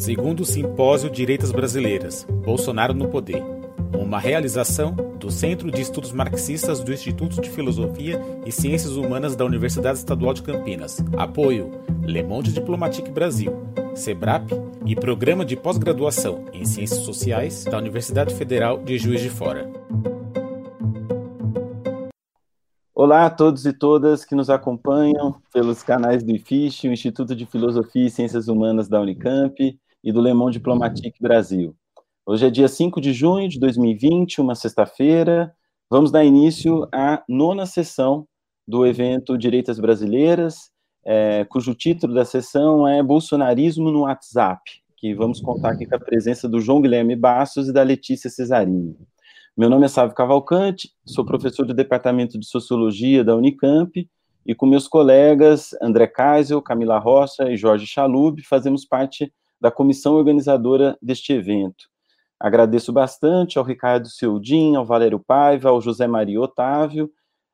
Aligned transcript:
Segundo 0.00 0.40
o 0.40 0.46
Simpósio 0.46 1.10
Direitas 1.10 1.52
Brasileiras, 1.52 2.26
Bolsonaro 2.42 2.94
no 2.94 3.08
Poder. 3.10 3.44
Uma 3.92 4.18
realização 4.18 4.94
do 4.94 5.30
Centro 5.30 5.70
de 5.70 5.82
Estudos 5.82 6.10
Marxistas 6.10 6.80
do 6.80 6.90
Instituto 6.90 7.38
de 7.38 7.50
Filosofia 7.50 8.18
e 8.46 8.50
Ciências 8.50 8.96
Humanas 8.96 9.36
da 9.36 9.44
Universidade 9.44 9.98
Estadual 9.98 10.32
de 10.32 10.40
Campinas. 10.42 11.04
Apoio 11.18 11.70
Le 12.02 12.22
Monde 12.22 12.50
Diplomatique 12.50 13.10
Brasil, 13.10 13.52
SEBRAP 13.94 14.48
e 14.86 14.96
Programa 14.96 15.44
de 15.44 15.54
Pós-Graduação 15.54 16.46
em 16.54 16.64
Ciências 16.64 17.00
Sociais 17.00 17.64
da 17.64 17.76
Universidade 17.76 18.34
Federal 18.34 18.82
de 18.82 18.96
Juiz 18.96 19.20
de 19.20 19.28
Fora. 19.28 19.70
Olá 22.94 23.26
a 23.26 23.30
todos 23.30 23.66
e 23.66 23.72
todas 23.74 24.24
que 24.24 24.34
nos 24.34 24.48
acompanham 24.48 25.36
pelos 25.52 25.82
canais 25.82 26.22
do 26.22 26.32
IFISH, 26.32 26.84
o 26.84 26.92
Instituto 26.92 27.36
de 27.36 27.44
Filosofia 27.44 28.06
e 28.06 28.10
Ciências 28.10 28.48
Humanas 28.48 28.88
da 28.88 28.98
Unicamp 28.98 29.78
e 30.02 30.12
do 30.12 30.20
Le 30.20 30.32
Monde 30.32 30.54
Diplomatique 30.54 31.20
Brasil. 31.20 31.74
Hoje 32.24 32.46
é 32.46 32.50
dia 32.50 32.68
5 32.68 33.00
de 33.00 33.12
junho 33.12 33.48
de 33.48 33.58
2020, 33.58 34.40
uma 34.40 34.54
sexta-feira. 34.54 35.52
Vamos 35.90 36.10
dar 36.10 36.24
início 36.24 36.88
à 36.92 37.22
nona 37.28 37.66
sessão 37.66 38.26
do 38.66 38.86
evento 38.86 39.36
Direitas 39.36 39.80
Brasileiras, 39.80 40.70
é, 41.04 41.44
cujo 41.44 41.74
título 41.74 42.14
da 42.14 42.24
sessão 42.24 42.86
é 42.86 43.02
Bolsonarismo 43.02 43.90
no 43.90 44.02
WhatsApp, 44.02 44.60
que 44.96 45.14
vamos 45.14 45.40
contar 45.40 45.72
aqui 45.72 45.86
com 45.86 45.96
a 45.96 46.00
presença 46.00 46.48
do 46.48 46.60
João 46.60 46.80
Guilherme 46.80 47.16
Bastos 47.16 47.68
e 47.68 47.72
da 47.72 47.82
Letícia 47.82 48.30
Cesarini. 48.30 48.96
Meu 49.56 49.68
nome 49.68 49.86
é 49.86 49.88
Sávio 49.88 50.14
Cavalcante, 50.14 50.90
sou 51.04 51.24
professor 51.24 51.66
do 51.66 51.74
Departamento 51.74 52.38
de 52.38 52.46
Sociologia 52.46 53.24
da 53.24 53.34
Unicamp 53.34 54.08
e 54.46 54.54
com 54.54 54.66
meus 54.66 54.86
colegas 54.86 55.70
André 55.82 56.06
Kaisel, 56.06 56.62
Camila 56.62 56.98
Rocha 56.98 57.50
e 57.50 57.56
Jorge 57.56 57.86
Chalub 57.86 58.40
fazemos 58.44 58.84
parte 58.84 59.32
da 59.60 59.70
comissão 59.70 60.14
organizadora 60.14 60.96
deste 61.02 61.32
evento. 61.32 61.90
Agradeço 62.38 62.92
bastante 62.92 63.58
ao 63.58 63.64
Ricardo 63.64 64.08
Seudin, 64.08 64.74
ao 64.74 64.86
Valério 64.86 65.20
Paiva, 65.20 65.68
ao 65.68 65.80
José 65.80 66.06
Maria 66.06 66.40
Otávio, 66.40 67.10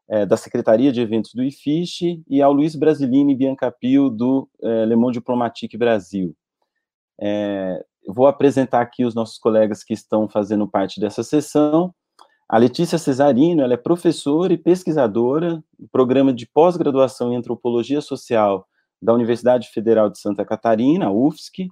é, 0.08 0.24
da 0.24 0.36
Secretaria 0.36 0.92
de 0.92 1.00
Eventos 1.00 1.34
do 1.34 1.42
IFISH, 1.42 2.22
e 2.28 2.40
ao 2.40 2.52
Luiz 2.52 2.76
Brasilini 2.76 3.34
Biancapio, 3.34 4.08
do 4.08 4.48
é, 4.62 4.86
Le 4.86 4.94
Monde 4.94 5.18
Diplomatique 5.18 5.76
Brasil. 5.76 6.36
É, 7.20 7.84
vou 8.06 8.28
apresentar 8.28 8.80
aqui 8.80 9.04
os 9.04 9.14
nossos 9.14 9.38
colegas 9.38 9.82
que 9.82 9.92
estão 9.92 10.28
fazendo 10.28 10.68
parte 10.68 11.00
dessa 11.00 11.24
sessão. 11.24 11.92
A 12.48 12.56
Letícia 12.56 12.96
Cesarino, 12.96 13.62
ela 13.62 13.74
é 13.74 13.76
professora 13.76 14.52
e 14.52 14.58
pesquisadora 14.58 15.60
do 15.76 15.88
programa 15.90 16.32
de 16.32 16.46
pós-graduação 16.46 17.32
em 17.32 17.36
Antropologia 17.36 18.00
Social 18.00 18.68
da 19.02 19.12
Universidade 19.12 19.68
Federal 19.70 20.08
de 20.08 20.20
Santa 20.20 20.44
Catarina, 20.44 21.10
UFSC, 21.10 21.68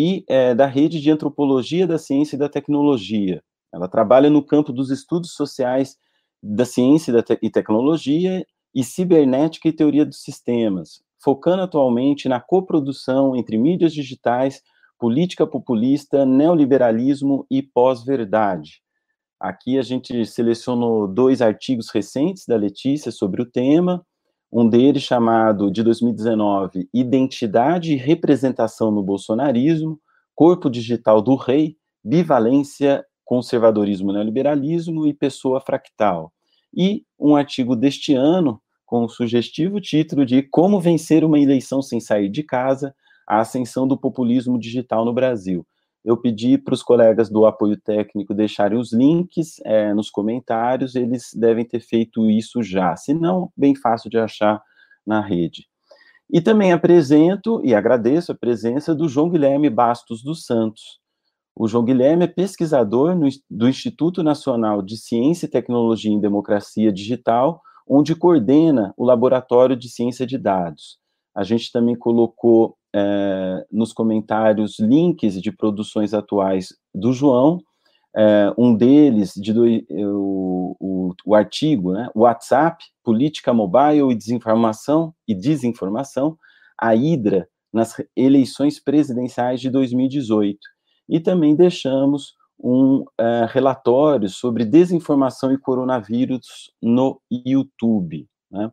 e 0.00 0.24
é, 0.28 0.54
da 0.54 0.64
Rede 0.64 1.00
de 1.00 1.10
Antropologia 1.10 1.84
da 1.84 1.98
Ciência 1.98 2.36
e 2.36 2.38
da 2.38 2.48
Tecnologia. 2.48 3.42
Ela 3.74 3.88
trabalha 3.88 4.30
no 4.30 4.44
campo 4.44 4.72
dos 4.72 4.92
estudos 4.92 5.32
sociais 5.32 5.96
da 6.40 6.64
ciência 6.64 7.12
e, 7.42 7.50
tecnologia 7.50 8.46
e 8.72 8.84
cibernética 8.84 9.66
e 9.66 9.72
teoria 9.72 10.06
dos 10.06 10.22
sistemas, 10.22 11.02
focando 11.20 11.62
atualmente 11.62 12.28
na 12.28 12.38
coprodução 12.38 13.34
entre 13.34 13.58
mídias 13.58 13.92
digitais, 13.92 14.62
política 15.00 15.44
populista, 15.44 16.24
neoliberalismo 16.24 17.44
e 17.50 17.60
pós-verdade. 17.60 18.80
Aqui 19.40 19.78
a 19.78 19.82
gente 19.82 20.24
selecionou 20.26 21.08
dois 21.08 21.42
artigos 21.42 21.90
recentes 21.90 22.44
da 22.46 22.54
Letícia 22.54 23.10
sobre 23.10 23.42
o 23.42 23.50
tema, 23.50 24.06
um 24.50 24.68
deles 24.68 25.02
chamado, 25.02 25.70
de 25.70 25.82
2019, 25.82 26.88
Identidade 26.92 27.92
e 27.92 27.96
Representação 27.96 28.90
no 28.90 29.02
Bolsonarismo, 29.02 30.00
Corpo 30.34 30.70
Digital 30.70 31.20
do 31.20 31.34
Rei, 31.34 31.76
Bivalência, 32.02 33.04
Conservadorismo, 33.24 34.12
Neoliberalismo 34.12 35.06
e 35.06 35.12
Pessoa 35.12 35.60
Fractal. 35.60 36.32
E 36.74 37.04
um 37.18 37.36
artigo 37.36 37.76
deste 37.76 38.14
ano, 38.14 38.60
com 38.86 39.04
o 39.04 39.08
sugestivo 39.08 39.80
título 39.80 40.24
de 40.24 40.42
Como 40.42 40.80
Vencer 40.80 41.24
uma 41.24 41.38
Eleição 41.38 41.82
Sem 41.82 42.00
Sair 42.00 42.30
de 42.30 42.42
Casa, 42.42 42.94
a 43.26 43.40
Ascensão 43.40 43.86
do 43.86 43.98
Populismo 43.98 44.58
Digital 44.58 45.04
no 45.04 45.12
Brasil 45.12 45.66
eu 46.04 46.16
pedi 46.16 46.56
para 46.56 46.74
os 46.74 46.82
colegas 46.82 47.28
do 47.28 47.44
apoio 47.44 47.76
técnico 47.76 48.34
deixarem 48.34 48.78
os 48.78 48.92
links 48.92 49.60
é, 49.64 49.92
nos 49.92 50.10
comentários, 50.10 50.94
eles 50.94 51.30
devem 51.34 51.64
ter 51.64 51.80
feito 51.80 52.30
isso 52.30 52.62
já, 52.62 52.96
se 52.96 53.12
não, 53.12 53.50
bem 53.56 53.74
fácil 53.74 54.08
de 54.08 54.18
achar 54.18 54.62
na 55.06 55.20
rede. 55.20 55.66
E 56.30 56.40
também 56.40 56.72
apresento 56.72 57.60
e 57.64 57.74
agradeço 57.74 58.32
a 58.32 58.34
presença 58.34 58.94
do 58.94 59.08
João 59.08 59.30
Guilherme 59.30 59.70
Bastos 59.70 60.22
dos 60.22 60.44
Santos. 60.44 61.00
O 61.56 61.66
João 61.66 61.84
Guilherme 61.84 62.24
é 62.24 62.28
pesquisador 62.28 63.16
no, 63.16 63.28
do 63.50 63.68
Instituto 63.68 64.22
Nacional 64.22 64.80
de 64.80 64.96
Ciência 64.96 65.46
e 65.46 65.50
Tecnologia 65.50 66.12
em 66.12 66.20
Democracia 66.20 66.92
Digital, 66.92 67.60
onde 67.86 68.14
coordena 68.14 68.94
o 68.96 69.04
Laboratório 69.04 69.74
de 69.74 69.88
Ciência 69.88 70.24
de 70.24 70.38
Dados. 70.38 70.98
A 71.34 71.42
gente 71.42 71.72
também 71.72 71.96
colocou 71.96 72.77
é, 72.94 73.66
nos 73.70 73.92
comentários 73.92 74.78
links 74.78 75.40
de 75.40 75.52
produções 75.52 76.14
atuais 76.14 76.68
do 76.94 77.12
João, 77.12 77.58
é, 78.16 78.52
um 78.56 78.74
deles, 78.74 79.32
de 79.34 79.52
do, 79.52 79.64
o, 79.64 80.76
o, 80.80 81.14
o, 81.24 81.34
artigo, 81.34 81.92
né, 81.92 82.08
WhatsApp, 82.14 82.82
Política 83.04 83.52
Mobile 83.52 84.10
e 84.10 84.16
Desinformação, 84.16 85.14
e 85.26 85.34
Desinformação, 85.34 86.36
a 86.76 86.94
Hidra 86.94 87.48
nas 87.72 87.94
eleições 88.16 88.80
presidenciais 88.80 89.60
de 89.60 89.70
2018. 89.70 90.58
E 91.08 91.20
também 91.20 91.54
deixamos 91.54 92.34
um 92.58 93.00
uh, 93.00 93.46
relatório 93.48 94.28
sobre 94.28 94.64
desinformação 94.64 95.52
e 95.52 95.58
coronavírus 95.58 96.72
no 96.82 97.20
YouTube. 97.30 98.26
Né? 98.50 98.70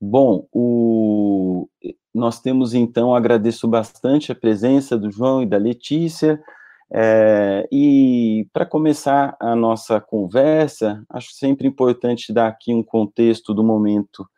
Bom, 0.00 0.46
o, 0.52 1.68
nós 2.14 2.40
temos 2.40 2.74
então, 2.74 3.14
agradeço 3.14 3.68
bastante 3.68 4.32
a 4.32 4.34
presença 4.34 4.98
do 4.98 5.10
João 5.10 5.42
e 5.42 5.46
da 5.46 5.56
Letícia, 5.56 6.40
é, 6.92 7.68
e 7.70 8.48
para 8.52 8.66
começar 8.66 9.36
a 9.38 9.54
nossa 9.54 10.00
conversa, 10.00 11.04
acho 11.08 11.32
sempre 11.32 11.68
importante 11.68 12.32
dar 12.32 12.48
aqui 12.48 12.74
um 12.74 12.82
contexto 12.82 13.54
do 13.54 13.62
momento 13.62 14.28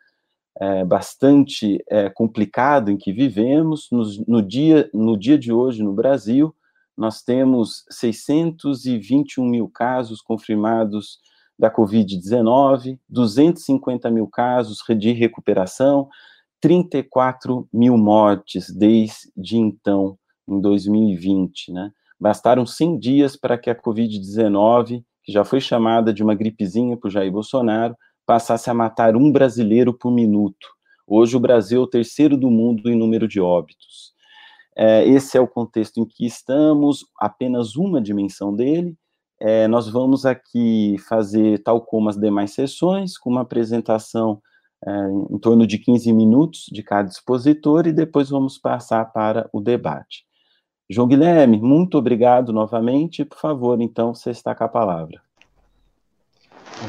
é, 0.59 0.85
bastante 0.85 1.83
é, 1.89 2.11
complicado 2.11 2.91
em 2.91 2.97
que 2.97 3.11
vivemos. 3.11 3.87
No, 3.91 4.03
no, 4.27 4.41
dia, 4.41 4.87
no 4.93 5.17
dia 5.17 5.37
de 5.37 5.51
hoje, 5.51 5.81
no 5.81 5.93
Brasil, 5.93 6.55
nós 6.95 7.23
temos 7.23 7.83
621 7.89 9.43
mil 9.43 9.67
casos 9.67 10.21
confirmados 10.21 11.17
da 11.57 11.71
Covid-19, 11.71 12.99
250 13.09 14.11
mil 14.11 14.27
casos 14.27 14.79
de 14.97 15.11
recuperação, 15.11 16.07
34 16.63 17.67
mil 17.73 17.97
mortes 17.97 18.73
desde 18.73 19.57
então, 19.57 20.17
em 20.47 20.61
2020, 20.61 21.73
né? 21.73 21.91
Bastaram 22.17 22.65
100 22.65 22.99
dias 22.99 23.35
para 23.35 23.57
que 23.57 23.69
a 23.69 23.75
Covid-19, 23.75 25.03
que 25.21 25.31
já 25.33 25.43
foi 25.43 25.59
chamada 25.59 26.13
de 26.13 26.23
uma 26.23 26.33
gripezinha 26.33 26.95
por 26.95 27.11
Jair 27.11 27.29
Bolsonaro, 27.29 27.97
passasse 28.25 28.69
a 28.69 28.73
matar 28.73 29.17
um 29.17 29.29
brasileiro 29.29 29.93
por 29.93 30.09
minuto. 30.09 30.65
Hoje 31.05 31.35
o 31.35 31.39
Brasil 31.39 31.81
é 31.81 31.83
o 31.83 31.87
terceiro 31.87 32.37
do 32.37 32.49
mundo 32.49 32.89
em 32.89 32.95
número 32.95 33.27
de 33.27 33.41
óbitos. 33.41 34.13
É, 34.73 35.05
esse 35.05 35.37
é 35.37 35.41
o 35.41 35.47
contexto 35.47 35.99
em 35.99 36.05
que 36.05 36.25
estamos, 36.25 37.05
apenas 37.19 37.75
uma 37.75 38.01
dimensão 38.01 38.55
dele, 38.55 38.95
é, 39.37 39.67
nós 39.67 39.89
vamos 39.89 40.25
aqui 40.25 40.95
fazer, 41.09 41.61
tal 41.61 41.81
como 41.81 42.07
as 42.07 42.15
demais 42.15 42.53
sessões, 42.53 43.17
com 43.17 43.29
uma 43.29 43.41
apresentação 43.41 44.41
em 45.29 45.37
torno 45.39 45.65
de 45.65 45.77
15 45.77 46.11
minutos 46.11 46.65
de 46.71 46.83
cada 46.83 47.09
expositor 47.09 47.87
e 47.87 47.93
depois 47.93 48.29
vamos 48.29 48.57
passar 48.57 49.05
para 49.05 49.49
o 49.53 49.61
debate. 49.61 50.25
João 50.89 51.07
Guilherme, 51.07 51.59
muito 51.59 51.97
obrigado 51.97 52.51
novamente. 52.51 53.23
Por 53.23 53.39
favor, 53.39 53.79
então, 53.81 54.13
você 54.13 54.31
está 54.31 54.53
com 54.53 54.63
a 54.63 54.67
palavra. 54.67 55.21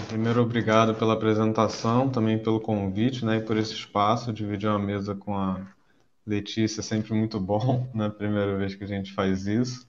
Primeiro, 0.08 0.42
obrigado 0.42 0.94
pela 0.94 1.14
apresentação, 1.14 2.08
também 2.08 2.38
pelo 2.38 2.60
convite, 2.60 3.24
né, 3.24 3.36
e 3.36 3.40
por 3.40 3.56
esse 3.56 3.72
espaço, 3.72 4.32
dividir 4.32 4.68
uma 4.68 4.78
mesa 4.78 5.14
com 5.14 5.36
a 5.36 5.60
Letícia, 6.26 6.80
é 6.80 6.82
sempre 6.82 7.12
muito 7.14 7.38
bom, 7.38 7.86
né, 7.94 8.08
primeira 8.08 8.56
vez 8.56 8.74
que 8.74 8.84
a 8.84 8.88
gente 8.88 9.12
faz 9.12 9.46
isso. 9.46 9.86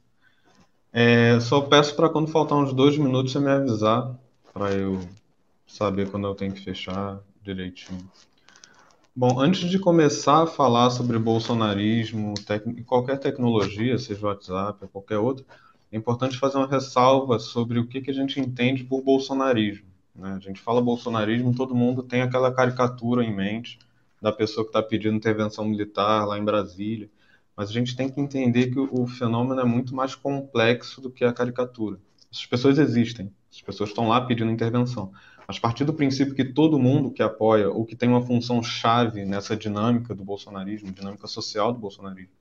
É, 0.94 1.40
só 1.40 1.62
peço 1.62 1.96
para 1.96 2.10
quando 2.10 2.30
faltar 2.30 2.58
uns 2.58 2.74
dois 2.74 2.98
minutos 2.98 3.32
você 3.32 3.40
me 3.40 3.50
avisar, 3.50 4.16
para 4.54 4.72
eu 4.72 5.00
saber 5.66 6.10
quando 6.10 6.28
eu 6.28 6.36
tenho 6.36 6.54
que 6.54 6.64
fechar 6.64 7.20
direitinho. 7.46 8.10
Bom, 9.16 9.40
antes 9.40 9.70
de 9.70 9.80
começar 9.80 10.44
a 10.44 10.48
falar 10.48 10.90
sobre 10.90 11.18
bolsonarismo 11.18 12.34
qualquer 12.86 13.18
tecnologia, 13.18 13.98
seja 13.98 14.26
WhatsApp 14.26 14.80
ou 14.82 14.90
qualquer 14.90 15.20
outra, 15.20 15.46
é 15.92 15.96
importante 15.96 16.38
fazer 16.38 16.58
uma 16.58 16.68
ressalva 16.68 17.40
sobre 17.40 17.80
o 17.80 17.88
que, 17.88 18.02
que 18.02 18.12
a 18.12 18.14
gente 18.14 18.40
entende 18.40 18.84
por 18.84 19.02
bolsonarismo. 19.02 19.86
Né? 20.14 20.34
A 20.34 20.40
gente 20.40 20.60
fala 20.60 20.82
bolsonarismo, 20.82 21.56
todo 21.56 21.76
mundo 21.76 22.04
tem 22.04 22.22
aquela 22.22 22.54
caricatura 22.54 23.24
em 23.24 23.34
mente 23.34 23.80
da 24.22 24.32
pessoa 24.32 24.66
que 24.66 24.70
está 24.70 24.82
pedindo 24.82 25.16
intervenção 25.16 25.64
militar 25.64 26.26
lá 26.26 26.38
em 26.38 26.44
Brasília. 26.44 27.10
mas 27.56 27.70
a 27.70 27.72
gente 27.72 27.96
tem 27.96 28.10
que 28.10 28.20
entender 28.20 28.72
que 28.72 28.80
o 28.80 29.08
fenômeno 29.08 29.62
é 29.62 29.66
muito 29.66 29.96
mais 29.96 30.14
complexo 30.14 31.00
do 31.00 31.10
que 31.10 31.24
a 31.24 31.32
caricatura. 31.32 32.00
Essas 32.30 32.46
pessoas 32.46 32.78
existem, 32.80 33.32
as 33.50 33.62
pessoas 33.62 33.92
estão 33.92 34.10
lá 34.10 34.20
pedindo 34.20 34.52
intervenção. 34.52 35.14
Mas 35.48 35.60
partir 35.60 35.84
do 35.84 35.94
princípio 35.94 36.34
que 36.34 36.44
todo 36.44 36.80
mundo 36.80 37.12
que 37.12 37.22
apoia 37.22 37.70
ou 37.70 37.86
que 37.86 37.96
tem 37.96 38.10
uma 38.10 38.22
função 38.22 38.64
chave 38.64 39.26
nessa 39.26 39.56
dinâmica 39.56 40.16
do 40.16 40.24
bolsonarismo, 40.24 40.92
dinâmica 40.92 41.28
social 41.28 41.72
do 41.72 41.80
bolsonarismo, 41.80 42.34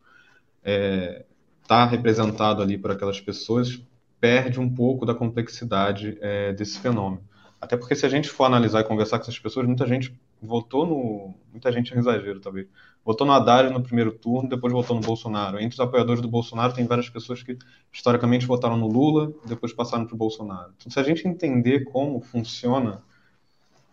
está 0.61 0.71
é, 0.71 1.25
tá 1.67 1.85
representado 1.85 2.63
ali 2.63 2.79
por 2.79 2.91
aquelas 2.91 3.21
pessoas, 3.21 3.81
perde 4.19 4.59
um 4.59 4.73
pouco 4.73 5.05
da 5.05 5.15
complexidade 5.15 6.17
é, 6.21 6.53
desse 6.53 6.79
fenômeno. 6.79 7.23
Até 7.61 7.77
porque 7.77 7.95
se 7.95 8.07
a 8.07 8.09
gente 8.09 8.29
for 8.29 8.45
analisar 8.45 8.81
e 8.81 8.85
conversar 8.85 9.19
com 9.19 9.25
essas 9.25 9.39
pessoas, 9.39 9.67
muita 9.67 9.87
gente 9.87 10.15
votou 10.45 10.87
no. 10.87 11.35
Muita 11.51 11.71
gente 11.73 11.93
é 11.93 11.97
um 11.97 12.01
exagero, 12.01 12.41
talvez. 12.41 12.67
Votou 13.05 13.27
no 13.27 13.33
Haddad 13.33 13.71
no 13.71 13.83
primeiro 13.83 14.13
turno, 14.13 14.49
depois 14.49 14.73
votou 14.73 14.97
no 14.97 15.03
Bolsonaro. 15.03 15.59
Entre 15.59 15.75
os 15.75 15.81
apoiadores 15.81 16.23
do 16.23 16.29
Bolsonaro, 16.29 16.73
tem 16.73 16.87
várias 16.87 17.09
pessoas 17.09 17.43
que 17.43 17.59
historicamente 17.93 18.47
votaram 18.47 18.77
no 18.77 18.89
Lula, 18.89 19.33
depois 19.45 19.73
passaram 19.73 20.07
para 20.07 20.15
o 20.15 20.19
Bolsonaro. 20.19 20.73
Então, 20.77 20.91
se 20.91 20.99
a 20.99 21.03
gente 21.03 21.29
entender 21.29 21.85
como 21.85 22.21
funciona, 22.21 23.03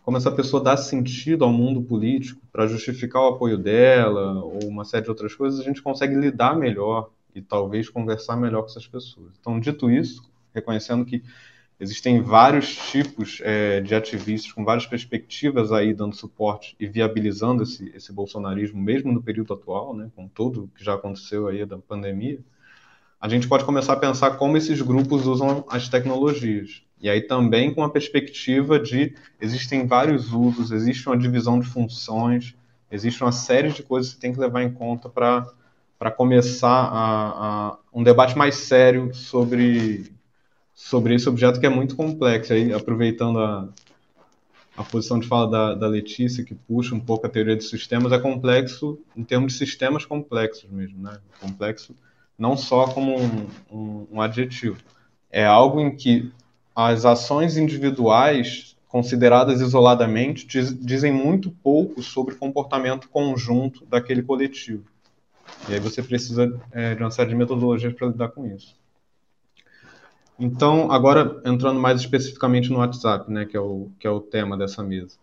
como 0.04 0.18
essa 0.18 0.32
pessoa 0.32 0.64
dá 0.64 0.78
sentido 0.78 1.44
ao 1.44 1.52
mundo 1.52 1.82
político 1.82 2.42
para 2.52 2.68
justificar 2.68 3.22
o 3.22 3.28
apoio 3.28 3.58
dela, 3.58 4.44
ou 4.44 4.68
uma 4.68 4.86
série 4.86 5.04
de 5.04 5.10
outras 5.10 5.36
coisas, 5.36 5.60
a 5.60 5.64
gente 5.64 5.82
consegue 5.82 6.16
lidar 6.16 6.56
melhor 6.56 7.10
e 7.36 7.42
talvez 7.42 7.90
conversar 7.90 8.38
melhor 8.38 8.62
com 8.62 8.68
essas 8.68 8.88
pessoas. 8.88 9.34
Então, 9.40 9.60
dito 9.60 9.92
isso, 9.92 10.24
reconhecendo 10.54 11.04
que 11.06 11.22
Existem 11.82 12.22
vários 12.22 12.76
tipos 12.92 13.42
é, 13.42 13.82
de 13.82 13.96
ativistas 13.96 14.52
com 14.52 14.64
várias 14.64 14.86
perspectivas 14.86 15.72
aí 15.72 15.96
dando 15.96 16.16
suporte 16.16 16.76
e 16.80 16.86
viabilizando 16.86 17.64
esse, 17.64 17.92
esse 17.96 18.14
bolsonarismo, 18.14 18.80
mesmo 18.80 19.12
no 19.12 19.20
período 19.20 19.56
atual, 19.56 19.96
né, 19.96 20.12
com 20.16 20.28
tudo 20.28 20.70
que 20.76 20.86
já 20.86 20.94
aconteceu 20.94 21.48
aí 21.48 21.66
da 21.66 21.80
pandemia. 21.80 22.40
A 23.20 23.28
gente 23.28 23.48
pode 23.48 23.66
começar 23.66 23.94
a 23.94 23.96
pensar 23.96 24.38
como 24.38 24.56
esses 24.58 24.80
grupos 24.80 25.26
usam 25.26 25.66
as 25.68 25.90
tecnologias. 25.90 26.84
E 27.02 27.10
aí 27.10 27.20
também 27.20 27.74
com 27.74 27.84
a 27.84 27.90
perspectiva 27.90 28.78
de 28.78 29.16
existem 29.40 29.88
vários 29.88 30.32
usos, 30.32 30.70
existe 30.70 31.08
uma 31.08 31.18
divisão 31.18 31.60
de 31.60 31.66
funções, 31.66 32.54
existe 32.92 33.24
uma 33.24 33.32
série 33.32 33.72
de 33.72 33.82
coisas 33.82 34.14
que 34.14 34.20
tem 34.20 34.32
que 34.32 34.40
levar 34.40 34.62
em 34.62 34.72
conta 34.72 35.10
para 35.10 36.12
começar 36.12 36.70
a, 36.70 37.70
a, 37.72 37.78
um 37.92 38.04
debate 38.04 38.38
mais 38.38 38.54
sério 38.54 39.12
sobre 39.16 40.21
sobre 40.84 41.14
esse 41.14 41.30
objeto 41.30 41.60
que 41.60 41.66
é 41.66 41.70
muito 41.70 41.96
complexo. 41.96 42.52
Aí, 42.52 42.74
aproveitando 42.74 43.40
a, 43.40 43.70
a 44.76 44.84
posição 44.84 45.20
de 45.20 45.28
fala 45.28 45.50
da, 45.50 45.76
da 45.76 45.88
Letícia, 45.88 46.44
que 46.44 46.56
puxa 46.56 46.96
um 46.96 47.00
pouco 47.00 47.26
a 47.26 47.30
teoria 47.30 47.56
de 47.56 47.64
sistemas, 47.64 48.12
é 48.12 48.20
complexo 48.20 49.00
em 49.16 49.24
termos 49.24 49.54
de 49.54 49.60
sistemas 49.60 50.06
complexos 50.06 50.70
mesmo, 50.70 51.02
né? 51.02 51.20
Complexo 51.40 51.96
não 52.38 52.58
só 52.58 52.88
como 52.88 53.16
um, 53.16 53.48
um, 53.72 54.08
um 54.14 54.22
adjetivo. 54.22 54.78
É 55.32 55.46
algo 55.46 55.80
em 55.80 55.96
que 55.96 56.32
as 56.76 57.06
ações 57.06 57.58
individuais, 57.58 58.76
consideradas 58.88 59.62
isoladamente, 59.62 60.48
diz, 60.48 60.78
dizem 60.78 61.14
muito 61.14 61.52
pouco 61.64 62.02
sobre 62.02 62.34
o 62.34 62.38
comportamento 62.38 63.08
conjunto 63.08 63.86
daquele 63.86 64.24
coletivo. 64.24 64.84
E 65.70 65.74
aí 65.76 65.80
você 65.80 66.02
precisa 66.02 66.60
é, 66.72 66.96
de 66.96 67.04
uma 67.04 67.12
série 67.12 67.30
de 67.30 67.36
metodologias 67.36 67.94
para 67.94 68.08
lidar 68.08 68.30
com 68.30 68.48
isso. 68.48 68.81
Então, 70.44 70.92
agora 70.92 71.40
entrando 71.46 71.80
mais 71.80 72.02
especificamente 72.02 72.72
no 72.72 72.80
WhatsApp, 72.80 73.32
né, 73.32 73.46
que 73.46 73.56
é 73.56 73.60
o, 73.60 73.92
que 74.00 74.08
é 74.08 74.10
o 74.10 74.20
tema 74.20 74.58
dessa 74.58 74.82
mesa. 74.82 75.16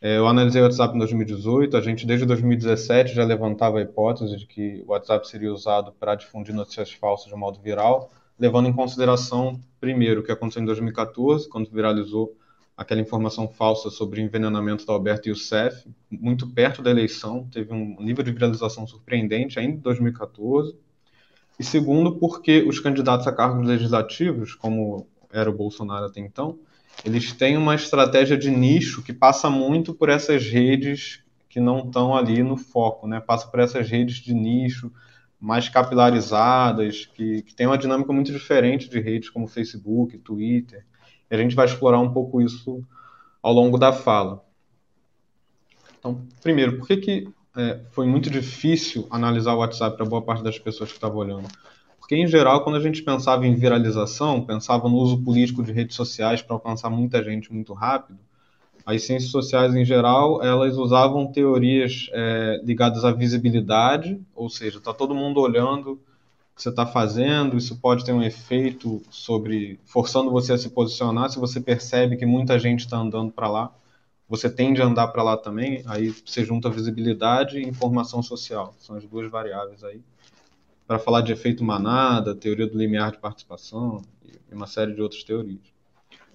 É, 0.00 0.16
eu 0.16 0.26
analisei 0.26 0.62
o 0.62 0.64
WhatsApp 0.64 0.94
em 0.94 0.98
2018, 0.98 1.76
a 1.76 1.82
gente 1.82 2.06
desde 2.06 2.24
2017 2.24 3.14
já 3.14 3.24
levantava 3.24 3.78
a 3.78 3.82
hipótese 3.82 4.38
de 4.38 4.46
que 4.46 4.82
o 4.86 4.92
WhatsApp 4.92 5.28
seria 5.28 5.52
usado 5.52 5.92
para 5.92 6.14
difundir 6.14 6.54
notícias 6.54 6.90
falsas 6.92 7.28
de 7.28 7.36
modo 7.36 7.60
viral, 7.60 8.10
levando 8.40 8.66
em 8.66 8.72
consideração, 8.72 9.60
primeiro, 9.78 10.22
o 10.22 10.24
que 10.24 10.32
aconteceu 10.32 10.62
em 10.62 10.66
2014, 10.66 11.46
quando 11.46 11.70
viralizou 11.70 12.34
aquela 12.74 13.02
informação 13.02 13.46
falsa 13.46 13.90
sobre 13.90 14.22
envenenamento 14.22 14.86
da 14.86 14.94
Alberto 14.94 15.28
Youssef, 15.28 15.86
muito 16.10 16.48
perto 16.48 16.80
da 16.80 16.90
eleição, 16.90 17.46
teve 17.52 17.70
um 17.70 17.96
nível 18.00 18.24
de 18.24 18.32
viralização 18.32 18.86
surpreendente 18.86 19.58
ainda 19.58 19.74
em 19.74 19.80
2014 19.80 20.74
e 21.58 21.64
segundo, 21.64 22.16
porque 22.16 22.62
os 22.62 22.80
candidatos 22.80 23.26
a 23.26 23.32
cargos 23.32 23.66
legislativos, 23.66 24.54
como 24.54 25.06
era 25.32 25.48
o 25.48 25.54
Bolsonaro 25.54 26.06
até 26.06 26.20
então, 26.20 26.58
eles 27.04 27.32
têm 27.32 27.56
uma 27.56 27.74
estratégia 27.74 28.36
de 28.36 28.50
nicho 28.50 29.02
que 29.02 29.12
passa 29.12 29.50
muito 29.50 29.94
por 29.94 30.08
essas 30.08 30.44
redes 30.44 31.22
que 31.48 31.60
não 31.60 31.80
estão 31.80 32.16
ali 32.16 32.42
no 32.42 32.56
foco, 32.56 33.06
né? 33.06 33.20
Passa 33.20 33.46
por 33.46 33.60
essas 33.60 33.88
redes 33.88 34.16
de 34.16 34.34
nicho 34.34 34.90
mais 35.40 35.68
capilarizadas, 35.68 37.06
que, 37.06 37.42
que 37.42 37.54
tem 37.54 37.66
uma 37.66 37.78
dinâmica 37.78 38.12
muito 38.12 38.32
diferente 38.32 38.88
de 38.88 38.98
redes 38.98 39.28
como 39.28 39.46
Facebook, 39.46 40.18
Twitter. 40.18 40.84
E 41.30 41.34
a 41.34 41.38
gente 41.38 41.54
vai 41.54 41.66
explorar 41.66 42.00
um 42.00 42.12
pouco 42.12 42.40
isso 42.40 42.82
ao 43.42 43.52
longo 43.52 43.76
da 43.76 43.92
fala. 43.92 44.44
Então, 45.98 46.26
primeiro, 46.42 46.78
por 46.78 46.86
que, 46.86 46.96
que 46.96 47.28
é, 47.56 47.80
foi 47.92 48.06
muito 48.06 48.28
difícil 48.30 49.06
analisar 49.10 49.54
o 49.54 49.58
WhatsApp 49.58 49.96
para 49.96 50.06
boa 50.06 50.22
parte 50.22 50.42
das 50.42 50.58
pessoas 50.58 50.90
que 50.90 50.96
estavam 50.96 51.18
olhando. 51.18 51.48
Porque, 51.98 52.16
em 52.16 52.26
geral, 52.26 52.62
quando 52.62 52.76
a 52.76 52.80
gente 52.80 53.02
pensava 53.02 53.46
em 53.46 53.54
viralização, 53.54 54.44
pensava 54.44 54.88
no 54.88 54.96
uso 54.96 55.22
político 55.22 55.62
de 55.62 55.72
redes 55.72 55.96
sociais 55.96 56.42
para 56.42 56.54
alcançar 56.54 56.90
muita 56.90 57.22
gente 57.22 57.52
muito 57.52 57.72
rápido, 57.72 58.18
as 58.84 59.02
ciências 59.02 59.30
sociais, 59.30 59.74
em 59.74 59.84
geral, 59.84 60.42
elas 60.42 60.76
usavam 60.76 61.26
teorias 61.26 62.10
é, 62.12 62.60
ligadas 62.62 63.02
à 63.02 63.12
visibilidade, 63.12 64.20
ou 64.34 64.50
seja, 64.50 64.76
está 64.76 64.92
todo 64.92 65.14
mundo 65.14 65.40
olhando 65.40 65.92
o 65.92 65.96
que 66.54 66.62
você 66.62 66.68
está 66.68 66.84
fazendo, 66.84 67.56
isso 67.56 67.76
pode 67.80 68.04
ter 68.04 68.12
um 68.12 68.22
efeito 68.22 69.00
sobre 69.08 69.80
forçando 69.86 70.30
você 70.30 70.52
a 70.52 70.58
se 70.58 70.68
posicionar 70.68 71.30
se 71.30 71.38
você 71.38 71.58
percebe 71.60 72.16
que 72.16 72.26
muita 72.26 72.58
gente 72.58 72.80
está 72.80 72.98
andando 72.98 73.32
para 73.32 73.48
lá 73.48 73.72
você 74.28 74.48
tende 74.48 74.80
a 74.80 74.86
andar 74.86 75.08
para 75.08 75.22
lá 75.22 75.36
também, 75.36 75.82
aí 75.86 76.10
você 76.10 76.44
junta 76.44 76.70
visibilidade 76.70 77.58
e 77.58 77.68
informação 77.68 78.22
social, 78.22 78.74
são 78.78 78.96
as 78.96 79.04
duas 79.04 79.30
variáveis 79.30 79.84
aí, 79.84 80.00
para 80.86 80.98
falar 80.98 81.20
de 81.20 81.32
efeito 81.32 81.64
manada, 81.64 82.34
teoria 82.34 82.66
do 82.66 82.76
limiar 82.76 83.12
de 83.12 83.18
participação 83.18 84.02
e 84.24 84.54
uma 84.54 84.66
série 84.66 84.94
de 84.94 85.00
outras 85.00 85.22
teorias. 85.24 85.72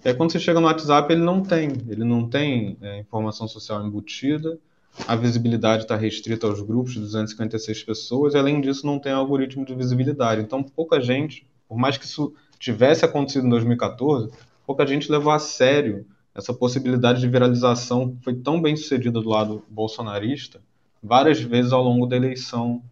E 0.04 0.08
aí 0.08 0.14
quando 0.14 0.32
você 0.32 0.40
chega 0.40 0.60
no 0.60 0.66
WhatsApp, 0.66 1.12
ele 1.12 1.22
não 1.22 1.42
tem, 1.42 1.68
ele 1.88 2.04
não 2.04 2.28
tem 2.28 2.76
é, 2.80 2.98
informação 2.98 3.46
social 3.46 3.84
embutida, 3.84 4.58
a 5.06 5.14
visibilidade 5.14 5.84
está 5.84 5.96
restrita 5.96 6.46
aos 6.46 6.60
grupos 6.60 6.92
de 6.92 7.00
256 7.00 7.84
pessoas, 7.84 8.34
e 8.34 8.38
além 8.38 8.60
disso 8.60 8.86
não 8.86 8.98
tem 8.98 9.12
algoritmo 9.12 9.64
de 9.64 9.74
visibilidade. 9.74 10.40
Então 10.40 10.62
pouca 10.62 11.00
gente, 11.00 11.46
por 11.68 11.78
mais 11.78 11.96
que 11.96 12.04
isso 12.04 12.34
tivesse 12.58 13.04
acontecido 13.04 13.46
em 13.46 13.50
2014, 13.50 14.30
pouca 14.66 14.86
gente 14.86 15.10
levou 15.10 15.32
a 15.32 15.38
sério 15.38 16.06
essa 16.34 16.54
possibilidade 16.54 17.20
de 17.20 17.28
viralização 17.28 18.16
foi 18.22 18.34
tão 18.34 18.60
bem 18.60 18.76
sucedida 18.76 19.20
do 19.20 19.28
lado 19.28 19.64
bolsonarista 19.68 20.60
várias 21.02 21.40
vezes 21.40 21.72
ao 21.72 21.82
longo 21.82 22.06
da 22.06 22.16
eleição 22.16 22.82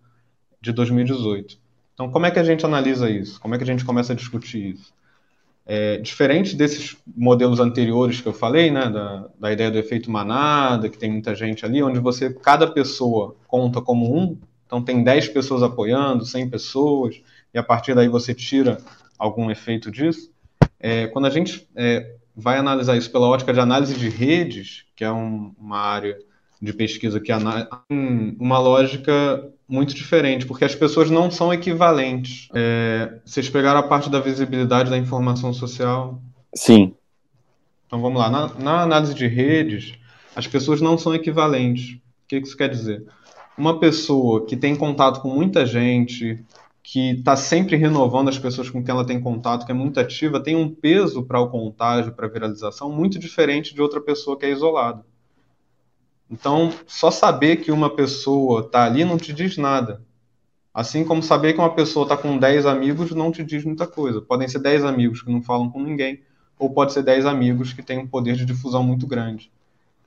de 0.61 0.73
2018. 0.73 1.59
Então, 1.95 2.11
como 2.11 2.27
é 2.27 2.31
que 2.31 2.39
a 2.39 2.45
gente 2.45 2.65
analisa 2.65 3.11
isso? 3.11 3.41
Como 3.41 3.55
é 3.55 3.59
que 3.59 3.65
a 3.65 3.67
gente 3.67 3.85
começa 3.85 4.13
a 4.13 4.17
discutir 4.17 4.75
isso? 4.75 4.93
É, 5.67 5.99
diferente 5.99 6.57
desses 6.57 6.97
modelos 7.07 7.61
anteriores 7.61 8.21
que 8.21 8.29
eu 8.29 8.33
falei, 8.33 8.71
né, 8.71 8.89
da, 8.89 9.29
da 9.39 9.53
ideia 9.53 9.71
do 9.71 9.79
efeito 9.79 10.11
manada, 10.11 10.89
que 10.89 10.97
tem 10.97 11.11
muita 11.11 11.35
gente 11.35 11.67
ali, 11.67 11.83
onde 11.83 11.99
você, 11.99 12.33
cada 12.33 12.67
pessoa 12.67 13.37
conta 13.47 13.83
como 13.83 14.17
um, 14.17 14.39
então 14.65 14.83
tem 14.83 15.03
10 15.03 15.29
pessoas 15.29 15.63
apoiando, 15.63 16.25
100 16.25 16.49
pessoas, 16.49 17.21
e 17.53 17.59
a 17.59 17.63
partir 17.63 17.95
daí 17.95 18.09
você 18.09 18.35
tira 18.35 18.79
algum 19.19 19.51
efeito 19.51 19.91
disso. 19.91 20.31
É, 20.81 21.07
quando 21.09 21.27
a 21.27 21.31
gente 21.31 21.69
é, 21.75 22.15
vai 22.39 22.57
analisar 22.57 22.97
isso 22.97 23.11
pela 23.11 23.27
ótica 23.27 23.53
de 23.53 23.59
análise 23.59 23.95
de 23.95 24.09
redes, 24.09 24.85
que 24.95 25.03
é 25.03 25.11
um, 25.11 25.53
uma 25.59 25.79
área 25.79 26.17
de 26.63 26.73
pesquisa 26.73 27.19
que 27.19 27.33
tem 27.33 27.37
uma 28.39 28.59
lógica 28.61 29.45
muito 29.69 29.93
diferente, 29.93 30.47
porque 30.47 30.65
as 30.65 30.75
pessoas 30.75 31.11
não 31.11 31.31
são 31.33 31.53
equivalentes. 31.53 32.49
É, 32.55 33.19
vocês 33.25 33.51
pegaram 33.51 33.81
a 33.81 33.83
parte 33.83 34.09
da 34.09 34.21
visibilidade 34.21 34.89
da 34.89 34.97
informação 34.97 35.53
social? 35.53 36.23
Sim. 36.55 36.95
Então 37.87 38.01
vamos 38.01 38.21
lá. 38.21 38.31
Na, 38.31 38.55
na 38.55 38.83
análise 38.83 39.15
de 39.15 39.27
redes, 39.27 39.95
as 40.37 40.47
pessoas 40.47 40.81
não 40.81 40.97
são 40.97 41.13
equivalentes. 41.15 41.97
O 41.97 42.01
que 42.29 42.37
isso 42.37 42.57
quer 42.57 42.69
dizer? 42.69 43.05
Uma 43.57 43.81
pessoa 43.81 44.47
que 44.47 44.57
tem 44.57 44.77
contato 44.77 45.21
com 45.21 45.29
muita 45.29 45.67
gente, 45.67 46.39
que 46.91 47.11
está 47.11 47.37
sempre 47.37 47.77
renovando 47.77 48.29
as 48.29 48.39
pessoas 48.39 48.71
com 48.71 48.83
quem 48.83 48.95
ela 48.95 49.05
tem 49.05 49.21
contato, 49.21 49.67
que 49.67 49.71
é 49.71 49.75
muito 49.75 50.01
ativa, 50.01 50.43
tem 50.43 50.57
um 50.57 50.75
peso 50.75 51.23
para 51.23 51.39
o 51.39 51.51
contágio, 51.51 52.15
para 52.15 52.27
a 52.27 52.31
viralização, 52.31 52.91
muito 52.91 53.19
diferente 53.19 53.75
de 53.75 53.83
outra 53.83 54.01
pessoa 54.01 54.39
que 54.39 54.47
é 54.47 54.51
isolada. 54.51 55.05
Então, 56.31 56.73
só 56.87 57.11
saber 57.11 57.57
que 57.57 57.71
uma 57.71 57.95
pessoa 57.95 58.63
está 58.63 58.87
ali 58.87 59.05
não 59.05 59.19
te 59.19 59.35
diz 59.35 59.59
nada. 59.59 60.03
Assim 60.73 61.05
como 61.05 61.23
saber 61.23 61.53
que 61.53 61.59
uma 61.59 61.75
pessoa 61.75 62.05
está 62.05 62.17
com 62.17 62.39
10 62.39 62.65
amigos 62.65 63.11
não 63.11 63.31
te 63.31 63.45
diz 63.45 63.65
muita 63.65 63.87
coisa. 63.87 64.23
Podem 64.23 64.49
ser 64.49 64.61
10 64.61 64.85
amigos 64.85 65.21
que 65.21 65.31
não 65.31 65.43
falam 65.43 65.71
com 65.71 65.83
ninguém, 65.83 66.23
ou 66.59 66.73
pode 66.73 66.95
ser 66.95 67.03
10 67.03 67.27
amigos 67.27 67.75
que 67.75 67.83
têm 67.83 67.99
um 67.99 68.07
poder 68.07 68.35
de 68.35 68.47
difusão 68.47 68.83
muito 68.83 69.07
grande. 69.07 69.53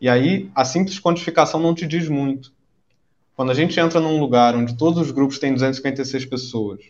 E 0.01 0.09
aí, 0.09 0.49
a 0.55 0.65
simples 0.65 0.99
quantificação 0.99 1.59
não 1.59 1.75
te 1.75 1.85
diz 1.85 2.09
muito. 2.09 2.51
Quando 3.35 3.51
a 3.51 3.55
gente 3.55 3.79
entra 3.79 3.99
num 3.99 4.19
lugar 4.19 4.55
onde 4.55 4.75
todos 4.77 5.01
os 5.01 5.11
grupos 5.11 5.39
têm 5.39 5.53
256 5.53 6.25
pessoas, 6.25 6.81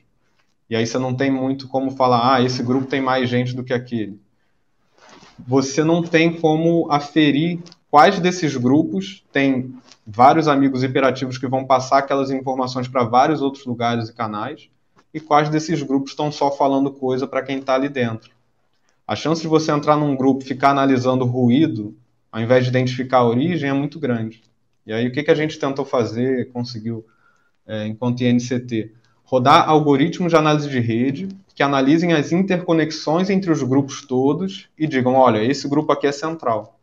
e 0.69 0.75
aí 0.75 0.85
você 0.85 0.97
não 0.97 1.13
tem 1.13 1.29
muito 1.29 1.67
como 1.67 1.91
falar, 1.91 2.35
ah, 2.35 2.41
esse 2.41 2.63
grupo 2.63 2.87
tem 2.87 3.01
mais 3.01 3.29
gente 3.29 3.55
do 3.55 3.63
que 3.63 3.73
aquele. 3.73 4.19
Você 5.47 5.83
não 5.83 6.01
tem 6.01 6.33
como 6.39 6.89
aferir 6.91 7.59
quais 7.89 8.19
desses 8.19 8.55
grupos 8.55 9.23
têm 9.31 9.75
vários 10.05 10.47
amigos 10.47 10.83
hiperativos 10.83 11.37
que 11.37 11.47
vão 11.47 11.65
passar 11.65 11.99
aquelas 11.99 12.31
informações 12.31 12.87
para 12.87 13.03
vários 13.03 13.41
outros 13.41 13.65
lugares 13.65 14.09
e 14.09 14.13
canais, 14.13 14.69
e 15.13 15.19
quais 15.19 15.49
desses 15.49 15.81
grupos 15.83 16.11
estão 16.11 16.31
só 16.31 16.49
falando 16.51 16.91
coisa 16.91 17.27
para 17.27 17.43
quem 17.43 17.59
está 17.59 17.75
ali 17.75 17.89
dentro. 17.89 18.31
A 19.05 19.15
chance 19.15 19.41
de 19.41 19.47
você 19.47 19.71
entrar 19.71 19.97
num 19.97 20.15
grupo 20.15 20.43
e 20.43 20.47
ficar 20.47 20.69
analisando 20.69 21.25
ruído, 21.25 21.95
ao 22.31 22.39
invés 22.39 22.63
de 22.63 22.69
identificar 22.69 23.17
a 23.17 23.27
origem, 23.27 23.69
é 23.69 23.73
muito 23.73 23.99
grande. 23.99 24.41
E 24.85 24.93
aí 24.93 25.07
o 25.07 25.11
que, 25.11 25.23
que 25.23 25.31
a 25.31 25.35
gente 25.35 25.59
tentou 25.59 25.85
fazer, 25.85 26.51
conseguiu, 26.51 27.05
é, 27.67 27.87
enquanto 27.87 28.21
INCT? 28.21 28.93
Rodar 29.23 29.69
algoritmos 29.69 30.31
de 30.31 30.35
análise 30.35 30.69
de 30.69 30.79
rede 30.79 31.29
que 31.55 31.63
analisem 31.63 32.13
as 32.13 32.31
interconexões 32.31 33.29
entre 33.29 33.51
os 33.51 33.63
grupos 33.63 34.05
todos 34.05 34.69
e 34.77 34.87
digam, 34.87 35.13
olha, 35.13 35.43
esse 35.43 35.67
grupo 35.67 35.91
aqui 35.91 36.07
é 36.07 36.11
central. 36.11 36.79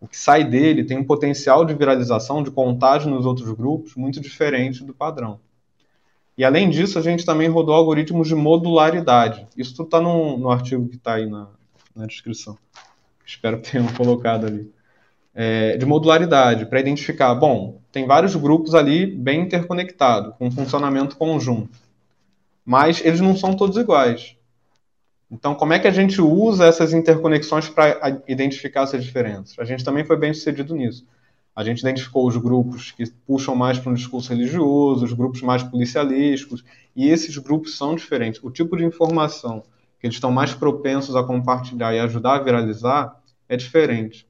O 0.00 0.08
que 0.08 0.16
sai 0.16 0.44
dele 0.44 0.84
tem 0.84 0.98
um 0.98 1.04
potencial 1.04 1.64
de 1.64 1.74
viralização, 1.74 2.42
de 2.42 2.50
contágio 2.50 3.10
nos 3.10 3.26
outros 3.26 3.52
grupos 3.52 3.94
muito 3.94 4.20
diferente 4.20 4.82
do 4.82 4.94
padrão. 4.94 5.38
E 6.40 6.44
além 6.44 6.70
disso, 6.70 6.98
a 6.98 7.02
gente 7.02 7.26
também 7.26 7.48
rodou 7.48 7.74
algoritmos 7.74 8.26
de 8.26 8.34
modularidade. 8.34 9.46
Isso 9.54 9.76
tudo 9.76 9.86
está 9.88 10.00
no, 10.00 10.38
no, 10.38 10.50
artigo 10.50 10.88
que 10.88 10.96
está 10.96 11.16
aí 11.16 11.26
na, 11.26 11.48
na, 11.94 12.06
descrição. 12.06 12.56
Espero 13.26 13.60
que 13.60 13.70
tenham 13.70 13.86
colocado 13.92 14.46
ali. 14.46 14.72
É, 15.32 15.76
de 15.76 15.86
modularidade, 15.86 16.66
para 16.66 16.80
identificar, 16.80 17.34
bom, 17.34 17.80
tem 17.92 18.06
vários 18.06 18.34
grupos 18.34 18.74
ali 18.74 19.06
bem 19.06 19.42
interconectados, 19.42 20.34
com 20.36 20.50
funcionamento 20.50 21.16
conjunto. 21.16 21.78
Mas 22.64 23.04
eles 23.04 23.20
não 23.20 23.36
são 23.36 23.54
todos 23.54 23.76
iguais. 23.76 24.36
Então, 25.30 25.54
como 25.54 25.72
é 25.72 25.78
que 25.78 25.86
a 25.86 25.92
gente 25.92 26.20
usa 26.20 26.66
essas 26.66 26.92
interconexões 26.92 27.68
para 27.68 28.20
identificar 28.26 28.82
essas 28.82 29.04
diferenças? 29.04 29.56
A 29.58 29.64
gente 29.64 29.84
também 29.84 30.04
foi 30.04 30.16
bem 30.16 30.34
sucedido 30.34 30.74
nisso. 30.74 31.06
A 31.54 31.62
gente 31.62 31.80
identificou 31.80 32.26
os 32.26 32.36
grupos 32.36 32.90
que 32.90 33.04
puxam 33.26 33.54
mais 33.54 33.78
para 33.78 33.90
um 33.90 33.94
discurso 33.94 34.30
religioso, 34.30 35.04
os 35.04 35.12
grupos 35.12 35.42
mais 35.42 35.62
policialísticos, 35.62 36.64
e 36.96 37.08
esses 37.08 37.36
grupos 37.38 37.76
são 37.76 37.94
diferentes. 37.94 38.42
O 38.42 38.50
tipo 38.50 38.76
de 38.76 38.84
informação 38.84 39.62
que 40.00 40.06
eles 40.06 40.16
estão 40.16 40.32
mais 40.32 40.54
propensos 40.54 41.14
a 41.14 41.22
compartilhar 41.22 41.94
e 41.94 42.00
ajudar 42.00 42.36
a 42.36 42.42
viralizar 42.42 43.20
é 43.48 43.56
diferente. 43.56 44.26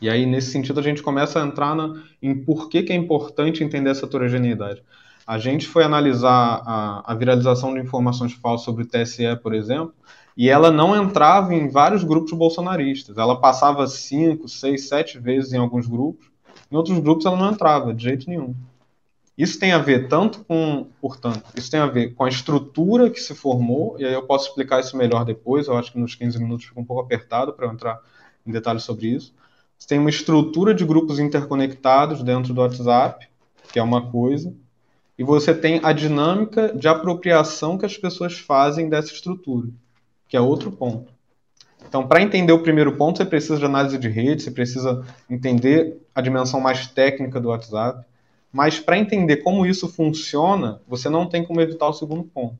E 0.00 0.08
aí, 0.08 0.26
nesse 0.26 0.50
sentido, 0.52 0.78
a 0.78 0.82
gente 0.82 1.02
começa 1.02 1.42
a 1.42 1.46
entrar 1.46 1.74
na, 1.74 2.02
em 2.22 2.34
por 2.34 2.68
que, 2.68 2.82
que 2.82 2.92
é 2.92 2.96
importante 2.96 3.64
entender 3.64 3.90
essa 3.90 4.06
heterogeneidade. 4.06 4.82
A 5.26 5.38
gente 5.38 5.66
foi 5.66 5.84
analisar 5.84 6.62
a, 6.64 7.12
a 7.12 7.14
viralização 7.14 7.74
de 7.74 7.80
informações 7.80 8.32
falsas 8.32 8.64
sobre 8.64 8.84
o 8.84 8.86
TSE, 8.86 9.36
por 9.42 9.54
exemplo, 9.54 9.92
e 10.36 10.48
ela 10.48 10.70
não 10.70 10.96
entrava 10.96 11.52
em 11.54 11.68
vários 11.68 12.04
grupos 12.04 12.32
bolsonaristas. 12.32 13.18
Ela 13.18 13.40
passava 13.40 13.86
cinco, 13.88 14.48
seis, 14.48 14.88
sete 14.88 15.18
vezes 15.18 15.52
em 15.52 15.58
alguns 15.58 15.86
grupos. 15.86 16.30
Em 16.70 16.76
outros 16.76 16.98
grupos 17.00 17.26
ela 17.26 17.36
não 17.36 17.50
entrava 17.50 17.92
de 17.92 18.04
jeito 18.04 18.28
nenhum. 18.28 18.54
Isso 19.36 19.58
tem 19.58 19.72
a 19.72 19.78
ver 19.78 20.08
tanto 20.08 20.44
com, 20.44 20.86
portanto, 21.00 21.44
isso 21.54 21.70
tem 21.70 21.78
a 21.78 21.86
ver 21.86 22.14
com 22.14 22.24
a 22.24 22.28
estrutura 22.28 23.10
que 23.10 23.20
se 23.20 23.34
formou, 23.34 23.96
e 23.98 24.04
aí 24.04 24.12
eu 24.12 24.22
posso 24.26 24.48
explicar 24.48 24.80
isso 24.80 24.96
melhor 24.96 25.24
depois, 25.24 25.68
eu 25.68 25.76
acho 25.76 25.92
que 25.92 25.98
nos 25.98 26.14
15 26.14 26.38
minutos 26.40 26.66
fica 26.66 26.80
um 26.80 26.84
pouco 26.84 27.02
apertado 27.02 27.52
para 27.52 27.66
eu 27.66 27.72
entrar 27.72 28.00
em 28.44 28.50
detalhes 28.50 28.82
sobre 28.82 29.08
isso. 29.08 29.32
Você 29.78 29.88
tem 29.88 29.98
uma 29.98 30.10
estrutura 30.10 30.74
de 30.74 30.84
grupos 30.84 31.20
interconectados 31.20 32.22
dentro 32.22 32.52
do 32.52 32.60
WhatsApp, 32.60 33.28
que 33.72 33.78
é 33.78 33.82
uma 33.82 34.10
coisa, 34.10 34.52
e 35.16 35.22
você 35.22 35.54
tem 35.54 35.80
a 35.82 35.92
dinâmica 35.92 36.76
de 36.76 36.88
apropriação 36.88 37.78
que 37.78 37.86
as 37.86 37.96
pessoas 37.96 38.38
fazem 38.38 38.88
dessa 38.88 39.12
estrutura, 39.12 39.68
que 40.28 40.36
é 40.36 40.40
outro 40.40 40.72
ponto. 40.72 41.12
Então, 41.86 42.06
para 42.06 42.20
entender 42.20 42.52
o 42.52 42.62
primeiro 42.62 42.96
ponto, 42.96 43.18
você 43.18 43.24
precisa 43.24 43.56
de 43.56 43.64
análise 43.64 43.96
de 43.98 44.08
rede, 44.08 44.42
você 44.42 44.50
precisa 44.50 45.04
entender 45.30 45.96
a 46.14 46.20
dimensão 46.20 46.60
mais 46.60 46.86
técnica 46.88 47.40
do 47.40 47.48
WhatsApp. 47.48 48.04
Mas 48.52 48.80
para 48.80 48.98
entender 48.98 49.38
como 49.38 49.64
isso 49.64 49.88
funciona, 49.88 50.80
você 50.88 51.08
não 51.08 51.26
tem 51.26 51.44
como 51.44 51.60
evitar 51.60 51.88
o 51.88 51.92
segundo 51.92 52.24
ponto. 52.24 52.58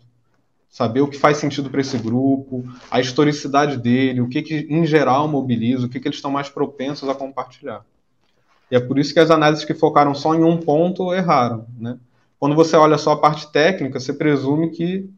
Saber 0.68 1.00
o 1.00 1.08
que 1.08 1.18
faz 1.18 1.38
sentido 1.38 1.70
para 1.70 1.80
esse 1.80 1.96
grupo, 1.98 2.64
a 2.90 3.00
historicidade 3.00 3.76
dele, 3.78 4.20
o 4.20 4.28
que, 4.28 4.42
que 4.42 4.66
em 4.68 4.84
geral 4.84 5.26
mobiliza, 5.26 5.86
o 5.86 5.88
que, 5.88 5.98
que 5.98 6.08
eles 6.08 6.18
estão 6.18 6.30
mais 6.30 6.48
propensos 6.48 7.08
a 7.08 7.14
compartilhar. 7.14 7.84
E 8.70 8.76
é 8.76 8.80
por 8.80 8.98
isso 8.98 9.14
que 9.14 9.20
as 9.20 9.30
análises 9.30 9.64
que 9.64 9.74
focaram 9.74 10.14
só 10.14 10.34
em 10.34 10.44
um 10.44 10.58
ponto 10.58 11.12
erraram. 11.14 11.66
Né? 11.78 11.98
Quando 12.38 12.54
você 12.54 12.76
olha 12.76 12.98
só 12.98 13.12
a 13.12 13.20
parte 13.20 13.50
técnica, 13.50 13.98
você 13.98 14.12
presume 14.12 14.70
que 14.70 15.08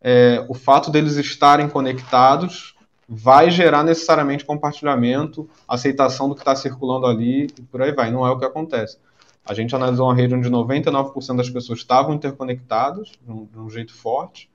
é, 0.00 0.44
o 0.48 0.54
fato 0.54 0.90
deles 0.90 1.16
estarem 1.16 1.68
conectados 1.68 2.74
vai 3.12 3.50
gerar 3.50 3.82
necessariamente 3.82 4.44
compartilhamento, 4.44 5.50
aceitação 5.66 6.28
do 6.28 6.36
que 6.36 6.42
está 6.42 6.54
circulando 6.54 7.06
ali 7.06 7.48
e 7.58 7.62
por 7.62 7.82
aí 7.82 7.92
vai. 7.92 8.10
Não 8.10 8.24
é 8.24 8.30
o 8.30 8.38
que 8.38 8.44
acontece. 8.44 8.98
A 9.44 9.52
gente 9.52 9.74
analisou 9.74 10.06
uma 10.06 10.14
rede 10.14 10.32
onde 10.32 10.48
99% 10.48 11.36
das 11.36 11.50
pessoas 11.50 11.80
estavam 11.80 12.14
interconectadas 12.14 13.10
de 13.20 13.30
um, 13.32 13.46
de 13.46 13.58
um, 13.58 13.68
jeito 13.68 13.92
forte 13.92 14.48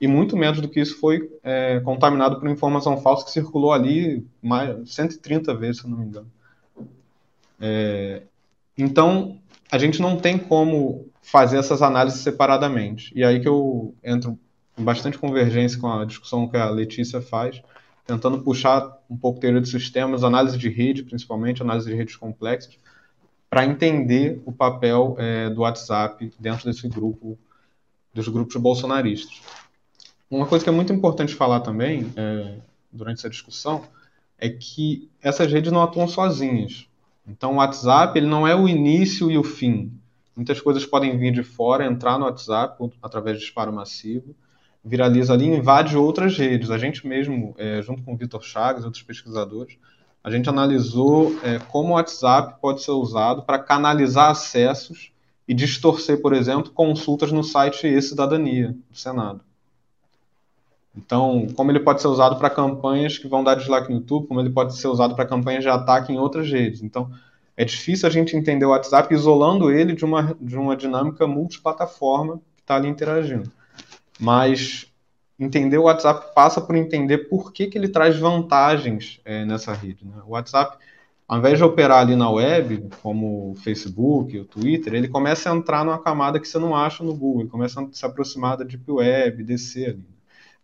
e 0.00 0.06
muito 0.06 0.36
menos 0.36 0.60
do 0.60 0.68
que 0.68 0.80
isso 0.80 0.98
foi 1.00 1.30
é, 1.42 1.80
contaminado 1.80 2.38
por 2.38 2.48
informação 2.48 3.00
falsa 3.00 3.24
que 3.24 3.30
circulou 3.30 3.72
ali 3.72 4.26
mais 4.42 4.92
130 4.92 5.54
vezes, 5.54 5.82
se 5.82 5.88
não 5.88 5.98
me 5.98 6.06
engano. 6.06 6.30
É, 7.58 8.22
então, 8.76 9.38
a 9.70 9.78
gente 9.78 10.00
não 10.00 10.16
tem 10.16 10.38
como 10.38 11.08
fazer 11.22 11.58
essas 11.58 11.82
análises 11.82 12.20
separadamente. 12.20 13.12
E 13.16 13.24
aí 13.24 13.40
que 13.40 13.48
eu 13.48 13.94
entro 14.04 14.38
em 14.78 14.84
bastante 14.84 15.18
convergência 15.18 15.80
com 15.80 15.90
a 15.90 16.04
discussão 16.04 16.46
que 16.46 16.56
a 16.56 16.68
Letícia 16.68 17.20
faz, 17.20 17.62
tentando 18.06 18.42
puxar 18.42 18.98
um 19.08 19.16
pouco 19.16 19.40
teoria 19.40 19.60
de 19.60 19.68
sistemas, 19.68 20.22
análise 20.22 20.58
de 20.58 20.68
rede, 20.68 21.02
principalmente, 21.02 21.62
análise 21.62 21.88
de 21.88 21.94
redes 21.94 22.16
complexas, 22.16 22.78
para 23.48 23.64
entender 23.64 24.42
o 24.44 24.52
papel 24.52 25.16
é, 25.18 25.48
do 25.48 25.62
WhatsApp 25.62 26.32
dentro 26.38 26.66
desse 26.66 26.86
grupo, 26.88 27.38
dos 28.12 28.28
grupos 28.28 28.56
bolsonaristas. 28.56 29.40
Uma 30.30 30.46
coisa 30.46 30.64
que 30.64 30.68
é 30.68 30.72
muito 30.72 30.92
importante 30.92 31.34
falar 31.34 31.60
também, 31.60 32.12
é, 32.16 32.58
durante 32.92 33.18
essa 33.18 33.30
discussão, 33.30 33.84
é 34.38 34.48
que 34.48 35.08
essas 35.22 35.50
redes 35.50 35.70
não 35.70 35.82
atuam 35.82 36.08
sozinhas. 36.08 36.88
Então, 37.26 37.54
o 37.54 37.56
WhatsApp 37.56 38.18
ele 38.18 38.26
não 38.26 38.46
é 38.46 38.54
o 38.54 38.68
início 38.68 39.30
e 39.30 39.38
o 39.38 39.44
fim. 39.44 39.92
Muitas 40.34 40.60
coisas 40.60 40.84
podem 40.84 41.16
vir 41.16 41.32
de 41.32 41.42
fora, 41.42 41.86
entrar 41.86 42.18
no 42.18 42.24
WhatsApp 42.24 42.76
através 43.02 43.38
de 43.38 43.44
disparo 43.44 43.72
massivo, 43.72 44.34
viraliza 44.84 45.32
ali 45.32 45.46
e 45.46 45.56
invade 45.56 45.96
outras 45.96 46.36
redes. 46.36 46.70
A 46.70 46.78
gente 46.78 47.06
mesmo, 47.06 47.54
é, 47.56 47.80
junto 47.82 48.02
com 48.02 48.12
o 48.12 48.16
Vitor 48.16 48.42
Chagas 48.42 48.82
e 48.82 48.86
outros 48.86 49.02
pesquisadores, 49.02 49.78
a 50.22 50.30
gente 50.30 50.48
analisou 50.48 51.38
é, 51.42 51.58
como 51.58 51.90
o 51.90 51.92
WhatsApp 51.92 52.60
pode 52.60 52.82
ser 52.82 52.90
usado 52.90 53.42
para 53.42 53.60
canalizar 53.60 54.30
acessos 54.30 55.12
e 55.48 55.54
distorcer, 55.54 56.20
por 56.20 56.32
exemplo, 56.32 56.72
consultas 56.72 57.30
no 57.30 57.44
site 57.44 57.86
e-cidadania 57.86 58.76
do 58.90 58.96
Senado. 58.96 59.40
Então, 60.96 61.46
como 61.54 61.70
ele 61.70 61.80
pode 61.80 62.00
ser 62.00 62.08
usado 62.08 62.36
para 62.36 62.48
campanhas 62.48 63.18
que 63.18 63.28
vão 63.28 63.44
dar 63.44 63.54
dislike 63.54 63.90
no 63.90 63.96
YouTube, 63.96 64.26
como 64.26 64.40
ele 64.40 64.50
pode 64.50 64.76
ser 64.76 64.88
usado 64.88 65.14
para 65.14 65.26
campanhas 65.26 65.62
de 65.62 65.68
ataque 65.68 66.12
em 66.12 66.18
outras 66.18 66.50
redes. 66.50 66.82
Então, 66.82 67.10
é 67.56 67.64
difícil 67.64 68.08
a 68.08 68.12
gente 68.12 68.36
entender 68.36 68.64
o 68.64 68.70
WhatsApp 68.70 69.12
isolando 69.12 69.70
ele 69.70 69.94
de 69.94 70.04
uma, 70.04 70.36
de 70.40 70.56
uma 70.56 70.76
dinâmica 70.76 71.26
multiplataforma 71.26 72.40
que 72.56 72.62
está 72.62 72.76
ali 72.76 72.88
interagindo. 72.88 73.50
Mas 74.18 74.90
entender 75.38 75.76
o 75.76 75.84
WhatsApp 75.84 76.34
passa 76.34 76.60
por 76.60 76.74
entender 76.74 77.28
por 77.28 77.52
que, 77.52 77.66
que 77.66 77.76
ele 77.76 77.88
traz 77.88 78.18
vantagens 78.18 79.20
é, 79.24 79.44
nessa 79.44 79.74
rede. 79.74 80.04
Né? 80.04 80.16
O 80.26 80.30
WhatsApp, 80.30 80.78
ao 81.28 81.38
invés 81.38 81.58
de 81.58 81.64
operar 81.64 82.00
ali 82.00 82.16
na 82.16 82.30
web, 82.30 82.88
como 83.02 83.50
o 83.50 83.54
Facebook, 83.56 84.38
o 84.38 84.44
Twitter, 84.46 84.94
ele 84.94 85.08
começa 85.08 85.50
a 85.50 85.54
entrar 85.54 85.84
numa 85.84 85.98
camada 85.98 86.40
que 86.40 86.48
você 86.48 86.58
não 86.58 86.74
acha 86.74 87.04
no 87.04 87.14
Google, 87.14 87.42
ele 87.42 87.50
começa 87.50 87.80
a 87.82 87.88
se 87.92 88.04
aproximar 88.04 88.56
da 88.56 88.64
Deep 88.64 88.90
Web, 88.90 89.44
descer 89.44 89.90
ali. 89.90 90.15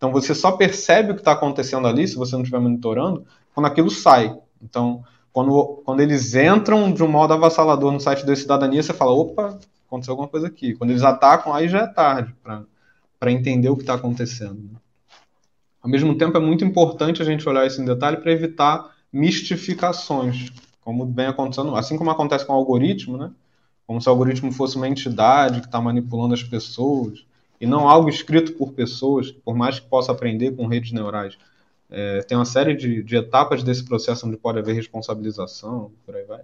Então 0.02 0.10
você 0.10 0.34
só 0.34 0.50
percebe 0.50 1.12
o 1.12 1.14
que 1.14 1.20
está 1.20 1.30
acontecendo 1.30 1.86
ali, 1.86 2.08
se 2.08 2.16
você 2.16 2.32
não 2.32 2.42
estiver 2.42 2.58
monitorando, 2.58 3.24
quando 3.54 3.66
aquilo 3.66 3.88
sai. 3.88 4.36
Então, 4.60 5.04
quando, 5.32 5.80
quando 5.84 6.00
eles 6.00 6.34
entram 6.34 6.92
de 6.92 7.04
um 7.04 7.08
modo 7.08 7.34
avassalador 7.34 7.92
no 7.92 8.00
site 8.00 8.26
da 8.26 8.34
cidadania, 8.34 8.82
você 8.82 8.92
fala, 8.92 9.12
opa, 9.12 9.60
aconteceu 9.86 10.10
alguma 10.10 10.26
coisa 10.26 10.48
aqui. 10.48 10.74
Quando 10.74 10.90
eles 10.90 11.04
atacam, 11.04 11.54
aí 11.54 11.68
já 11.68 11.82
é 11.82 11.86
tarde 11.86 12.34
para 13.16 13.30
entender 13.30 13.68
o 13.68 13.76
que 13.76 13.84
está 13.84 13.94
acontecendo. 13.94 14.56
Né? 14.72 14.80
Ao 15.80 15.88
mesmo 15.88 16.18
tempo, 16.18 16.36
é 16.36 16.40
muito 16.40 16.64
importante 16.64 17.22
a 17.22 17.24
gente 17.24 17.48
olhar 17.48 17.64
isso 17.64 17.80
em 17.80 17.84
detalhe 17.84 18.16
para 18.16 18.32
evitar 18.32 18.90
mistificações, 19.12 20.50
como 20.80 21.06
vem 21.06 21.26
acontecendo, 21.26 21.76
assim 21.76 21.96
como 21.96 22.10
acontece 22.10 22.44
com 22.44 22.54
o 22.54 22.56
algoritmo, 22.56 23.16
né? 23.16 23.30
Como 23.86 24.00
se 24.00 24.08
o 24.08 24.10
algoritmo 24.10 24.50
fosse 24.50 24.74
uma 24.74 24.88
entidade 24.88 25.60
que 25.60 25.66
está 25.66 25.80
manipulando 25.80 26.34
as 26.34 26.42
pessoas, 26.42 27.24
e 27.62 27.66
não 27.66 27.88
algo 27.88 28.08
escrito 28.08 28.54
por 28.54 28.72
pessoas, 28.72 29.30
por 29.30 29.54
mais 29.54 29.78
que 29.78 29.88
possa 29.88 30.10
aprender 30.10 30.50
com 30.50 30.66
redes 30.66 30.90
neurais. 30.90 31.38
É, 31.88 32.20
tem 32.22 32.36
uma 32.36 32.44
série 32.44 32.74
de, 32.74 33.04
de, 33.04 33.14
etapas 33.16 33.62
desse 33.62 33.84
processo 33.84 34.26
onde 34.26 34.36
pode 34.36 34.58
haver 34.58 34.74
responsabilização, 34.74 35.92
por 36.04 36.16
aí 36.16 36.24
vai. 36.24 36.40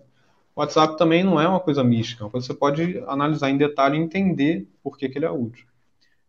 O 0.54 0.60
WhatsApp 0.60 0.96
também 0.96 1.24
não 1.24 1.40
é 1.40 1.48
uma 1.48 1.58
coisa 1.58 1.82
mística, 1.82 2.22
é 2.22 2.24
uma 2.24 2.30
coisa 2.30 2.46
que 2.46 2.52
você 2.52 2.56
pode 2.56 3.02
analisar 3.08 3.50
em 3.50 3.56
detalhe 3.56 3.98
e 3.98 4.00
entender 4.00 4.68
por 4.80 4.96
que, 4.96 5.08
que 5.08 5.18
ele 5.18 5.24
é 5.24 5.30
útil. 5.30 5.66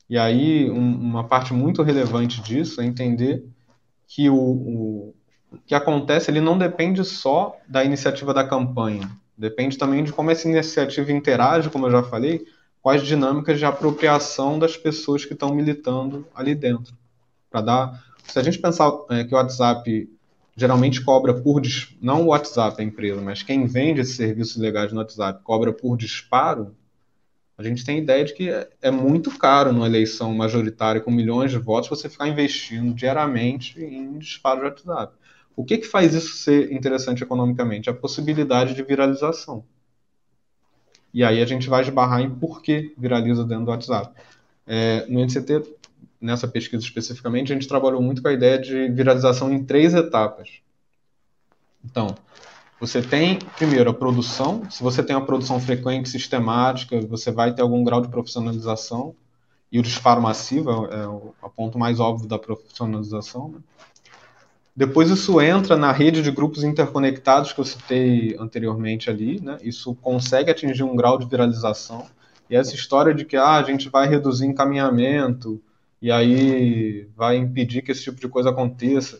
E 0.09 0.17
aí, 0.17 0.71
um, 0.71 0.95
uma 0.99 1.23
parte 1.23 1.53
muito 1.53 1.83
relevante 1.83 2.41
disso 2.41 2.81
é 2.81 2.85
entender 2.85 3.45
que 4.07 4.27
o, 4.27 4.35
o, 4.35 5.15
o 5.51 5.57
que 5.67 5.75
acontece 5.75 6.31
ele 6.31 6.41
não 6.41 6.57
depende 6.57 7.05
só 7.05 7.55
da 7.67 7.83
iniciativa 7.83 8.33
da 8.33 8.43
campanha, 8.43 9.07
depende 9.37 9.77
também 9.77 10.03
de 10.03 10.11
como 10.11 10.31
essa 10.31 10.49
iniciativa 10.49 11.11
interage, 11.11 11.69
como 11.69 11.85
eu 11.85 11.91
já 11.91 12.01
falei, 12.01 12.43
as 12.85 13.05
dinâmicas 13.05 13.59
de 13.59 13.65
apropriação 13.65 14.57
das 14.57 14.77
pessoas 14.77 15.25
que 15.25 15.33
estão 15.33 15.53
militando 15.53 16.25
ali 16.33 16.55
dentro. 16.55 16.95
Para 17.49 17.61
dar, 17.61 18.03
se 18.23 18.37
a 18.39 18.43
gente 18.43 18.59
pensar 18.59 18.91
é, 19.09 19.23
que 19.23 19.33
o 19.33 19.37
WhatsApp 19.37 20.09
geralmente 20.55 21.01
cobra 21.01 21.33
por 21.33 21.61
não 22.01 22.23
o 22.23 22.27
WhatsApp 22.27 22.81
a 22.81 22.83
empresa, 22.83 23.21
mas 23.21 23.41
quem 23.41 23.65
vende 23.65 24.01
esses 24.01 24.15
serviços 24.15 24.57
legais 24.57 24.91
no 24.91 24.99
WhatsApp 24.99 25.43
cobra 25.43 25.71
por 25.73 25.97
disparo, 25.97 26.75
a 27.57 27.63
gente 27.63 27.83
tem 27.83 27.97
ideia 27.97 28.23
de 28.23 28.33
que 28.33 28.49
é, 28.49 28.69
é 28.81 28.91
muito 28.91 29.37
caro 29.37 29.73
numa 29.73 29.85
eleição 29.85 30.33
majoritária 30.33 31.01
com 31.01 31.11
milhões 31.11 31.51
de 31.51 31.57
votos 31.57 31.89
você 31.89 32.07
ficar 32.07 32.27
investindo 32.27 32.93
diariamente 32.93 33.81
em 33.83 34.17
disparo 34.17 34.59
de 34.59 34.65
WhatsApp. 34.67 35.13
O 35.55 35.65
que, 35.65 35.77
que 35.77 35.87
faz 35.87 36.13
isso 36.13 36.37
ser 36.37 36.71
interessante 36.71 37.21
economicamente? 37.21 37.89
A 37.89 37.93
possibilidade 37.93 38.73
de 38.73 38.81
viralização. 38.81 39.65
E 41.13 41.23
aí 41.23 41.41
a 41.41 41.45
gente 41.45 41.69
vai 41.69 41.81
esbarrar 41.81 42.21
em 42.21 42.29
por 42.29 42.61
que 42.61 42.93
viraliza 42.97 43.43
dentro 43.43 43.65
do 43.65 43.71
WhatsApp. 43.71 44.13
É, 44.65 45.05
no 45.07 45.19
NCT, 45.19 45.63
nessa 46.21 46.47
pesquisa 46.47 46.83
especificamente, 46.83 47.51
a 47.51 47.55
gente 47.55 47.67
trabalhou 47.67 48.01
muito 48.01 48.21
com 48.21 48.27
a 48.27 48.33
ideia 48.33 48.59
de 48.59 48.89
viralização 48.89 49.51
em 49.51 49.63
três 49.63 49.93
etapas. 49.93 50.61
Então, 51.83 52.15
você 52.79 53.01
tem, 53.01 53.39
primeiro, 53.57 53.89
a 53.89 53.93
produção. 53.93 54.69
Se 54.69 54.83
você 54.83 55.03
tem 55.03 55.15
uma 55.15 55.25
produção 55.25 55.59
frequente, 55.59 56.09
sistemática, 56.09 56.99
você 57.01 57.31
vai 57.31 57.53
ter 57.53 57.61
algum 57.61 57.83
grau 57.83 58.01
de 58.01 58.07
profissionalização. 58.07 59.15
E 59.71 59.79
o 59.79 59.83
disparo 59.83 60.21
massivo 60.21 60.69
é, 60.69 61.01
é 61.01 61.07
o, 61.07 61.33
é 61.41 61.45
o 61.45 61.49
ponto 61.49 61.77
mais 61.77 61.99
óbvio 61.99 62.27
da 62.27 62.39
profissionalização. 62.39 63.49
Né? 63.49 63.59
Depois 64.79 65.09
isso 65.09 65.41
entra 65.41 65.75
na 65.75 65.91
rede 65.91 66.21
de 66.21 66.31
grupos 66.31 66.63
interconectados 66.63 67.51
que 67.51 67.59
eu 67.59 67.65
citei 67.65 68.37
anteriormente 68.39 69.09
ali, 69.09 69.37
né? 69.41 69.57
Isso 69.61 69.93
consegue 69.95 70.49
atingir 70.49 70.83
um 70.83 70.95
grau 70.95 71.17
de 71.17 71.25
viralização. 71.25 72.05
E 72.49 72.55
essa 72.55 72.73
história 72.73 73.13
de 73.13 73.25
que 73.25 73.35
ah, 73.35 73.57
a 73.57 73.63
gente 73.63 73.89
vai 73.89 74.07
reduzir 74.07 74.45
encaminhamento 74.45 75.61
e 76.01 76.09
aí 76.09 77.09
vai 77.13 77.35
impedir 77.35 77.81
que 77.81 77.91
esse 77.91 78.05
tipo 78.05 78.21
de 78.21 78.29
coisa 78.29 78.51
aconteça. 78.51 79.19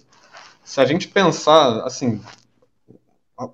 Se 0.64 0.80
a 0.80 0.86
gente 0.86 1.10
pensar, 1.10 1.82
assim, 1.82 2.22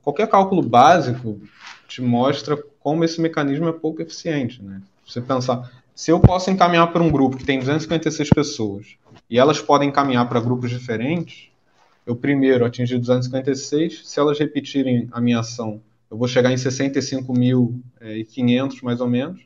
qualquer 0.03 0.27
cálculo 0.27 0.61
básico 0.61 1.41
te 1.87 2.03
mostra 2.03 2.55
como 2.81 3.03
esse 3.03 3.19
mecanismo 3.19 3.67
é 3.67 3.73
pouco 3.73 4.03
eficiente, 4.03 4.61
né? 4.61 4.79
Você 5.07 5.21
pensar, 5.21 5.71
se 5.95 6.11
eu 6.11 6.19
posso 6.19 6.51
encaminhar 6.51 6.93
para 6.93 7.01
um 7.01 7.09
grupo 7.09 7.35
que 7.35 7.43
tem 7.43 7.57
256 7.57 8.29
pessoas 8.29 8.95
e 9.27 9.39
elas 9.39 9.59
podem 9.59 9.89
encaminhar 9.89 10.29
para 10.29 10.39
grupos 10.39 10.69
diferentes, 10.69 11.54
eu 12.05 12.15
primeiro 12.15 12.63
atingi 12.65 12.95
256, 12.97 14.07
se 14.07 14.19
elas 14.19 14.37
repetirem 14.37 15.09
a 15.11 15.19
minha 15.19 15.39
ação, 15.39 15.81
eu 16.09 16.17
vou 16.17 16.27
chegar 16.27 16.51
em 16.51 16.55
65.500 16.55 18.83
mais 18.83 19.01
ou 19.01 19.07
menos. 19.07 19.41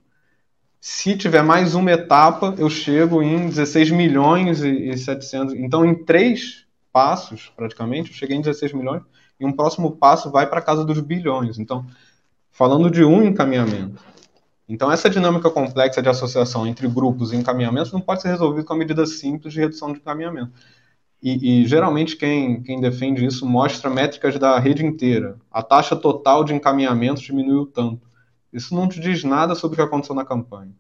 Se 0.82 1.18
tiver 1.18 1.44
mais 1.44 1.76
uma 1.76 1.92
etapa, 1.92 2.56
eu 2.58 2.70
chego 2.70 3.22
em 3.22 3.48
16 3.48 3.92
milhões 3.92 4.62
e 4.62 4.98
700. 4.98 5.54
Então, 5.56 5.86
em 5.86 6.06
três 6.06 6.66
passos, 6.92 7.52
praticamente, 7.56 8.12
eu 8.12 8.16
cheguei 8.16 8.36
em 8.38 8.42
16 8.42 8.74
milhões, 8.74 9.04
e 9.40 9.46
um 9.46 9.54
próximo 9.54 9.96
passo 9.98 10.32
vai 10.32 10.50
para 10.50 10.62
casa 10.62 10.84
dos 10.84 11.00
bilhões. 11.00 11.60
Então, 11.60 11.86
falando 12.52 12.90
de 12.90 13.04
um 13.04 13.24
encaminhamento. 13.24 14.02
Então, 14.68 14.92
essa 14.92 15.10
dinâmica 15.10 15.50
complexa 15.50 16.02
de 16.02 16.10
associação 16.10 16.68
entre 16.68 16.88
grupos 16.88 17.34
e 17.34 17.36
encaminhamentos 17.36 17.92
não 17.92 18.02
pode 18.02 18.22
ser 18.22 18.30
resolvida 18.30 18.66
com 18.66 18.74
a 18.74 18.78
medida 18.78 19.06
simples 19.06 19.54
de 19.54 19.60
redução 19.60 19.92
de 19.92 20.00
encaminhamento. 20.00 20.52
E, 21.22 21.62
e, 21.62 21.68
geralmente 21.68 22.16
quem, 22.16 22.64
quem 22.64 22.80
defende 22.80 23.26
isso 23.26 23.46
mostra 23.46 23.90
métricas 23.90 24.40
da 24.40 24.58
rede 24.58 24.86
inteira. 24.86 25.38
A 25.52 25.62
taxa 25.62 25.96
total 25.96 26.44
de 26.44 26.54
encaminhamento 26.54 27.22
diminuiu 27.22 27.66
tanto. 27.66 28.08
Isso 28.54 28.74
não 28.74 28.88
te 28.88 29.00
diz 29.00 29.24
nada 29.24 29.54
sobre 29.54 29.76
o 29.76 29.78
que 29.78 29.88
aconteceu 29.88 30.16
na 30.16 30.26
campanha. 30.26 30.74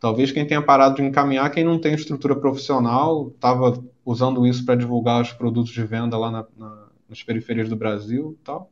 Talvez 0.00 0.32
quem 0.32 0.44
tenha 0.44 0.60
parado 0.60 0.96
de 0.96 1.02
encaminhar, 1.02 1.48
quem 1.50 1.62
não 1.62 1.78
tem 1.78 1.94
estrutura 1.94 2.34
profissional, 2.34 3.28
estava 3.28 3.82
usando 4.04 4.44
isso 4.44 4.64
para 4.66 4.74
divulgar 4.74 5.22
os 5.22 5.32
produtos 5.32 5.72
de 5.72 5.84
venda 5.84 6.18
lá 6.18 6.28
na, 6.28 6.44
na, 6.56 6.86
nas 7.08 7.22
periferias 7.22 7.68
do 7.68 7.76
Brasil 7.76 8.36
tal. 8.42 8.68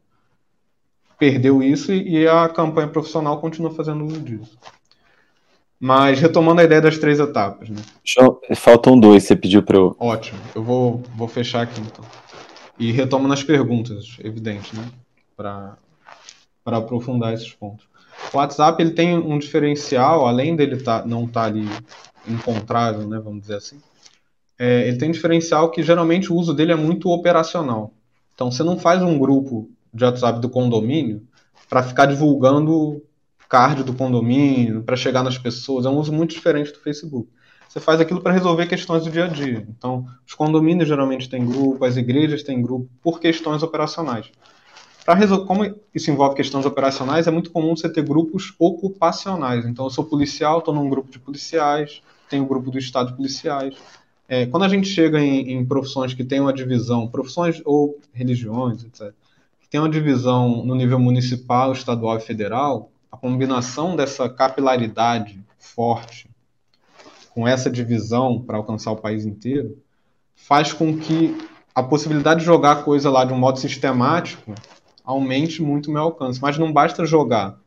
Perdeu 1.16 1.62
isso 1.62 1.92
e, 1.92 2.18
e 2.18 2.26
a 2.26 2.48
campanha 2.48 2.88
profissional 2.88 3.40
continua 3.40 3.70
fazendo 3.70 4.05
uso 4.05 4.20
disso. 4.20 4.59
Mas 5.83 6.21
retomando 6.21 6.61
a 6.61 6.64
ideia 6.64 6.83
das 6.83 6.99
três 6.99 7.19
etapas, 7.19 7.71
né? 7.71 7.81
Faltam 8.55 9.01
dois, 9.01 9.25
você 9.25 9.35
pediu 9.35 9.62
para 9.62 9.79
eu. 9.79 9.97
Ótimo, 9.99 10.38
eu 10.55 10.62
vou, 10.62 11.03
vou 11.16 11.27
fechar 11.27 11.62
aqui 11.62 11.81
então. 11.81 12.05
E 12.79 12.93
retomo 12.93 13.27
nas 13.27 13.43
perguntas, 13.43 14.19
evidente, 14.23 14.77
né? 14.77 14.85
Para 15.35 15.79
aprofundar 16.66 17.33
esses 17.33 17.51
pontos. 17.55 17.87
O 18.33 18.37
WhatsApp 18.37 18.83
ele 18.83 18.90
tem 18.90 19.16
um 19.16 19.38
diferencial, 19.38 20.27
além 20.27 20.55
dele 20.55 20.77
tá, 20.77 21.03
não 21.07 21.25
estar 21.25 21.40
tá 21.40 21.47
ali 21.47 21.66
encontrável, 22.29 23.09
né? 23.09 23.19
Vamos 23.19 23.40
dizer 23.40 23.57
assim. 23.57 23.81
É, 24.59 24.87
ele 24.87 24.99
tem 24.99 25.09
um 25.09 25.12
diferencial 25.12 25.71
que 25.71 25.83
geralmente 25.83 26.31
o 26.31 26.37
uso 26.37 26.53
dele 26.53 26.73
é 26.73 26.77
muito 26.77 27.09
operacional. 27.09 27.95
Então 28.35 28.51
você 28.51 28.62
não 28.62 28.79
faz 28.79 29.03
um 29.03 29.19
grupo 29.19 29.71
de 29.95 30.05
WhatsApp 30.05 30.40
do 30.40 30.51
condomínio 30.51 31.23
para 31.71 31.83
ficar 31.83 32.05
divulgando 32.05 33.03
card 33.51 33.83
do 33.83 33.93
condomínio, 33.93 34.83
para 34.85 34.97
chegar 34.97 35.25
nas 35.25 35.37
pessoas. 35.37 35.85
É 35.85 35.91
um 35.91 35.99
uso 35.99 36.13
muito 36.13 36.31
diferente 36.31 36.73
do 36.73 36.79
Facebook. 36.79 37.29
Você 37.69 37.81
faz 37.81 38.01
aquilo 38.01 38.21
para 38.21 38.33
resolver 38.33 38.67
questões 38.67 39.05
do 39.05 39.11
dia 39.11 39.25
a 39.25 39.29
dia. 39.29 39.67
Então, 39.69 40.07
os 40.27 40.35
condomínios 40.35 40.89
geralmente 40.89 41.29
têm 41.29 41.45
grupo, 41.45 41.85
as 41.85 41.97
igrejas 41.97 42.45
têm 42.45 42.63
grupo, 42.63 42.89
por 43.03 43.19
questões 43.21 43.63
operacionais. 43.63 44.31
Resol... 45.07 45.45
Como 45.45 45.65
isso 45.93 46.11
envolve 46.11 46.37
questões 46.37 46.65
operacionais, 46.65 47.27
é 47.27 47.31
muito 47.31 47.51
comum 47.51 47.77
você 47.77 47.89
ter 47.89 48.03
grupos 48.03 48.55
ocupacionais. 48.59 49.67
Então, 49.67 49.87
eu 49.87 49.91
sou 49.91 50.05
policial, 50.05 50.61
estou 50.61 50.73
num 50.73 50.89
grupo 50.89 51.11
de 51.11 51.19
policiais, 51.19 52.03
tenho 52.29 52.45
o 52.45 52.47
grupo 52.47 52.71
do 52.71 52.79
Estado 52.79 53.11
de 53.11 53.17
policiais. 53.17 53.75
É, 54.29 54.47
quando 54.47 54.63
a 54.63 54.69
gente 54.69 54.89
chega 54.89 55.21
em, 55.21 55.55
em, 55.55 55.67
profissões 55.67 56.15
que 56.15 56.23
têm 56.23 56.39
uma 56.39 56.53
divisão, 56.53 57.09
profissões 57.09 57.61
ou 57.65 57.99
religiões, 58.13 58.85
etc., 58.85 59.13
que 59.61 59.69
tem 59.69 59.81
uma 59.81 59.91
divisão 59.91 60.65
no 60.65 60.77
nível 60.77 61.01
municipal, 61.01 61.73
estadual 61.73 62.17
e 62.17 62.21
federal, 62.21 62.93
a 63.11 63.16
combinação 63.16 63.96
dessa 63.96 64.29
capilaridade 64.29 65.44
forte 65.59 66.31
com 67.35 67.46
essa 67.46 67.70
divisão 67.70 68.40
para 68.40 68.57
alcançar 68.57 68.90
o 68.92 68.96
país 68.96 69.25
inteiro 69.25 69.79
faz 70.35 70.73
com 70.73 70.96
que 70.96 71.37
a 71.75 71.83
possibilidade 71.83 72.40
de 72.40 72.46
jogar 72.46 72.73
a 72.73 72.83
coisa 72.83 73.11
lá 73.11 73.25
de 73.25 73.33
um 73.33 73.38
modo 73.38 73.59
sistemático 73.59 74.55
aumente 75.05 75.62
muito 75.62 75.88
o 75.88 75.92
meu 75.92 76.03
alcance. 76.03 76.40
Mas 76.40 76.59
não 76.59 76.73
basta 76.73 77.05
jogar. 77.05 77.59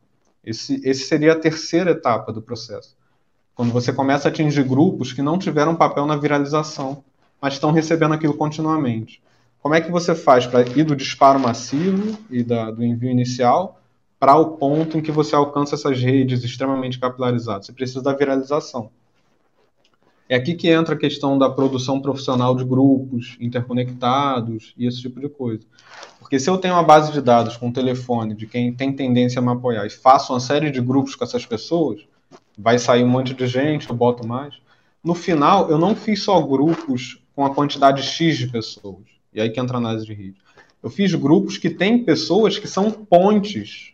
Esse, 0.44 0.80
esse 0.84 1.04
seria 1.04 1.32
a 1.32 1.38
terceira 1.38 1.92
etapa 1.92 2.32
do 2.32 2.42
processo. 2.42 2.96
Quando 3.54 3.72
você 3.72 3.92
começa 3.92 4.28
a 4.28 4.30
atingir 4.30 4.64
grupos 4.64 5.12
que 5.12 5.22
não 5.22 5.38
tiveram 5.38 5.76
papel 5.76 6.06
na 6.06 6.16
viralização, 6.16 7.04
mas 7.40 7.54
estão 7.54 7.70
recebendo 7.70 8.14
aquilo 8.14 8.34
continuamente. 8.34 9.22
Como 9.60 9.74
é 9.74 9.80
que 9.80 9.90
você 9.90 10.14
faz 10.14 10.46
para 10.46 10.62
ir 10.62 10.84
do 10.84 10.96
disparo 10.96 11.38
massivo 11.38 12.18
e 12.28 12.42
da, 12.42 12.70
do 12.70 12.84
envio 12.84 13.10
inicial 13.10 13.80
para 14.24 14.36
o 14.36 14.56
ponto 14.56 14.96
em 14.96 15.02
que 15.02 15.12
você 15.12 15.36
alcança 15.36 15.74
essas 15.74 16.00
redes 16.00 16.42
extremamente 16.42 16.98
capilarizadas. 16.98 17.66
Você 17.66 17.74
precisa 17.74 18.00
da 18.00 18.14
viralização. 18.14 18.88
É 20.26 20.34
aqui 20.34 20.54
que 20.54 20.70
entra 20.70 20.94
a 20.94 20.98
questão 20.98 21.36
da 21.36 21.50
produção 21.50 22.00
profissional 22.00 22.56
de 22.56 22.64
grupos 22.64 23.36
interconectados 23.38 24.72
e 24.78 24.86
esse 24.86 25.02
tipo 25.02 25.20
de 25.20 25.28
coisa. 25.28 25.66
Porque 26.18 26.40
se 26.40 26.48
eu 26.48 26.56
tenho 26.56 26.72
uma 26.72 26.82
base 26.82 27.12
de 27.12 27.20
dados 27.20 27.58
com 27.58 27.70
telefone 27.70 28.34
de 28.34 28.46
quem 28.46 28.72
tem 28.72 28.94
tendência 28.96 29.40
a 29.40 29.42
me 29.42 29.50
apoiar 29.50 29.84
e 29.84 29.90
faço 29.90 30.32
uma 30.32 30.40
série 30.40 30.70
de 30.70 30.80
grupos 30.80 31.14
com 31.14 31.24
essas 31.24 31.44
pessoas, 31.44 32.00
vai 32.56 32.78
sair 32.78 33.04
um 33.04 33.08
monte 33.08 33.34
de 33.34 33.46
gente, 33.46 33.90
eu 33.90 33.94
boto 33.94 34.26
mais. 34.26 34.54
No 35.04 35.14
final, 35.14 35.68
eu 35.68 35.76
não 35.76 35.94
fiz 35.94 36.22
só 36.22 36.40
grupos 36.40 37.20
com 37.36 37.44
a 37.44 37.54
quantidade 37.54 38.02
X 38.02 38.38
de 38.38 38.46
pessoas. 38.46 39.04
E 39.34 39.40
aí 39.42 39.50
que 39.50 39.60
entra 39.60 39.76
a 39.76 39.80
análise 39.80 40.06
de 40.06 40.14
rede. 40.14 40.36
Eu 40.82 40.88
fiz 40.88 41.14
grupos 41.14 41.58
que 41.58 41.68
têm 41.68 42.02
pessoas 42.02 42.58
que 42.58 42.66
são 42.66 42.90
pontes 42.90 43.93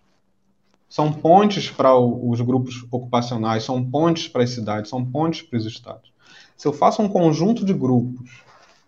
são 0.91 1.13
pontes 1.13 1.71
para 1.71 1.97
os 1.97 2.41
grupos 2.41 2.85
ocupacionais, 2.91 3.63
são 3.63 3.83
pontes 3.83 4.27
para 4.27 4.43
as 4.43 4.51
cidades, 4.51 4.91
são 4.91 5.05
pontes 5.05 5.41
para 5.41 5.57
os 5.57 5.65
estados. 5.65 6.13
Se 6.57 6.67
eu 6.67 6.73
faço 6.73 7.01
um 7.01 7.09
conjunto 7.09 7.65
de 7.65 7.73
grupos 7.73 8.43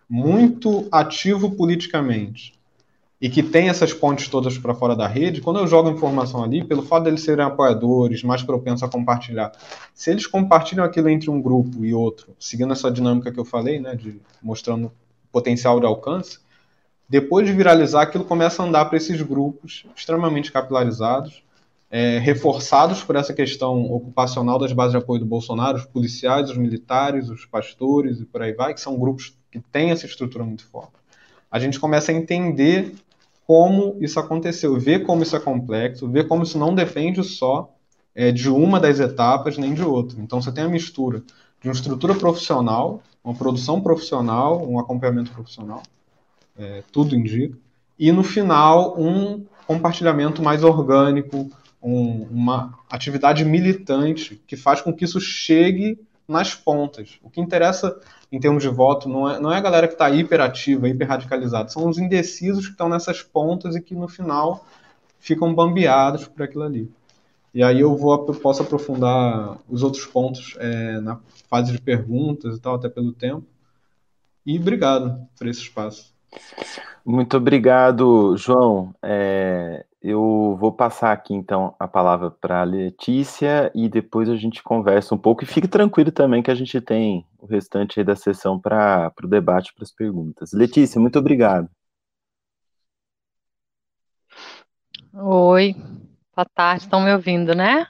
muito 0.09 0.85
ativo 0.91 1.51
politicamente 1.51 2.53
e 3.21 3.29
que 3.29 3.41
tem 3.41 3.69
essas 3.69 3.93
pontes 3.93 4.27
todas 4.27 4.57
para 4.57 4.75
fora 4.75 4.97
da 4.97 5.07
rede, 5.07 5.39
quando 5.39 5.59
eu 5.59 5.65
jogo 5.65 5.89
informação 5.89 6.43
ali, 6.43 6.61
pelo 6.61 6.83
fato 6.83 7.05
deles 7.05 7.21
serem 7.21 7.45
apoiadores, 7.45 8.21
mais 8.21 8.43
propensos 8.43 8.83
a 8.83 8.89
compartilhar, 8.89 9.53
se 9.93 10.11
eles 10.11 10.27
compartilham 10.27 10.83
aquilo 10.83 11.07
entre 11.07 11.29
um 11.29 11.41
grupo 11.41 11.85
e 11.85 11.93
outro, 11.93 12.35
seguindo 12.37 12.73
essa 12.73 12.91
dinâmica 12.91 13.31
que 13.31 13.39
eu 13.39 13.45
falei, 13.45 13.79
né, 13.79 13.95
de 13.95 14.19
mostrando 14.41 14.91
potencial 15.31 15.79
de 15.79 15.85
alcance, 15.85 16.39
depois 17.07 17.47
de 17.47 17.53
viralizar, 17.53 18.01
aquilo 18.01 18.25
começa 18.25 18.61
a 18.61 18.65
andar 18.65 18.85
para 18.85 18.97
esses 18.97 19.21
grupos 19.21 19.85
extremamente 19.95 20.51
capilarizados, 20.51 21.42
é, 21.95 22.17
reforçados 22.17 23.03
por 23.03 23.15
essa 23.15 23.35
questão 23.35 23.83
ocupacional 23.91 24.57
das 24.57 24.73
bases 24.73 24.93
de 24.93 24.97
apoio 24.97 25.19
do 25.19 25.27
Bolsonaro, 25.27 25.77
os 25.77 25.85
policiais, 25.85 26.49
os 26.49 26.57
militares, 26.57 27.29
os 27.29 27.45
pastores 27.45 28.19
e 28.19 28.25
por 28.25 28.41
aí 28.41 28.51
vai, 28.51 28.73
que 28.73 28.81
são 28.81 28.97
grupos 28.97 29.37
que 29.51 29.59
têm 29.59 29.91
essa 29.91 30.07
estrutura 30.07 30.43
muito 30.43 30.65
forte. 30.65 30.93
A 31.51 31.59
gente 31.59 31.79
começa 31.79 32.11
a 32.11 32.15
entender 32.15 32.95
como 33.45 33.95
isso 34.01 34.19
aconteceu, 34.19 34.75
ver 34.79 35.05
como 35.05 35.21
isso 35.21 35.35
é 35.35 35.39
complexo, 35.39 36.09
ver 36.09 36.27
como 36.27 36.41
isso 36.41 36.57
não 36.57 36.73
depende 36.73 37.23
só 37.23 37.71
é, 38.15 38.31
de 38.31 38.49
uma 38.49 38.79
das 38.79 38.99
etapas 38.99 39.55
nem 39.59 39.75
de 39.75 39.83
outra. 39.83 40.19
Então 40.19 40.41
você 40.41 40.51
tem 40.51 40.63
a 40.63 40.69
mistura 40.69 41.19
de 41.61 41.67
uma 41.67 41.75
estrutura 41.75 42.15
profissional, 42.15 43.03
uma 43.23 43.35
produção 43.35 43.79
profissional, 43.79 44.67
um 44.67 44.79
acompanhamento 44.79 45.29
profissional, 45.29 45.83
é, 46.57 46.81
tudo 46.91 47.15
indica, 47.15 47.55
e 47.99 48.11
no 48.11 48.23
final 48.23 48.99
um 48.99 49.45
compartilhamento 49.67 50.41
mais 50.41 50.63
orgânico, 50.63 51.51
um, 51.83 52.23
uma 52.31 52.79
atividade 52.89 53.43
militante 53.43 54.41
que 54.47 54.55
faz 54.55 54.81
com 54.81 54.93
que 54.93 55.03
isso 55.03 55.19
chegue 55.19 55.99
nas 56.27 56.55
pontas. 56.55 57.19
O 57.21 57.29
que 57.29 57.41
interessa 57.41 57.99
em 58.31 58.39
termos 58.39 58.63
de 58.63 58.69
voto 58.69 59.09
não 59.09 59.29
é, 59.29 59.39
não 59.39 59.51
é 59.51 59.57
a 59.57 59.61
galera 59.61 59.87
que 59.87 59.93
está 59.93 60.09
hiperativa, 60.09 60.87
hiperradicalizada, 60.87 61.69
são 61.69 61.87
os 61.87 61.97
indecisos 61.97 62.65
que 62.65 62.71
estão 62.71 62.89
nessas 62.89 63.21
pontas 63.21 63.75
e 63.75 63.81
que 63.81 63.93
no 63.93 64.07
final 64.07 64.65
ficam 65.19 65.53
bambeados 65.53 66.27
por 66.27 66.43
aquilo 66.43 66.63
ali. 66.63 66.89
E 67.53 67.61
aí 67.61 67.79
eu 67.79 67.95
vou 67.95 68.25
eu 68.27 68.33
posso 68.33 68.63
aprofundar 68.63 69.59
os 69.69 69.83
outros 69.83 70.05
pontos 70.05 70.55
é, 70.57 70.99
na 71.01 71.19
fase 71.47 71.71
de 71.71 71.79
perguntas 71.79 72.57
e 72.57 72.59
tal, 72.59 72.75
até 72.75 72.89
pelo 72.89 73.13
tempo. 73.13 73.45
E 74.45 74.57
obrigado 74.57 75.27
por 75.37 75.47
esse 75.47 75.61
espaço. 75.61 76.12
Muito 77.05 77.35
obrigado, 77.35 78.35
João. 78.37 78.95
É, 79.01 79.85
eu 80.01 80.55
vou 80.59 80.71
passar 80.71 81.11
aqui 81.11 81.33
então 81.33 81.75
a 81.77 81.87
palavra 81.87 82.31
para 82.31 82.61
a 82.61 82.63
Letícia 82.63 83.71
e 83.75 83.89
depois 83.89 84.29
a 84.29 84.35
gente 84.35 84.63
conversa 84.63 85.13
um 85.13 85.17
pouco. 85.17 85.43
E 85.43 85.47
fique 85.47 85.67
tranquilo 85.67 86.11
também 86.11 86.41
que 86.41 86.51
a 86.51 86.55
gente 86.55 86.79
tem 86.79 87.25
o 87.37 87.45
restante 87.45 88.03
da 88.03 88.15
sessão 88.15 88.59
para 88.59 89.11
o 89.21 89.27
debate, 89.27 89.73
para 89.73 89.83
as 89.83 89.91
perguntas. 89.91 90.53
Letícia, 90.53 90.99
muito 90.99 91.19
obrigado. 91.19 91.69
Oi, 95.13 95.73
boa 96.35 96.45
tarde, 96.55 96.83
estão 96.83 97.01
me 97.01 97.13
ouvindo, 97.13 97.53
né? 97.53 97.85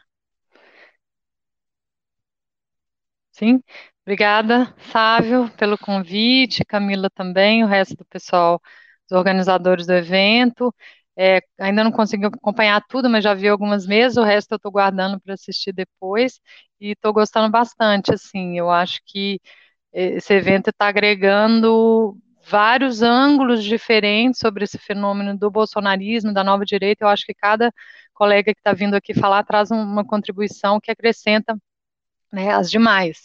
Sim, 3.31 3.63
obrigada, 4.05 4.73
Sávio, 4.91 5.49
pelo 5.57 5.77
convite, 5.77 6.65
Camila 6.65 7.09
também, 7.09 7.63
o 7.63 7.67
resto 7.67 7.95
do 7.95 8.05
pessoal, 8.05 8.61
os 9.09 9.17
organizadores 9.17 9.85
do 9.87 9.93
evento. 9.93 10.73
É, 11.15 11.41
ainda 11.59 11.83
não 11.83 11.91
consegui 11.91 12.25
acompanhar 12.25 12.81
tudo, 12.89 13.09
mas 13.09 13.23
já 13.23 13.33
vi 13.35 13.47
algumas 13.47 13.85
vezes, 13.85 14.17
o 14.17 14.23
resto 14.23 14.53
eu 14.53 14.55
estou 14.57 14.71
guardando 14.71 15.19
para 15.21 15.35
assistir 15.35 15.71
depois, 15.71 16.39
e 16.79 16.91
estou 16.91 17.13
gostando 17.13 17.49
bastante, 17.51 18.13
assim, 18.13 18.57
eu 18.57 18.69
acho 18.71 18.99
que 19.05 19.39
esse 19.93 20.33
evento 20.33 20.69
está 20.69 20.87
agregando 20.87 22.17
vários 22.45 23.01
ângulos 23.03 23.63
diferentes 23.63 24.39
sobre 24.39 24.63
esse 24.65 24.77
fenômeno 24.77 25.37
do 25.37 25.51
bolsonarismo, 25.51 26.33
da 26.33 26.43
nova 26.43 26.65
direita, 26.65 27.05
eu 27.05 27.09
acho 27.09 27.25
que 27.25 27.33
cada 27.33 27.71
colega 28.13 28.53
que 28.53 28.59
está 28.59 28.73
vindo 28.73 28.95
aqui 28.95 29.13
falar 29.13 29.43
traz 29.43 29.71
uma 29.71 30.05
contribuição 30.05 30.79
que 30.79 30.91
acrescenta 30.91 31.55
né, 32.33 32.51
as 32.53 32.69
demais. 32.71 33.23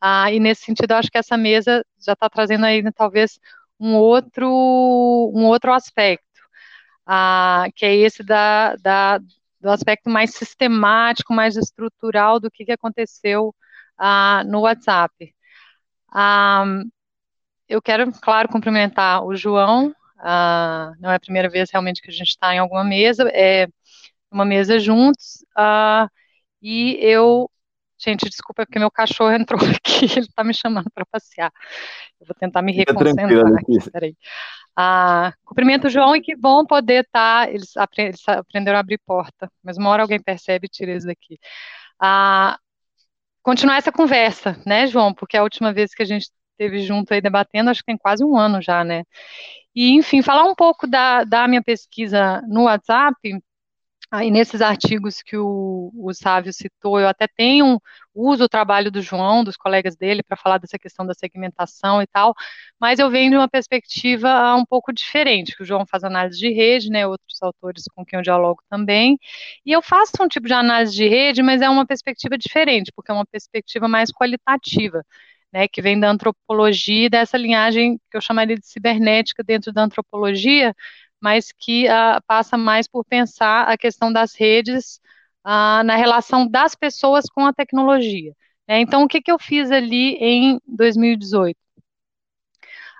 Ah, 0.00 0.32
e 0.32 0.40
nesse 0.40 0.64
sentido, 0.64 0.92
acho 0.92 1.10
que 1.10 1.18
essa 1.18 1.36
mesa 1.36 1.84
já 2.04 2.12
está 2.14 2.28
trazendo 2.30 2.66
aí, 2.66 2.82
né, 2.82 2.90
talvez, 2.94 3.38
um 3.80 3.96
outro, 3.96 4.46
um 5.34 5.46
outro 5.46 5.72
aspecto 5.72 6.26
ah, 7.06 7.66
que 7.74 7.84
é 7.86 7.94
esse 7.96 8.22
da, 8.22 8.76
da, 8.76 9.18
do 9.60 9.70
aspecto 9.70 10.08
mais 10.10 10.34
sistemático, 10.34 11.32
mais 11.34 11.56
estrutural 11.56 12.40
do 12.40 12.50
que, 12.50 12.64
que 12.64 12.72
aconteceu 12.72 13.54
ah, 13.98 14.42
no 14.46 14.60
WhatsApp. 14.62 15.34
Ah, 16.12 16.64
eu 17.68 17.80
quero, 17.82 18.10
claro, 18.20 18.48
cumprimentar 18.48 19.24
o 19.24 19.34
João. 19.36 19.94
Ah, 20.18 20.92
não 21.00 21.10
é 21.10 21.16
a 21.16 21.20
primeira 21.20 21.48
vez 21.48 21.70
realmente 21.70 22.02
que 22.02 22.10
a 22.10 22.12
gente 22.12 22.28
está 22.30 22.54
em 22.54 22.58
alguma 22.58 22.84
mesa, 22.84 23.28
é 23.32 23.68
uma 24.30 24.44
mesa 24.44 24.78
juntos. 24.78 25.44
Ah, 25.56 26.08
e 26.62 26.98
eu, 27.02 27.50
gente, 28.00 28.28
desculpa 28.28 28.64
porque 28.64 28.78
meu 28.78 28.90
cachorro 28.90 29.32
entrou 29.32 29.60
aqui, 29.76 30.06
ele 30.06 30.26
está 30.26 30.42
me 30.42 30.54
chamando 30.54 30.90
para 30.94 31.04
passear. 31.06 31.52
Eu 32.20 32.26
vou 32.26 32.34
tentar 32.34 32.62
me 32.62 32.72
reconcentrar 32.72 33.54
aqui. 33.54 33.90
Peraí. 33.90 34.16
Ah, 34.76 35.32
cumprimento 35.44 35.86
o 35.86 35.90
João 35.90 36.16
e 36.16 36.20
que 36.20 36.34
bom 36.36 36.64
poder 36.64 37.04
estar. 37.04 37.46
Tá, 37.46 37.50
eles, 37.50 37.72
eles, 37.98 38.28
aprenderam 38.28 38.78
a 38.78 38.80
abrir 38.80 38.98
porta, 39.04 39.50
mas 39.62 39.76
uma 39.76 39.90
hora 39.90 40.02
alguém 40.02 40.22
percebe 40.22 40.66
e 40.66 40.70
tira 40.70 40.92
eles 40.92 41.04
daqui. 41.04 41.38
Ah, 42.00 42.58
continuar 43.42 43.76
essa 43.76 43.92
conversa, 43.92 44.60
né, 44.66 44.86
João? 44.86 45.12
Porque 45.12 45.36
a 45.36 45.42
última 45.42 45.72
vez 45.72 45.94
que 45.94 46.02
a 46.02 46.06
gente 46.06 46.30
esteve 46.52 46.80
junto 46.80 47.12
aí 47.12 47.20
debatendo, 47.20 47.70
acho 47.70 47.80
que 47.80 47.86
tem 47.86 47.96
quase 47.96 48.24
um 48.24 48.36
ano 48.36 48.60
já, 48.60 48.84
né? 48.84 49.04
E, 49.74 49.92
enfim, 49.92 50.22
falar 50.22 50.44
um 50.44 50.54
pouco 50.54 50.86
da, 50.86 51.24
da 51.24 51.46
minha 51.48 51.62
pesquisa 51.62 52.42
no 52.48 52.64
WhatsApp 52.64 53.16
Aí, 54.12 54.28
nesses 54.28 54.60
artigos 54.60 55.22
que 55.22 55.36
o, 55.36 55.92
o 55.94 56.12
Sávio 56.12 56.52
citou, 56.52 56.98
eu 56.98 57.06
até 57.06 57.28
tenho, 57.28 57.80
uso 58.12 58.42
o 58.44 58.48
trabalho 58.48 58.90
do 58.90 59.00
João, 59.00 59.44
dos 59.44 59.56
colegas 59.56 59.94
dele, 59.96 60.20
para 60.24 60.36
falar 60.36 60.58
dessa 60.58 60.76
questão 60.80 61.06
da 61.06 61.14
segmentação 61.14 62.02
e 62.02 62.06
tal, 62.08 62.34
mas 62.80 62.98
eu 62.98 63.08
venho 63.08 63.30
de 63.30 63.36
uma 63.36 63.48
perspectiva 63.48 64.56
um 64.56 64.64
pouco 64.66 64.92
diferente, 64.92 65.54
que 65.56 65.62
o 65.62 65.66
João 65.66 65.86
faz 65.86 66.02
análise 66.02 66.40
de 66.40 66.50
rede, 66.52 66.90
né, 66.90 67.06
outros 67.06 67.40
autores 67.40 67.84
com 67.94 68.04
quem 68.04 68.18
eu 68.18 68.22
dialogo 68.22 68.60
também, 68.68 69.16
e 69.64 69.70
eu 69.70 69.80
faço 69.80 70.12
um 70.20 70.26
tipo 70.28 70.46
de 70.48 70.54
análise 70.54 70.92
de 70.94 71.06
rede, 71.08 71.40
mas 71.40 71.62
é 71.62 71.68
uma 71.70 71.86
perspectiva 71.86 72.36
diferente, 72.36 72.90
porque 72.96 73.12
é 73.12 73.14
uma 73.14 73.26
perspectiva 73.26 73.86
mais 73.86 74.10
qualitativa, 74.12 75.04
né, 75.52 75.68
que 75.68 75.80
vem 75.80 75.98
da 76.00 76.10
antropologia, 76.10 77.08
dessa 77.10 77.36
linhagem 77.38 77.96
que 78.10 78.16
eu 78.16 78.20
chamaria 78.20 78.56
de 78.56 78.66
cibernética 78.66 79.42
dentro 79.44 79.72
da 79.72 79.82
antropologia, 79.84 80.74
mas 81.20 81.52
que 81.52 81.86
uh, 81.86 82.20
passa 82.26 82.56
mais 82.56 82.88
por 82.88 83.04
pensar 83.04 83.68
a 83.68 83.76
questão 83.76 84.12
das 84.12 84.34
redes 84.34 85.00
uh, 85.44 85.82
na 85.84 85.96
relação 85.96 86.46
das 86.46 86.74
pessoas 86.74 87.26
com 87.26 87.44
a 87.46 87.52
tecnologia. 87.52 88.34
Né? 88.66 88.80
Então, 88.80 89.02
o 89.02 89.08
que, 89.08 89.20
que 89.20 89.30
eu 89.30 89.38
fiz 89.38 89.70
ali 89.70 90.14
em 90.16 90.60
2018? 90.66 91.56
Uh, 91.56 91.60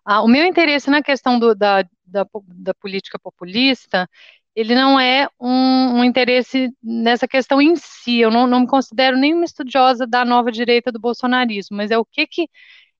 ah, 0.04 0.22
o 0.22 0.28
meu 0.28 0.44
interesse 0.44 0.90
na 0.90 1.02
questão 1.02 1.38
do, 1.38 1.54
da, 1.54 1.82
da, 2.04 2.26
da, 2.46 2.74
política 2.74 3.18
populista, 3.18 4.08
ele 4.54 4.74
não 4.74 4.98
é 4.98 5.28
um, 5.40 5.98
um, 5.98 6.04
interesse 6.04 6.70
nessa 6.82 7.28
questão 7.28 7.60
em 7.62 7.76
si, 7.76 8.18
eu 8.18 8.30
não, 8.30 8.46
não 8.46 8.60
me 8.60 8.66
considero 8.66 9.16
nenhuma 9.16 9.44
estudiosa 9.44 10.06
da 10.06 10.24
nova 10.24 10.50
direita 10.50 10.90
do 10.90 10.98
bolsonarismo, 10.98 11.76
mas 11.76 11.90
é 11.90 11.98
o 11.98 12.04
que 12.04 12.26
que 12.26 12.48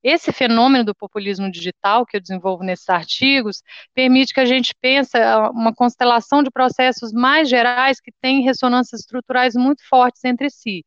esse 0.02 0.32
fenômeno 0.32 0.84
do 0.84 0.94
populismo 0.94 1.50
digital 1.50 2.06
que 2.06 2.16
eu 2.16 2.20
desenvolvo 2.20 2.64
nesses 2.64 2.88
artigos 2.88 3.62
permite 3.94 4.32
que 4.32 4.40
a 4.40 4.44
gente 4.44 4.74
pense 4.80 5.16
ah, 5.16 5.50
uma 5.50 5.74
constelação 5.74 6.42
de 6.42 6.50
processos 6.50 7.12
mais 7.12 7.48
gerais 7.48 8.00
que 8.00 8.12
têm 8.20 8.42
ressonâncias 8.42 9.02
estruturais 9.02 9.54
muito 9.54 9.86
fortes 9.88 10.24
entre 10.24 10.50
si. 10.50 10.84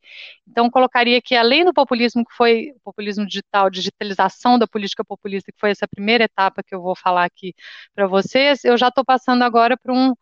Então, 0.48 0.70
colocaria 0.70 1.22
que 1.22 1.36
além 1.36 1.64
do 1.66 1.74
populismo 1.74 2.26
que 2.26 2.36
foi 2.36 2.72
o 2.76 2.80
populismo 2.84 3.26
digital, 3.26 3.70
digitalização 3.70 4.58
da 4.58 4.68
política 4.68 5.04
populista, 5.06 5.52
que 5.52 5.60
foi 5.60 5.72
essa 5.72 5.88
primeira 5.88 6.24
etapa 6.26 6.64
que 6.64 6.74
eu 6.74 6.82
vou 6.82 6.96
falar 6.96 7.26
aqui 7.26 7.54
para 7.96 8.08
vocês, 8.08 8.64
eu 8.64 8.78
já 8.78 8.88
estou 8.90 9.06
passando 9.06 9.44
agora 9.44 9.78
para 9.78 9.94
um 9.94 10.14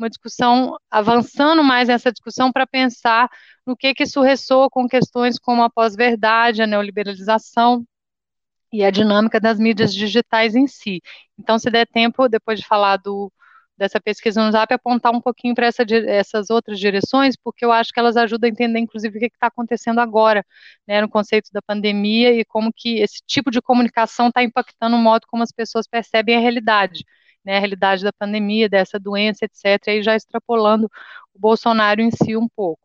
uma 0.00 0.08
discussão, 0.08 0.78
avançando 0.90 1.62
mais 1.62 1.88
nessa 1.88 2.10
discussão 2.10 2.50
para 2.50 2.66
pensar 2.66 3.28
no 3.66 3.76
que, 3.76 3.92
que 3.94 4.04
isso 4.04 4.22
ressoa 4.22 4.68
com 4.70 4.88
questões 4.88 5.38
como 5.38 5.62
a 5.62 5.68
pós-verdade, 5.68 6.62
a 6.62 6.66
neoliberalização, 6.66 7.84
e 8.72 8.84
a 8.84 8.90
dinâmica 8.90 9.40
das 9.40 9.58
mídias 9.58 9.94
digitais 9.94 10.54
em 10.54 10.66
si. 10.66 11.00
Então, 11.38 11.58
se 11.58 11.70
der 11.70 11.86
tempo, 11.86 12.28
depois 12.28 12.60
de 12.60 12.66
falar 12.66 12.96
do, 12.98 13.32
dessa 13.80 13.98
pesquisa 13.98 14.44
no 14.44 14.52
Zap, 14.52 14.72
apontar 14.74 15.10
um 15.12 15.20
pouquinho 15.20 15.54
para 15.54 15.66
essa, 15.66 15.82
essas 16.06 16.50
outras 16.50 16.78
direções, 16.78 17.34
porque 17.36 17.64
eu 17.64 17.72
acho 17.72 17.92
que 17.92 17.98
elas 17.98 18.16
ajudam 18.16 18.48
a 18.48 18.50
entender, 18.52 18.78
inclusive, 18.78 19.16
o 19.16 19.20
que 19.20 19.26
está 19.26 19.46
acontecendo 19.46 20.00
agora, 20.00 20.44
né, 20.86 21.00
no 21.00 21.08
conceito 21.08 21.50
da 21.52 21.62
pandemia 21.62 22.32
e 22.32 22.44
como 22.44 22.70
que 22.76 22.98
esse 22.98 23.22
tipo 23.26 23.50
de 23.50 23.60
comunicação 23.62 24.28
está 24.28 24.42
impactando 24.42 24.96
o 24.96 24.98
modo 24.98 25.26
como 25.26 25.42
as 25.42 25.50
pessoas 25.50 25.86
percebem 25.88 26.36
a 26.36 26.40
realidade, 26.40 27.04
né, 27.44 27.56
a 27.56 27.58
realidade 27.58 28.04
da 28.04 28.12
pandemia, 28.12 28.68
dessa 28.68 28.98
doença, 28.98 29.46
etc., 29.46 29.94
e 29.94 30.02
já 30.02 30.14
extrapolando 30.14 30.86
o 31.34 31.38
Bolsonaro 31.38 32.02
em 32.02 32.10
si 32.10 32.36
um 32.36 32.48
pouco. 32.54 32.82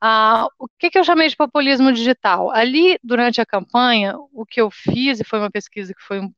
Ah, 0.00 0.46
o 0.58 0.68
que, 0.78 0.90
que 0.90 0.98
eu 0.98 1.04
chamei 1.04 1.28
de 1.28 1.36
populismo 1.36 1.92
digital? 1.92 2.50
Ali, 2.50 2.98
durante 3.02 3.40
a 3.40 3.46
campanha, 3.46 4.16
o 4.32 4.44
que 4.46 4.60
eu 4.60 4.70
fiz, 4.70 5.20
e 5.20 5.24
foi 5.24 5.38
uma 5.38 5.50
pesquisa 5.50 5.94
que 5.94 6.02
foi 6.02 6.20
um, 6.20 6.32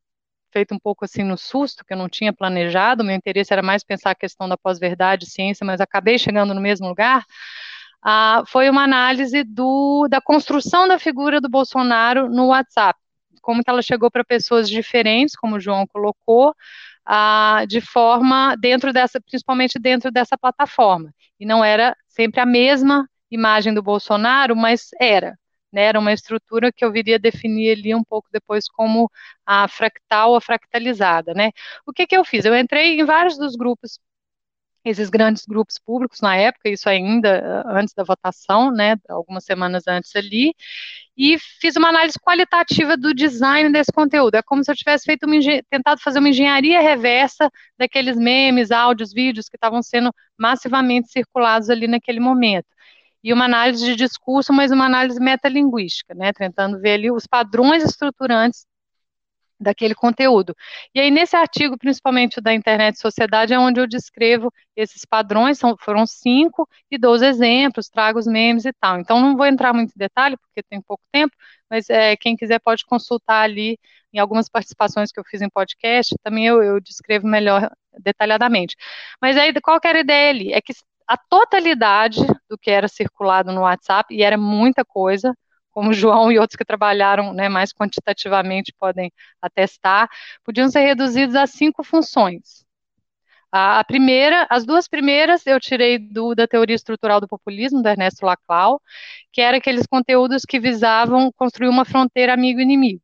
feita 0.52 0.74
um 0.74 0.78
pouco 0.78 1.04
assim 1.04 1.22
no 1.22 1.36
susto, 1.36 1.84
que 1.84 1.92
eu 1.92 1.98
não 1.98 2.08
tinha 2.08 2.32
planejado, 2.32 3.04
meu 3.04 3.14
interesse 3.14 3.52
era 3.52 3.62
mais 3.62 3.84
pensar 3.84 4.10
a 4.10 4.14
questão 4.14 4.48
da 4.48 4.56
pós-verdade, 4.56 5.26
ciência, 5.26 5.66
mas 5.66 5.80
acabei 5.80 6.18
chegando 6.18 6.54
no 6.54 6.60
mesmo 6.60 6.88
lugar, 6.88 7.24
ah, 8.02 8.42
foi 8.46 8.70
uma 8.70 8.84
análise 8.84 9.42
do, 9.44 10.06
da 10.08 10.20
construção 10.20 10.86
da 10.88 10.98
figura 10.98 11.40
do 11.40 11.48
Bolsonaro 11.48 12.28
no 12.30 12.48
WhatsApp, 12.48 12.98
como 13.42 13.62
que 13.62 13.70
ela 13.70 13.82
chegou 13.82 14.10
para 14.10 14.24
pessoas 14.24 14.68
diferentes, 14.68 15.36
como 15.36 15.56
o 15.56 15.60
João 15.60 15.86
colocou, 15.86 16.54
ah, 17.04 17.64
de 17.68 17.80
forma 17.80 18.56
dentro 18.56 18.92
dessa, 18.92 19.20
principalmente 19.20 19.78
dentro 19.78 20.10
dessa 20.10 20.36
plataforma. 20.38 21.12
E 21.38 21.46
não 21.46 21.64
era 21.64 21.96
sempre 22.08 22.40
a 22.40 22.46
mesma 22.46 23.08
imagem 23.30 23.74
do 23.74 23.82
Bolsonaro, 23.82 24.56
mas 24.56 24.90
era. 25.00 25.38
Né, 25.72 25.82
era 25.82 25.98
uma 25.98 26.12
estrutura 26.12 26.72
que 26.72 26.84
eu 26.84 26.92
viria 26.92 27.18
definir 27.18 27.76
ali 27.76 27.94
um 27.94 28.04
pouco 28.04 28.28
depois 28.32 28.68
como 28.68 29.10
a 29.44 29.66
fractal 29.68 30.32
ou 30.32 30.40
fractalizada, 30.40 31.34
né? 31.34 31.50
O 31.84 31.92
que 31.92 32.06
que 32.06 32.16
eu 32.16 32.24
fiz? 32.24 32.44
Eu 32.44 32.56
entrei 32.56 33.00
em 33.00 33.04
vários 33.04 33.36
dos 33.36 33.56
grupos 33.56 33.98
esses 34.84 35.10
grandes 35.10 35.44
grupos 35.46 35.78
públicos 35.78 36.20
na 36.20 36.36
época, 36.36 36.68
isso 36.68 36.88
ainda 36.88 37.64
antes 37.66 37.92
da 37.94 38.04
votação, 38.04 38.70
né, 38.70 38.96
algumas 39.08 39.44
semanas 39.44 39.82
antes 39.88 40.14
ali, 40.14 40.54
e 41.16 41.38
fiz 41.60 41.76
uma 41.76 41.88
análise 41.88 42.18
qualitativa 42.20 42.96
do 42.96 43.12
design 43.14 43.72
desse 43.72 43.92
conteúdo. 43.92 44.36
É 44.36 44.42
como 44.42 44.62
se 44.64 44.70
eu 44.70 44.76
tivesse 44.76 45.04
feito 45.04 45.26
uma, 45.26 45.36
tentado 45.70 46.00
fazer 46.00 46.18
uma 46.20 46.28
engenharia 46.28 46.80
reversa 46.80 47.50
daqueles 47.78 48.16
memes, 48.16 48.70
áudios, 48.70 49.12
vídeos 49.12 49.48
que 49.48 49.56
estavam 49.56 49.82
sendo 49.82 50.12
massivamente 50.38 51.10
circulados 51.10 51.68
ali 51.70 51.88
naquele 51.88 52.20
momento. 52.20 52.66
E 53.26 53.32
uma 53.32 53.46
análise 53.46 53.84
de 53.84 53.96
discurso, 53.96 54.52
mas 54.52 54.70
uma 54.70 54.86
análise 54.86 55.18
metalinguística, 55.18 56.14
né, 56.14 56.32
tentando 56.32 56.78
ver 56.80 56.92
ali 56.92 57.10
os 57.10 57.26
padrões 57.26 57.82
estruturantes 57.82 58.64
daquele 59.58 59.96
conteúdo. 59.96 60.54
E 60.94 61.00
aí, 61.00 61.10
nesse 61.10 61.34
artigo, 61.34 61.76
principalmente 61.76 62.40
da 62.40 62.54
Internet 62.54 62.94
e 62.94 63.00
Sociedade, 63.00 63.52
é 63.52 63.58
onde 63.58 63.80
eu 63.80 63.86
descrevo 63.88 64.52
esses 64.76 65.04
padrões, 65.04 65.58
são, 65.58 65.74
foram 65.80 66.06
cinco, 66.06 66.68
e 66.88 66.96
dou 66.96 67.14
os 67.14 67.22
exemplos, 67.22 67.88
trago 67.88 68.16
os 68.18 68.28
memes 68.28 68.64
e 68.64 68.72
tal. 68.72 69.00
Então, 69.00 69.20
não 69.20 69.36
vou 69.36 69.46
entrar 69.46 69.72
muito 69.72 69.90
em 69.90 69.98
detalhe, 69.98 70.36
porque 70.36 70.62
tem 70.62 70.80
pouco 70.80 71.02
tempo, 71.10 71.34
mas 71.68 71.90
é, 71.90 72.16
quem 72.16 72.36
quiser 72.36 72.60
pode 72.60 72.84
consultar 72.84 73.42
ali 73.42 73.76
em 74.12 74.18
algumas 74.20 74.48
participações 74.48 75.10
que 75.10 75.18
eu 75.18 75.24
fiz 75.24 75.42
em 75.42 75.48
podcast, 75.50 76.14
também 76.22 76.46
eu, 76.46 76.62
eu 76.62 76.80
descrevo 76.80 77.26
melhor 77.26 77.70
detalhadamente. 77.98 78.76
Mas 79.20 79.36
aí, 79.36 79.52
qual 79.60 79.80
que 79.80 79.88
era 79.88 79.98
a 79.98 80.02
ideia 80.02 80.30
ali? 80.30 80.52
É 80.52 80.60
que 80.60 80.72
a 81.06 81.16
totalidade 81.16 82.20
do 82.48 82.58
que 82.58 82.70
era 82.70 82.88
circulado 82.88 83.52
no 83.52 83.62
WhatsApp, 83.62 84.14
e 84.14 84.22
era 84.22 84.36
muita 84.36 84.84
coisa, 84.84 85.34
como 85.70 85.90
o 85.90 85.94
João 85.94 86.32
e 86.32 86.38
outros 86.38 86.56
que 86.56 86.64
trabalharam 86.64 87.32
né, 87.32 87.48
mais 87.48 87.72
quantitativamente 87.72 88.72
podem 88.78 89.12
atestar, 89.40 90.08
podiam 90.44 90.68
ser 90.68 90.80
reduzidos 90.80 91.36
a 91.36 91.46
cinco 91.46 91.84
funções. 91.84 92.64
A, 93.52 93.78
a 93.80 93.84
primeira, 93.84 94.46
as 94.50 94.64
duas 94.64 94.88
primeiras 94.88 95.46
eu 95.46 95.60
tirei 95.60 95.98
do, 95.98 96.34
da 96.34 96.46
teoria 96.46 96.74
estrutural 96.74 97.20
do 97.20 97.28
populismo, 97.28 97.82
do 97.82 97.88
Ernesto 97.88 98.26
Laclau, 98.26 98.80
que 99.32 99.40
era 99.40 99.58
aqueles 99.58 99.86
conteúdos 99.86 100.42
que 100.44 100.58
visavam 100.58 101.30
construir 101.32 101.68
uma 101.68 101.84
fronteira 101.84 102.34
amigo-inimigo. 102.34 103.02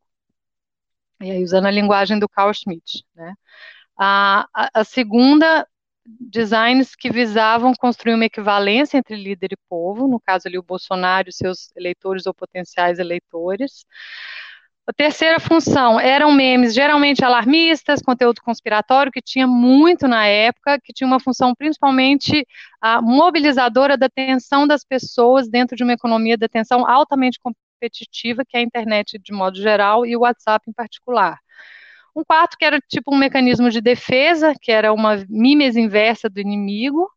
E 1.20 1.30
aí, 1.30 1.44
usando 1.44 1.66
a 1.66 1.70
linguagem 1.70 2.18
do 2.18 2.28
Carl 2.28 2.52
Schmitt. 2.52 3.04
Né? 3.14 3.34
A, 3.96 4.48
a, 4.52 4.80
a 4.80 4.84
segunda 4.84 5.66
designs 6.04 6.94
que 6.96 7.10
visavam 7.10 7.72
construir 7.74 8.14
uma 8.14 8.24
equivalência 8.24 8.98
entre 8.98 9.16
líder 9.16 9.52
e 9.52 9.56
povo, 9.68 10.08
no 10.08 10.20
caso 10.20 10.48
ali 10.48 10.58
o 10.58 10.62
Bolsonaro 10.62 11.28
e 11.28 11.32
seus 11.32 11.70
eleitores 11.76 12.26
ou 12.26 12.34
potenciais 12.34 12.98
eleitores. 12.98 13.84
A 14.84 14.92
terceira 14.92 15.38
função 15.38 16.00
eram 16.00 16.32
memes 16.32 16.74
geralmente 16.74 17.24
alarmistas, 17.24 18.02
conteúdo 18.02 18.42
conspiratório, 18.42 19.12
que 19.12 19.22
tinha 19.22 19.46
muito 19.46 20.08
na 20.08 20.26
época, 20.26 20.78
que 20.82 20.92
tinha 20.92 21.06
uma 21.06 21.20
função 21.20 21.54
principalmente 21.54 22.44
mobilizadora 23.00 23.96
da 23.96 24.06
atenção 24.06 24.66
das 24.66 24.84
pessoas 24.84 25.48
dentro 25.48 25.76
de 25.76 25.84
uma 25.84 25.92
economia 25.92 26.36
de 26.36 26.44
atenção 26.44 26.84
altamente 26.84 27.38
competitiva, 27.40 28.44
que 28.44 28.56
é 28.56 28.60
a 28.60 28.62
internet 28.62 29.18
de 29.18 29.32
modo 29.32 29.56
geral 29.56 30.04
e 30.04 30.16
o 30.16 30.20
WhatsApp 30.20 30.68
em 30.68 30.72
particular. 30.72 31.38
Um 32.14 32.24
quarto 32.24 32.56
que 32.58 32.64
era 32.64 32.78
tipo 32.80 33.14
um 33.14 33.18
mecanismo 33.18 33.70
de 33.70 33.80
defesa, 33.80 34.54
que 34.60 34.70
era 34.70 34.92
uma 34.92 35.24
mimes 35.28 35.76
inversa 35.76 36.28
do 36.28 36.40
inimigo, 36.40 37.10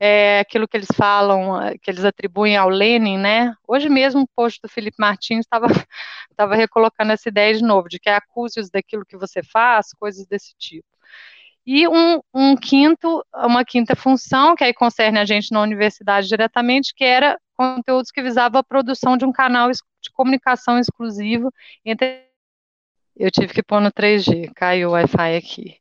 é 0.00 0.40
aquilo 0.40 0.66
que 0.66 0.76
eles 0.76 0.88
falam, 0.96 1.76
que 1.82 1.90
eles 1.90 2.04
atribuem 2.04 2.56
ao 2.56 2.70
Lenin, 2.70 3.18
né? 3.18 3.52
Hoje 3.68 3.88
mesmo 3.90 4.22
o 4.22 4.28
post 4.34 4.58
do 4.62 4.68
Felipe 4.68 4.96
Martins 4.98 5.40
estava 5.44 5.66
recolocando 6.56 7.12
essa 7.12 7.28
ideia 7.28 7.54
de 7.54 7.62
novo, 7.62 7.88
de 7.88 7.98
que 7.98 8.08
é 8.08 8.14
acuse-os 8.14 8.70
daquilo 8.70 9.04
que 9.04 9.18
você 9.18 9.42
faz, 9.42 9.92
coisas 9.92 10.26
desse 10.26 10.54
tipo. 10.58 10.86
E 11.66 11.86
um, 11.86 12.20
um, 12.34 12.56
quinto, 12.56 13.22
uma 13.34 13.64
quinta 13.64 13.94
função, 13.94 14.56
que 14.56 14.64
aí 14.64 14.72
concerne 14.72 15.18
a 15.18 15.24
gente 15.26 15.52
na 15.52 15.60
universidade 15.60 16.26
diretamente, 16.28 16.94
que 16.94 17.04
era 17.04 17.38
conteúdos 17.54 18.10
que 18.10 18.22
visavam 18.22 18.58
a 18.58 18.64
produção 18.64 19.16
de 19.18 19.26
um 19.26 19.32
canal 19.32 19.70
de 19.70 20.10
comunicação 20.14 20.78
exclusivo 20.78 21.52
entre 21.84 22.29
eu 23.16 23.30
tive 23.30 23.52
que 23.52 23.62
pôr 23.62 23.80
no 23.80 23.92
3G, 23.92 24.50
caiu 24.54 24.90
o 24.90 24.92
Wi-Fi 24.92 25.36
aqui. 25.36 25.80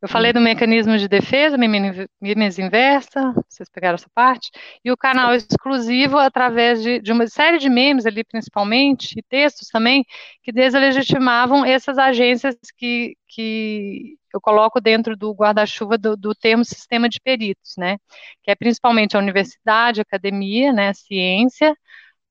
Eu 0.00 0.08
falei 0.08 0.32
do 0.32 0.40
mecanismo 0.40 0.96
de 0.96 1.08
defesa, 1.08 1.58
mimes 1.58 2.58
inversa, 2.58 3.34
vocês 3.48 3.68
pegaram 3.68 3.96
essa 3.96 4.08
parte, 4.14 4.48
e 4.84 4.92
o 4.92 4.96
canal 4.96 5.34
exclusivo 5.34 6.16
através 6.16 6.80
de, 6.80 7.00
de, 7.00 7.10
uma 7.10 7.26
série 7.26 7.58
de 7.58 7.68
memes 7.68 8.06
ali, 8.06 8.22
principalmente, 8.22 9.18
e 9.18 9.22
textos 9.22 9.66
também, 9.68 10.04
que 10.44 10.52
deslegitimavam 10.52 11.64
essas 11.64 11.98
agências 11.98 12.54
que, 12.76 13.16
que 13.26 14.16
eu 14.32 14.40
coloco 14.40 14.80
dentro 14.80 15.16
do 15.16 15.32
guarda-chuva 15.32 15.98
do, 15.98 16.16
do, 16.16 16.32
termo 16.32 16.64
sistema 16.64 17.08
de 17.08 17.20
peritos, 17.20 17.74
né, 17.76 17.98
que 18.44 18.52
é 18.52 18.54
principalmente 18.54 19.16
a 19.16 19.20
universidade, 19.20 20.00
a 20.00 20.02
academia, 20.02 20.72
né, 20.72 20.90
a 20.90 20.94
ciência, 20.94 21.74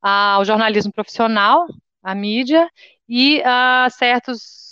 a, 0.02 0.40
o 0.40 0.46
jornalismo 0.46 0.94
profissional, 0.94 1.66
a 2.02 2.16
mídia 2.16 2.70
e 3.08 3.42
a 3.46 3.88
certos 3.90 4.68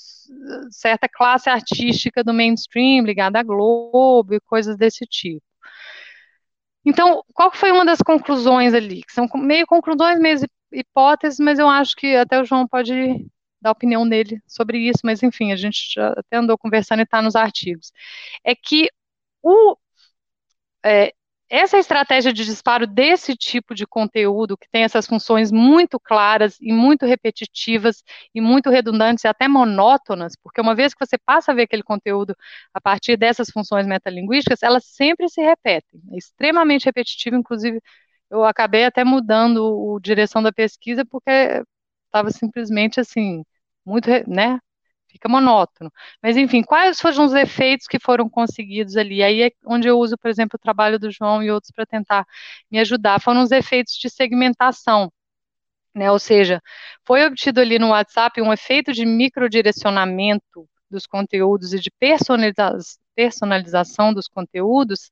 certa 0.71 1.07
classe 1.07 1.49
artística 1.49 2.23
do 2.23 2.33
mainstream 2.33 3.05
ligada 3.05 3.39
à 3.39 3.43
Globo 3.43 4.33
e 4.33 4.39
coisas 4.39 4.77
desse 4.77 5.05
tipo. 5.05 5.43
Então, 6.83 7.23
qual 7.33 7.51
foi 7.51 7.71
uma 7.71 7.85
das 7.85 7.99
conclusões 7.99 8.73
ali? 8.73 9.03
Que 9.03 9.11
são 9.11 9.27
meio 9.35 9.65
conclusões, 9.65 10.19
meio 10.19 10.39
hipóteses, 10.71 11.39
mas 11.39 11.57
eu 11.59 11.67
acho 11.67 11.95
que 11.95 12.15
até 12.15 12.39
o 12.39 12.45
João 12.45 12.67
pode 12.67 12.93
dar 13.61 13.71
opinião 13.71 14.07
dele 14.07 14.39
sobre 14.47 14.77
isso, 14.77 14.99
mas 15.03 15.23
enfim, 15.23 15.51
a 15.51 15.55
gente 15.55 15.93
já 15.95 16.09
até 16.09 16.37
andou 16.37 16.57
conversando 16.57 16.99
e 16.99 17.03
está 17.03 17.21
nos 17.21 17.35
artigos. 17.35 17.91
É 18.43 18.55
que 18.55 18.89
o, 19.41 19.75
é, 20.83 21.13
essa 21.49 21.77
estratégia 21.77 22.33
de 22.33 22.43
disparo 22.45 22.87
desse 22.87 23.35
tipo 23.35 23.75
de 23.75 23.85
conteúdo, 23.85 24.57
que 24.57 24.67
tem 24.69 24.83
essas 24.83 25.05
funções 25.07 25.51
muito 25.51 25.99
claras 25.99 26.57
e 26.59 26.73
muito 26.73 27.05
repetitivas 27.05 28.03
e 28.33 28.41
muito 28.41 28.69
redundantes 28.69 29.23
e 29.23 29.27
até 29.27 29.47
monótonas, 29.47 30.33
porque 30.41 30.59
uma 30.61 30.75
vez 30.75 30.93
que 30.93 31.05
você 31.05 31.17
passa 31.17 31.51
a 31.51 31.55
ver 31.55 31.63
aquele 31.63 31.83
conteúdo 31.83 32.35
a 32.73 32.81
partir 32.81 33.17
dessas 33.17 33.49
funções 33.49 33.85
metalinguísticas, 33.87 34.63
elas 34.63 34.85
sempre 34.85 35.29
se 35.29 35.41
repetem. 35.41 36.01
É 36.13 36.17
extremamente 36.17 36.85
repetitivo, 36.85 37.35
inclusive 37.35 37.79
eu 38.29 38.43
acabei 38.43 38.85
até 38.85 39.03
mudando 39.03 39.95
a 39.97 39.99
direção 40.01 40.41
da 40.43 40.51
pesquisa 40.51 41.05
porque 41.05 41.29
estava 42.07 42.31
simplesmente 42.31 42.99
assim, 42.99 43.43
muito, 43.85 44.09
né, 44.27 44.59
fica 45.15 45.29
monótono. 45.29 45.91
Mas, 46.21 46.37
enfim, 46.37 46.61
quais 46.61 46.99
foram 46.99 47.25
os 47.25 47.33
efeitos 47.33 47.87
que 47.87 47.99
foram 47.99 48.29
conseguidos 48.29 48.97
ali? 48.97 49.23
Aí 49.23 49.43
é 49.43 49.51
onde 49.65 49.87
eu 49.87 49.97
uso, 49.97 50.17
por 50.17 50.29
exemplo, 50.29 50.57
o 50.57 50.59
trabalho 50.59 50.99
do 50.99 51.09
João 51.11 51.41
e 51.41 51.49
outros 51.51 51.71
para 51.71 51.85
tentar 51.85 52.25
me 52.69 52.79
ajudar. 52.79 53.21
Foram 53.21 53.41
os 53.41 53.51
efeitos 53.51 53.95
de 53.95 54.09
segmentação. 54.09 55.11
Né, 55.93 56.11
ou 56.11 56.19
seja, 56.19 56.61
foi 57.05 57.25
obtido 57.25 57.61
ali 57.61 57.79
no 57.79 57.89
WhatsApp 57.89 58.41
um 58.41 58.51
efeito 58.51 58.91
de 58.91 59.05
microdirecionamento 59.05 60.67
dos 60.91 61.07
conteúdos 61.07 61.73
e 61.73 61.79
de 61.79 61.89
personalização 63.15 64.13
dos 64.13 64.27
conteúdos, 64.27 65.09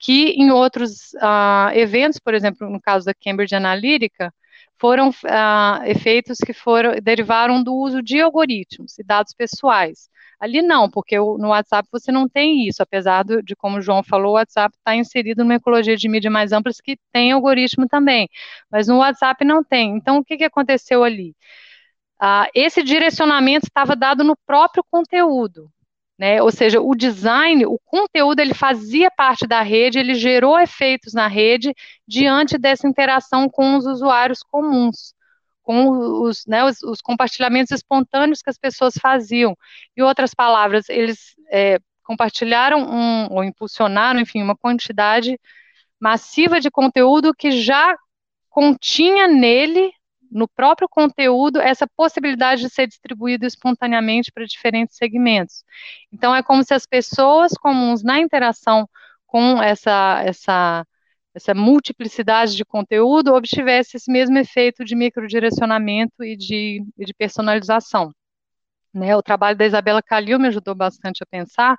que 0.00 0.30
em 0.30 0.50
outros 0.50 1.12
uh, 1.14 1.70
eventos, 1.74 2.18
por 2.18 2.34
exemplo, 2.34 2.68
no 2.68 2.80
caso 2.80 3.06
da 3.06 3.14
Cambridge 3.14 3.54
Analytica, 3.54 4.34
foram 4.80 5.10
uh, 5.10 5.84
efeitos 5.84 6.38
que 6.38 6.54
foram 6.54 6.94
derivaram 7.02 7.62
do 7.62 7.74
uso 7.74 8.02
de 8.02 8.20
algoritmos 8.20 8.98
e 8.98 9.04
dados 9.04 9.34
pessoais. 9.34 10.08
Ali 10.40 10.62
não, 10.62 10.88
porque 10.88 11.18
no 11.18 11.48
WhatsApp 11.48 11.86
você 11.92 12.10
não 12.10 12.26
tem 12.26 12.66
isso, 12.66 12.82
apesar 12.82 13.22
de, 13.24 13.54
como 13.56 13.76
o 13.76 13.82
João 13.82 14.02
falou, 14.02 14.32
o 14.32 14.34
WhatsApp 14.36 14.74
está 14.74 14.96
inserido 14.96 15.44
numa 15.44 15.56
ecologia 15.56 15.94
de 15.96 16.08
mídia 16.08 16.30
mais 16.30 16.50
ampla 16.50 16.72
que 16.82 16.96
tem 17.12 17.30
algoritmo 17.32 17.86
também, 17.86 18.26
mas 18.70 18.88
no 18.88 18.98
WhatsApp 18.98 19.44
não 19.44 19.62
tem. 19.62 19.96
Então, 19.96 20.16
o 20.16 20.24
que, 20.24 20.38
que 20.38 20.44
aconteceu 20.44 21.04
ali? 21.04 21.36
Uh, 22.22 22.48
esse 22.54 22.82
direcionamento 22.82 23.66
estava 23.66 23.94
dado 23.94 24.24
no 24.24 24.34
próprio 24.46 24.82
conteúdo. 24.90 25.70
Né? 26.20 26.42
Ou 26.42 26.50
seja, 26.50 26.82
o 26.82 26.94
design, 26.94 27.64
o 27.64 27.78
conteúdo, 27.82 28.40
ele 28.40 28.52
fazia 28.52 29.10
parte 29.10 29.46
da 29.46 29.62
rede, 29.62 29.98
ele 29.98 30.12
gerou 30.12 30.60
efeitos 30.60 31.14
na 31.14 31.26
rede 31.26 31.74
diante 32.06 32.58
dessa 32.58 32.86
interação 32.86 33.48
com 33.48 33.78
os 33.78 33.86
usuários 33.86 34.42
comuns, 34.42 35.14
com 35.62 35.88
os, 36.20 36.44
né, 36.46 36.62
os, 36.62 36.82
os 36.82 37.00
compartilhamentos 37.00 37.70
espontâneos 37.70 38.42
que 38.42 38.50
as 38.50 38.58
pessoas 38.58 38.98
faziam. 39.00 39.56
Em 39.96 40.02
outras 40.02 40.34
palavras, 40.34 40.90
eles 40.90 41.34
é, 41.50 41.78
compartilharam 42.04 42.82
um, 42.82 43.32
ou 43.32 43.42
impulsionaram, 43.42 44.20
enfim, 44.20 44.42
uma 44.42 44.54
quantidade 44.54 45.40
massiva 45.98 46.60
de 46.60 46.70
conteúdo 46.70 47.32
que 47.32 47.50
já 47.50 47.96
continha 48.50 49.26
nele 49.26 49.90
no 50.30 50.46
próprio 50.48 50.88
conteúdo 50.88 51.60
essa 51.60 51.86
possibilidade 51.96 52.62
de 52.62 52.70
ser 52.70 52.86
distribuído 52.86 53.44
espontaneamente 53.46 54.30
para 54.32 54.44
diferentes 54.44 54.96
segmentos. 54.96 55.64
Então, 56.12 56.34
é 56.34 56.42
como 56.42 56.62
se 56.62 56.72
as 56.74 56.86
pessoas 56.86 57.52
comuns 57.52 58.02
na 58.02 58.20
interação 58.20 58.88
com 59.26 59.62
essa, 59.62 60.22
essa, 60.24 60.86
essa 61.34 61.54
multiplicidade 61.54 62.56
de 62.56 62.64
conteúdo 62.64 63.34
obtivesse 63.34 63.96
esse 63.96 64.10
mesmo 64.10 64.38
efeito 64.38 64.84
de 64.84 64.94
microdirecionamento 64.94 66.22
e 66.24 66.36
de, 66.36 66.84
de 66.98 67.14
personalização. 67.14 68.12
Né, 68.92 69.16
o 69.16 69.22
trabalho 69.22 69.56
da 69.56 69.64
Isabela 69.64 70.02
Calil 70.02 70.38
me 70.38 70.48
ajudou 70.48 70.74
bastante 70.74 71.22
a 71.22 71.26
pensar, 71.26 71.76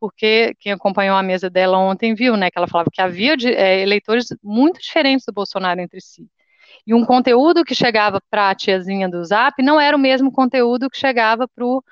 porque 0.00 0.54
quem 0.58 0.72
acompanhou 0.72 1.14
a 1.16 1.22
mesa 1.22 1.50
dela 1.50 1.76
ontem 1.76 2.14
viu, 2.14 2.34
né, 2.34 2.50
que 2.50 2.58
ela 2.58 2.66
falava 2.66 2.88
que 2.90 3.00
havia 3.02 3.36
de, 3.36 3.52
é, 3.52 3.82
eleitores 3.82 4.28
muito 4.42 4.80
diferentes 4.80 5.26
do 5.26 5.34
Bolsonaro 5.34 5.80
entre 5.80 6.00
si. 6.00 6.26
E 6.86 6.94
um 6.94 7.04
conteúdo 7.04 7.64
que 7.64 7.74
chegava 7.74 8.20
para 8.30 8.50
a 8.50 8.54
tiazinha 8.54 9.08
do 9.08 9.24
Zap 9.24 9.62
não 9.62 9.80
era 9.80 9.96
o 9.96 10.00
mesmo 10.00 10.30
conteúdo 10.32 10.88
que 10.88 10.98
chegava 10.98 11.48
para 11.48 11.64
o 11.64 11.82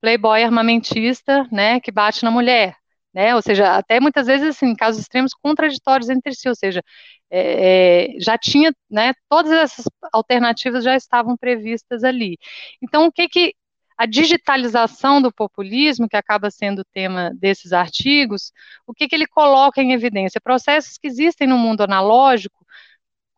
playboy 0.00 0.42
armamentista, 0.42 1.46
né, 1.52 1.80
que 1.80 1.90
bate 1.90 2.24
na 2.24 2.30
mulher, 2.30 2.76
né, 3.12 3.34
ou 3.34 3.42
seja, 3.42 3.76
até 3.76 3.98
muitas 4.00 4.26
vezes, 4.26 4.48
assim, 4.50 4.74
casos 4.76 5.00
extremos 5.02 5.32
contraditórios 5.34 6.08
entre 6.08 6.34
si, 6.34 6.48
ou 6.48 6.54
seja, 6.54 6.82
é, 7.30 8.14
é, 8.16 8.20
já 8.20 8.38
tinha, 8.38 8.72
né, 8.90 9.12
todas 9.28 9.52
essas 9.52 9.84
alternativas 10.12 10.84
já 10.84 10.94
estavam 10.96 11.36
previstas 11.36 12.04
ali. 12.04 12.38
Então, 12.82 13.06
o 13.06 13.12
que 13.12 13.28
que 13.28 13.54
a 13.96 14.06
digitalização 14.06 15.20
do 15.20 15.32
populismo, 15.32 16.08
que 16.08 16.16
acaba 16.16 16.50
sendo 16.52 16.80
o 16.82 16.84
tema 16.94 17.32
desses 17.34 17.72
artigos, 17.72 18.52
o 18.86 18.94
que, 18.94 19.08
que 19.08 19.14
ele 19.16 19.26
coloca 19.26 19.82
em 19.82 19.92
evidência? 19.92 20.40
Processos 20.40 20.96
que 20.98 21.08
existem 21.08 21.48
no 21.48 21.58
mundo 21.58 21.80
analógico, 21.82 22.57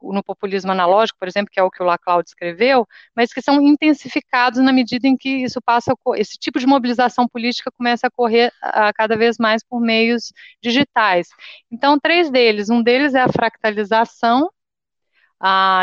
no 0.03 0.23
populismo 0.23 0.73
analógico, 0.73 1.19
por 1.19 1.29
exemplo, 1.29 1.51
que 1.53 1.61
é 1.61 1.63
o 1.63 1.71
que 1.71 1.83
o 1.83 1.87
Laclau 1.87 2.21
escreveu, 2.21 2.87
mas 3.15 3.33
que 3.33 3.43
são 3.43 3.61
intensificados 3.61 4.61
na 4.61 4.73
medida 4.73 5.07
em 5.07 5.17
que 5.17 5.29
isso 5.45 5.61
passa, 5.61 5.95
esse 6.17 6.39
tipo 6.39 6.59
de 6.59 6.67
mobilização 6.67 7.29
política 7.29 7.71
começa 7.71 8.07
a 8.07 8.11
correr 8.11 8.53
a, 8.63 8.93
cada 8.93 9.17
vez 9.17 9.39
mais 9.39 9.63
por 9.65 9.81
meios 9.81 10.33
digitais. 10.63 11.29
Então, 11.71 11.99
três 11.99 12.31
deles, 12.31 12.71
um 12.71 12.83
deles 12.83 13.15
é 13.15 13.21
a 13.21 13.29
fractalização, 13.29 14.51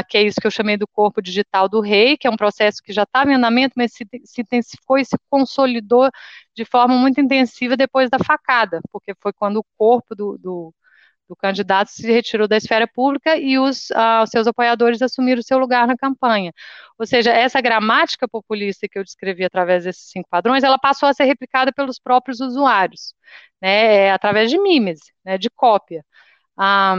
que 0.08 0.17
é 0.17 0.23
isso 0.23 0.39
que 0.39 0.47
eu 0.47 0.51
chamei 0.51 0.77
do 0.77 0.88
corpo 0.88 1.21
digital 1.21 1.67
do 1.67 1.82
rei, 1.82 2.15
que 2.17 2.27
é 2.27 2.30
um 2.30 2.38
processo 2.38 2.82
que 2.84 2.93
já 2.93 3.03
estava 3.03 3.32
em 3.32 3.36
andamento, 3.36 3.73
mas 3.75 3.91
se, 3.93 4.06
se, 4.23 4.41
intensificou 4.41 4.97
e 4.97 5.06
se 5.06 5.17
consolidou 5.30 6.10
de 6.56 6.63
forma 6.63 6.95
muito 6.95 7.19
intensiva 7.19 7.75
depois 7.75 8.10
da 8.10 8.19
facada, 8.19 8.82
porque 8.91 9.13
foi 9.19 9.34
quando 9.34 9.58
o 9.58 9.65
corpo 9.77 10.15
do, 10.15 10.38
do, 10.38 10.73
do 11.29 11.35
candidato 11.35 11.89
se 11.89 12.05
retirou 12.11 12.47
da 12.47 12.57
esfera 12.57 12.87
pública 12.87 13.37
e 13.37 13.59
os, 13.59 13.91
ah, 13.91 14.23
os 14.23 14.29
seus 14.29 14.47
apoiadores 14.47 15.01
assumiram 15.01 15.39
o 15.39 15.43
seu 15.43 15.57
lugar 15.57 15.87
na 15.87 15.97
campanha. 15.97 16.53
Ou 16.97 17.05
seja, 17.05 17.31
essa 17.31 17.61
gramática 17.61 18.27
populista 18.27 18.87
que 18.87 18.97
eu 18.97 19.03
descrevi 19.03 19.43
através 19.45 19.83
desses 19.83 20.09
cinco 20.09 20.27
padrões, 20.29 20.63
ela 20.63 20.79
passou 20.79 21.07
a 21.09 21.13
ser 21.13 21.25
replicada 21.25 21.71
pelos 21.73 21.99
próprios 21.99 22.39
usuários, 22.39 23.13
né, 23.61 24.07
é, 24.07 24.11
através 24.11 24.49
de 24.49 24.59
mimes, 24.59 24.99
né, 25.25 25.37
de 25.37 25.49
cópia. 25.49 26.03
Ah, 26.57 26.95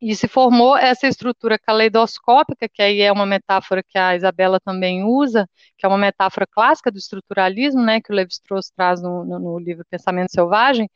e 0.00 0.14
se 0.16 0.26
formou 0.26 0.76
essa 0.76 1.06
estrutura 1.06 1.58
caleidoscópica, 1.58 2.68
que 2.68 2.82
aí 2.82 3.00
é 3.02 3.12
uma 3.12 3.26
metáfora 3.26 3.82
que 3.82 3.98
a 3.98 4.16
Isabela 4.16 4.58
também 4.58 5.04
usa, 5.04 5.48
que 5.76 5.84
é 5.84 5.88
uma 5.88 5.98
metáfora 5.98 6.46
clássica 6.46 6.90
do 6.90 6.98
estruturalismo, 6.98 7.82
né, 7.82 8.00
que 8.00 8.12
o 8.12 8.14
Levi-Strauss 8.14 8.70
traz 8.74 9.02
no, 9.02 9.24
no, 9.24 9.38
no, 9.38 9.58
livro 9.58 9.84
Pensamento 9.90 10.32
Selvagem, 10.32 10.88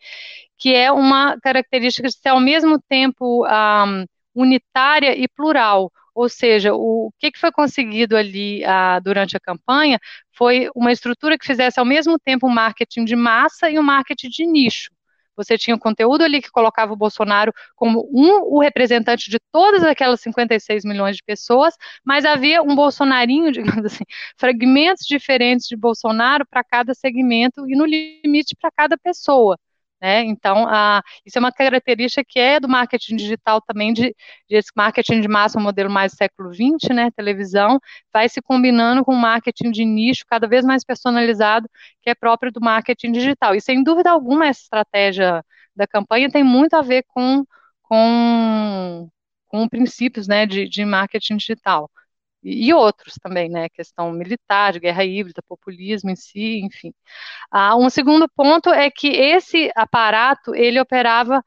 que 0.58 0.74
é 0.74 0.90
uma 0.90 1.38
característica 1.40 2.08
de 2.08 2.14
ser 2.16 2.30
ao 2.30 2.40
mesmo 2.40 2.80
tempo 2.88 3.46
um, 3.46 4.06
unitária 4.34 5.16
e 5.16 5.28
plural, 5.28 5.92
ou 6.14 6.28
seja, 6.28 6.74
o, 6.74 7.08
o 7.08 7.12
que, 7.18 7.30
que, 7.32 7.38
foi 7.38 7.50
conseguido 7.52 8.16
ali 8.16 8.62
uh, 8.64 9.02
durante 9.02 9.36
a 9.36 9.40
campanha 9.40 9.98
foi 10.32 10.68
uma 10.74 10.92
estrutura 10.92 11.36
que 11.36 11.46
fizesse 11.46 11.80
ao 11.80 11.86
mesmo 11.86 12.18
tempo 12.18 12.46
um 12.46 12.50
marketing 12.50 13.04
de 13.04 13.16
massa 13.16 13.68
e 13.68 13.78
um 13.78 13.82
marketing 13.82 14.28
de 14.28 14.46
nicho. 14.46 14.93
Você 15.36 15.58
tinha 15.58 15.74
um 15.74 15.78
conteúdo 15.78 16.22
ali 16.22 16.40
que 16.40 16.50
colocava 16.50 16.92
o 16.92 16.96
Bolsonaro 16.96 17.52
como 17.74 18.08
um, 18.12 18.54
o 18.56 18.60
representante 18.60 19.30
de 19.30 19.38
todas 19.52 19.82
aquelas 19.84 20.20
56 20.20 20.84
milhões 20.84 21.16
de 21.16 21.22
pessoas, 21.22 21.74
mas 22.04 22.24
havia 22.24 22.62
um 22.62 22.74
bolsonarinho, 22.74 23.50
digamos 23.52 23.84
assim, 23.86 24.04
fragmentos 24.36 25.06
diferentes 25.06 25.66
de 25.66 25.76
Bolsonaro 25.76 26.46
para 26.46 26.64
cada 26.64 26.94
segmento 26.94 27.68
e 27.68 27.76
no 27.76 27.84
limite 27.84 28.56
para 28.60 28.70
cada 28.70 28.96
pessoa. 28.98 29.58
Né? 30.04 30.22
Então, 30.24 30.66
a, 30.68 31.02
isso 31.24 31.38
é 31.38 31.40
uma 31.40 31.50
característica 31.50 32.22
que 32.28 32.38
é 32.38 32.60
do 32.60 32.68
marketing 32.68 33.16
digital 33.16 33.58
também, 33.62 33.90
de, 33.90 34.14
de 34.46 34.56
esse 34.56 34.70
marketing 34.76 35.22
de 35.22 35.28
massa, 35.28 35.58
um 35.58 35.62
modelo 35.62 35.88
mais 35.90 36.12
do 36.12 36.16
século 36.16 36.52
XX, 36.52 36.94
né, 36.94 37.10
televisão, 37.16 37.80
vai 38.12 38.28
se 38.28 38.42
combinando 38.42 39.02
com 39.02 39.14
marketing 39.14 39.70
de 39.70 39.82
nicho 39.82 40.22
cada 40.28 40.46
vez 40.46 40.62
mais 40.62 40.84
personalizado, 40.84 41.66
que 42.02 42.10
é 42.10 42.14
próprio 42.14 42.52
do 42.52 42.60
marketing 42.60 43.12
digital. 43.12 43.54
E, 43.54 43.62
sem 43.62 43.82
dúvida 43.82 44.10
alguma, 44.10 44.46
essa 44.46 44.60
estratégia 44.64 45.42
da 45.74 45.86
campanha 45.86 46.30
tem 46.30 46.44
muito 46.44 46.74
a 46.74 46.82
ver 46.82 47.04
com, 47.08 47.42
com, 47.82 49.08
com 49.46 49.66
princípios 49.70 50.28
né, 50.28 50.44
de, 50.44 50.68
de 50.68 50.84
marketing 50.84 51.38
digital 51.38 51.90
e 52.44 52.72
outros 52.74 53.14
também, 53.22 53.48
né, 53.48 53.68
questão 53.68 54.12
militar, 54.12 54.72
de 54.72 54.80
guerra 54.80 55.04
híbrida, 55.04 55.42
populismo 55.48 56.10
em 56.10 56.16
si, 56.16 56.60
enfim. 56.60 56.92
Ah, 57.50 57.76
um 57.76 57.90
segundo 57.90 58.28
ponto 58.28 58.70
é 58.70 58.90
que 58.90 59.08
esse 59.08 59.70
aparato, 59.74 60.54
ele 60.54 60.80
operava 60.80 61.42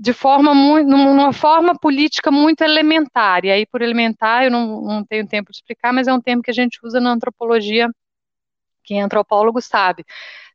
de 0.00 0.12
forma 0.12 0.54
muito, 0.54 0.88
numa 0.88 1.32
forma 1.32 1.74
política 1.78 2.30
muito 2.30 2.62
elementar, 2.62 3.44
e 3.44 3.50
aí 3.50 3.64
por 3.66 3.80
elementar 3.80 4.44
eu 4.44 4.50
não, 4.50 4.82
não 4.82 5.04
tenho 5.04 5.26
tempo 5.26 5.50
de 5.50 5.58
explicar, 5.58 5.92
mas 5.92 6.06
é 6.06 6.12
um 6.12 6.20
termo 6.20 6.42
que 6.42 6.50
a 6.50 6.54
gente 6.54 6.78
usa 6.84 7.00
na 7.00 7.10
antropologia, 7.10 7.88
quem 8.84 9.00
é 9.00 9.02
antropólogo 9.02 9.60
sabe. 9.60 10.04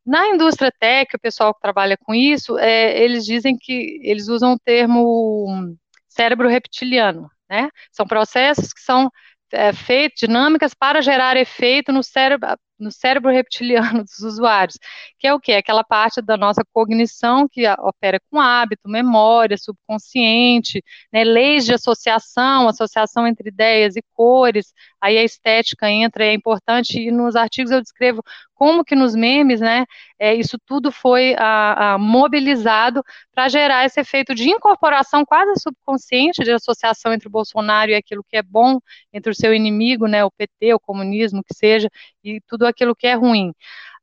Na 0.06 0.28
indústria 0.28 0.72
tech, 0.80 1.16
o 1.16 1.20
pessoal 1.20 1.54
que 1.54 1.62
trabalha 1.62 1.98
com 1.98 2.14
isso, 2.14 2.60
é, 2.60 3.02
eles 3.02 3.26
dizem 3.26 3.58
que 3.58 4.00
eles 4.04 4.28
usam 4.28 4.54
o 4.54 4.60
termo 4.60 5.76
cérebro 6.08 6.48
reptiliano, 6.48 7.30
né? 7.50 7.70
São 7.92 8.06
processos 8.06 8.74
que 8.74 8.82
são 8.82 9.10
é, 9.52 9.74
feitos, 9.74 10.20
dinâmicas 10.20 10.74
para 10.74 11.02
gerar 11.02 11.38
efeito 11.38 11.92
no 11.92 12.04
cérebro, 12.04 12.50
no 12.80 12.92
cérebro 12.92 13.32
reptiliano 13.32 14.04
dos 14.06 14.20
usuários, 14.20 14.78
que 15.20 15.28
é 15.28 15.34
o 15.34 15.40
que? 15.40 15.54
Aquela 15.54 15.84
parte 15.84 16.22
da 16.22 16.38
nossa 16.38 16.64
cognição 16.74 17.48
que 17.48 17.68
opera 17.80 18.20
com 18.30 18.40
hábito, 18.40 18.90
memória, 18.90 19.58
subconsciente, 19.58 20.84
né, 21.12 21.24
leis 21.24 21.66
de 21.66 21.74
associação, 21.74 22.68
associação 22.68 23.28
entre 23.28 23.50
ideias 23.50 23.96
e 23.96 24.04
cores, 24.14 24.74
aí 25.02 25.18
a 25.18 25.24
estética 25.24 25.90
entra, 25.90 26.26
é 26.26 26.34
importante, 26.34 27.00
e 27.00 27.12
nos 27.12 27.36
artigos 27.36 27.72
eu 27.72 27.82
descrevo 27.82 28.24
como 28.56 28.86
que 28.86 28.96
nos 28.96 29.14
memes, 29.16 29.60
né, 29.60 29.86
é, 30.18 30.34
isso 30.34 30.58
tudo 30.66 30.92
foi 30.92 31.36
a, 31.38 31.94
a, 31.94 31.98
mobilizado 31.98 33.04
para 33.34 33.50
gerar 33.50 33.86
esse 33.86 34.00
efeito 34.00 34.34
de 34.34 34.50
incorporação 34.50 35.26
quase 35.26 35.60
subconsciente 35.62 36.44
de 36.44 36.52
associação 36.52 37.14
entre 37.14 37.28
o 37.28 37.32
Bolsonaro 37.32 37.92
e 37.92 37.96
aquilo 37.96 38.24
que 38.24 38.38
é 38.38 38.42
bom, 38.42 38.80
entre 39.12 39.32
o 39.32 39.36
seu 39.36 39.54
inimigo, 39.54 40.08
né, 40.08 40.24
o 40.24 40.32
PT, 40.32 40.74
o 40.74 40.80
comunismo, 40.80 41.44
que 41.44 41.54
seja, 41.54 41.90
e 42.24 42.40
tudo 42.48 42.65
aquilo 42.68 42.96
que 42.96 43.08
é 43.08 43.14
ruim. 43.16 43.54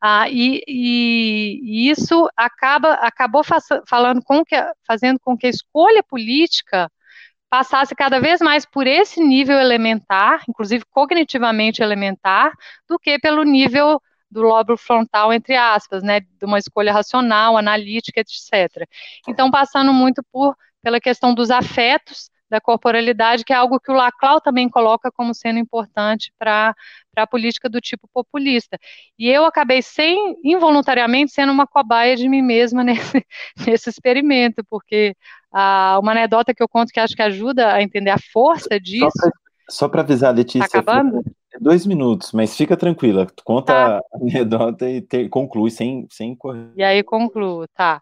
Ah, 0.00 0.28
e, 0.28 0.62
e, 0.66 1.88
isso 1.90 2.28
acaba 2.36 2.94
acabou 2.94 3.42
falando 3.86 4.22
com 4.22 4.44
que, 4.44 4.56
fazendo 4.86 5.18
com 5.20 5.36
que 5.36 5.46
a 5.46 5.50
escolha 5.50 6.02
política 6.02 6.90
passasse 7.48 7.94
cada 7.94 8.18
vez 8.18 8.40
mais 8.40 8.64
por 8.66 8.86
esse 8.86 9.22
nível 9.22 9.58
elementar, 9.58 10.42
inclusive 10.48 10.84
cognitivamente 10.90 11.82
elementar, 11.82 12.52
do 12.88 12.98
que 12.98 13.18
pelo 13.18 13.44
nível 13.44 14.00
do 14.30 14.40
lóbulo 14.42 14.78
frontal, 14.78 15.32
entre 15.32 15.54
aspas, 15.54 16.02
né, 16.02 16.20
de 16.20 16.46
uma 16.46 16.58
escolha 16.58 16.92
racional, 16.92 17.56
analítica, 17.56 18.20
etc. 18.20 18.88
Então, 19.28 19.50
passando 19.50 19.92
muito 19.92 20.22
por 20.32 20.56
pela 20.82 21.00
questão 21.00 21.34
dos 21.34 21.50
afetos, 21.50 22.30
da 22.52 22.60
corporalidade, 22.60 23.44
que 23.46 23.52
é 23.54 23.56
algo 23.56 23.80
que 23.80 23.90
o 23.90 23.94
Laclau 23.94 24.38
também 24.38 24.68
coloca 24.68 25.10
como 25.10 25.34
sendo 25.34 25.58
importante 25.58 26.30
para 26.38 26.74
a 27.16 27.26
política 27.26 27.66
do 27.66 27.80
tipo 27.80 28.06
populista. 28.12 28.78
E 29.18 29.26
eu 29.26 29.46
acabei 29.46 29.80
sem, 29.80 30.36
involuntariamente, 30.44 31.32
sendo 31.32 31.50
uma 31.50 31.66
cobaia 31.66 32.14
de 32.14 32.28
mim 32.28 32.42
mesma 32.42 32.84
nesse, 32.84 33.24
nesse 33.66 33.88
experimento, 33.88 34.62
porque 34.68 35.16
ah, 35.50 35.98
uma 35.98 36.12
anedota 36.12 36.52
que 36.52 36.62
eu 36.62 36.68
conto 36.68 36.92
que 36.92 37.00
acho 37.00 37.16
que 37.16 37.22
ajuda 37.22 37.72
a 37.72 37.82
entender 37.82 38.10
a 38.10 38.18
força 38.30 38.78
disso. 38.78 39.30
Só 39.70 39.88
para 39.88 40.02
avisar, 40.02 40.34
Letícia. 40.34 40.68
Tá 40.68 40.80
acabando? 40.80 41.24
Dois 41.60 41.86
minutos, 41.86 42.32
mas 42.32 42.56
fica 42.56 42.76
tranquila. 42.76 43.26
Conta 43.44 43.72
tá. 43.72 43.98
a 43.98 44.16
anedota 44.16 44.88
e 44.88 45.00
te, 45.00 45.28
conclui 45.28 45.70
sem, 45.70 46.06
sem 46.10 46.34
correr. 46.34 46.70
E 46.76 46.82
aí 46.82 47.02
concluo, 47.02 47.66
tá. 47.68 48.00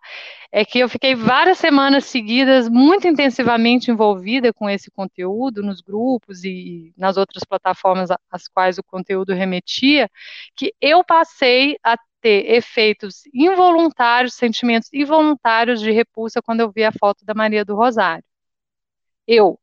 É 0.53 0.65
que 0.65 0.79
eu 0.79 0.89
fiquei 0.89 1.15
várias 1.15 1.59
semanas 1.59 2.05
seguidas 2.05 2.69
muito 2.69 3.07
intensivamente 3.07 3.91
envolvida 3.91 4.53
com 4.53 4.69
esse 4.69 4.91
conteúdo 4.91 5.63
nos 5.63 5.81
grupos 5.81 6.45
e 6.45 6.93
nas 6.97 7.17
outras 7.17 7.45
plataformas 7.45 8.11
às 8.31 8.49
quais 8.49 8.79
o 8.79 8.83
conteúdo 8.83 9.33
remetia, 9.33 10.09
que 10.57 10.73
eu 10.81 11.05
passei 11.05 11.77
a 11.83 11.97
ter 12.21 12.51
efeitos 12.53 13.23
involuntários, 13.33 14.35
sentimentos 14.35 14.93
involuntários 14.93 15.81
de 15.81 15.91
repulsa 15.91 16.43
quando 16.43 16.61
eu 16.61 16.71
vi 16.71 16.85
a 16.85 16.93
foto 16.93 17.25
da 17.25 17.35
Maria 17.35 17.65
do 17.65 17.75
Rosário. 17.75 18.25
Eu, 19.27 19.59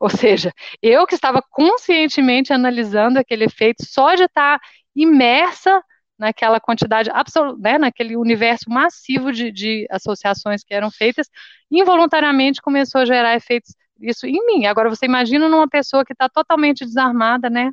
Ou 0.00 0.08
seja, 0.10 0.52
eu 0.82 1.06
que 1.06 1.14
estava 1.14 1.42
conscientemente 1.50 2.52
analisando 2.52 3.18
aquele 3.18 3.44
efeito 3.44 3.84
só 3.84 4.14
de 4.14 4.24
estar 4.24 4.60
imersa 4.94 5.82
naquela 6.18 6.58
quantidade 6.58 7.10
absoluta, 7.10 7.58
né, 7.60 7.78
naquele 7.78 8.16
universo 8.16 8.70
massivo 8.70 9.32
de, 9.32 9.52
de 9.52 9.86
associações 9.90 10.64
que 10.64 10.72
eram 10.74 10.90
feitas, 10.90 11.28
involuntariamente 11.70 12.62
começou 12.62 13.02
a 13.02 13.04
gerar 13.04 13.36
efeitos 13.36 13.74
isso 14.00 14.26
em 14.26 14.44
mim. 14.46 14.66
Agora 14.66 14.88
você 14.88 15.04
imagina 15.06 15.48
numa 15.48 15.68
pessoa 15.68 16.04
que 16.04 16.12
está 16.12 16.28
totalmente 16.28 16.84
desarmada, 16.84 17.50
né, 17.50 17.70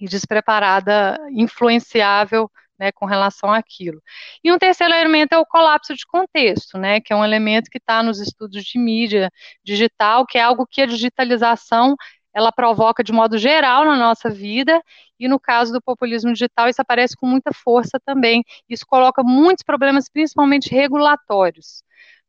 e 0.00 0.06
despreparada, 0.06 1.18
influenciável 1.32 2.50
né, 2.78 2.92
com 2.92 3.06
relação 3.06 3.52
àquilo. 3.52 4.00
E 4.42 4.52
um 4.52 4.58
terceiro 4.58 4.94
elemento 4.94 5.32
é 5.32 5.38
o 5.38 5.46
colapso 5.46 5.94
de 5.94 6.06
contexto, 6.06 6.78
né, 6.78 7.00
que 7.00 7.12
é 7.12 7.16
um 7.16 7.24
elemento 7.24 7.70
que 7.70 7.78
está 7.78 8.02
nos 8.02 8.20
estudos 8.20 8.64
de 8.64 8.78
mídia 8.78 9.30
digital, 9.64 10.26
que 10.26 10.38
é 10.38 10.42
algo 10.42 10.66
que 10.66 10.82
a 10.82 10.86
digitalização 10.86 11.96
ela 12.34 12.52
provoca 12.52 13.02
de 13.02 13.12
modo 13.12 13.36
geral 13.38 13.84
na 13.84 13.96
nossa 13.96 14.30
vida, 14.30 14.80
e 15.18 15.26
no 15.28 15.40
caso 15.40 15.72
do 15.72 15.82
populismo 15.82 16.32
digital, 16.32 16.68
isso 16.68 16.80
aparece 16.80 17.16
com 17.16 17.26
muita 17.26 17.52
força 17.52 17.98
também. 18.04 18.44
Isso 18.68 18.84
coloca 18.86 19.22
muitos 19.24 19.64
problemas, 19.64 20.08
principalmente 20.08 20.70
regulatórios, 20.70 21.82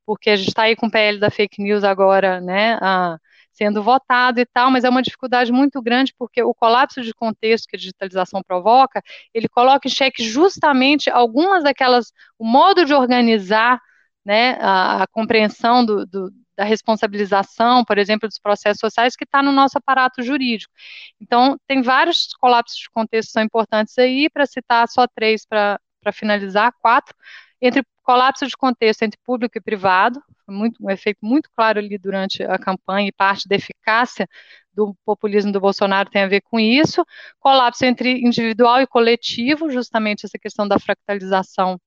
porque 0.05 0.31
a 0.31 0.35
gente 0.35 0.49
está 0.49 0.63
aí 0.63 0.75
com 0.75 0.87
o 0.87 0.91
PL 0.91 1.19
da 1.19 1.29
fake 1.29 1.61
news 1.61 1.83
agora, 1.83 2.41
né, 2.41 2.77
a, 2.81 3.17
sendo 3.51 3.83
votado 3.83 4.39
e 4.39 4.45
tal, 4.45 4.71
mas 4.71 4.83
é 4.83 4.89
uma 4.89 5.01
dificuldade 5.01 5.51
muito 5.51 5.81
grande 5.81 6.13
porque 6.17 6.41
o 6.41 6.53
colapso 6.53 7.01
de 7.01 7.13
contexto 7.13 7.67
que 7.67 7.75
a 7.75 7.79
digitalização 7.79 8.41
provoca, 8.41 9.01
ele 9.33 9.47
coloca 9.49 9.87
em 9.87 9.91
xeque 9.91 10.23
justamente 10.23 11.09
algumas 11.09 11.63
daquelas, 11.63 12.11
o 12.37 12.45
modo 12.45 12.85
de 12.85 12.93
organizar, 12.93 13.81
né, 14.25 14.57
a, 14.61 15.03
a 15.03 15.07
compreensão 15.07 15.85
do, 15.85 16.05
do, 16.05 16.31
da 16.55 16.63
responsabilização, 16.65 17.85
por 17.85 17.97
exemplo, 17.97 18.27
dos 18.27 18.37
processos 18.37 18.79
sociais 18.79 19.15
que 19.15 19.23
está 19.23 19.41
no 19.41 19.51
nosso 19.51 19.77
aparato 19.77 20.21
jurídico. 20.21 20.73
Então, 21.21 21.57
tem 21.65 21.81
vários 21.81 22.27
colapsos 22.39 22.77
de 22.77 22.89
contexto 22.91 23.29
que 23.29 23.33
são 23.33 23.43
importantes 23.43 23.97
aí, 23.97 24.29
para 24.29 24.45
citar 24.45 24.87
só 24.89 25.07
três 25.07 25.45
para 25.45 25.79
finalizar, 26.13 26.73
quatro, 26.81 27.15
entre 27.61 27.81
colapso 28.09 28.47
de 28.47 28.57
contexto 28.57 29.03
entre 29.03 29.19
público 29.23 29.55
e 29.55 29.61
privado, 29.61 30.19
muito, 30.47 30.83
um 30.83 30.89
efeito 30.89 31.19
muito 31.21 31.47
claro 31.55 31.77
ali 31.77 31.95
durante 31.95 32.41
a 32.41 32.57
campanha 32.57 33.07
e 33.07 33.11
parte 33.11 33.47
da 33.47 33.55
eficácia 33.55 34.27
do 34.73 34.95
populismo 35.05 35.51
do 35.51 35.59
Bolsonaro 35.59 36.09
tem 36.09 36.23
a 36.23 36.27
ver 36.27 36.41
com 36.41 36.59
isso, 36.59 37.05
colapso 37.39 37.85
entre 37.85 38.19
individual 38.21 38.81
e 38.81 38.87
coletivo, 38.87 39.69
justamente 39.69 40.25
essa 40.25 40.39
questão 40.39 40.67
da 40.67 40.79
fractalização 40.79 41.79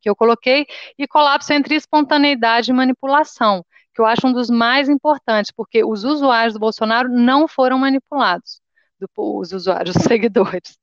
que 0.00 0.10
eu 0.10 0.16
coloquei, 0.16 0.66
e 0.98 1.06
colapso 1.06 1.52
entre 1.52 1.76
espontaneidade 1.76 2.72
e 2.72 2.74
manipulação, 2.74 3.64
que 3.94 4.00
eu 4.00 4.06
acho 4.06 4.26
um 4.26 4.32
dos 4.32 4.50
mais 4.50 4.88
importantes, 4.88 5.52
porque 5.52 5.84
os 5.84 6.02
usuários 6.02 6.54
do 6.54 6.58
Bolsonaro 6.58 7.08
não 7.08 7.46
foram 7.46 7.78
manipulados 7.78 8.60
do, 8.98 9.08
os 9.16 9.52
usuários, 9.52 9.96
os 9.96 10.02
seguidores. 10.04 10.78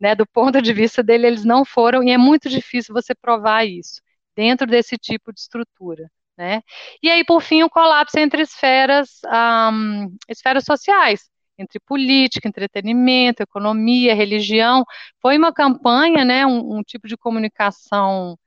Né, 0.00 0.14
do 0.14 0.26
ponto 0.26 0.60
de 0.62 0.72
vista 0.72 1.02
dele, 1.02 1.26
eles 1.26 1.44
não 1.44 1.64
foram, 1.64 2.02
e 2.02 2.10
é 2.10 2.18
muito 2.18 2.48
difícil 2.48 2.94
você 2.94 3.14
provar 3.14 3.64
isso 3.66 4.00
dentro 4.34 4.66
desse 4.66 4.96
tipo 4.96 5.32
de 5.32 5.40
estrutura. 5.40 6.10
Né? 6.36 6.62
E 7.02 7.10
aí, 7.10 7.24
por 7.24 7.42
fim, 7.42 7.62
o 7.62 7.70
colapso 7.70 8.18
entre 8.18 8.42
esferas, 8.42 9.20
um, 9.72 10.16
esferas 10.28 10.64
sociais, 10.64 11.28
entre 11.58 11.78
política, 11.80 12.48
entretenimento, 12.48 13.42
economia, 13.42 14.14
religião. 14.14 14.84
Foi 15.20 15.36
uma 15.36 15.52
campanha, 15.52 16.24
né, 16.24 16.46
um, 16.46 16.78
um 16.78 16.82
tipo 16.82 17.06
de 17.06 17.16
comunicação 17.16 18.38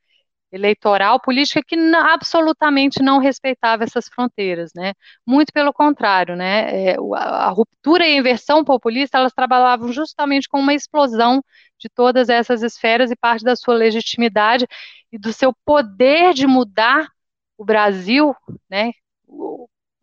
eleitoral, 0.54 1.20
política 1.20 1.62
que 1.66 1.76
absolutamente 1.96 3.02
não 3.02 3.18
respeitava 3.18 3.84
essas 3.84 4.08
fronteiras, 4.08 4.72
né? 4.76 4.94
Muito 5.26 5.52
pelo 5.52 5.74
contrário, 5.74 6.36
né? 6.36 6.92
É, 6.92 6.96
a, 7.16 7.50
ruptura 7.50 8.06
e 8.06 8.14
a 8.14 8.20
inversão 8.20 8.64
populista, 8.64 9.18
elas 9.18 9.34
trabalhavam 9.34 9.92
justamente 9.92 10.48
com 10.48 10.60
uma 10.60 10.74
explosão 10.74 11.44
de 11.80 11.90
todas 11.90 12.30
essas 12.30 12.62
esferas 12.62 13.10
e 13.10 13.16
parte 13.16 13.44
da 13.44 13.56
sua 13.56 13.74
legitimidade 13.74 14.68
e 15.12 15.18
do 15.18 15.34
seu 15.34 15.54
poder 15.66 16.36
de 16.36 16.46
mudar 16.46 17.08
o 17.58 17.66
Brasil, 17.66 18.36
né? 18.70 18.92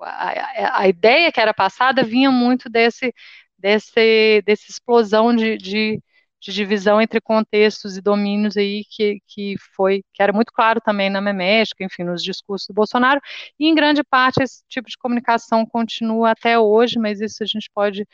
A, 0.01 0.81
a, 0.83 0.89
ideia 0.89 1.31
que 1.31 1.41
era 1.41 1.55
passada 1.55 2.03
vinha 2.03 2.31
muito 2.31 2.69
desse, 2.69 3.15
desse, 3.59 4.43
dessa 4.45 4.65
explosão 4.69 5.35
de, 5.35 5.57
de 5.59 6.03
de 6.41 6.53
divisão 6.53 7.01
entre 7.01 7.21
contextos 7.21 7.97
e 7.97 8.01
domínios 8.01 8.57
aí 8.57 8.85
que, 8.91 9.21
que 9.27 9.57
foi, 9.77 10.03
que 10.13 10.23
era 10.23 10.33
muito 10.33 10.53
claro 10.53 10.81
também 10.81 11.11
na 11.11 11.21
memética, 11.21 11.85
enfim, 11.85 12.05
nos 12.05 12.23
discursos 12.23 12.67
do 12.67 12.75
Bolsonaro, 12.75 13.21
e 13.59 13.69
em 13.69 13.75
grande 13.75 14.03
parte 14.03 14.43
esse 14.43 14.63
tipo 14.69 14.89
de 14.89 14.97
comunicação 14.97 15.67
continua 15.67 16.31
até 16.31 16.59
hoje, 16.59 16.99
mas 16.99 17.21
isso 17.21 17.43
a 17.43 17.47
gente 17.47 17.71
pode 17.75 18.07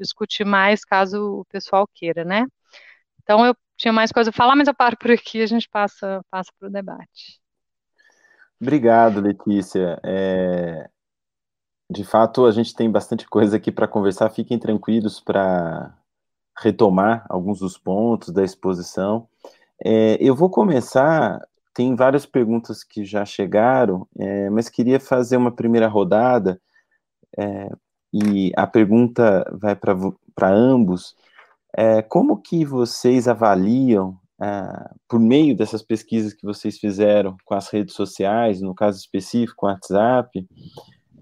discutir 0.00 0.44
mais 0.44 0.84
caso 0.84 1.40
o 1.40 1.44
pessoal 1.46 1.88
queira, 1.92 2.24
né? 2.24 2.46
Então 3.22 3.44
eu 3.44 3.56
tinha 3.76 3.92
mais 3.92 4.12
coisa 4.12 4.30
a 4.30 4.32
falar, 4.32 4.54
mas 4.56 4.68
eu 4.68 4.74
paro 4.74 4.96
por 4.96 5.10
aqui 5.10 5.38
e 5.38 5.42
a 5.42 5.46
gente 5.46 5.68
passa, 5.68 6.24
passa 6.30 6.50
para 6.58 6.68
o 6.68 6.72
debate. 6.72 7.40
Obrigado, 8.60 9.20
Letícia. 9.20 9.98
É... 10.04 10.88
De 11.90 12.04
fato, 12.04 12.46
a 12.46 12.52
gente 12.52 12.74
tem 12.74 12.90
bastante 12.90 13.26
coisa 13.28 13.56
aqui 13.56 13.72
para 13.72 13.88
conversar. 13.88 14.30
Fiquem 14.30 14.58
tranquilos 14.58 15.20
para 15.20 15.92
retomar 16.60 17.24
alguns 17.28 17.60
dos 17.60 17.78
pontos 17.78 18.30
da 18.30 18.44
exposição. 18.44 19.28
É, 19.84 20.16
eu 20.20 20.34
vou 20.34 20.50
começar, 20.50 21.40
tem 21.74 21.94
várias 21.94 22.26
perguntas 22.26 22.84
que 22.84 23.04
já 23.04 23.24
chegaram, 23.24 24.06
é, 24.18 24.50
mas 24.50 24.68
queria 24.68 25.00
fazer 25.00 25.36
uma 25.36 25.50
primeira 25.50 25.88
rodada, 25.88 26.60
é, 27.38 27.68
e 28.12 28.52
a 28.56 28.66
pergunta 28.66 29.44
vai 29.58 29.74
para 29.74 30.50
ambos. 30.50 31.16
É, 31.76 32.02
como 32.02 32.40
que 32.40 32.64
vocês 32.64 33.26
avaliam, 33.26 34.18
é, 34.40 34.90
por 35.08 35.18
meio 35.18 35.56
dessas 35.56 35.82
pesquisas 35.82 36.34
que 36.34 36.44
vocês 36.44 36.78
fizeram 36.78 37.36
com 37.44 37.54
as 37.54 37.68
redes 37.68 37.94
sociais, 37.94 38.60
no 38.60 38.74
caso 38.74 38.98
específico, 38.98 39.66
o 39.66 39.68
WhatsApp, 39.68 40.46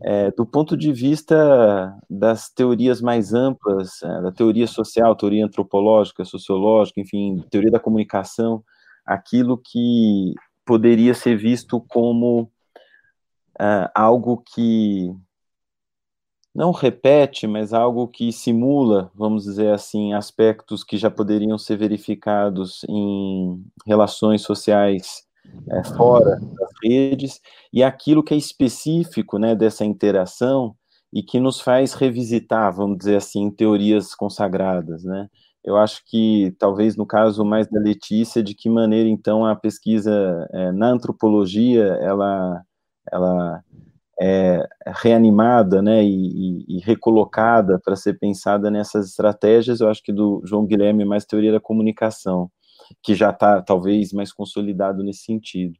é, 0.02 0.30
do 0.30 0.46
ponto 0.46 0.76
de 0.76 0.92
vista 0.92 1.94
das 2.08 2.48
teorias 2.48 3.00
mais 3.00 3.34
amplas, 3.34 4.02
é, 4.02 4.22
da 4.22 4.32
teoria 4.32 4.66
social, 4.66 5.14
teoria 5.14 5.44
antropológica, 5.44 6.24
sociológica, 6.24 7.00
enfim, 7.00 7.44
teoria 7.50 7.70
da 7.70 7.80
comunicação, 7.80 8.64
aquilo 9.04 9.58
que 9.58 10.34
poderia 10.64 11.12
ser 11.12 11.36
visto 11.36 11.80
como 11.80 12.50
é, 13.60 13.90
algo 13.94 14.42
que 14.54 15.14
não 16.54 16.72
repete, 16.72 17.46
mas 17.46 17.72
algo 17.72 18.08
que 18.08 18.32
simula, 18.32 19.10
vamos 19.14 19.44
dizer 19.44 19.72
assim, 19.72 20.14
aspectos 20.14 20.82
que 20.82 20.96
já 20.96 21.10
poderiam 21.10 21.58
ser 21.58 21.76
verificados 21.76 22.84
em 22.88 23.64
relações 23.86 24.42
sociais 24.42 25.24
é, 25.70 25.84
fora 25.84 26.40
redes, 26.84 27.40
e 27.72 27.82
aquilo 27.82 28.22
que 28.22 28.34
é 28.34 28.36
específico 28.36 29.38
né, 29.38 29.54
dessa 29.54 29.84
interação 29.84 30.74
e 31.12 31.22
que 31.22 31.40
nos 31.40 31.60
faz 31.60 31.94
revisitar, 31.94 32.72
vamos 32.74 32.98
dizer 32.98 33.16
assim, 33.16 33.50
teorias 33.50 34.14
consagradas, 34.14 35.04
né? 35.04 35.28
Eu 35.64 35.76
acho 35.76 36.02
que, 36.06 36.54
talvez 36.58 36.96
no 36.96 37.06
caso 37.06 37.44
mais 37.44 37.68
da 37.68 37.80
Letícia, 37.80 38.42
de 38.42 38.54
que 38.54 38.70
maneira, 38.70 39.08
então, 39.08 39.44
a 39.44 39.54
pesquisa 39.54 40.48
é, 40.52 40.72
na 40.72 40.88
antropologia, 40.88 41.84
ela, 42.00 42.62
ela 43.12 43.62
é 44.20 44.66
reanimada, 45.02 45.82
né, 45.82 46.04
e, 46.04 46.64
e, 46.68 46.78
e 46.78 46.80
recolocada 46.80 47.78
para 47.84 47.96
ser 47.96 48.18
pensada 48.18 48.70
nessas 48.70 49.08
estratégias, 49.08 49.80
eu 49.80 49.88
acho 49.88 50.02
que 50.02 50.12
do 50.12 50.42
João 50.44 50.66
Guilherme 50.66 51.04
mais 51.04 51.24
teoria 51.24 51.52
da 51.52 51.60
comunicação 51.60 52.50
que 53.02 53.14
já 53.14 53.30
está 53.30 53.62
talvez 53.62 54.12
mais 54.12 54.32
consolidado 54.32 55.02
nesse 55.02 55.24
sentido. 55.24 55.74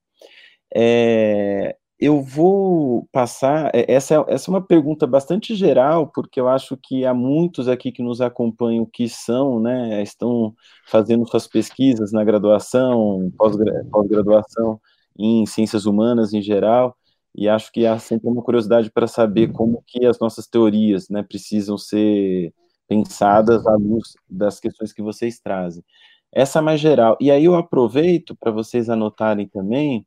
É, 0.75 1.77
eu 2.01 2.23
vou 2.23 3.07
passar. 3.13 3.71
É, 3.75 3.93
essa, 3.93 4.15
é, 4.15 4.25
essa 4.35 4.51
é 4.51 4.53
uma 4.53 4.67
pergunta 4.67 5.07
bastante 5.07 5.55
geral, 5.55 6.07
porque 6.09 6.41
eu 6.41 6.49
acho 6.49 6.77
que 6.77 7.05
há 7.05 7.13
muitos 7.13 7.69
aqui 7.69 7.93
que 7.93 8.03
nos 8.03 8.21
acompanham 8.21 8.87
que 8.87 9.09
são, 9.09 9.61
né, 9.61 10.03
estão 10.03 10.55
fazendo 10.87 11.29
suas 11.29 11.47
pesquisas 11.47 12.11
na 12.13 12.25
graduação, 12.25 13.31
pós-graduação 13.37 14.81
em 15.19 15.45
ciências 15.45 15.85
humanas 15.85 16.33
em 16.33 16.41
geral, 16.41 16.97
e 17.35 17.49
acho 17.49 17.71
que 17.71 17.87
há 17.87 17.99
sempre 17.99 18.29
uma 18.29 18.43
curiosidade 18.43 18.91
para 18.91 19.07
saber 19.07 19.53
como 19.53 19.85
que 19.87 20.07
as 20.07 20.19
nossas 20.19 20.47
teorias, 20.47 21.09
né, 21.11 21.23
precisam 21.23 21.77
ser 21.77 22.53
pensadas 22.89 23.67
à 23.67 23.75
luz 23.77 24.15
das 24.29 24.59
questões 24.59 24.93
que 24.93 25.03
vocês 25.03 25.39
trazem. 25.39 25.85
Essa 26.33 26.63
mais 26.63 26.81
geral. 26.81 27.17
E 27.21 27.31
aí 27.31 27.45
eu 27.45 27.55
aproveito 27.55 28.37
para 28.37 28.51
vocês 28.51 28.89
anotarem 28.89 29.47
também 29.49 30.07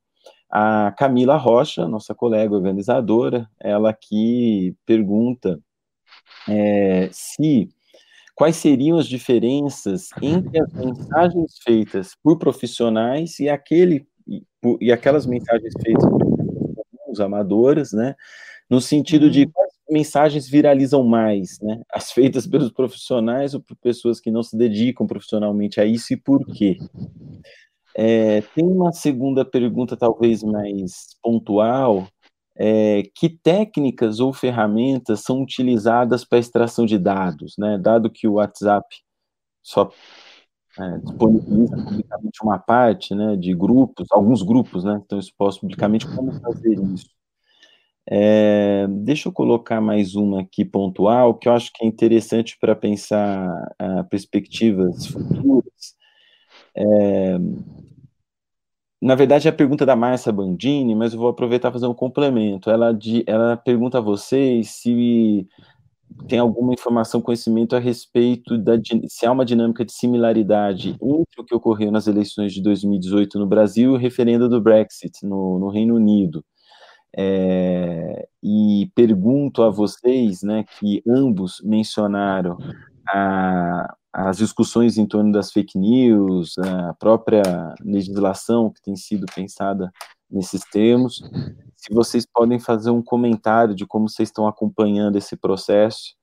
a 0.56 0.92
Camila 0.92 1.36
Rocha, 1.36 1.88
nossa 1.88 2.14
colega 2.14 2.54
organizadora, 2.54 3.50
ela 3.60 3.92
que 3.92 4.76
pergunta 4.86 5.60
é, 6.48 7.10
se 7.12 7.68
quais 8.36 8.58
seriam 8.58 9.00
as 9.00 9.08
diferenças 9.08 10.10
entre 10.22 10.62
as 10.62 10.72
mensagens 10.74 11.58
feitas 11.64 12.16
por 12.22 12.38
profissionais 12.38 13.40
e 13.40 13.50
aquele 13.50 14.06
e, 14.80 14.92
aquelas 14.92 15.26
mensagens 15.26 15.74
feitas 15.84 16.08
por 16.08 16.22
os 17.10 17.20
amadoras, 17.20 17.92
né? 17.92 18.16
No 18.70 18.80
sentido 18.80 19.32
de 19.32 19.46
uhum. 19.46 19.52
quais 19.52 19.74
mensagens 19.90 20.48
viralizam 20.48 21.04
mais, 21.04 21.60
né? 21.62 21.82
As 21.92 22.12
feitas 22.12 22.46
pelos 22.46 22.72
profissionais 22.72 23.56
ou 23.56 23.60
por 23.60 23.76
pessoas 23.78 24.20
que 24.20 24.30
não 24.30 24.44
se 24.44 24.56
dedicam 24.56 25.08
profissionalmente 25.08 25.82
a 25.82 25.86
isso 25.86 26.14
e 26.14 26.18
por 26.18 26.46
quê? 26.46 26.78
É, 27.96 28.42
tem 28.42 28.66
uma 28.66 28.92
segunda 28.92 29.46
pergunta, 29.46 29.96
talvez 29.98 30.44
mais 30.44 31.16
pontual, 31.22 32.08
é, 32.56 33.04
que 33.16 33.30
técnicas 33.30 34.20
ou 34.20 34.34
ferramentas 34.34 35.22
são 35.22 35.42
utilizadas 35.42 36.26
para 36.26 36.40
extração 36.40 36.86
de 36.86 36.98
dados, 36.98 37.56
né? 37.58 37.78
Dado 37.78 38.10
que 38.10 38.28
o 38.28 38.34
WhatsApp 38.34 38.86
só 39.64 39.92
é, 40.80 40.98
disponibiliza 41.00 41.76
publicamente 41.78 42.44
uma 42.44 42.60
parte, 42.60 43.14
né, 43.14 43.36
de 43.36 43.54
grupos, 43.54 44.08
alguns 44.12 44.42
grupos, 44.42 44.84
né, 44.84 45.00
então 45.04 45.20
exposto 45.20 45.62
publicamente, 45.62 46.08
como 46.08 46.32
fazer 46.42 46.80
isso? 46.94 47.08
É, 48.10 48.86
deixa 48.90 49.30
eu 49.30 49.34
colocar 49.34 49.80
mais 49.80 50.16
uma 50.16 50.42
aqui 50.42 50.66
pontual, 50.66 51.36
que 51.36 51.48
eu 51.48 51.54
acho 51.54 51.72
que 51.74 51.86
é 51.86 51.88
interessante 51.88 52.58
para 52.60 52.76
pensar 52.76 53.48
uh, 53.82 54.04
perspectivas 54.10 55.06
futuras. 55.06 55.96
É, 56.76 57.38
na 59.04 59.16
verdade, 59.16 59.48
é 59.48 59.52
a 59.52 59.54
pergunta 59.54 59.86
da 59.86 59.98
Márcia 59.98 60.32
Bandini, 60.32 60.96
mas 60.96 61.14
eu 61.14 61.20
vou 61.20 61.28
aproveitar 61.28 61.70
para 61.70 61.80
fazer 61.80 61.88
um 61.88 61.94
complemento. 61.94 62.70
Ela, 62.70 62.94
de, 62.94 63.22
ela 63.28 63.58
pergunta 63.58 63.98
a 63.98 64.02
vocês 64.02 64.70
se 64.70 65.46
tem 66.28 66.40
alguma 66.40 66.74
informação, 66.74 67.22
conhecimento 67.22 67.76
a 67.76 67.80
respeito 67.80 68.58
da 68.58 68.74
se 69.10 69.26
há 69.26 69.32
uma 69.32 69.44
dinâmica 69.44 69.84
de 69.84 69.92
similaridade 69.92 70.92
entre 71.02 71.42
o 71.42 71.44
que 71.44 71.54
ocorreu 71.54 71.92
nas 71.92 72.08
eleições 72.08 72.54
de 72.54 72.62
2018 72.62 73.38
no 73.40 73.46
Brasil 73.46 73.92
e 73.92 73.96
o 73.96 73.98
referendo 73.98 74.48
do 74.48 74.62
Brexit 74.62 75.26
no, 75.26 75.60
no 75.60 75.70
Reino 75.70 75.96
Unido. 75.96 76.46
É, 77.16 78.28
e 78.42 78.90
pergunto 78.96 79.64
a 79.64 79.70
vocês, 79.70 80.44
né, 80.44 80.64
que 80.80 81.04
ambos 81.08 81.62
mencionaram 81.64 82.58
a, 83.08 83.96
as 84.14 84.38
discussões 84.38 84.98
em 84.98 85.08
torno 85.08 85.32
das 85.32 85.52
fake 85.52 85.78
news, 85.78 86.56
a 86.60 86.94
própria 86.94 87.42
legislação 87.82 88.70
que 88.70 88.82
tem 88.82 88.96
sido 88.96 89.26
pensada 89.34 89.92
nesses 90.30 90.64
termos. 90.66 91.24
Se 91.76 91.92
vocês 91.92 92.26
podem 92.32 92.60
fazer 92.60 92.92
um 92.92 93.02
comentário 93.02 93.74
de 93.74 93.88
como 93.88 94.08
vocês 94.08 94.30
estão 94.30 94.48
acompanhando 94.48 95.18
esse 95.18 95.36
processo. 95.36 96.16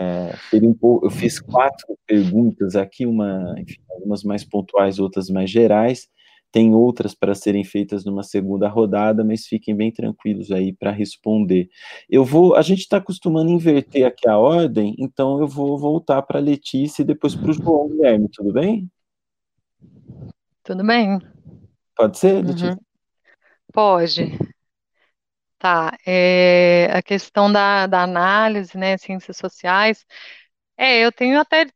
É, 0.00 0.34
eu 0.52 1.10
fiz 1.10 1.40
quatro 1.40 1.98
perguntas 2.06 2.76
aqui, 2.76 3.04
uma, 3.04 3.54
enfim, 3.58 3.80
algumas 3.90 4.22
mais 4.22 4.44
pontuais, 4.44 4.98
outras 4.98 5.28
mais 5.28 5.50
gerais. 5.50 6.08
Tem 6.50 6.74
outras 6.74 7.14
para 7.14 7.34
serem 7.34 7.62
feitas 7.62 8.04
numa 8.04 8.22
segunda 8.22 8.68
rodada, 8.68 9.22
mas 9.22 9.46
fiquem 9.46 9.76
bem 9.76 9.92
tranquilos 9.92 10.50
aí 10.50 10.72
para 10.72 10.90
responder. 10.90 11.68
Eu 12.08 12.24
vou, 12.24 12.54
a 12.54 12.62
gente 12.62 12.80
está 12.80 12.96
acostumando 12.96 13.50
inverter 13.50 14.06
aqui 14.06 14.28
a 14.28 14.38
ordem, 14.38 14.94
então 14.98 15.40
eu 15.40 15.46
vou 15.46 15.78
voltar 15.78 16.22
para 16.22 16.38
a 16.38 16.42
Letícia 16.42 17.02
e 17.02 17.04
depois 17.04 17.34
para 17.34 17.50
o 17.50 17.52
João 17.52 17.88
Guilherme, 17.88 18.28
tudo 18.30 18.52
bem? 18.52 18.90
Tudo 20.62 20.84
bem. 20.86 21.18
Pode 21.94 22.18
ser, 22.18 22.44
Letícia? 22.44 22.72
Uhum. 22.72 22.78
Pode. 23.72 24.38
Tá, 25.58 25.98
é, 26.06 26.88
a 26.92 27.02
questão 27.02 27.52
da, 27.52 27.86
da 27.86 28.02
análise, 28.02 28.78
né, 28.78 28.96
ciências 28.96 29.36
sociais, 29.36 30.06
é, 30.76 31.04
eu 31.04 31.10
tenho 31.10 31.38
até 31.40 31.66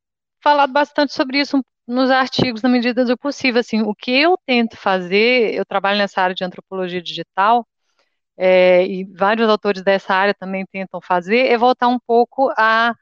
falado 0.41 0.73
bastante 0.73 1.12
sobre 1.12 1.41
isso 1.41 1.61
nos 1.87 2.11
artigos 2.11 2.62
na 2.62 2.68
medida 2.68 3.05
do 3.05 3.16
possível. 3.18 3.61
Assim, 3.61 3.83
o 3.83 3.95
que 3.95 4.11
eu 4.12 4.39
tento 4.47 4.76
fazer, 4.76 5.55
eu 5.55 5.64
trabalho 5.64 5.99
nessa 5.99 6.20
área 6.22 6.35
de 6.35 6.45
antropologia 6.45 7.03
digital, 7.03 7.66
é, 8.37 8.87
e 8.87 9.05
vários 9.05 9.49
autores 9.49 9.83
dessa 9.83 10.14
área 10.14 10.35
também 10.35 10.64
tentam 10.66 11.01
fazer, 11.01 11.47
é 11.49 11.59
voltar 11.59 11.89
um 11.89 11.99
pouco 11.99 12.51
à, 12.57 12.95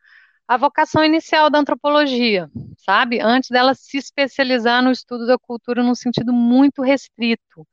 à 0.48 0.56
vocação 0.56 1.04
inicial 1.04 1.48
da 1.50 1.58
antropologia, 1.58 2.50
sabe? 2.78 3.20
Antes 3.20 3.50
dela 3.50 3.74
se 3.74 3.96
especializar 3.98 4.82
no 4.82 4.90
estudo 4.90 5.26
da 5.26 5.38
cultura 5.38 5.82
num 5.82 5.94
sentido 5.94 6.32
muito 6.32 6.82
restrito. 6.82 7.66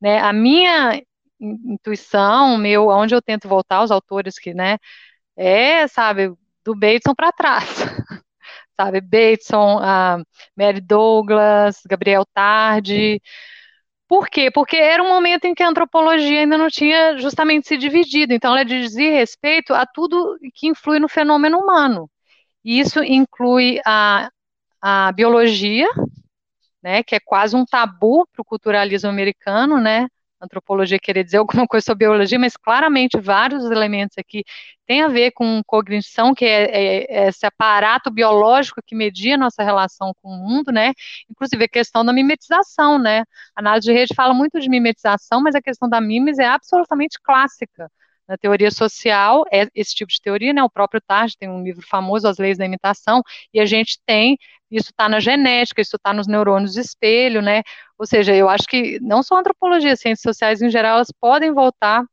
Né? 0.00 0.20
A 0.20 0.32
minha 0.32 1.02
intuição, 1.40 2.58
meu, 2.58 2.88
onde 2.88 3.14
eu 3.14 3.22
tento 3.22 3.48
voltar, 3.48 3.82
os 3.82 3.90
autores 3.90 4.38
que, 4.38 4.54
né, 4.54 4.78
é, 5.36 5.86
sabe, 5.88 6.32
do 6.64 6.74
Bateson 6.74 7.14
para 7.14 7.32
trás. 7.32 7.77
Sabe? 8.78 9.00
Bateson, 9.00 9.78
uh, 9.78 10.24
Mary 10.56 10.80
Douglas, 10.80 11.80
Gabriel 11.88 12.24
Tardi. 12.32 13.20
Por 14.08 14.28
quê? 14.28 14.50
Porque 14.50 14.76
era 14.76 15.02
um 15.02 15.08
momento 15.08 15.44
em 15.46 15.54
que 15.54 15.62
a 15.62 15.68
antropologia 15.68 16.40
ainda 16.40 16.56
não 16.56 16.68
tinha 16.68 17.18
justamente 17.18 17.68
se 17.68 17.76
dividido. 17.76 18.32
Então, 18.32 18.52
ela 18.52 18.64
dizia 18.64 19.12
respeito 19.12 19.74
a 19.74 19.84
tudo 19.86 20.38
que 20.54 20.68
influi 20.68 20.98
no 20.98 21.08
fenômeno 21.08 21.58
humano. 21.58 22.10
E 22.64 22.80
isso 22.80 23.02
inclui 23.02 23.80
a, 23.84 24.30
a 24.80 25.12
biologia, 25.12 25.88
né, 26.82 27.02
que 27.02 27.14
é 27.14 27.20
quase 27.20 27.56
um 27.56 27.64
tabu 27.64 28.26
para 28.32 28.42
o 28.42 28.44
culturalismo 28.44 29.10
americano, 29.10 29.80
né? 29.80 30.08
Antropologia 30.40 30.98
querer 30.98 31.24
dizer 31.24 31.38
alguma 31.38 31.66
coisa 31.66 31.84
sobre 31.84 32.06
biologia, 32.06 32.38
mas 32.38 32.56
claramente 32.56 33.18
vários 33.20 33.64
elementos 33.70 34.16
aqui 34.18 34.44
têm 34.86 35.02
a 35.02 35.08
ver 35.08 35.32
com 35.32 35.62
cognição, 35.66 36.34
que 36.34 36.44
é, 36.44 36.64
é, 36.64 37.24
é 37.24 37.28
esse 37.28 37.46
aparato 37.46 38.10
biológico 38.10 38.80
que 38.84 38.94
media 38.94 39.34
a 39.34 39.38
nossa 39.38 39.62
relação 39.62 40.12
com 40.22 40.28
o 40.30 40.36
mundo, 40.38 40.72
né? 40.72 40.92
Inclusive 41.30 41.64
a 41.64 41.68
questão 41.68 42.04
da 42.04 42.12
mimetização, 42.12 42.98
né? 42.98 43.20
A 43.54 43.60
análise 43.60 43.86
de 43.86 43.92
rede 43.92 44.14
fala 44.14 44.32
muito 44.34 44.60
de 44.60 44.68
mimetização, 44.68 45.40
mas 45.42 45.54
a 45.54 45.62
questão 45.62 45.88
da 45.88 46.00
mimes 46.00 46.38
é 46.38 46.46
absolutamente 46.46 47.18
clássica 47.22 47.90
na 48.28 48.36
teoria 48.36 48.70
social, 48.70 49.44
é 49.50 49.66
esse 49.74 49.94
tipo 49.94 50.12
de 50.12 50.20
teoria, 50.20 50.52
né? 50.52 50.62
O 50.62 50.70
próprio 50.70 51.00
Tarde 51.00 51.36
tem 51.38 51.48
um 51.48 51.62
livro 51.62 51.84
famoso, 51.86 52.28
As 52.28 52.38
Leis 52.38 52.58
da 52.58 52.64
Imitação, 52.66 53.22
e 53.54 53.60
a 53.60 53.66
gente 53.66 53.98
tem, 54.06 54.36
isso 54.70 54.90
está 54.90 55.08
na 55.08 55.18
genética, 55.18 55.80
isso 55.80 55.96
está 55.96 56.12
nos 56.12 56.26
neurônios 56.26 56.74
de 56.74 56.80
espelho, 56.80 57.40
né? 57.40 57.62
Ou 57.98 58.06
seja, 58.06 58.34
eu 58.34 58.48
acho 58.48 58.66
que 58.66 59.00
não 59.00 59.22
só 59.22 59.36
a 59.36 59.40
antropologia, 59.40 59.96
ciências 59.96 60.22
sociais 60.22 60.60
em 60.62 60.70
geral, 60.70 60.96
elas 60.96 61.10
podem 61.20 61.52
voltar 61.52 62.04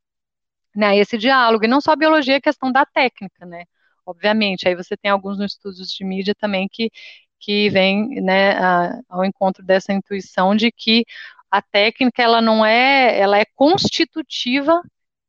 né, 0.76 0.88
a 0.88 0.96
esse 0.96 1.18
diálogo, 1.18 1.66
e 1.66 1.68
não 1.68 1.82
só 1.82 1.92
a 1.94 1.96
biologia, 1.96 2.36
é 2.36 2.38
a 2.38 2.42
questão 2.42 2.72
da 2.72 2.86
técnica, 2.86 3.46
né? 3.46 3.66
Obviamente, 4.06 4.68
aí 4.68 4.76
você 4.76 4.96
tem 4.98 5.12
alguns 5.12 5.40
estudos 5.40 5.90
de 5.92 6.06
mídia 6.06 6.36
também 6.36 6.68
que, 6.72 6.92
que 7.40 7.70
vem 7.70 8.22
né, 8.22 8.52
a, 8.58 9.00
ao 9.10 9.26
encontro 9.26 9.64
dessa 9.66 9.94
intuição 9.94 10.56
de 10.56 10.72
que 10.72 11.06
a 11.52 11.62
técnica 11.62 12.22
ela 12.24 12.42
não 12.42 12.66
é, 12.66 13.18
ela 13.20 13.40
é 13.40 13.46
constitutiva 13.56 14.82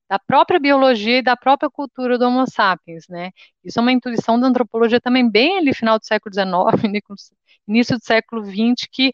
da 0.09 0.19
própria 0.19 0.61
biologia 0.61 1.19
e 1.19 1.23
da 1.23 1.37
própria 1.37 1.71
cultura 1.71 2.19
do 2.19 2.27
Homo 2.27 2.45
sapiens, 2.49 3.05
né? 3.09 3.31
Isso 3.65 3.79
é 3.79 3.83
uma 3.83 3.93
intuição 3.93 4.39
da 4.39 4.47
antropologia 4.47 5.01
também 5.01 5.29
bem 5.29 5.59
ali 5.59 5.75
final 5.75 5.99
do 5.99 6.07
século 6.07 6.33
XIX, 6.33 6.83
início 7.69 7.99
do 7.99 8.05
século 8.05 8.45
XX, 8.45 8.87
que 8.91 9.13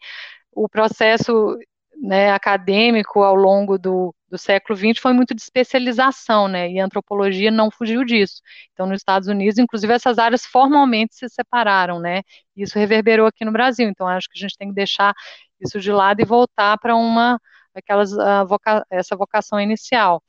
o 0.51 0.69
processo 0.69 1.57
né, 2.01 2.31
acadêmico 2.31 3.23
ao 3.23 3.35
longo 3.35 3.77
do, 3.77 4.13
do 4.29 4.37
século 4.37 4.77
XX 4.77 4.99
foi 4.99 5.13
muito 5.13 5.33
de 5.35 5.41
especialização, 5.41 6.47
né? 6.47 6.69
E 6.71 6.79
a 6.79 6.85
antropologia 6.85 7.51
não 7.51 7.71
fugiu 7.71 8.03
disso. 8.03 8.41
Então, 8.73 8.85
nos 8.85 8.97
Estados 8.97 9.27
Unidos, 9.27 9.57
inclusive, 9.57 9.93
essas 9.93 10.17
áreas 10.19 10.45
formalmente 10.45 11.15
se 11.15 11.27
separaram, 11.29 11.99
né? 11.99 12.21
Isso 12.55 12.77
reverberou 12.77 13.27
aqui 13.27 13.45
no 13.45 13.51
Brasil. 13.51 13.87
Então, 13.89 14.07
acho 14.07 14.27
que 14.29 14.37
a 14.37 14.41
gente 14.41 14.57
tem 14.57 14.69
que 14.69 14.75
deixar 14.75 15.13
isso 15.61 15.79
de 15.79 15.91
lado 15.91 16.21
e 16.21 16.25
voltar 16.25 16.77
para 16.77 16.95
uma 16.95 17.39
aquelas 17.75 18.11
uh, 18.13 18.45
voca 18.47 18.85
essa 18.89 19.15
vocação 19.15 19.59
inicial. 19.59 20.21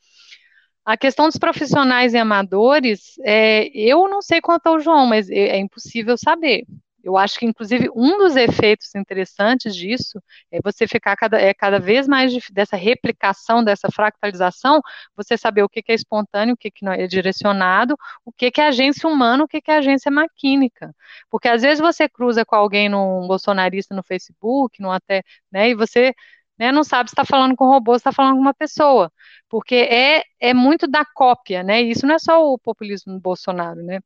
A 0.85 0.95
questão 0.95 1.27
dos 1.27 1.37
profissionais 1.37 2.13
e 2.13 2.17
amadores, 2.17 3.15
é, 3.23 3.67
eu 3.75 4.07
não 4.07 4.21
sei 4.21 4.39
quanto 4.39 4.67
ao 4.67 4.79
João, 4.79 5.07
mas 5.07 5.29
é, 5.29 5.49
é 5.49 5.57
impossível 5.57 6.15
saber. 6.17 6.63
Eu 7.03 7.17
acho 7.17 7.37
que, 7.37 7.45
inclusive, 7.45 7.87
um 7.95 8.17
dos 8.17 8.35
efeitos 8.35 8.93
interessantes 8.95 9.75
disso 9.75 10.19
é 10.51 10.59
você 10.63 10.87
ficar 10.87 11.15
cada, 11.15 11.39
é, 11.39 11.53
cada 11.53 11.79
vez 11.79 12.07
mais 12.07 12.31
de, 12.33 12.39
dessa 12.51 12.75
replicação, 12.75 13.63
dessa 13.63 13.89
fractalização, 13.91 14.81
você 15.15 15.37
saber 15.37 15.61
o 15.63 15.69
que, 15.69 15.83
que 15.83 15.91
é 15.91 15.95
espontâneo, 15.95 16.55
o 16.55 16.57
que, 16.57 16.71
que 16.71 16.83
não 16.83 16.91
é 16.91 17.05
direcionado, 17.05 17.95
o 18.25 18.31
que, 18.31 18.49
que 18.49 18.59
é 18.59 18.67
agência 18.67 19.07
humana, 19.07 19.43
o 19.43 19.47
que, 19.47 19.61
que 19.61 19.69
é 19.69 19.77
agência 19.77 20.11
maquínica. 20.11 20.95
Porque 21.29 21.47
às 21.47 21.61
vezes 21.61 21.79
você 21.79 22.09
cruza 22.09 22.43
com 22.43 22.55
alguém 22.55 22.89
num 22.89 23.27
bolsonarista 23.27 23.95
no 23.95 24.01
Facebook, 24.03 24.81
no 24.81 24.91
até, 24.91 25.23
né, 25.51 25.69
e 25.69 25.75
você 25.75 26.13
né, 26.57 26.71
não 26.71 26.83
sabe 26.83 27.09
se 27.09 27.13
está 27.13 27.25
falando 27.25 27.55
com 27.55 27.65
um 27.65 27.69
robô, 27.69 27.93
se 27.93 27.97
está 27.97 28.11
falando 28.11 28.35
com 28.35 28.41
uma 28.41 28.53
pessoa, 28.53 29.11
porque 29.49 29.75
é, 29.75 30.23
é 30.39 30.53
muito 30.53 30.87
da 30.87 31.05
cópia, 31.05 31.63
né, 31.63 31.81
e 31.83 31.91
isso 31.91 32.05
não 32.07 32.15
é 32.15 32.19
só 32.19 32.43
o 32.45 32.57
populismo 32.59 33.13
do 33.13 33.19
Bolsonaro, 33.19 33.81
né, 33.83 33.99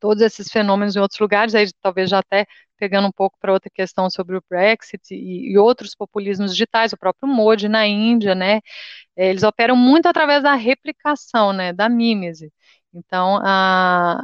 todos 0.00 0.22
esses 0.22 0.50
fenômenos 0.50 0.96
em 0.96 1.00
outros 1.00 1.20
lugares, 1.20 1.54
aí 1.54 1.66
talvez 1.82 2.10
já 2.10 2.20
até 2.20 2.46
pegando 2.78 3.08
um 3.08 3.12
pouco 3.12 3.36
para 3.40 3.52
outra 3.52 3.70
questão 3.70 4.08
sobre 4.08 4.36
o 4.36 4.44
Brexit 4.48 5.14
e, 5.14 5.52
e, 5.52 5.58
outros 5.58 5.94
populismos 5.94 6.52
digitais, 6.52 6.92
o 6.92 6.98
próprio 6.98 7.28
Modi 7.28 7.68
na 7.68 7.86
Índia, 7.86 8.34
né, 8.34 8.60
é, 9.16 9.30
eles 9.30 9.42
operam 9.42 9.76
muito 9.76 10.06
através 10.06 10.42
da 10.42 10.54
replicação, 10.54 11.52
né, 11.52 11.72
da 11.72 11.88
mímese, 11.88 12.52
então, 12.92 13.40
a, 13.42 14.18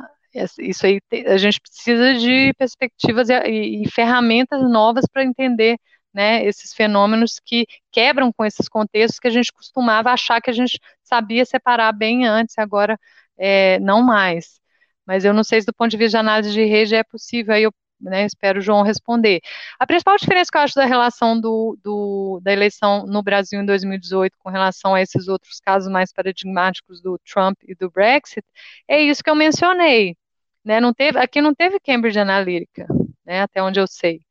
isso 0.59 0.87
aí 0.87 1.01
a 1.27 1.37
gente 1.37 1.61
precisa 1.61 2.15
de 2.15 2.53
perspectivas 2.55 3.29
e, 3.29 3.83
e 3.85 3.91
ferramentas 3.91 4.61
novas 4.71 5.05
para 5.11 5.25
entender 5.25 5.79
né, 6.17 6.43
esses 6.47 6.73
fenômenos 6.73 7.39
que 7.45 7.67
quebram 7.93 8.33
com 8.33 8.43
esses 8.43 8.71
contextos 8.71 9.21
que 9.21 9.29
a 9.29 9.31
gente 9.31 9.53
costumava 9.53 10.11
achar 10.11 10.41
que 10.41 10.49
a 10.49 10.53
gente 10.53 10.81
sabia 11.03 11.45
separar 11.45 11.93
bem 11.93 12.27
antes, 12.27 12.57
agora 12.59 12.99
é, 13.37 13.79
não 13.81 14.03
mais. 14.03 14.59
Mas 15.05 15.27
eu 15.27 15.35
não 15.35 15.45
sei 15.45 15.61
se 15.61 15.67
do 15.67 15.75
ponto 15.75 15.91
de 15.91 15.99
vista 15.99 16.13
de 16.13 16.21
análise 16.21 16.53
de 16.55 16.65
rede 16.65 16.95
é 16.95 17.05
possível, 17.05 17.53
aí 17.55 17.65
eu 17.65 17.75
né, 18.01 18.25
espero 18.25 18.61
o 18.61 18.63
João 18.63 18.83
responder. 18.83 19.43
A 19.79 19.87
principal 19.87 20.17
diferença 20.17 20.51
que 20.51 20.57
eu 20.57 20.63
acho 20.63 20.75
da 20.75 20.87
relação 20.87 21.39
do, 21.39 21.79
do, 21.85 22.41
da 22.43 22.51
eleição 22.51 23.05
no 23.07 23.23
Brasil 23.23 23.61
em 23.61 23.67
2018 23.67 24.39
com 24.39 24.49
relação 24.49 24.95
a 24.95 25.03
esses 25.03 25.29
outros 25.29 25.61
casos 25.61 25.93
mais 25.93 26.15
paradigmáticos 26.15 27.03
do 27.03 27.19
Trump 27.31 27.59
e 27.69 27.75
do 27.75 27.91
Brexit 27.91 28.43
é 28.89 29.03
isso 29.03 29.23
que 29.23 29.29
eu 29.29 29.35
mencionei. 29.35 30.17
Né, 30.65 30.81
não 30.81 30.95
teve, 30.95 31.19
aqui 31.19 31.43
não 31.43 31.55
teve 31.55 31.79
Cambridge 31.79 32.19
Analytica, 32.19 32.87
né, 33.25 33.43
até 33.43 33.63
onde 33.63 33.79
eu 33.79 33.87
sei. 33.87 34.26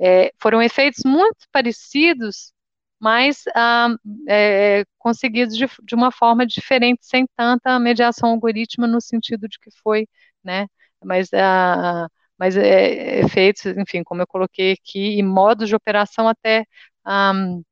É, 0.00 0.32
foram 0.40 0.62
efeitos 0.62 1.02
muito 1.04 1.46
parecidos, 1.52 2.52
mas 3.00 3.44
ah, 3.54 3.88
é, 4.28 4.84
conseguidos 4.98 5.56
de, 5.56 5.66
de, 5.84 5.94
uma 5.94 6.10
forma 6.12 6.46
diferente, 6.46 7.00
sem 7.06 7.26
tanta 7.36 7.78
mediação 7.78 8.30
algorítmica 8.30 8.90
no 8.90 9.00
sentido 9.00 9.48
de 9.48 9.58
que 9.58 9.70
foi, 9.82 10.06
né, 10.44 10.66
mas 11.04 11.28
ah, 11.34 12.08
mas 12.38 12.56
é, 12.56 13.20
efeitos, 13.20 13.64
enfim, 13.66 14.02
como 14.02 14.22
eu 14.22 14.26
coloquei 14.26 14.72
aqui, 14.72 15.18
e 15.18 15.22
modos 15.22 15.68
de 15.68 15.76
operação 15.76 16.26
até 16.28 16.64
um, 17.06 17.62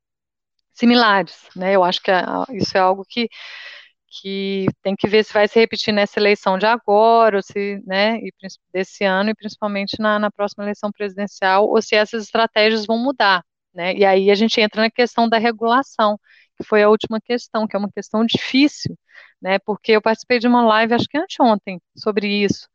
similares, 0.73 1.47
né? 1.55 1.75
Eu 1.75 1.83
acho 1.83 2.01
que 2.01 2.11
isso 2.53 2.77
é 2.77 2.79
algo 2.79 3.03
que, 3.07 3.29
que 4.11 4.65
tem 4.83 4.95
que 4.95 5.07
ver 5.07 5.23
se 5.23 5.33
vai 5.33 5.47
se 5.47 5.59
repetir 5.59 5.93
nessa 5.93 6.19
eleição 6.19 6.57
de 6.57 6.65
agora, 6.65 7.37
ou 7.37 7.43
se, 7.43 7.81
né, 7.85 8.17
e, 8.17 8.31
desse 8.73 9.03
ano, 9.05 9.29
e 9.31 9.35
principalmente 9.35 9.95
na, 9.99 10.19
na 10.19 10.31
próxima 10.31 10.63
eleição 10.65 10.91
presidencial, 10.91 11.67
ou 11.67 11.81
se 11.81 11.95
essas 11.95 12.23
estratégias 12.23 12.85
vão 12.85 12.97
mudar, 12.97 13.43
né? 13.73 13.93
E 13.95 14.05
aí 14.05 14.29
a 14.31 14.35
gente 14.35 14.59
entra 14.61 14.81
na 14.81 14.91
questão 14.91 15.29
da 15.29 15.37
regulação, 15.37 16.19
que 16.57 16.63
foi 16.65 16.83
a 16.83 16.89
última 16.89 17.19
questão, 17.21 17.67
que 17.67 17.75
é 17.75 17.79
uma 17.79 17.91
questão 17.91 18.25
difícil, 18.25 18.97
né? 19.41 19.59
Porque 19.59 19.93
eu 19.93 20.01
participei 20.01 20.39
de 20.39 20.47
uma 20.47 20.63
live, 20.65 20.93
acho 20.93 21.07
que 21.07 21.17
anteontem, 21.17 21.81
sobre 21.95 22.27
isso 22.27 22.67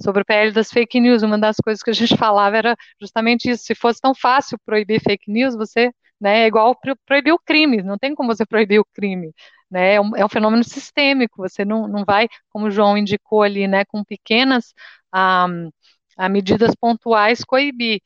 sobre 0.00 0.22
o 0.22 0.24
PL 0.24 0.52
das 0.52 0.70
fake 0.70 1.00
news, 1.00 1.22
uma 1.22 1.38
das 1.38 1.56
coisas 1.56 1.82
que 1.82 1.90
a 1.90 1.92
gente 1.92 2.16
falava 2.16 2.56
era 2.56 2.76
justamente 3.00 3.50
isso. 3.50 3.64
Se 3.64 3.74
fosse 3.74 4.00
tão 4.00 4.14
fácil 4.14 4.58
proibir 4.64 5.00
fake 5.00 5.30
news, 5.30 5.56
você, 5.56 5.90
né, 6.20 6.44
é 6.44 6.46
igual 6.46 6.74
pro, 6.76 6.96
proibir 7.06 7.32
o 7.32 7.38
crime, 7.38 7.82
não 7.82 7.98
tem 7.98 8.14
como 8.14 8.34
você 8.34 8.44
proibir 8.46 8.80
o 8.80 8.84
crime, 8.94 9.32
né, 9.70 9.94
é 9.94 10.00
um, 10.00 10.16
é 10.16 10.24
um 10.24 10.28
fenômeno 10.28 10.64
sistêmico, 10.64 11.36
você 11.38 11.64
não, 11.64 11.86
não 11.88 12.04
vai, 12.04 12.28
como 12.50 12.66
o 12.66 12.70
João 12.70 12.96
indicou 12.98 13.42
ali, 13.42 13.66
né, 13.68 13.84
com 13.84 14.04
pequenas 14.04 14.72
ah, 15.12 16.28
medidas 16.28 16.74
pontuais 16.74 17.44
coibir. 17.44 18.00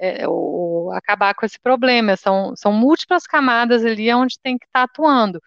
É, 0.00 0.28
ou, 0.28 0.92
acabar 0.92 1.34
com 1.34 1.44
esse 1.44 1.58
problema, 1.60 2.16
são, 2.16 2.54
são 2.56 2.72
múltiplas 2.72 3.26
camadas 3.26 3.84
ali 3.84 4.12
onde 4.14 4.38
tem 4.40 4.56
que 4.56 4.64
estar 4.66 4.86
tá 4.86 4.92
atuando. 4.92 5.40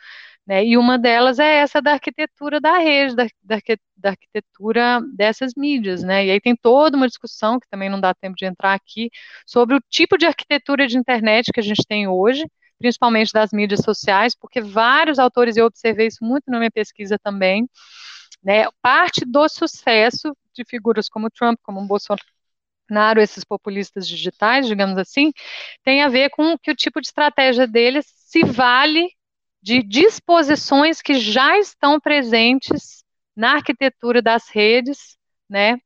Né? 0.51 0.65
E 0.65 0.77
uma 0.77 0.99
delas 0.99 1.39
é 1.39 1.59
essa 1.59 1.81
da 1.81 1.93
arquitetura 1.93 2.59
da 2.59 2.77
rede, 2.77 3.15
da, 3.15 3.25
da, 3.41 4.09
arquitetura 4.09 4.99
dessas 5.15 5.53
mídias, 5.55 6.03
né? 6.03 6.25
E 6.25 6.31
aí 6.31 6.41
tem 6.41 6.57
toda 6.57 6.97
uma 6.97 7.07
discussão, 7.07 7.57
que 7.57 7.69
também 7.69 7.89
não 7.89 8.01
dá 8.01 8.13
tempo 8.13 8.35
de 8.35 8.43
entrar 8.45 8.73
aqui, 8.73 9.09
sobre 9.45 9.77
o 9.77 9.81
tipo 9.89 10.17
de 10.17 10.25
arquitetura 10.25 10.87
de 10.87 10.97
internet 10.97 11.53
que 11.53 11.61
a 11.61 11.63
gente 11.63 11.85
tem 11.87 12.05
hoje, 12.05 12.45
principalmente 12.77 13.31
das 13.31 13.53
mídias 13.53 13.79
sociais, 13.79 14.35
porque 14.35 14.59
vários 14.59 15.19
autores, 15.19 15.55
eu 15.55 15.65
observei 15.65 16.07
isso 16.07 16.21
muito 16.21 16.51
na 16.51 16.57
minha 16.59 16.71
pesquisa 16.71 17.17
também, 17.17 17.65
né? 18.43 18.65
Parte 18.81 19.23
do 19.25 19.47
sucesso 19.47 20.35
de 20.53 20.65
figuras 20.65 21.07
como 21.07 21.29
Trump, 21.29 21.59
como 21.63 21.87
Bolsonaro, 21.87 23.21
esses 23.21 23.45
populistas 23.45 24.05
digitais, 24.05 24.67
digamos 24.67 24.97
assim, 24.97 25.31
tem 25.81 26.01
a 26.01 26.09
ver 26.09 26.29
com 26.31 26.57
que 26.59 26.71
o 26.71 26.75
tipo 26.75 26.99
de 26.99 27.07
estratégia 27.07 27.65
deles 27.65 28.05
se 28.05 28.43
vale 28.43 29.07
de 29.61 29.83
disposições 29.83 31.01
que 31.01 31.15
já 31.19 31.57
estão 31.57 31.99
presentes 31.99 33.03
na 33.35 33.53
arquitetura 33.53 34.21
das 34.21 34.49
redes, 34.49 35.17
né? 35.49 35.77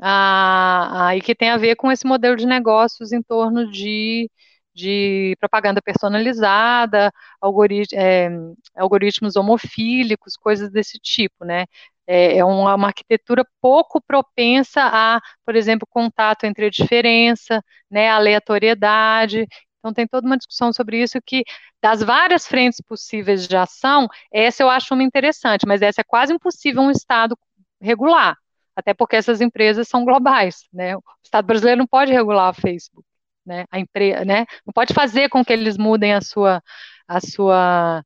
Ah, 0.00 1.08
ah, 1.08 1.16
e 1.16 1.20
que 1.20 1.34
tem 1.34 1.50
a 1.50 1.56
ver 1.58 1.76
com 1.76 1.92
esse 1.92 2.06
modelo 2.06 2.36
de 2.36 2.46
negócios 2.46 3.12
em 3.12 3.22
torno 3.22 3.70
de, 3.70 4.30
de 4.74 5.36
propaganda 5.40 5.82
personalizada, 5.82 7.12
algorit 7.40 7.94
é, 7.94 8.30
algoritmos 8.76 9.36
homofílicos, 9.36 10.36
coisas 10.36 10.70
desse 10.72 10.98
tipo, 10.98 11.44
né? 11.44 11.66
É, 12.06 12.38
é 12.38 12.44
uma, 12.44 12.74
uma, 12.74 12.88
arquitetura 12.88 13.44
pouco 13.60 14.00
propensa 14.00 14.80
a, 14.82 15.20
por 15.44 15.54
exemplo, 15.54 15.86
contato 15.88 16.44
entre 16.44 16.66
a 16.66 16.70
diferença, 16.70 17.62
né, 17.90 18.08
aleatoriedade. 18.10 19.46
Então 19.80 19.92
tem 19.92 20.06
toda 20.06 20.26
uma 20.26 20.36
discussão 20.36 20.72
sobre 20.72 21.02
isso 21.02 21.18
que 21.24 21.42
das 21.82 22.02
várias 22.02 22.46
frentes 22.46 22.80
possíveis 22.80 23.48
de 23.48 23.56
ação, 23.56 24.06
essa 24.32 24.62
eu 24.62 24.70
acho 24.70 24.94
uma 24.94 25.02
interessante, 25.02 25.66
mas 25.66 25.82
essa 25.82 26.02
é 26.02 26.04
quase 26.04 26.32
impossível 26.32 26.82
um 26.82 26.90
Estado 26.90 27.36
regular, 27.80 28.36
até 28.76 28.94
porque 28.94 29.16
essas 29.16 29.40
empresas 29.40 29.88
são 29.88 30.04
globais, 30.04 30.68
né? 30.72 30.96
O 30.96 31.02
Estado 31.24 31.46
brasileiro 31.46 31.78
não 31.78 31.86
pode 31.86 32.12
regular 32.12 32.50
o 32.50 32.60
Facebook, 32.60 33.06
né? 33.44 33.64
A 33.70 33.78
empresa, 33.80 34.24
né? 34.24 34.46
Não 34.66 34.72
pode 34.72 34.92
fazer 34.94 35.28
com 35.30 35.44
que 35.44 35.52
eles 35.52 35.78
mudem 35.78 36.14
a 36.14 36.20
sua, 36.20 36.62
a 37.08 37.20
sua 37.20 38.04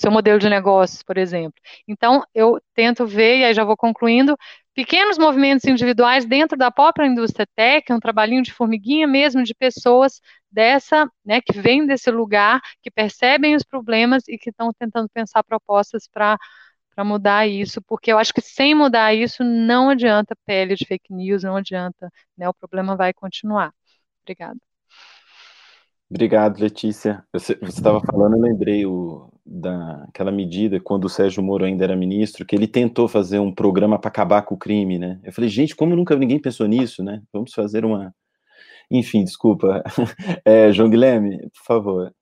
seu 0.00 0.10
modelo 0.10 0.38
de 0.38 0.48
negócios, 0.48 1.02
por 1.02 1.18
exemplo. 1.18 1.60
Então, 1.86 2.24
eu 2.34 2.58
tento 2.74 3.06
ver, 3.06 3.38
e 3.38 3.44
aí 3.44 3.54
já 3.54 3.64
vou 3.64 3.76
concluindo, 3.76 4.36
pequenos 4.74 5.18
movimentos 5.18 5.64
individuais 5.66 6.24
dentro 6.24 6.56
da 6.56 6.70
própria 6.70 7.06
indústria 7.06 7.46
tech, 7.56 7.92
um 7.92 8.00
trabalhinho 8.00 8.42
de 8.42 8.52
formiguinha 8.52 9.06
mesmo, 9.06 9.42
de 9.42 9.54
pessoas 9.54 10.20
dessa, 10.50 11.10
né, 11.24 11.40
que 11.40 11.52
vêm 11.60 11.86
desse 11.86 12.10
lugar, 12.10 12.60
que 12.82 12.90
percebem 12.90 13.54
os 13.54 13.62
problemas 13.64 14.26
e 14.28 14.38
que 14.38 14.50
estão 14.50 14.72
tentando 14.72 15.08
pensar 15.08 15.42
propostas 15.44 16.08
para 16.08 16.38
para 16.94 17.04
mudar 17.04 17.46
isso, 17.46 17.80
porque 17.82 18.12
eu 18.12 18.18
acho 18.18 18.34
que 18.34 18.40
sem 18.42 18.74
mudar 18.74 19.14
isso 19.14 19.44
não 19.44 19.88
adianta 19.90 20.36
pele 20.44 20.74
de 20.74 20.84
fake 20.86 21.12
news, 21.14 21.42
não 21.44 21.56
adianta, 21.56 22.10
né, 22.36 22.48
o 22.48 22.54
problema 22.54 22.96
vai 22.96 23.12
continuar. 23.14 23.72
Obrigada. 24.22 24.58
Obrigado, 26.10 26.58
Letícia. 26.60 27.24
Você 27.32 27.56
estava 27.62 28.00
falando, 28.00 28.34
eu 28.34 28.42
lembrei 28.42 28.84
o, 28.84 29.32
daquela 29.46 30.32
medida, 30.32 30.80
quando 30.80 31.04
o 31.04 31.08
Sérgio 31.08 31.40
Moro 31.40 31.64
ainda 31.64 31.84
era 31.84 31.94
ministro, 31.94 32.44
que 32.44 32.56
ele 32.56 32.66
tentou 32.66 33.06
fazer 33.06 33.38
um 33.38 33.54
programa 33.54 33.96
para 33.96 34.08
acabar 34.08 34.42
com 34.42 34.56
o 34.56 34.58
crime, 34.58 34.98
né? 34.98 35.20
Eu 35.22 35.32
falei, 35.32 35.48
gente, 35.48 35.76
como 35.76 35.94
nunca 35.94 36.16
ninguém 36.16 36.40
pensou 36.40 36.66
nisso, 36.66 37.04
né? 37.04 37.22
Vamos 37.32 37.52
fazer 37.54 37.84
uma. 37.84 38.12
Enfim, 38.90 39.22
desculpa. 39.24 39.84
É, 40.44 40.72
João 40.72 40.90
Guilherme, 40.90 41.38
por 41.50 41.64
favor. 41.64 42.12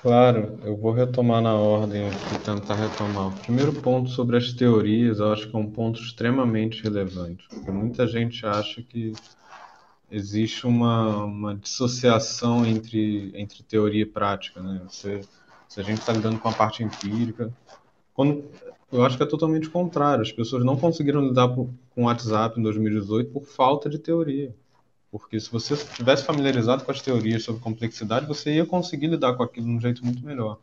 Claro, 0.00 0.58
eu 0.64 0.76
vou 0.76 0.92
retomar 0.92 1.40
na 1.42 1.54
ordem 1.54 2.02
e 2.08 2.38
tentar 2.38 2.74
retomar. 2.74 3.28
O 3.28 3.40
primeiro 3.40 3.72
ponto 3.72 4.08
sobre 4.10 4.36
as 4.36 4.52
teorias, 4.52 5.20
eu 5.20 5.32
acho 5.32 5.48
que 5.48 5.54
é 5.54 5.58
um 5.58 5.70
ponto 5.70 6.00
extremamente 6.00 6.82
relevante, 6.82 7.46
porque 7.48 7.70
muita 7.70 8.06
gente 8.08 8.44
acha 8.44 8.82
que 8.82 9.12
existe 10.12 10.66
uma, 10.66 11.24
uma 11.24 11.54
dissociação 11.56 12.66
entre, 12.66 13.32
entre 13.34 13.62
teoria 13.62 14.02
e 14.02 14.06
prática, 14.06 14.62
né? 14.62 14.82
Você, 14.86 15.22
se 15.66 15.80
a 15.80 15.82
gente 15.82 16.00
está 16.00 16.12
lidando 16.12 16.38
com 16.38 16.48
a 16.48 16.52
parte 16.52 16.84
empírica, 16.84 17.50
quando, 18.12 18.44
eu 18.92 19.02
acho 19.04 19.16
que 19.16 19.22
é 19.22 19.26
totalmente 19.26 19.70
contrário. 19.70 20.20
As 20.20 20.30
pessoas 20.30 20.62
não 20.64 20.76
conseguiram 20.76 21.26
lidar 21.26 21.48
por, 21.48 21.70
com 21.94 22.02
o 22.02 22.04
WhatsApp 22.04 22.60
em 22.60 22.62
2018 22.62 23.30
por 23.30 23.44
falta 23.44 23.88
de 23.88 23.98
teoria. 23.98 24.54
Porque 25.10 25.40
se 25.40 25.50
você 25.50 25.74
tivesse 25.76 26.24
familiarizado 26.24 26.84
com 26.84 26.90
as 26.90 27.00
teorias 27.00 27.42
sobre 27.42 27.62
complexidade, 27.62 28.26
você 28.26 28.54
ia 28.54 28.66
conseguir 28.66 29.06
lidar 29.06 29.34
com 29.34 29.42
aquilo 29.42 29.66
de 29.66 29.72
um 29.72 29.80
jeito 29.80 30.04
muito 30.04 30.24
melhor. 30.24 30.58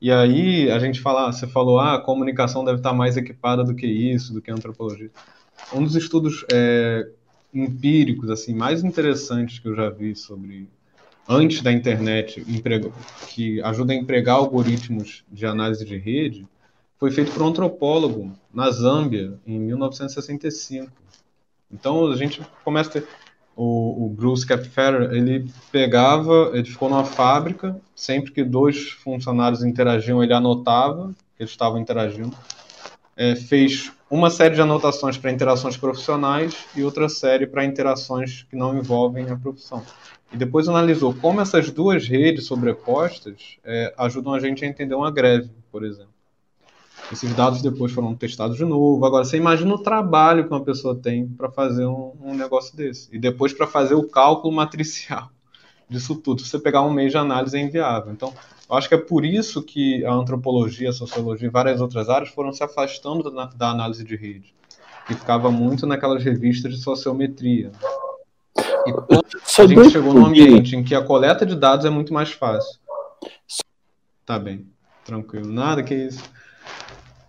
E 0.00 0.10
aí 0.10 0.70
a 0.70 0.78
gente 0.80 1.00
fala, 1.00 1.32
você 1.32 1.46
falou, 1.46 1.78
ah, 1.78 1.94
a 1.94 2.00
comunicação 2.00 2.64
deve 2.64 2.78
estar 2.78 2.92
mais 2.92 3.16
equipada 3.16 3.62
do 3.62 3.74
que 3.74 3.86
isso, 3.86 4.32
do 4.32 4.42
que 4.42 4.50
a 4.50 4.54
antropologia. 4.54 5.10
Um 5.72 5.84
dos 5.84 5.94
estudos 5.94 6.44
é, 6.52 7.08
empíricos 7.52 8.30
assim 8.30 8.54
mais 8.54 8.84
interessantes 8.84 9.58
que 9.58 9.68
eu 9.68 9.74
já 9.74 9.90
vi 9.90 10.14
sobre 10.14 10.68
antes 11.28 11.62
da 11.62 11.72
internet 11.72 12.44
que 13.28 13.60
ajuda 13.62 13.92
a 13.92 13.96
empregar 13.96 14.36
algoritmos 14.36 15.24
de 15.30 15.46
análise 15.46 15.84
de 15.84 15.96
rede 15.96 16.46
foi 16.98 17.10
feito 17.10 17.32
por 17.32 17.42
um 17.42 17.48
antropólogo 17.48 18.32
na 18.52 18.70
Zâmbia 18.70 19.38
em 19.46 19.58
1965. 19.58 20.92
Então 21.72 22.10
a 22.10 22.16
gente 22.16 22.42
começa 22.62 22.90
a 22.90 22.92
ter 22.92 23.08
o, 23.56 24.06
o 24.06 24.08
Bruce 24.10 24.46
Capferrer, 24.46 25.12
ele 25.12 25.50
pegava, 25.72 26.50
ele 26.52 26.64
ficou 26.64 26.90
numa 26.90 27.04
fábrica, 27.04 27.80
sempre 27.94 28.32
que 28.32 28.44
dois 28.44 28.90
funcionários 28.90 29.64
interagiam, 29.64 30.22
ele 30.22 30.34
anotava 30.34 31.14
que 31.36 31.42
eles 31.42 31.50
estavam 31.50 31.78
interagindo, 31.78 32.36
é, 33.16 33.34
fez 33.34 33.92
uma 34.10 34.28
série 34.28 34.56
de 34.56 34.60
anotações 34.60 35.16
para 35.16 35.30
interações 35.30 35.76
profissionais 35.76 36.66
e 36.74 36.82
outra 36.82 37.08
série 37.08 37.46
para 37.46 37.64
interações 37.64 38.42
que 38.50 38.56
não 38.56 38.76
envolvem 38.76 39.30
a 39.30 39.36
profissão. 39.36 39.82
E 40.32 40.36
depois 40.36 40.68
analisou 40.68 41.14
como 41.14 41.40
essas 41.40 41.70
duas 41.70 42.06
redes 42.08 42.46
sobrepostas 42.46 43.58
é, 43.64 43.94
ajudam 43.96 44.34
a 44.34 44.40
gente 44.40 44.64
a 44.64 44.68
entender 44.68 44.94
uma 44.94 45.10
greve, 45.10 45.50
por 45.70 45.84
exemplo. 45.84 46.10
Esses 47.12 47.32
dados 47.34 47.62
depois 47.62 47.92
foram 47.92 48.14
testados 48.14 48.56
de 48.56 48.64
novo. 48.64 49.04
Agora, 49.04 49.24
você 49.24 49.36
imagina 49.36 49.74
o 49.74 49.82
trabalho 49.82 50.44
que 50.44 50.50
uma 50.50 50.62
pessoa 50.62 50.94
tem 50.94 51.26
para 51.26 51.50
fazer 51.50 51.86
um, 51.86 52.12
um, 52.20 52.34
negócio 52.34 52.76
desse. 52.76 53.08
E 53.12 53.18
depois 53.18 53.52
para 53.52 53.66
fazer 53.66 53.94
o 53.94 54.08
cálculo 54.08 54.54
matricial. 54.54 55.28
disso 55.90 56.14
tudo. 56.14 56.40
Se 56.40 56.48
você 56.48 56.58
pegar 56.58 56.82
um 56.82 56.92
mês 56.92 57.10
de 57.10 57.18
análise 57.18 57.56
é 57.56 57.60
inviável. 57.60 58.12
Então, 58.12 58.32
eu 58.70 58.76
acho 58.76 58.88
que 58.88 58.94
é 58.94 58.98
por 58.98 59.24
isso 59.24 59.62
que 59.62 60.04
a 60.04 60.12
antropologia, 60.12 60.90
a 60.90 60.92
sociologia 60.92 61.48
e 61.48 61.50
várias 61.50 61.80
outras 61.80 62.08
áreas 62.08 62.28
foram 62.28 62.52
se 62.52 62.62
afastando 62.62 63.28
da, 63.28 63.46
da 63.46 63.70
análise 63.70 64.04
de 64.04 64.14
rede, 64.14 64.54
que 65.06 65.14
ficava 65.14 65.50
muito 65.50 65.86
naquelas 65.86 66.22
revistas 66.22 66.72
de 66.72 66.80
sociometria. 66.80 67.72
E 68.86 68.92
quando 68.92 69.24
a 69.58 69.66
gente 69.66 69.90
chegou 69.90 70.14
num 70.14 70.24
ambiente 70.24 70.76
em 70.76 70.84
que 70.84 70.94
a 70.94 71.02
coleta 71.02 71.44
de 71.44 71.56
dados 71.56 71.84
é 71.84 71.90
muito 71.90 72.14
mais 72.14 72.30
fácil. 72.30 72.78
Tá 74.24 74.38
bem, 74.38 74.66
tranquilo, 75.04 75.50
nada 75.52 75.82
que 75.82 75.94
isso. 75.94 76.22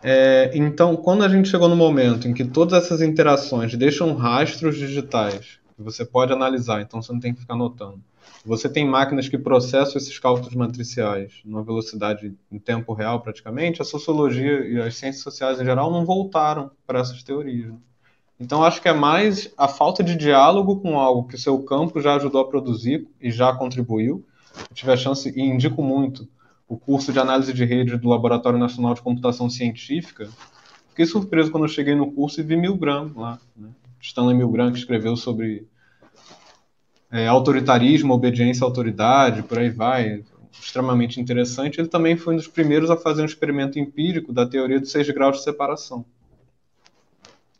É, 0.03 0.51
então, 0.53 0.95
quando 0.95 1.23
a 1.23 1.29
gente 1.29 1.49
chegou 1.49 1.67
no 1.67 1.75
momento 1.75 2.27
em 2.27 2.33
que 2.33 2.45
todas 2.45 2.83
essas 2.83 3.01
interações 3.01 3.75
deixam 3.75 4.13
rastros 4.13 4.77
digitais 4.77 5.59
que 5.75 5.81
você 5.81 6.05
pode 6.05 6.31
analisar, 6.31 6.81
então 6.81 7.01
você 7.01 7.11
não 7.11 7.19
tem 7.19 7.33
que 7.33 7.41
ficar 7.41 7.55
anotando. 7.55 7.99
Você 8.45 8.67
tem 8.67 8.87
máquinas 8.87 9.29
que 9.29 9.37
processam 9.37 9.97
esses 9.97 10.17
cálculos 10.17 10.55
matriciais 10.55 11.41
numa 11.45 11.63
velocidade 11.63 12.33
em 12.51 12.57
tempo 12.57 12.93
real, 12.93 13.21
praticamente. 13.21 13.81
A 13.81 13.85
sociologia 13.85 14.67
e 14.67 14.81
as 14.81 14.95
ciências 14.95 15.23
sociais 15.23 15.59
em 15.59 15.65
geral 15.65 15.91
não 15.91 16.05
voltaram 16.05 16.71
para 16.87 16.99
essas 16.99 17.21
teorias. 17.21 17.67
Né? 17.67 17.77
Então, 18.39 18.63
acho 18.63 18.81
que 18.81 18.89
é 18.89 18.93
mais 18.93 19.53
a 19.55 19.67
falta 19.67 20.03
de 20.03 20.15
diálogo 20.15 20.79
com 20.81 20.99
algo 20.99 21.27
que 21.27 21.35
o 21.35 21.39
seu 21.39 21.61
campo 21.61 22.01
já 22.01 22.15
ajudou 22.15 22.41
a 22.41 22.47
produzir 22.47 23.07
e 23.21 23.29
já 23.29 23.53
contribuiu. 23.53 24.25
Eu 24.57 24.75
tive 24.75 24.91
a 24.91 24.97
chance, 24.97 25.29
e 25.29 25.41
indico 25.41 25.83
muito, 25.83 26.27
o 26.67 26.75
curso 26.75 27.13
de 27.13 27.19
análise 27.19 27.53
de 27.53 27.63
rede 27.63 27.97
do 27.97 28.09
Laboratório 28.09 28.57
Nacional 28.57 28.95
de 28.95 29.01
Computação 29.01 29.47
Científica. 29.49 30.27
Fiquei 30.89 31.05
surpreso 31.05 31.51
quando 31.51 31.65
eu 31.65 31.69
cheguei 31.69 31.93
no 31.93 32.11
curso 32.11 32.39
e 32.39 32.43
vi 32.43 32.55
Milgram 32.55 33.11
lá. 33.15 33.39
Né? 33.55 33.69
Stanley 34.01 34.35
Milgram, 34.35 34.71
que 34.71 34.79
escreveu 34.79 35.15
sobre 35.15 35.67
é, 37.11 37.27
autoritarismo, 37.27 38.13
obediência 38.13 38.63
à 38.63 38.67
autoridade, 38.67 39.43
por 39.43 39.59
aí 39.59 39.69
vai, 39.69 40.23
extremamente 40.51 41.19
interessante. 41.19 41.79
Ele 41.79 41.87
também 41.87 42.15
foi 42.15 42.33
um 42.33 42.37
dos 42.37 42.47
primeiros 42.47 42.89
a 42.89 42.97
fazer 42.97 43.21
um 43.21 43.25
experimento 43.25 43.77
empírico 43.77 44.31
da 44.31 44.45
teoria 44.45 44.79
dos 44.79 44.91
seis 44.91 45.09
graus 45.09 45.37
de 45.37 45.43
separação. 45.43 46.05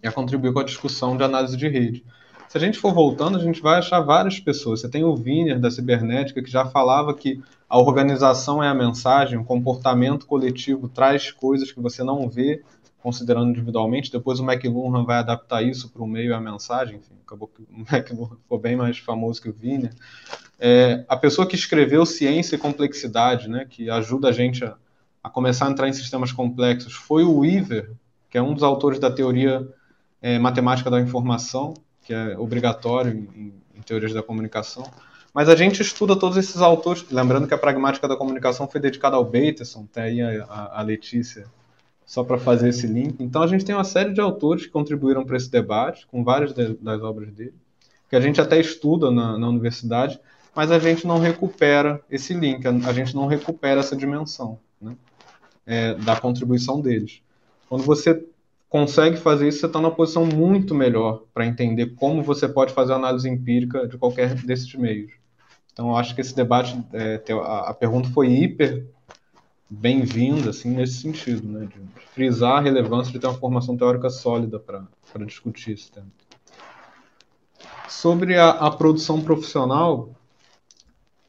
E 0.02 0.08
a 0.08 0.12
contribuir 0.12 0.54
com 0.54 0.60
a 0.60 0.64
discussão 0.64 1.18
de 1.18 1.24
análise 1.24 1.58
de 1.58 1.68
rede. 1.68 2.04
Se 2.48 2.58
a 2.58 2.60
gente 2.60 2.80
for 2.80 2.94
voltando, 2.94 3.38
a 3.38 3.42
gente 3.42 3.62
vai 3.62 3.78
achar 3.80 4.02
várias 4.02 4.40
pessoas. 4.40 4.82
Você 4.82 4.90
tem 4.90 5.04
o 5.04 5.14
Wiener, 5.14 5.60
da 5.60 5.72
cibernética, 5.72 6.42
que 6.42 6.52
já 6.52 6.66
falava 6.66 7.14
que 7.14 7.42
a 7.70 7.80
organização 7.80 8.62
é 8.62 8.68
a 8.68 8.74
mensagem, 8.74 9.40
o 9.40 9.46
comportamento 9.46 10.26
coletivo 10.26 10.90
traz 10.90 11.32
coisas 11.32 11.72
que 11.72 11.80
você 11.80 12.04
não 12.04 12.30
vê 12.30 12.62
considerando 13.02 13.50
individualmente. 13.50 14.12
Depois 14.12 14.40
o 14.40 14.50
McLuhan 14.50 15.04
vai 15.04 15.18
adaptar 15.18 15.64
isso 15.64 15.90
para 15.90 16.02
o 16.02 16.08
meio 16.08 16.30
e 16.30 16.34
a 16.34 16.40
mensagem. 16.40 16.98
Enfim, 16.98 17.16
acabou 17.26 17.48
que 17.48 17.62
o 17.62 17.68
McLuhan 17.92 18.38
ficou 18.38 18.60
bem 18.60 18.76
mais 18.76 18.98
famoso 19.00 19.42
que 19.42 19.50
o 19.50 19.56
Wiener. 19.62 19.94
É, 20.60 21.04
a 21.08 21.18
pessoa 21.18 21.48
que 21.48 21.56
escreveu 21.56 22.06
Ciência 22.06 22.56
e 22.56 22.60
Complexidade, 22.60 23.50
né, 23.50 23.66
que 23.68 23.90
ajuda 23.90 24.30
a 24.30 24.32
gente 24.32 24.64
a, 24.64 24.76
a, 25.24 25.30
começar 25.30 25.68
a 25.68 25.72
entrar 25.72 25.88
em 25.88 25.94
sistemas 25.94 26.32
complexos, 26.32 26.94
foi 26.94 27.24
o 27.24 27.40
Weaver, 27.40 27.92
que 28.30 28.38
é 28.38 28.42
um 28.42 28.54
dos 28.54 28.64
autores 28.64 29.00
da 29.00 29.10
teoria 29.10 29.68
é, 30.22 30.38
matemática 30.38 30.90
da 30.90 31.02
informação, 31.02 31.74
que 32.04 32.14
é 32.14 32.38
obrigatório 32.38 33.12
em, 33.12 33.54
em 33.76 33.82
teorias 33.82 34.14
da 34.14 34.22
comunicação. 34.22 34.84
Mas 35.34 35.50
a 35.50 35.56
gente 35.56 35.82
estuda 35.82 36.16
todos 36.16 36.38
esses 36.38 36.62
autores, 36.62 37.06
lembrando 37.10 37.48
que 37.48 37.54
a 37.54 37.58
pragmática 37.58 38.08
da 38.08 38.16
comunicação 38.16 38.68
foi 38.68 38.82
dedicada 38.82 39.16
ao 39.16 39.24
Bateson, 39.24 39.88
tem 39.92 40.22
aí 40.22 40.42
a, 40.42 40.80
a 40.80 40.82
Letícia 40.82 41.46
só 42.12 42.26
para 42.26 42.38
fazer 42.38 42.68
esse 42.68 42.86
link. 42.86 43.24
Então 43.24 43.42
a 43.42 43.48
gente 43.48 43.64
tem 43.64 43.74
uma 43.74 43.86
série 43.86 44.12
de 44.12 44.20
autores 44.20 44.66
que 44.66 44.70
contribuíram 44.70 45.24
para 45.24 45.38
esse 45.38 45.50
debate, 45.50 46.06
com 46.08 46.26
várias 46.26 46.52
das 46.52 47.02
obras 47.02 47.32
dele, 47.32 47.54
que 48.10 48.18
a 48.18 48.20
gente 48.20 48.42
até 48.42 48.60
estuda 48.60 49.10
na, 49.10 49.38
na, 49.38 49.48
universidade, 49.48 50.20
mas 50.54 50.72
a 50.72 50.78
gente 50.78 51.08
não 51.08 51.20
recupera 51.20 52.02
esse 52.12 52.34
link, 52.34 52.68
a, 52.68 52.72
a 52.72 52.92
gente 52.92 53.16
não 53.16 53.28
recupera 53.28 53.80
essa 53.80 53.96
dimensão 53.96 54.60
né, 54.82 54.98
é, 55.66 55.94
da 55.94 56.20
contribuição 56.20 56.82
deles. 56.82 57.22
Quando 57.70 57.86
você 57.86 58.22
consegue 58.68 59.16
fazer 59.16 59.48
isso, 59.48 59.62
você 59.62 59.68
está 59.68 59.80
numa 59.80 59.96
posição 59.96 60.26
muito 60.26 60.76
melhor 60.76 61.24
para 61.34 61.46
entender 61.46 61.96
como 61.96 62.22
você 62.22 62.46
pode 62.46 62.74
fazer 62.74 62.92
análise 62.92 63.30
empírica 63.30 63.88
de 63.88 63.98
qualquer 63.98 64.36
desses 64.36 64.76
meios. 64.76 65.14
Então, 65.72 65.88
eu 65.92 65.96
acho 65.96 66.14
que 66.14 66.20
esse 66.20 66.36
debate, 66.36 66.78
é, 66.92 67.22
a, 67.32 67.70
a 67.70 67.74
pergunta 67.74 68.10
foi 68.10 68.28
hiper 68.28 68.86
bem-vinda, 69.74 70.50
assim, 70.50 70.72
nesse 70.72 70.96
sentido, 70.96 71.48
né, 71.48 71.66
de 71.66 72.06
frisar 72.08 72.58
a 72.58 72.60
relevância 72.60 73.10
de 73.14 73.18
ter 73.18 73.28
uma 73.28 73.38
formação 73.38 73.78
teórica 73.78 74.10
sólida 74.10 74.60
para 74.60 75.26
discutir 75.26 75.72
esse 75.72 75.90
tema. 75.90 76.08
Sobre 77.88 78.38
a, 78.38 78.50
a, 78.50 78.70
produção 78.70 79.22
profissional, 79.22 80.10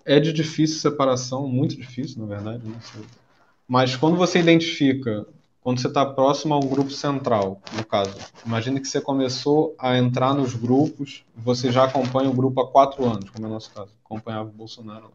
é 0.05 0.19
de 0.19 0.33
difícil 0.33 0.81
separação, 0.81 1.47
muito 1.47 1.77
difícil, 1.77 2.21
na 2.21 2.27
verdade, 2.27 2.67
né? 2.67 2.77
mas 3.69 3.95
quando 3.95 4.17
você 4.17 4.41
identifica, 4.41 5.25
quando 5.61 5.81
você 5.81 5.87
está 5.87 6.05
próximo 6.05 6.55
a 6.55 6.59
um 6.59 6.67
grupo 6.67 6.91
central, 6.91 7.63
no 7.77 7.87
caso, 7.87 8.17
imagine 8.45 8.81
que 8.81 8.89
você 8.89 9.01
começou 9.01 9.77
a 9.79 9.97
entrar 9.97 10.35
nos 10.35 10.55
grupos, 10.55 11.25
você 11.37 11.71
já 11.71 11.85
acompanha 11.85 12.29
o 12.29 12.35
grupo 12.35 12.61
há 12.61 12.69
quatro 12.69 13.05
anos, 13.05 13.31
como 13.31 13.47
é 13.47 13.49
o 13.49 13.53
nosso 13.53 13.71
caso, 13.71 13.93
acompanhava 14.05 14.49
o 14.49 14.53
Bolsonaro. 14.53 15.13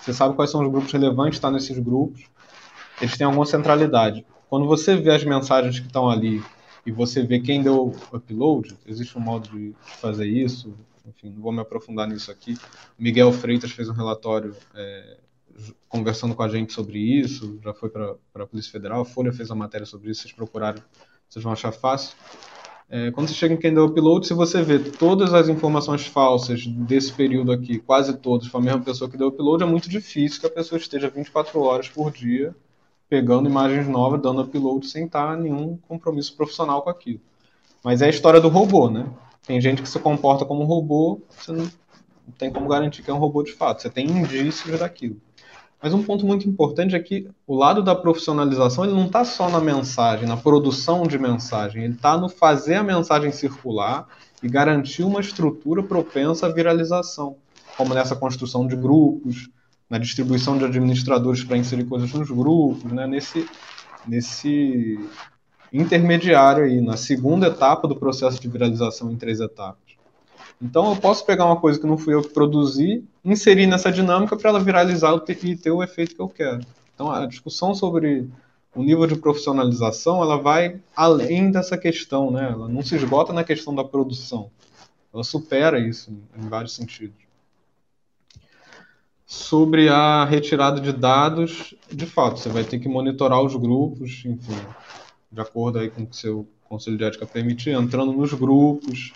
Você 0.00 0.12
sabe 0.12 0.36
quais 0.36 0.50
são 0.50 0.62
os 0.62 0.70
grupos 0.70 0.92
relevantes, 0.92 1.38
está 1.38 1.50
nesses 1.50 1.76
grupos, 1.78 2.24
eles 3.00 3.16
têm 3.16 3.26
alguma 3.26 3.46
centralidade. 3.46 4.24
Quando 4.48 4.66
você 4.66 4.96
vê 4.96 5.10
as 5.10 5.24
mensagens 5.24 5.78
que 5.78 5.86
estão 5.86 6.08
ali 6.08 6.42
e 6.84 6.90
você 6.90 7.22
vê 7.22 7.38
quem 7.38 7.62
deu 7.62 7.94
upload, 8.12 8.76
existe 8.86 9.16
um 9.18 9.20
modo 9.20 9.48
de 9.50 9.74
fazer 10.00 10.26
isso, 10.26 10.74
enfim, 11.06 11.30
não 11.30 11.42
vou 11.42 11.52
me 11.52 11.60
aprofundar 11.60 12.08
nisso 12.08 12.30
aqui. 12.30 12.56
Miguel 12.98 13.32
Freitas 13.32 13.70
fez 13.70 13.88
um 13.88 13.92
relatório 13.92 14.54
é, 14.74 15.18
conversando 15.88 16.34
com 16.34 16.42
a 16.42 16.48
gente 16.48 16.72
sobre 16.72 16.98
isso, 16.98 17.58
já 17.62 17.74
foi 17.74 17.88
para 17.90 18.16
a 18.34 18.46
Polícia 18.46 18.72
Federal, 18.72 19.02
a 19.02 19.04
Folha 19.04 19.32
fez 19.32 19.50
uma 19.50 19.56
matéria 19.56 19.86
sobre 19.86 20.10
isso, 20.10 20.22
vocês 20.22 20.34
procurarem, 20.34 20.82
vocês 21.28 21.42
vão 21.42 21.52
achar 21.52 21.72
fácil. 21.72 22.16
É, 22.90 23.10
quando 23.10 23.28
você 23.28 23.34
chega 23.34 23.52
em 23.52 23.58
quem 23.58 23.74
deu 23.74 23.84
upload, 23.84 24.26
se 24.26 24.32
você 24.32 24.62
vê 24.62 24.78
todas 24.78 25.34
as 25.34 25.50
informações 25.50 26.06
falsas 26.06 26.66
desse 26.66 27.12
período 27.12 27.52
aqui, 27.52 27.78
quase 27.78 28.16
todas, 28.16 28.46
foi 28.46 28.60
a 28.62 28.64
mesma 28.64 28.80
pessoa 28.80 29.10
que 29.10 29.16
deu 29.18 29.28
upload, 29.28 29.62
é 29.62 29.66
muito 29.66 29.90
difícil 29.90 30.40
que 30.40 30.46
a 30.46 30.50
pessoa 30.50 30.78
esteja 30.78 31.10
24 31.10 31.60
horas 31.60 31.88
por 31.88 32.10
dia 32.10 32.54
pegando 33.08 33.48
imagens 33.48 33.88
novas, 33.88 34.20
dando 34.20 34.42
upload 34.42 34.86
sem 34.86 35.06
estar 35.06 35.36
nenhum 35.36 35.78
compromisso 35.88 36.36
profissional 36.36 36.82
com 36.82 36.90
aquilo. 36.90 37.20
Mas 37.82 38.02
é 38.02 38.06
a 38.06 38.10
história 38.10 38.40
do 38.40 38.48
robô, 38.48 38.90
né? 38.90 39.06
Tem 39.46 39.60
gente 39.60 39.80
que 39.80 39.88
se 39.88 39.98
comporta 39.98 40.44
como 40.44 40.64
robô, 40.64 41.20
você 41.30 41.52
não 41.52 41.68
tem 42.36 42.52
como 42.52 42.68
garantir 42.68 43.02
que 43.02 43.10
é 43.10 43.14
um 43.14 43.18
robô 43.18 43.42
de 43.42 43.52
fato. 43.52 43.80
Você 43.80 43.88
tem 43.88 44.06
indícios 44.06 44.78
daquilo. 44.78 45.16
Mas 45.80 45.94
um 45.94 46.02
ponto 46.02 46.26
muito 46.26 46.48
importante 46.48 46.96
é 46.96 46.98
que 46.98 47.28
o 47.46 47.54
lado 47.54 47.82
da 47.82 47.94
profissionalização 47.94 48.84
ele 48.84 48.94
não 48.94 49.06
está 49.06 49.24
só 49.24 49.48
na 49.48 49.60
mensagem, 49.60 50.28
na 50.28 50.36
produção 50.36 51.04
de 51.06 51.16
mensagem, 51.18 51.84
ele 51.84 51.94
está 51.94 52.18
no 52.18 52.28
fazer 52.28 52.74
a 52.74 52.82
mensagem 52.82 53.30
circular 53.30 54.08
e 54.42 54.48
garantir 54.48 55.04
uma 55.04 55.20
estrutura 55.20 55.82
propensa 55.82 56.46
à 56.46 56.52
viralização, 56.52 57.36
como 57.76 57.94
nessa 57.94 58.16
construção 58.16 58.66
de 58.66 58.74
grupos, 58.74 59.48
na 59.88 59.98
distribuição 59.98 60.58
de 60.58 60.64
administradores 60.64 61.42
para 61.42 61.56
inserir 61.56 61.84
coisas 61.84 62.12
nos 62.12 62.30
grupos, 62.30 62.92
né, 62.92 63.06
nesse, 63.06 63.48
nesse 64.06 64.98
intermediário 65.72 66.64
aí, 66.64 66.80
na 66.80 66.96
segunda 66.96 67.46
etapa 67.46 67.88
do 67.88 67.96
processo 67.96 68.40
de 68.40 68.48
viralização 68.48 69.10
em 69.10 69.16
três 69.16 69.40
etapas. 69.40 69.96
Então 70.60 70.90
eu 70.90 70.96
posso 70.96 71.24
pegar 71.24 71.46
uma 71.46 71.60
coisa 71.60 71.78
que 71.78 71.86
não 71.86 71.96
fui 71.96 72.14
eu 72.14 72.22
que 72.22 72.30
produzi, 72.30 73.04
inserir 73.24 73.66
nessa 73.66 73.90
dinâmica 73.92 74.36
para 74.36 74.50
ela 74.50 74.60
viralizar 74.60 75.14
e 75.28 75.56
ter 75.56 75.70
o 75.70 75.82
efeito 75.82 76.14
que 76.14 76.20
eu 76.20 76.28
quero. 76.28 76.60
Então 76.94 77.10
a 77.10 77.24
discussão 77.26 77.74
sobre 77.74 78.28
o 78.74 78.82
nível 78.82 79.06
de 79.06 79.16
profissionalização, 79.16 80.20
ela 80.20 80.36
vai 80.36 80.80
além 80.94 81.50
dessa 81.50 81.78
questão, 81.78 82.30
né? 82.30 82.50
Ela 82.52 82.68
não 82.68 82.82
se 82.82 82.94
esgota 82.96 83.32
na 83.32 83.44
questão 83.44 83.74
da 83.74 83.84
produção. 83.84 84.50
Ela 85.14 85.24
supera 85.24 85.78
isso 85.78 86.12
em 86.36 86.48
vários 86.48 86.74
sentidos 86.74 87.27
sobre 89.30 89.90
a 89.90 90.24
retirada 90.24 90.80
de 90.80 90.90
dados, 90.90 91.74
de 91.92 92.06
fato, 92.06 92.40
você 92.40 92.48
vai 92.48 92.64
ter 92.64 92.78
que 92.78 92.88
monitorar 92.88 93.42
os 93.42 93.54
grupos, 93.54 94.22
enfim, 94.24 94.56
de 95.30 95.38
acordo 95.38 95.78
aí 95.78 95.90
com 95.90 96.04
o 96.04 96.06
que 96.06 96.16
seu 96.16 96.48
conselho 96.66 96.96
de 96.96 97.04
ética 97.04 97.26
permitir, 97.26 97.72
entrando 97.72 98.10
nos 98.10 98.32
grupos, 98.32 99.12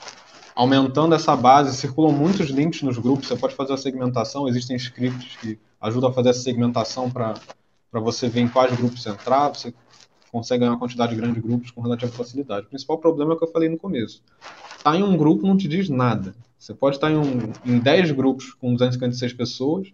aumentando 0.54 1.14
essa 1.14 1.34
base, 1.34 1.74
circulam 1.74 2.12
muitos 2.12 2.50
links 2.50 2.82
nos 2.82 2.98
grupos, 2.98 3.26
você 3.26 3.36
pode 3.36 3.54
fazer 3.54 3.72
a 3.72 3.76
segmentação, 3.78 4.46
existem 4.46 4.76
scripts 4.76 5.36
que 5.36 5.58
ajudam 5.80 6.10
a 6.10 6.12
fazer 6.12 6.28
essa 6.28 6.40
segmentação 6.40 7.10
para 7.10 7.40
você 7.94 8.28
ver 8.28 8.40
em 8.40 8.48
quais 8.48 8.76
grupos 8.76 9.06
entrar, 9.06 9.48
você 9.48 9.72
consegue 10.30 10.60
ganhar 10.60 10.72
uma 10.72 10.78
quantidade 10.78 11.16
grande 11.16 11.36
de 11.36 11.40
grupos 11.40 11.70
com 11.70 11.80
relativa 11.80 12.12
facilidade. 12.12 12.66
O 12.66 12.68
principal 12.68 12.98
problema 12.98 13.32
é 13.32 13.34
o 13.34 13.38
que 13.38 13.44
eu 13.44 13.50
falei 13.50 13.70
no 13.70 13.78
começo. 13.78 14.22
Estar 14.76 14.92
tá 14.92 14.94
em 14.94 15.02
um 15.02 15.16
grupo 15.16 15.46
não 15.46 15.56
te 15.56 15.66
diz 15.66 15.88
nada. 15.88 16.34
Você 16.58 16.74
pode 16.74 16.96
estar 16.96 17.10
em, 17.10 17.16
um, 17.16 17.52
em 17.64 17.78
10 17.78 18.10
grupos 18.12 18.52
com 18.52 18.74
256 18.74 19.32
pessoas, 19.32 19.88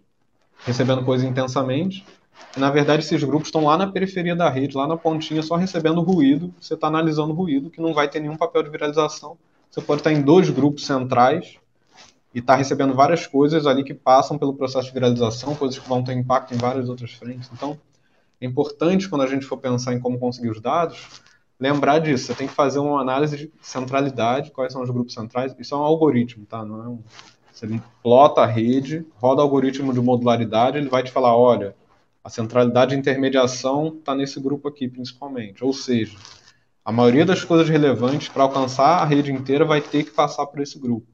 recebendo 0.65 1.03
coisa 1.03 1.25
intensamente. 1.25 2.05
Na 2.57 2.69
verdade, 2.69 3.03
esses 3.03 3.23
grupos 3.23 3.47
estão 3.47 3.65
lá 3.65 3.77
na 3.77 3.87
periferia 3.87 4.35
da 4.35 4.49
rede, 4.49 4.75
lá 4.75 4.87
na 4.87 4.97
pontinha, 4.97 5.43
só 5.43 5.55
recebendo 5.55 6.01
ruído. 6.01 6.53
Você 6.59 6.73
está 6.73 6.87
analisando 6.87 7.33
ruído, 7.33 7.69
que 7.69 7.81
não 7.81 7.93
vai 7.93 8.07
ter 8.07 8.19
nenhum 8.19 8.37
papel 8.37 8.63
de 8.63 8.69
viralização. 8.69 9.37
Você 9.69 9.81
pode 9.81 10.01
estar 10.01 10.11
em 10.11 10.21
dois 10.21 10.49
grupos 10.49 10.85
centrais, 10.85 11.59
e 12.33 12.39
está 12.39 12.55
recebendo 12.55 12.93
várias 12.93 13.25
coisas 13.25 13.65
ali 13.65 13.83
que 13.83 13.93
passam 13.93 14.37
pelo 14.37 14.53
processo 14.53 14.87
de 14.87 14.93
viralização, 14.93 15.55
coisas 15.55 15.79
que 15.79 15.87
vão 15.87 16.03
ter 16.03 16.13
impacto 16.13 16.53
em 16.53 16.57
várias 16.57 16.87
outras 16.87 17.11
frentes. 17.11 17.49
Então, 17.53 17.79
é 18.39 18.45
importante 18.45 19.09
quando 19.09 19.23
a 19.23 19.27
gente 19.27 19.45
for 19.45 19.57
pensar 19.57 19.93
em 19.93 19.99
como 19.99 20.19
conseguir 20.19 20.49
os 20.49 20.61
dados, 20.61 21.07
lembrar 21.59 21.99
disso. 21.99 22.25
Você 22.25 22.35
tem 22.35 22.47
que 22.47 22.53
fazer 22.53 22.79
uma 22.79 23.01
análise 23.01 23.35
de 23.35 23.51
centralidade, 23.61 24.51
quais 24.51 24.71
são 24.71 24.81
os 24.81 24.89
grupos 24.89 25.13
centrais. 25.13 25.55
Isso 25.57 25.73
é 25.73 25.77
um 25.77 25.81
algoritmo, 25.81 26.45
tá? 26.45 26.63
Não 26.63 26.83
é 26.83 26.87
um... 26.87 26.99
Você 27.59 27.81
plota 28.01 28.39
a 28.39 28.45
rede, 28.45 29.05
roda 29.17 29.41
o 29.41 29.43
algoritmo 29.43 29.91
de 29.91 29.99
modularidade, 29.99 30.77
ele 30.77 30.87
vai 30.87 31.03
te 31.03 31.11
falar, 31.11 31.35
olha, 31.35 31.75
a 32.23 32.29
centralidade 32.29 32.91
de 32.91 32.97
intermediação 32.97 33.97
está 33.99 34.15
nesse 34.15 34.39
grupo 34.39 34.69
aqui, 34.69 34.87
principalmente. 34.87 35.61
Ou 35.61 35.73
seja, 35.73 36.17
a 36.85 36.91
maioria 36.93 37.25
das 37.25 37.43
coisas 37.43 37.67
relevantes 37.67 38.29
para 38.29 38.43
alcançar 38.43 38.99
a 38.99 39.05
rede 39.05 39.33
inteira 39.33 39.65
vai 39.65 39.81
ter 39.81 40.05
que 40.05 40.11
passar 40.11 40.45
por 40.45 40.61
esse 40.61 40.79
grupo. 40.79 41.05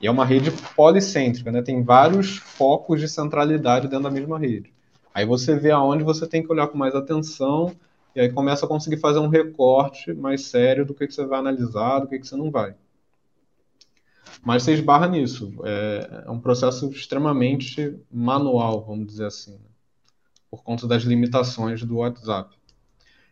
E 0.00 0.08
é 0.08 0.10
uma 0.10 0.24
rede 0.24 0.50
policêntrica, 0.74 1.52
né? 1.52 1.62
Tem 1.62 1.84
vários 1.84 2.38
focos 2.38 2.98
de 2.98 3.08
centralidade 3.08 3.86
dentro 3.86 4.02
da 4.02 4.10
mesma 4.10 4.40
rede. 4.40 4.72
Aí 5.14 5.24
você 5.24 5.54
vê 5.54 5.70
aonde 5.70 6.02
você 6.02 6.26
tem 6.26 6.42
que 6.42 6.50
olhar 6.50 6.66
com 6.66 6.76
mais 6.76 6.96
atenção 6.96 7.76
e 8.16 8.20
aí 8.20 8.28
começa 8.28 8.66
a 8.66 8.68
conseguir 8.68 8.96
fazer 8.96 9.20
um 9.20 9.28
recorte 9.28 10.12
mais 10.14 10.46
sério 10.46 10.84
do 10.84 10.94
que, 10.94 11.06
que 11.06 11.14
você 11.14 11.24
vai 11.24 11.38
analisar, 11.38 12.00
do 12.00 12.08
que, 12.08 12.18
que 12.18 12.26
você 12.26 12.34
não 12.34 12.50
vai. 12.50 12.74
Mas 14.42 14.62
você 14.62 14.72
esbarra 14.72 15.06
nisso. 15.06 15.52
É, 15.64 16.24
é 16.26 16.30
um 16.30 16.40
processo 16.40 16.88
extremamente 16.90 17.98
manual, 18.10 18.84
vamos 18.84 19.06
dizer 19.06 19.26
assim, 19.26 19.52
né? 19.52 19.70
por 20.50 20.62
conta 20.62 20.86
das 20.86 21.02
limitações 21.02 21.82
do 21.84 21.98
WhatsApp. 21.98 22.56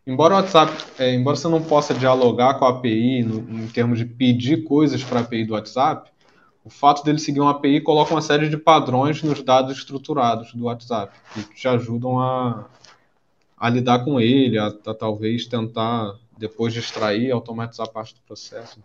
Embora 0.06 0.34
o 0.34 0.36
WhatsApp, 0.38 0.72
é, 0.98 1.14
embora 1.14 1.36
você 1.36 1.48
não 1.48 1.62
possa 1.62 1.92
dialogar 1.92 2.54
com 2.58 2.64
a 2.64 2.70
API 2.70 3.22
no, 3.22 3.62
em 3.62 3.68
termos 3.68 3.98
de 3.98 4.06
pedir 4.06 4.64
coisas 4.64 5.02
para 5.04 5.18
a 5.18 5.22
API 5.22 5.44
do 5.44 5.52
WhatsApp, 5.54 6.10
o 6.64 6.70
fato 6.70 7.02
dele 7.02 7.18
seguir 7.18 7.40
uma 7.40 7.50
API 7.50 7.80
coloca 7.80 8.14
uma 8.14 8.22
série 8.22 8.48
de 8.48 8.56
padrões 8.56 9.22
nos 9.22 9.42
dados 9.42 9.76
estruturados 9.76 10.54
do 10.54 10.64
WhatsApp, 10.64 11.14
que 11.32 11.54
te 11.54 11.68
ajudam 11.68 12.20
a, 12.20 12.66
a 13.56 13.68
lidar 13.68 14.04
com 14.04 14.20
ele, 14.20 14.58
a, 14.58 14.66
a 14.66 14.94
talvez 14.94 15.46
tentar, 15.46 16.14
depois 16.36 16.72
de 16.72 16.80
extrair, 16.80 17.30
automatizar 17.30 17.88
parte 17.90 18.14
do 18.14 18.20
processo. 18.20 18.80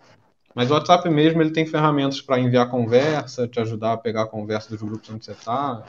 Mas 0.56 0.70
o 0.70 0.74
WhatsApp 0.74 1.10
mesmo 1.10 1.42
ele 1.42 1.52
tem 1.52 1.66
ferramentas 1.66 2.22
para 2.22 2.40
enviar 2.40 2.70
conversa, 2.70 3.48
te 3.48 3.60
ajudar 3.60 3.94
a 3.94 3.98
pegar 3.98 4.24
a 4.24 4.28
conversa 4.28 4.70
dos 4.70 4.82
grupos 4.82 5.10
onde 5.10 5.26
você 5.26 5.32
está, 5.32 5.84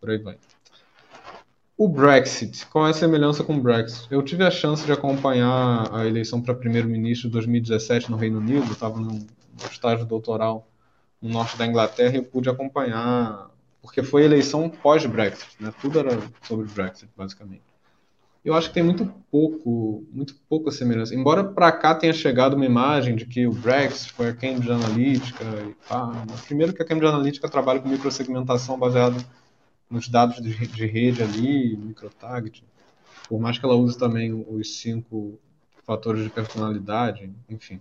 por 0.00 0.10
aí 0.10 0.18
vai. 0.18 0.36
O 1.76 1.88
Brexit, 1.88 2.66
qual 2.66 2.86
é 2.86 2.90
a 2.90 2.94
semelhança 2.94 3.42
com 3.42 3.56
o 3.56 3.60
Brexit? 3.60 4.06
Eu 4.08 4.22
tive 4.22 4.44
a 4.44 4.50
chance 4.50 4.84
de 4.84 4.92
acompanhar 4.92 5.92
a 5.92 6.06
eleição 6.06 6.40
para 6.40 6.54
primeiro-ministro 6.54 7.28
de 7.28 7.32
2017 7.32 8.10
no 8.10 8.16
Reino 8.16 8.38
Unido, 8.38 8.70
estava 8.70 9.00
no 9.00 9.26
estágio 9.70 10.06
doutoral 10.06 10.68
no 11.20 11.30
norte 11.30 11.56
da 11.56 11.66
Inglaterra, 11.66 12.16
eu 12.16 12.24
pude 12.24 12.48
acompanhar, 12.48 13.50
porque 13.80 14.02
foi 14.02 14.24
eleição 14.24 14.68
pós-Brexit, 14.68 15.56
né? 15.60 15.72
Tudo 15.80 15.98
era 15.98 16.20
sobre 16.42 16.66
Brexit, 16.66 17.08
basicamente. 17.16 17.71
Eu 18.44 18.54
acho 18.54 18.68
que 18.68 18.74
tem 18.74 18.82
muito 18.82 19.06
pouco, 19.30 20.04
muito 20.12 20.34
pouca 20.48 20.72
semelhança. 20.72 21.14
Embora 21.14 21.44
para 21.44 21.70
cá 21.70 21.94
tenha 21.94 22.12
chegado 22.12 22.54
uma 22.54 22.66
imagem 22.66 23.14
de 23.14 23.24
que 23.24 23.46
o 23.46 23.52
Brexit 23.52 24.12
foi 24.12 24.30
a 24.30 24.34
Cambridge 24.34 24.70
Analytica 24.70 25.44
e 25.44 25.88
pá, 25.88 26.24
primeiro 26.46 26.72
que 26.72 26.82
a 26.82 26.84
Cambridge 26.84 27.14
Analytica 27.14 27.48
trabalha 27.48 27.78
com 27.78 27.88
microsegmentação 27.88 28.76
baseada 28.76 29.16
nos 29.88 30.08
dados 30.08 30.42
de, 30.42 30.66
de 30.66 30.86
rede 30.86 31.22
ali, 31.22 31.76
microtarget, 31.76 32.64
por 33.28 33.40
mais 33.40 33.58
que 33.58 33.64
ela 33.64 33.76
use 33.76 33.96
também 33.96 34.32
os 34.48 34.80
cinco 34.80 35.38
fatores 35.86 36.24
de 36.24 36.30
personalidade, 36.30 37.30
enfim. 37.48 37.80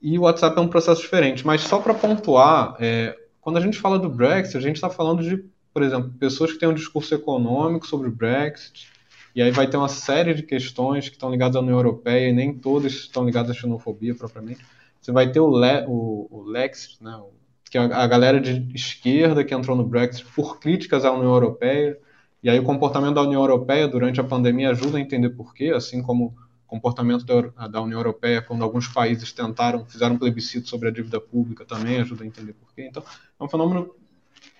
E 0.00 0.18
o 0.18 0.22
WhatsApp 0.22 0.58
é 0.58 0.60
um 0.60 0.68
processo 0.68 1.00
diferente. 1.00 1.46
Mas 1.46 1.62
só 1.62 1.80
para 1.80 1.94
pontuar, 1.94 2.76
é, 2.78 3.16
quando 3.40 3.56
a 3.56 3.60
gente 3.60 3.78
fala 3.78 3.98
do 3.98 4.08
Brexit, 4.10 4.56
a 4.56 4.60
gente 4.60 4.76
está 4.76 4.90
falando 4.90 5.22
de, 5.22 5.42
por 5.72 5.82
exemplo, 5.82 6.10
pessoas 6.18 6.52
que 6.52 6.58
têm 6.58 6.68
um 6.68 6.74
discurso 6.74 7.14
econômico 7.14 7.86
sobre 7.86 8.08
o 8.08 8.12
Brexit, 8.12 8.90
e 9.38 9.42
aí 9.42 9.52
vai 9.52 9.68
ter 9.68 9.76
uma 9.76 9.88
série 9.88 10.34
de 10.34 10.42
questões 10.42 11.08
que 11.08 11.14
estão 11.14 11.30
ligadas 11.30 11.54
à 11.54 11.60
União 11.60 11.76
Europeia, 11.76 12.28
e 12.28 12.32
nem 12.32 12.52
todas 12.52 12.92
estão 12.92 13.24
ligadas 13.24 13.52
à 13.52 13.54
xenofobia 13.54 14.12
propriamente. 14.12 14.66
Você 15.00 15.12
vai 15.12 15.30
ter 15.30 15.38
o, 15.38 15.48
Le, 15.48 15.84
o, 15.86 16.26
o 16.28 16.42
Lex, 16.42 16.98
né, 17.00 17.22
que 17.70 17.78
é 17.78 17.82
a 17.82 18.04
galera 18.08 18.40
de 18.40 18.68
esquerda 18.74 19.44
que 19.44 19.54
entrou 19.54 19.76
no 19.76 19.86
Brexit 19.86 20.26
por 20.34 20.58
críticas 20.58 21.04
à 21.04 21.12
União 21.12 21.32
Europeia, 21.32 21.96
e 22.42 22.50
aí 22.50 22.58
o 22.58 22.64
comportamento 22.64 23.14
da 23.14 23.22
União 23.22 23.40
Europeia 23.40 23.86
durante 23.86 24.20
a 24.20 24.24
pandemia 24.24 24.70
ajuda 24.70 24.98
a 24.98 25.00
entender 25.00 25.30
por 25.30 25.54
quê, 25.54 25.72
assim 25.72 26.02
como 26.02 26.34
comportamento 26.66 27.24
da, 27.24 27.68
da, 27.68 27.80
União 27.80 28.00
Europeia 28.00 28.42
quando 28.42 28.64
alguns 28.64 28.88
países 28.88 29.32
tentaram, 29.32 29.86
fizeram 29.86 30.18
plebiscito 30.18 30.68
sobre 30.68 30.88
a 30.88 30.90
dívida 30.90 31.20
pública 31.20 31.64
também 31.64 32.00
ajuda 32.00 32.24
a 32.24 32.26
entender 32.26 32.54
por 32.54 32.74
quê. 32.74 32.88
Então, 32.90 33.04
é 33.38 33.44
um 33.44 33.48
fenômeno 33.48 33.94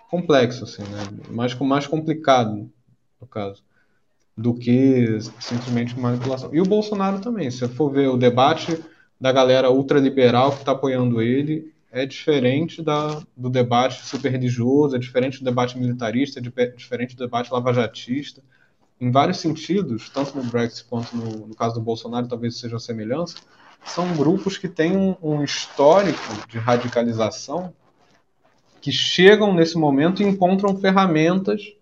complexo, 0.09 0.62
assim, 0.62 0.83
né? 0.85 1.03
mais, 1.31 1.53
mais 1.57 1.85
complicado, 1.85 2.70
no 3.20 3.26
caso, 3.26 3.66
do 4.39 4.55
que 4.55 5.18
simplesmente 5.41 5.99
manipulação. 5.99 6.55
E 6.55 6.61
o 6.61 6.64
Bolsonaro 6.64 7.18
também, 7.18 7.51
se 7.51 7.66
for 7.66 7.91
ver 7.91 8.09
o 8.09 8.16
debate 8.16 8.78
da 9.20 9.32
galera 9.32 9.68
ultraliberal 9.68 10.53
que 10.53 10.59
está 10.61 10.70
apoiando 10.70 11.20
ele, 11.20 11.74
é 11.91 12.07
diferente 12.07 12.80
da, 12.80 13.20
do 13.36 13.51
debate 13.51 14.07
super 14.07 14.30
religioso, 14.30 14.95
é 14.95 14.99
diferente 14.99 15.41
do 15.41 15.45
debate 15.45 15.76
militarista, 15.76 16.39
é 16.39 16.66
diferente 16.68 17.16
do 17.16 17.24
debate 17.24 17.53
lavajatista 17.53 18.41
em 19.01 19.11
vários 19.11 19.39
sentidos, 19.39 20.09
tanto 20.09 20.36
no 20.36 20.45
Brexit 20.45 20.89
quanto 20.89 21.16
no, 21.16 21.49
no 21.49 21.55
caso 21.57 21.74
do 21.74 21.80
Bolsonaro, 21.80 22.28
talvez 22.28 22.61
seja 22.61 22.76
a 22.76 22.80
semelhança, 22.80 23.39
são 23.84 24.16
grupos 24.16 24.57
que 24.57 24.68
têm 24.68 24.97
um, 24.97 25.16
um 25.20 25.43
histórico 25.43 26.47
de 26.49 26.59
radicalização 26.59 27.72
que 28.80 28.93
chegam 28.93 29.53
nesse 29.53 29.76
momento 29.76 30.22
e 30.22 30.26
encontram 30.26 30.78
ferramentas 30.78 31.72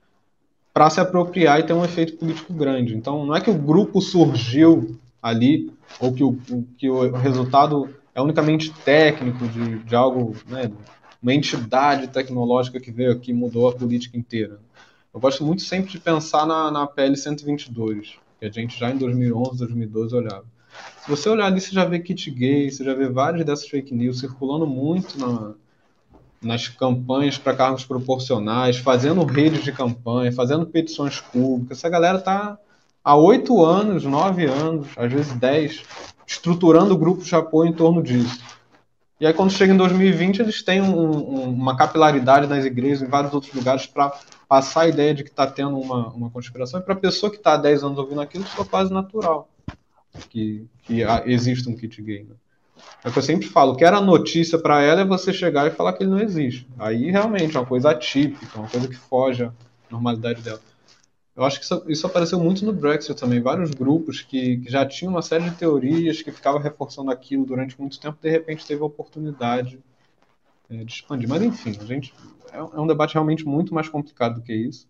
para 0.76 0.90
se 0.90 1.00
apropriar 1.00 1.58
e 1.58 1.62
ter 1.62 1.72
um 1.72 1.82
efeito 1.82 2.18
político 2.18 2.52
grande. 2.52 2.94
Então, 2.94 3.24
não 3.24 3.34
é 3.34 3.40
que 3.40 3.48
o 3.48 3.54
grupo 3.54 3.98
surgiu 3.98 5.00
ali, 5.22 5.72
ou 5.98 6.12
que 6.12 6.22
o, 6.22 6.38
que 6.76 6.90
o 6.90 7.12
resultado 7.12 7.88
é 8.14 8.20
unicamente 8.20 8.70
técnico 8.84 9.48
de, 9.48 9.78
de 9.78 9.96
algo, 9.96 10.36
né, 10.46 10.70
uma 11.22 11.32
entidade 11.32 12.08
tecnológica 12.08 12.78
que 12.78 12.90
veio 12.90 13.12
aqui 13.12 13.30
e 13.30 13.34
mudou 13.34 13.70
a 13.70 13.72
política 13.72 14.18
inteira. 14.18 14.60
Eu 15.14 15.18
gosto 15.18 15.42
muito 15.46 15.62
sempre 15.62 15.92
de 15.92 15.98
pensar 15.98 16.44
na, 16.44 16.70
na 16.70 16.86
PL 16.86 17.16
122, 17.16 18.18
que 18.38 18.44
a 18.44 18.50
gente 18.50 18.78
já 18.78 18.90
em 18.90 18.98
2011, 18.98 19.56
2012 19.56 20.14
olhava. 20.14 20.44
Se 21.02 21.08
você 21.08 21.30
olhar 21.30 21.46
ali, 21.46 21.58
você 21.58 21.72
já 21.72 21.86
vê 21.86 22.00
kit 22.00 22.30
gay, 22.30 22.70
você 22.70 22.84
já 22.84 22.92
vê 22.92 23.08
várias 23.08 23.46
dessas 23.46 23.66
fake 23.66 23.94
news 23.94 24.20
circulando 24.20 24.66
muito 24.66 25.18
na, 25.18 25.54
nas 26.42 26.68
campanhas 26.68 27.38
para 27.38 27.56
cargos 27.56 27.84
proporcionais, 27.84 28.76
fazendo 28.76 29.24
redes 29.24 29.64
de 29.64 29.72
campanha, 29.72 30.32
fazendo 30.32 30.66
petições 30.66 31.20
públicas. 31.20 31.78
Essa 31.78 31.88
galera 31.88 32.18
está 32.18 32.58
há 33.02 33.16
oito 33.16 33.64
anos, 33.64 34.04
nove 34.04 34.44
anos, 34.44 34.88
às 34.96 35.12
vezes 35.12 35.32
dez, 35.34 35.82
estruturando 36.26 36.96
grupos 36.96 37.26
de 37.26 37.34
apoio 37.34 37.70
em 37.70 37.72
torno 37.72 38.02
disso. 38.02 38.40
E 39.18 39.26
aí, 39.26 39.32
quando 39.32 39.50
chega 39.50 39.72
em 39.72 39.76
2020, 39.76 40.40
eles 40.40 40.62
têm 40.62 40.82
um, 40.82 40.94
um, 40.94 41.48
uma 41.48 41.74
capilaridade 41.74 42.46
nas 42.46 42.66
igrejas, 42.66 43.02
em 43.02 43.10
vários 43.10 43.32
outros 43.32 43.52
lugares, 43.54 43.86
para 43.86 44.12
passar 44.46 44.82
a 44.82 44.88
ideia 44.88 45.14
de 45.14 45.24
que 45.24 45.30
está 45.30 45.46
tendo 45.46 45.78
uma, 45.78 46.08
uma 46.08 46.30
conspiração. 46.30 46.80
E 46.80 46.82
para 46.82 46.92
a 46.92 46.98
pessoa 46.98 47.30
que 47.30 47.38
está 47.38 47.54
há 47.54 47.56
10 47.56 47.82
anos 47.82 47.98
ouvindo 47.98 48.20
aquilo, 48.20 48.44
isso 48.44 48.60
é 48.60 48.64
quase 48.64 48.92
natural 48.92 49.48
que, 50.28 50.66
que 50.82 51.02
existe 51.26 51.68
um 51.68 51.76
kit 51.76 52.00
gay. 52.02 52.24
Né? 52.24 52.34
É 53.04 53.08
o 53.08 53.12
que 53.12 53.18
eu 53.18 53.22
sempre 53.22 53.46
falo: 53.46 53.76
que 53.76 53.84
era 53.84 54.00
notícia 54.00 54.58
para 54.58 54.82
ela 54.82 55.02
é 55.02 55.04
você 55.04 55.32
chegar 55.32 55.66
e 55.66 55.70
falar 55.70 55.92
que 55.92 56.02
ele 56.02 56.10
não 56.10 56.20
existe. 56.20 56.66
Aí 56.78 57.10
realmente 57.10 57.56
é 57.56 57.60
uma 57.60 57.66
coisa 57.66 57.90
atípica, 57.90 58.58
uma 58.58 58.68
coisa 58.68 58.88
que 58.88 58.96
foge 58.96 59.44
à 59.44 59.52
normalidade 59.90 60.42
dela. 60.42 60.60
Eu 61.36 61.44
acho 61.44 61.60
que 61.60 61.92
isso, 61.92 62.06
apareceu 62.06 62.40
muito 62.40 62.64
no 62.64 62.72
Brexit 62.72 63.14
também. 63.14 63.40
Vários 63.42 63.70
grupos 63.70 64.22
que, 64.22 64.56
que, 64.56 64.70
já 64.70 64.86
tinham 64.86 65.12
uma 65.12 65.20
série 65.20 65.44
de 65.44 65.54
teorias 65.54 66.22
que 66.22 66.32
ficavam 66.32 66.60
reforçando 66.60 67.10
aquilo 67.10 67.44
durante 67.44 67.78
muito 67.78 68.00
tempo, 68.00 68.18
de 68.20 68.30
repente 68.30 68.66
teve 68.66 68.82
a 68.82 68.86
oportunidade 68.86 69.78
é, 70.70 70.82
de 70.82 70.92
expandir. 70.92 71.28
Mas 71.28 71.42
enfim, 71.42 71.76
a 71.78 71.84
gente 71.84 72.14
é, 72.50 72.56
é 72.56 72.80
um 72.80 72.86
debate 72.86 73.14
realmente 73.14 73.44
muito 73.44 73.74
mais 73.74 73.88
complicado 73.88 74.36
do 74.36 74.42
que 74.42 74.54
isso. 74.54 74.88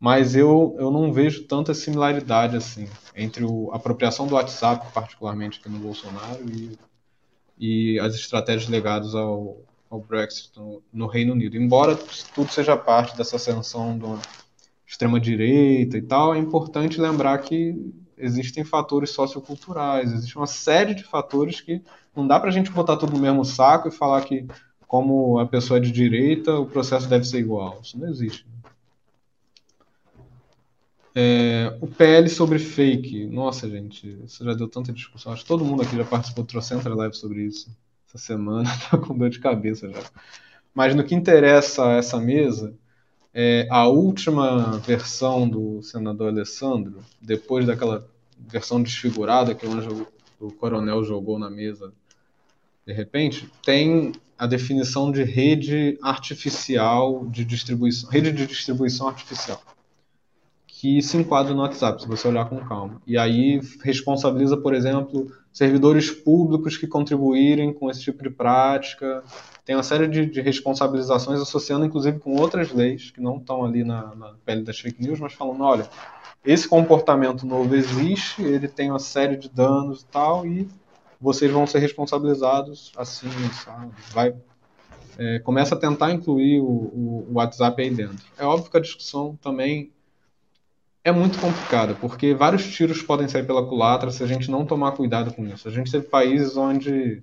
Mas 0.00 0.34
eu, 0.34 0.74
eu 0.78 0.90
não 0.90 1.12
vejo 1.12 1.44
tanta 1.44 1.72
similaridade 1.74 2.56
assim 2.56 2.88
entre 3.14 3.44
a 3.44 3.76
apropriação 3.76 4.26
do 4.26 4.34
WhatsApp, 4.34 4.92
particularmente 4.92 5.60
aqui 5.60 5.68
no 5.68 5.78
Bolsonaro, 5.78 6.42
e, 6.50 6.76
e 7.58 7.98
as 8.00 8.14
estratégias 8.14 8.68
ligadas 8.70 9.14
ao, 9.14 9.56
ao 9.90 10.00
Brexit 10.00 10.50
no, 10.56 10.82
no 10.92 11.06
Reino 11.06 11.32
Unido. 11.32 11.56
Embora 11.56 11.98
tudo 12.34 12.50
seja 12.50 12.76
parte 12.76 13.16
dessa 13.16 13.36
ascensão 13.36 13.96
do 13.96 14.18
extrema-direita 14.86 15.98
e 15.98 16.02
tal, 16.02 16.34
é 16.34 16.38
importante 16.38 17.00
lembrar 17.00 17.38
que 17.38 17.92
existem 18.16 18.64
fatores 18.64 19.10
socioculturais, 19.10 20.12
existe 20.12 20.36
uma 20.36 20.46
série 20.46 20.94
de 20.94 21.04
fatores 21.04 21.60
que 21.60 21.82
não 22.14 22.26
dá 22.26 22.40
para 22.40 22.48
a 22.48 22.52
gente 22.52 22.70
botar 22.70 22.96
tudo 22.96 23.12
no 23.12 23.18
mesmo 23.18 23.44
saco 23.44 23.88
e 23.88 23.90
falar 23.90 24.22
que, 24.22 24.46
como 24.86 25.38
a 25.38 25.46
pessoa 25.46 25.78
é 25.78 25.80
de 25.80 25.92
direita, 25.92 26.58
o 26.58 26.66
processo 26.66 27.08
deve 27.08 27.24
ser 27.24 27.38
igual. 27.38 27.78
Isso 27.82 27.98
não 27.98 28.08
existe. 28.08 28.46
É, 31.18 31.74
o 31.80 31.86
PL 31.86 32.28
sobre 32.28 32.58
fake. 32.58 33.26
Nossa, 33.26 33.70
gente, 33.70 34.18
isso 34.22 34.44
já 34.44 34.52
deu 34.52 34.68
tanta 34.68 34.92
discussão. 34.92 35.32
Acho 35.32 35.42
que 35.42 35.48
todo 35.48 35.64
mundo 35.64 35.82
aqui 35.82 35.96
já 35.96 36.04
participou 36.04 36.44
de 36.44 36.50
trocenta 36.50 36.94
live 36.94 37.14
sobre 37.14 37.42
isso 37.42 37.74
essa 38.06 38.18
semana. 38.18 38.68
Tá 38.90 38.98
com 38.98 39.16
dor 39.16 39.30
de 39.30 39.40
cabeça 39.40 39.90
já. 39.90 40.02
Mas 40.74 40.94
no 40.94 41.02
que 41.02 41.14
interessa 41.14 41.86
a 41.86 41.92
essa 41.94 42.20
mesa, 42.20 42.74
é, 43.32 43.66
a 43.70 43.88
última 43.88 44.78
versão 44.78 45.48
do 45.48 45.80
senador 45.82 46.28
Alessandro, 46.28 47.02
depois 47.18 47.64
daquela 47.64 48.06
versão 48.38 48.82
desfigurada 48.82 49.54
que 49.54 49.66
o, 49.66 49.72
Anjo, 49.72 50.06
o 50.38 50.52
coronel 50.52 51.02
jogou 51.02 51.38
na 51.38 51.48
mesa 51.48 51.94
de 52.86 52.92
repente, 52.92 53.50
tem 53.64 54.12
a 54.38 54.46
definição 54.46 55.10
de 55.10 55.24
rede 55.24 55.98
artificial 56.00 57.26
de 57.26 57.44
distribuição, 57.44 58.08
rede 58.08 58.30
de 58.30 58.46
distribuição 58.46 59.08
artificial, 59.08 59.60
que 60.86 61.02
se 61.02 61.16
enquadra 61.16 61.52
no 61.52 61.62
WhatsApp, 61.62 62.00
se 62.00 62.06
você 62.06 62.28
olhar 62.28 62.48
com 62.48 62.58
calma. 62.58 63.02
E 63.04 63.18
aí 63.18 63.60
responsabiliza, 63.82 64.56
por 64.56 64.72
exemplo, 64.72 65.32
servidores 65.52 66.12
públicos 66.12 66.76
que 66.76 66.86
contribuírem 66.86 67.72
com 67.72 67.90
esse 67.90 68.02
tipo 68.02 68.22
de 68.22 68.30
prática. 68.30 69.24
Tem 69.64 69.74
uma 69.74 69.82
série 69.82 70.06
de, 70.06 70.26
de 70.26 70.40
responsabilizações 70.40 71.40
associando, 71.40 71.84
inclusive, 71.84 72.20
com 72.20 72.36
outras 72.36 72.72
leis 72.72 73.10
que 73.10 73.20
não 73.20 73.38
estão 73.38 73.64
ali 73.64 73.82
na, 73.82 74.14
na 74.14 74.34
pele 74.44 74.62
das 74.62 74.78
fake 74.78 75.02
news, 75.02 75.18
mas 75.18 75.32
falando, 75.32 75.64
olha, 75.64 75.88
esse 76.44 76.68
comportamento 76.68 77.44
novo 77.44 77.74
existe, 77.74 78.40
ele 78.40 78.68
tem 78.68 78.88
uma 78.88 79.00
série 79.00 79.36
de 79.36 79.48
danos 79.48 80.02
e 80.02 80.06
tal, 80.06 80.46
e 80.46 80.68
vocês 81.20 81.50
vão 81.50 81.66
ser 81.66 81.80
responsabilizados 81.80 82.92
assim, 82.96 83.28
sabe? 83.64 83.90
Vai, 84.12 84.36
é, 85.18 85.40
começa 85.40 85.74
a 85.74 85.78
tentar 85.78 86.12
incluir 86.12 86.60
o, 86.60 86.64
o, 86.64 87.26
o, 87.28 87.32
WhatsApp 87.32 87.82
aí 87.82 87.90
dentro. 87.90 88.24
É 88.38 88.44
óbvio 88.44 88.70
que 88.70 88.76
a 88.76 88.80
discussão 88.80 89.36
também 89.42 89.90
é 91.06 91.12
muito 91.12 91.38
complicada, 91.38 91.94
porque 91.94 92.34
vários 92.34 92.66
tiros 92.66 93.00
podem 93.00 93.28
sair 93.28 93.46
pela 93.46 93.64
culatra 93.64 94.10
se 94.10 94.24
a 94.24 94.26
gente 94.26 94.50
não 94.50 94.66
tomar 94.66 94.90
cuidado 94.90 95.32
com 95.32 95.46
isso. 95.46 95.68
A 95.68 95.70
gente 95.70 95.88
teve 95.88 96.08
países 96.08 96.56
onde, 96.56 97.22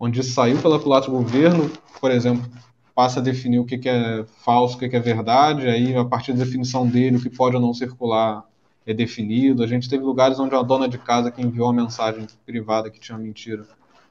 onde 0.00 0.22
saiu 0.22 0.56
pela 0.62 0.80
culatra 0.80 1.10
o 1.10 1.18
governo, 1.18 1.70
por 2.00 2.10
exemplo, 2.10 2.50
passa 2.94 3.20
a 3.20 3.22
definir 3.22 3.58
o 3.58 3.66
que, 3.66 3.78
é 3.86 4.24
falso, 4.42 4.76
o 4.76 4.78
que, 4.78 4.86
é 4.86 5.00
verdade, 5.00 5.68
aí 5.68 5.94
a 5.94 6.02
partir 6.02 6.32
da 6.32 6.44
definição 6.44 6.86
dele, 6.86 7.18
o 7.18 7.20
que 7.20 7.28
pode 7.28 7.54
ou 7.54 7.60
não 7.60 7.74
circular 7.74 8.42
é 8.86 8.94
definido. 8.94 9.62
A 9.62 9.66
gente 9.66 9.86
teve 9.86 10.02
lugares 10.02 10.38
onde 10.38 10.54
a 10.54 10.62
dona 10.62 10.88
de 10.88 10.96
casa 10.96 11.30
que 11.30 11.42
enviou 11.42 11.66
uma 11.66 11.82
mensagem 11.82 12.26
privada 12.46 12.88
que 12.88 12.98
tinha 12.98 13.18
mentira, 13.18 13.66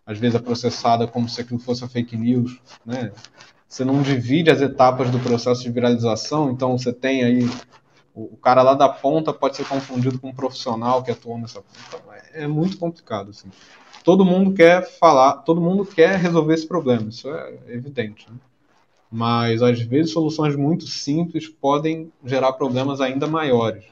às 0.06 0.20
vezes 0.20 0.36
é 0.36 0.40
processada 0.40 1.08
como 1.08 1.28
se 1.28 1.42
aquilo 1.42 1.60
fosse 1.60 1.88
fake 1.88 2.16
news, 2.16 2.60
né? 2.86 3.12
Você 3.68 3.84
não 3.84 4.04
divide 4.04 4.52
as 4.52 4.62
etapas 4.62 5.10
do 5.10 5.18
processo 5.18 5.64
de 5.64 5.72
viralização, 5.72 6.52
então 6.52 6.78
você 6.78 6.94
tem 6.94 7.24
aí 7.24 7.50
o, 8.16 8.38
cara 8.38 8.62
lá 8.62 8.74
da 8.74 8.88
ponta 8.88 9.34
pode 9.34 9.56
ser 9.56 9.66
confundido 9.68 10.20
com 10.20 10.30
um 10.30 10.34
profissional 10.34 11.04
que 11.04 11.12
atuou 11.12 11.38
nessa 11.38 11.62
ponta. 11.62 11.80
Então, 11.88 12.14
é, 12.14 12.44
é 12.44 12.48
muito 12.48 12.78
complicado 12.78 13.32
assim. 13.32 13.50
Todo 14.04 14.26
mundo 14.26 14.54
quer 14.54 14.84
falar, 15.00 15.38
todo 15.38 15.62
mundo 15.62 15.86
quer 15.86 16.18
resolver 16.18 16.54
esse 16.54 16.68
problema, 16.68 17.10
isso 17.10 17.30
é 17.30 17.54
evidente. 17.70 18.30
Né? 18.30 18.38
Mas 19.10 19.62
às 19.62 19.80
vezes 19.80 20.12
soluções 20.12 20.56
muito 20.56 20.86
simples 20.88 21.48
podem 21.48 22.12
gerar 22.26 22.54
problemas 22.54 23.00
ainda 23.00 23.28
maiores. 23.28 23.86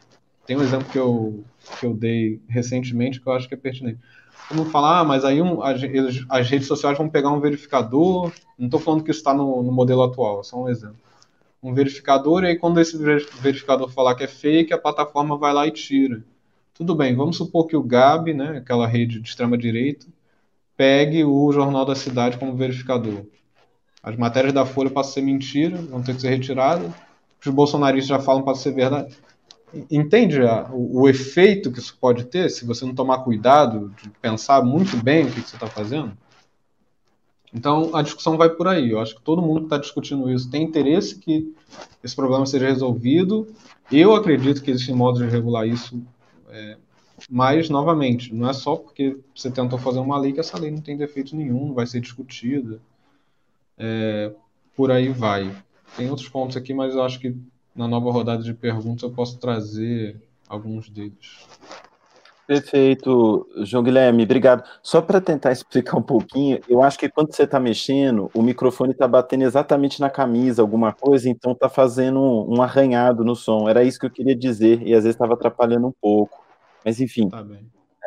Tem 0.46 0.58
um 0.58 0.64
exemplo 0.64 0.90
que 0.90 0.98
eu, 0.98 1.44
que 1.80 1.86
eu 1.86 1.94
dei 1.94 2.42
recentemente 2.48 3.22
que 3.22 3.28
eu 3.28 3.34
acho 3.34 3.48
que 3.48 3.54
é 3.54 3.58
pertinente. 3.58 4.00
Como 4.50 4.66
falar, 4.66 5.00
ah, 5.00 5.04
mas 5.04 5.24
aí 5.24 5.42
um, 5.42 5.64
as, 5.64 5.80
as, 6.28 6.50
redes 6.50 6.68
sociais 6.68 6.98
vão 6.98 7.08
pegar 7.08 7.30
um 7.30 7.40
verificador. 7.40 8.32
Não 8.58 8.66
estou 8.66 8.80
falando 8.80 9.04
que 9.04 9.12
isso 9.12 9.20
está 9.20 9.34
no, 9.34 9.64
no, 9.64 9.72
modelo 9.72 10.04
atual, 10.04 10.42
é 10.42 10.44
só 10.44 10.62
um 10.62 10.68
exemplo. 10.68 10.98
Um 11.62 11.74
verificador, 11.74 12.44
e 12.44 12.48
aí 12.48 12.58
quando 12.58 12.80
esse 12.80 12.98
verificador 12.98 13.90
falar 13.90 14.16
que 14.16 14.24
é 14.24 14.28
fake, 14.28 14.74
a 14.74 14.78
plataforma 14.78 15.38
vai 15.38 15.54
lá 15.54 15.68
e 15.68 15.72
tira. 15.72 16.24
Tudo 16.74 16.96
bem, 16.96 17.16
vamos 17.16 17.38
supor 17.38 17.68
que 17.68 17.76
o 17.76 17.84
GAB, 17.84 18.34
né, 18.34 18.58
aquela 18.58 18.88
rede 18.88 19.20
de 19.20 19.30
extrema-direita, 19.30 20.08
pegue 20.76 21.24
o 21.24 21.52
Jornal 21.52 21.86
da 21.86 21.96
Cidade 21.96 22.38
como 22.38 22.56
verificador. 22.56 23.26
As 24.02 24.16
matérias 24.16 24.54
da 24.54 24.66
Folha 24.66 24.90
passam 24.90 25.12
a 25.12 25.14
ser 25.14 25.22
mentira, 25.22 25.78
vão 25.78 26.02
ter 26.02 26.16
que 26.16 26.22
ser 26.22 26.30
retiradas. 26.30 26.92
Os 27.46 27.54
bolsonaristas 27.54 28.08
já 28.08 28.20
falam 28.20 28.42
para 28.42 28.56
ser 28.56 28.72
verdade 28.72 29.16
entende 29.90 30.42
a, 30.42 30.70
o, 30.72 31.02
o, 31.02 31.10
efeito 31.10 31.72
que 31.72 31.80
isso 31.80 31.98
pode 32.00 32.26
ter 32.26 32.50
se 32.50 32.66
você 32.66 32.86
não 32.86 32.94
tomar 32.94 33.20
cuidado 33.20 33.94
de 34.02 34.10
pensar 34.22 34.64
muito 34.64 34.98
bem 34.98 35.26
o 35.26 35.32
que, 35.32 35.42
que 35.42 35.50
você 35.50 35.56
está 35.56 35.68
fazendo? 35.68 36.12
Então 37.54 37.96
a 37.96 38.02
discussão 38.02 38.38
vai 38.38 38.50
por 38.50 38.68
aí. 38.68 38.92
Eu 38.92 39.00
acho 39.00 39.16
que 39.16 39.22
todo 39.22 39.42
mundo 39.42 39.62
que 39.62 39.66
está 39.66 39.78
discutindo 39.78 40.32
isso 40.32 40.50
tem 40.50 40.64
interesse 40.64 41.18
que 41.18 41.54
esse 42.04 42.16
problema 42.16 42.46
seja 42.46 42.68
resolvido. 42.68 43.48
Eu 43.92 44.16
acredito 44.16 44.64
que 44.64 44.72
existem 44.72 44.96
modos 44.96 45.22
de 45.22 45.28
regular 45.28 45.68
isso, 45.68 46.02
é, 46.50 46.78
mas 47.30 47.70
novamente, 47.70 48.34
não 48.34 48.50
é 48.50 48.54
só 48.54 48.76
porque 48.76 49.18
você 49.36 49.52
tentou 49.52 49.78
fazer 49.78 50.00
uma 50.00 50.18
lei 50.18 50.32
que 50.32 50.40
essa 50.40 50.58
lei 50.58 50.72
não 50.72 50.82
tem 50.82 50.96
defeito 50.96 51.36
nenhum, 51.36 51.68
não 51.68 51.74
vai 51.74 51.86
ser 51.86 52.00
discutida. 52.00 52.80
É, 53.78 54.34
por 54.76 54.92
aí 54.92 55.10
vai. 55.10 55.54
Tem 55.98 56.10
outros 56.10 56.30
pontos 56.30 56.56
aqui, 56.56 56.74
mas 56.74 56.94
eu 56.94 57.04
acho 57.04 57.20
que 57.20 57.36
na 57.76 57.88
nova 57.88 58.12
rodada 58.12 58.44
de 58.44 58.54
perguntas 58.54 59.04
eu 59.04 59.12
posso 59.12 59.38
trazer 59.38 60.22
alguns 60.48 60.90
deles. 60.90 61.46
Perfeito, 62.52 63.48
João 63.64 63.82
Guilherme, 63.82 64.24
obrigado. 64.24 64.62
Só 64.84 65.02
para 65.02 65.22
tentar 65.22 65.54
explicar 65.54 65.98
um 65.98 66.02
pouquinho, 66.02 66.60
eu 66.68 66.84
acho 66.84 67.00
que 67.00 67.08
quando 67.08 67.34
você 67.34 67.44
está 67.44 67.62
mexendo, 67.62 68.30
o 68.34 68.42
microfone 68.42 68.92
está 68.92 69.08
batendo 69.08 69.46
exatamente 69.46 70.02
na 70.02 70.10
camisa, 70.10 70.62
alguma 70.62 70.92
coisa, 70.92 71.30
então 71.30 71.54
está 71.54 71.70
fazendo 71.70 72.20
um, 72.20 72.58
um, 72.58 72.62
arranhado 72.62 73.24
no 73.24 73.38
som. 73.38 73.70
Era 73.70 73.86
isso 73.86 73.98
que 73.98 74.06
eu 74.06 74.12
queria 74.12 74.36
dizer, 74.36 74.82
e 74.82 74.94
às 74.94 75.06
vezes 75.06 75.16
estava 75.16 75.36
atrapalhando 75.36 75.88
um 75.88 75.94
pouco. 75.94 76.44
Mas 76.84 77.00
enfim, 77.00 77.30
tá 77.30 77.42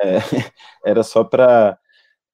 é, 0.03 0.19
era 0.85 1.03
só 1.03 1.25
para. 1.25 1.79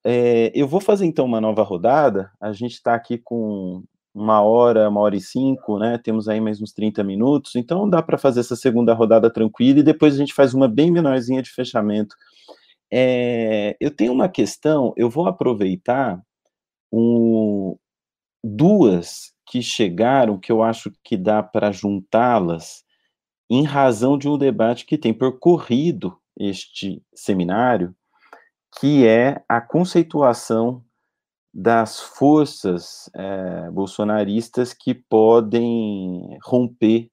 É, 0.02 0.50
eu 0.52 0.66
vou 0.66 0.80
fazer 0.80 1.06
então 1.06 1.24
uma 1.24 1.40
nova 1.40 1.62
rodada. 1.62 2.32
A 2.40 2.52
gente 2.52 2.72
está 2.72 2.92
aqui 2.92 3.18
com 3.18 3.84
uma 4.14 4.40
hora, 4.42 4.88
uma 4.88 5.00
hora 5.00 5.16
e 5.16 5.20
cinco, 5.20 5.78
né? 5.78 5.98
Temos 5.98 6.28
aí 6.28 6.40
mais 6.40 6.60
uns 6.60 6.72
30 6.72 7.04
minutos, 7.04 7.54
então 7.56 7.88
dá 7.88 8.02
para 8.02 8.18
fazer 8.18 8.40
essa 8.40 8.56
segunda 8.56 8.92
rodada 8.92 9.30
tranquila 9.32 9.80
e 9.80 9.84
depois 9.84 10.14
a 10.14 10.18
gente 10.18 10.34
faz 10.34 10.54
uma 10.54 10.68
bem 10.68 10.90
menorzinha 10.90 11.42
de 11.42 11.50
fechamento. 11.50 12.16
É, 12.92 13.76
eu 13.80 13.90
tenho 13.90 14.12
uma 14.12 14.28
questão, 14.28 14.92
eu 14.96 15.08
vou 15.08 15.28
aproveitar 15.28 16.20
um, 16.92 17.76
duas 18.42 19.32
que 19.46 19.62
chegaram, 19.62 20.38
que 20.38 20.50
eu 20.50 20.62
acho 20.62 20.92
que 21.04 21.16
dá 21.16 21.42
para 21.42 21.72
juntá-las, 21.72 22.84
em 23.48 23.64
razão 23.64 24.16
de 24.16 24.28
um 24.28 24.38
debate 24.38 24.86
que 24.86 24.98
tem 24.98 25.12
percorrido 25.12 26.16
este 26.38 27.02
seminário, 27.14 27.94
que 28.80 29.06
é 29.06 29.42
a 29.48 29.60
conceituação 29.60 30.84
das 31.52 31.98
forças 31.98 33.10
é, 33.14 33.70
bolsonaristas 33.70 34.72
que 34.72 34.94
podem 34.94 36.38
romper, 36.44 37.10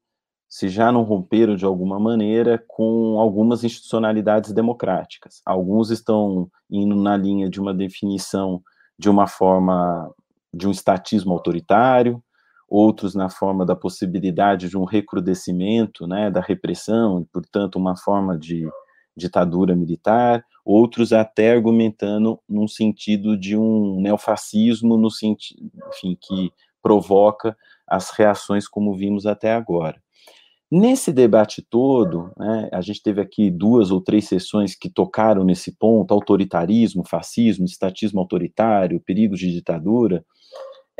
se 0.47 0.69
já 0.69 0.91
não 0.91 1.03
romperam 1.03 1.55
de 1.55 1.65
alguma 1.65 1.99
maneira, 1.99 2.63
com 2.67 3.19
algumas 3.19 3.63
institucionalidades 3.63 4.53
democráticas. 4.53 5.41
Alguns 5.45 5.89
estão 5.89 6.49
indo 6.69 6.95
na 6.95 7.17
linha 7.17 7.49
de 7.49 7.59
uma 7.59 7.73
definição 7.73 8.61
de 8.97 9.09
uma 9.09 9.27
forma 9.27 10.11
de 10.53 10.67
um 10.67 10.71
estatismo 10.71 11.33
autoritário, 11.33 12.23
outros 12.67 13.15
na 13.15 13.29
forma 13.29 13.65
da 13.65 13.75
possibilidade 13.75 14.69
de 14.69 14.77
um 14.77 14.83
recrudescimento 14.83 16.07
né, 16.07 16.29
da 16.29 16.41
repressão, 16.41 17.21
e, 17.21 17.25
portanto, 17.25 17.77
uma 17.77 17.95
forma 17.95 18.37
de 18.37 18.67
ditadura 19.17 19.75
militar, 19.75 20.45
outros 20.63 21.11
até 21.11 21.51
argumentando 21.51 22.39
num 22.47 22.67
sentido 22.67 23.35
de 23.35 23.57
um 23.57 23.99
neofascismo, 23.99 24.95
no 24.95 25.09
sentido, 25.09 25.71
enfim, 25.89 26.17
que 26.21 26.51
provoca 26.81 27.57
as 27.87 28.11
reações 28.11 28.67
como 28.67 28.95
vimos 28.95 29.25
até 29.25 29.53
agora. 29.53 29.99
Nesse 30.69 31.13
debate 31.13 31.61
todo, 31.61 32.29
né, 32.37 32.69
a 32.73 32.81
gente 32.81 33.01
teve 33.01 33.21
aqui 33.21 33.49
duas 33.49 33.89
ou 33.89 34.01
três 34.01 34.27
sessões 34.27 34.75
que 34.75 34.89
tocaram 34.89 35.45
nesse 35.45 35.71
ponto: 35.71 36.13
autoritarismo, 36.13 37.07
fascismo, 37.07 37.65
estatismo 37.65 38.19
autoritário, 38.19 38.99
perigos 38.99 39.39
de 39.39 39.51
ditadura. 39.51 40.25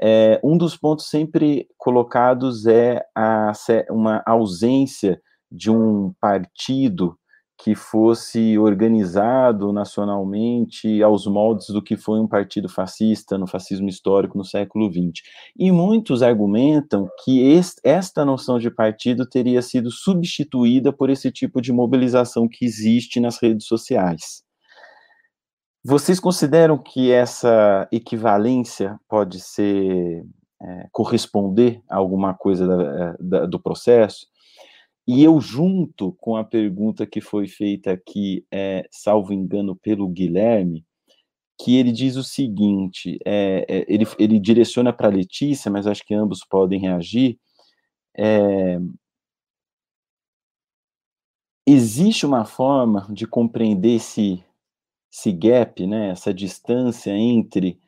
É, 0.02 0.40
um 0.44 0.58
dos 0.58 0.78
pontos 0.78 1.10
sempre 1.10 1.68
colocados 1.78 2.66
é 2.66 3.04
a, 3.14 3.52
uma 3.90 4.24
ausência 4.26 5.22
de 5.52 5.70
um 5.70 6.14
partido 6.22 7.18
que 7.58 7.74
fosse 7.74 8.58
organizado 8.58 9.74
nacionalmente 9.74 11.02
aos 11.02 11.26
moldes 11.26 11.68
do 11.68 11.82
que 11.82 11.98
foi 11.98 12.20
um 12.20 12.28
partido 12.28 12.70
fascista 12.70 13.38
no 13.38 13.48
fascismo 13.48 13.90
histórico 13.90 14.38
no 14.38 14.46
século 14.46 14.92
XX. 14.92 15.24
E 15.58 15.72
muitos 15.72 16.22
argumentam 16.22 17.10
que 17.24 17.60
esta 17.84 18.24
noção 18.24 18.60
de 18.60 18.70
partido 18.70 19.28
teria 19.28 19.62
sido 19.62 19.90
substituída 19.90 20.94
por 20.94 21.10
esse 21.10 21.32
tipo 21.32 21.60
de 21.60 21.74
mobilização 21.74 22.48
que 22.48 22.64
existe 22.64 23.20
nas 23.20 23.42
redes 23.42 23.66
sociais. 23.66 24.44
Vocês 25.84 26.20
consideram 26.20 26.78
que 26.78 27.12
essa 27.12 27.88
equivalência 27.92 29.00
pode 29.08 29.40
ser 29.40 30.24
é, 30.62 30.88
corresponder 30.92 31.82
a 31.90 31.98
alguma 31.98 32.34
coisa 32.34 32.68
da, 32.68 33.16
da, 33.20 33.46
do 33.46 33.60
processo? 33.60 34.28
E 35.08 35.24
eu 35.24 35.40
junto 35.40 36.12
com 36.14 36.36
a 36.36 36.44
pergunta 36.44 37.08
que 37.08 37.22
foi 37.22 37.48
feita 37.48 37.92
aqui, 37.94 38.46
é, 38.52 38.86
salvo 38.92 39.32
engano, 39.34 39.76
pelo 39.76 40.08
Guilherme, 40.08 40.86
que 41.60 41.78
ele 41.78 41.92
diz 41.92 42.18
o 42.18 42.24
seguinte: 42.24 43.18
é, 43.26 43.66
é, 43.70 43.86
ele, 43.88 44.06
ele 44.20 44.40
direciona 44.40 44.94
para 44.94 45.08
a 45.08 45.12
Letícia, 45.12 45.72
mas 45.72 45.88
acho 45.88 46.06
que 46.06 46.14
ambos 46.14 46.42
podem 46.50 46.80
reagir. 46.80 47.40
É, 48.18 48.80
existe 51.66 52.26
uma 52.26 52.46
forma 52.46 53.08
de 53.10 53.28
compreender 53.28 53.96
esse, 53.96 54.44
esse 55.12 55.32
gap, 55.32 55.86
né, 55.88 56.10
essa 56.10 56.34
distância 56.34 57.12
entre 57.12 57.80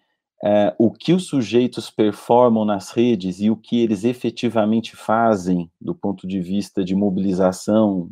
é, 0.44 0.74
o 0.78 0.92
que 0.92 1.14
os 1.14 1.26
sujeitos 1.28 1.90
performam 1.90 2.64
nas 2.64 2.92
redes 2.92 3.42
e 3.42 3.50
o 3.50 3.58
que 3.58 3.82
eles 3.82 4.04
efetivamente 4.04 4.96
fazem 4.96 5.70
do 5.80 5.94
ponto 5.94 6.26
de 6.26 6.40
vista 6.40 6.84
de 6.84 6.96
mobilização. 6.96 8.10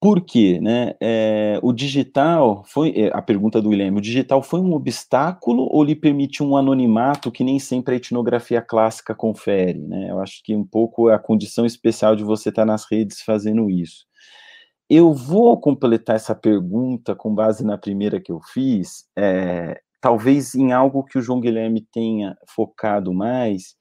Por 0.00 0.20
quê? 0.20 0.60
Né? 0.60 0.94
É, 1.00 1.58
o 1.62 1.72
digital 1.72 2.62
foi 2.66 2.90
é, 2.90 3.10
a 3.14 3.22
pergunta 3.22 3.62
do 3.62 3.70
William, 3.70 3.94
o 3.94 4.02
digital 4.02 4.42
foi 4.42 4.60
um 4.60 4.74
obstáculo 4.74 5.66
ou 5.70 5.82
lhe 5.82 5.96
permitiu 5.96 6.44
um 6.44 6.58
anonimato 6.58 7.32
que 7.32 7.42
nem 7.42 7.58
sempre 7.58 7.94
a 7.94 7.96
etnografia 7.96 8.60
clássica 8.60 9.14
confere? 9.14 9.78
Né? 9.78 10.10
Eu 10.10 10.20
acho 10.20 10.42
que 10.44 10.54
um 10.54 10.64
pouco 10.64 11.08
é 11.08 11.14
a 11.14 11.18
condição 11.18 11.64
especial 11.64 12.14
de 12.14 12.22
você 12.22 12.50
estar 12.50 12.66
nas 12.66 12.84
redes 12.90 13.22
fazendo 13.22 13.70
isso. 13.70 14.04
Eu 14.90 15.14
vou 15.14 15.58
completar 15.58 16.16
essa 16.16 16.34
pergunta 16.34 17.16
com 17.16 17.34
base 17.34 17.64
na 17.64 17.78
primeira 17.78 18.20
que 18.20 18.30
eu 18.30 18.40
fiz, 18.52 19.06
é, 19.16 19.80
talvez 20.04 20.54
em 20.54 20.70
algo 20.70 21.02
que 21.02 21.16
o 21.16 21.22
João 21.22 21.40
Guilherme 21.40 21.80
tenha 21.80 22.36
focado 22.46 23.10
mais, 23.14 23.74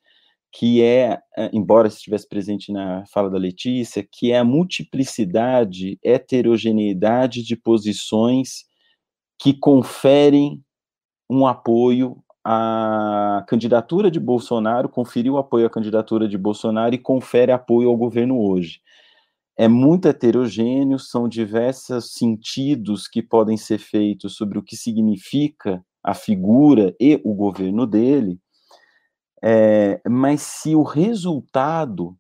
que 0.53 0.81
é, 0.81 1.19
é, 1.37 1.49
embora 1.51 1.89
estivesse 1.89 2.25
presente 2.29 2.71
na 2.71 3.03
fala 3.07 3.29
da 3.29 3.37
Letícia, 3.37 4.07
que 4.09 4.31
é 4.31 4.37
a 4.37 4.43
multiplicidade, 4.45 5.99
heterogeneidade 6.01 7.43
de 7.43 7.57
posições 7.57 8.63
que 9.37 9.53
conferem 9.53 10.63
um 11.29 11.45
apoio 11.45 12.23
à 12.41 13.43
candidatura 13.45 14.09
de 14.09 14.21
Bolsonaro, 14.21 14.87
conferiu 14.87 15.37
apoio 15.37 15.65
à 15.65 15.69
candidatura 15.69 16.25
de 16.25 16.37
Bolsonaro 16.37 16.95
e 16.95 16.99
confere 16.99 17.51
apoio 17.51 17.89
ao 17.89 17.97
governo 17.97 18.39
hoje. 18.39 18.79
É 19.57 19.67
muito 19.67 20.07
heterogêneo, 20.07 20.97
são 20.97 21.27
diversos 21.27 22.13
sentidos 22.13 23.09
que 23.09 23.21
podem 23.21 23.57
ser 23.57 23.79
feitos 23.79 24.37
sobre 24.37 24.57
o 24.57 24.63
que 24.63 24.77
significa 24.77 25.83
a 26.03 26.13
figura 26.13 26.93
e 26.99 27.21
o 27.23 27.33
governo 27.33 27.87
dele, 27.87 28.39
é, 29.43 30.01
mas 30.07 30.41
se 30.41 30.75
o 30.75 30.83
resultado, 30.83 32.17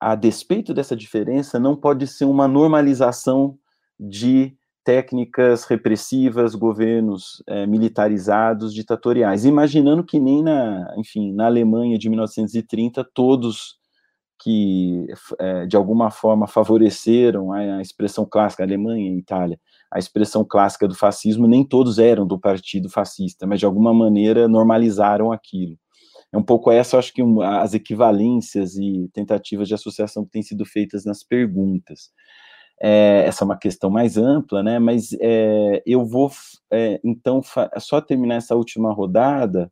a 0.00 0.14
despeito 0.14 0.72
dessa 0.74 0.96
diferença, 0.96 1.58
não 1.58 1.76
pode 1.76 2.06
ser 2.06 2.24
uma 2.24 2.46
normalização 2.48 3.58
de 3.98 4.56
técnicas 4.84 5.64
repressivas, 5.64 6.56
governos 6.56 7.42
é, 7.46 7.66
militarizados, 7.66 8.74
ditatoriais, 8.74 9.44
imaginando 9.44 10.04
que 10.04 10.18
nem 10.18 10.42
na, 10.42 10.92
enfim, 10.98 11.32
na 11.32 11.46
Alemanha 11.46 11.98
de 11.98 12.08
1930 12.08 13.04
todos 13.14 13.80
que 14.42 15.06
é, 15.38 15.66
de 15.66 15.76
alguma 15.76 16.10
forma 16.10 16.48
favoreceram 16.48 17.52
a, 17.52 17.58
a 17.58 17.80
expressão 17.80 18.26
clássica 18.28 18.64
Alemanha 18.64 19.12
e 19.12 19.18
Itália 19.18 19.58
a 19.92 19.98
expressão 19.98 20.44
clássica 20.44 20.88
do 20.88 20.94
fascismo, 20.94 21.46
nem 21.46 21.62
todos 21.64 21.98
eram 21.98 22.26
do 22.26 22.40
partido 22.40 22.88
fascista, 22.88 23.46
mas 23.46 23.60
de 23.60 23.66
alguma 23.66 23.92
maneira 23.92 24.48
normalizaram 24.48 25.30
aquilo. 25.30 25.76
É 26.32 26.38
um 26.38 26.42
pouco 26.42 26.70
essa, 26.70 26.98
acho 26.98 27.12
que 27.12 27.22
as 27.42 27.74
equivalências 27.74 28.74
e 28.76 29.10
tentativas 29.12 29.68
de 29.68 29.74
associação 29.74 30.24
que 30.24 30.30
têm 30.30 30.42
sido 30.42 30.64
feitas 30.64 31.04
nas 31.04 31.22
perguntas. 31.22 32.10
É, 32.80 33.24
essa 33.26 33.44
é 33.44 33.46
uma 33.46 33.58
questão 33.58 33.90
mais 33.90 34.16
ampla, 34.16 34.62
né? 34.62 34.78
Mas 34.78 35.12
é, 35.20 35.82
eu 35.84 36.06
vou 36.06 36.30
é, 36.72 36.98
então 37.04 37.42
só 37.78 38.00
terminar 38.00 38.36
essa 38.36 38.56
última 38.56 38.92
rodada 38.92 39.70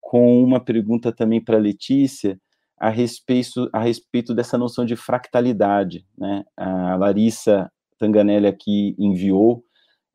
com 0.00 0.42
uma 0.42 0.58
pergunta 0.58 1.12
também 1.12 1.42
para 1.44 1.58
Letícia 1.58 2.40
a 2.78 2.88
respeito 2.88 3.68
a 3.74 3.80
respeito 3.80 4.34
dessa 4.34 4.56
noção 4.56 4.86
de 4.86 4.96
fractalidade, 4.96 6.06
né? 6.16 6.44
A 6.56 6.96
Larissa 6.96 7.70
Tanganelli 8.00 8.46
aqui 8.46 8.96
enviou, 8.98 9.62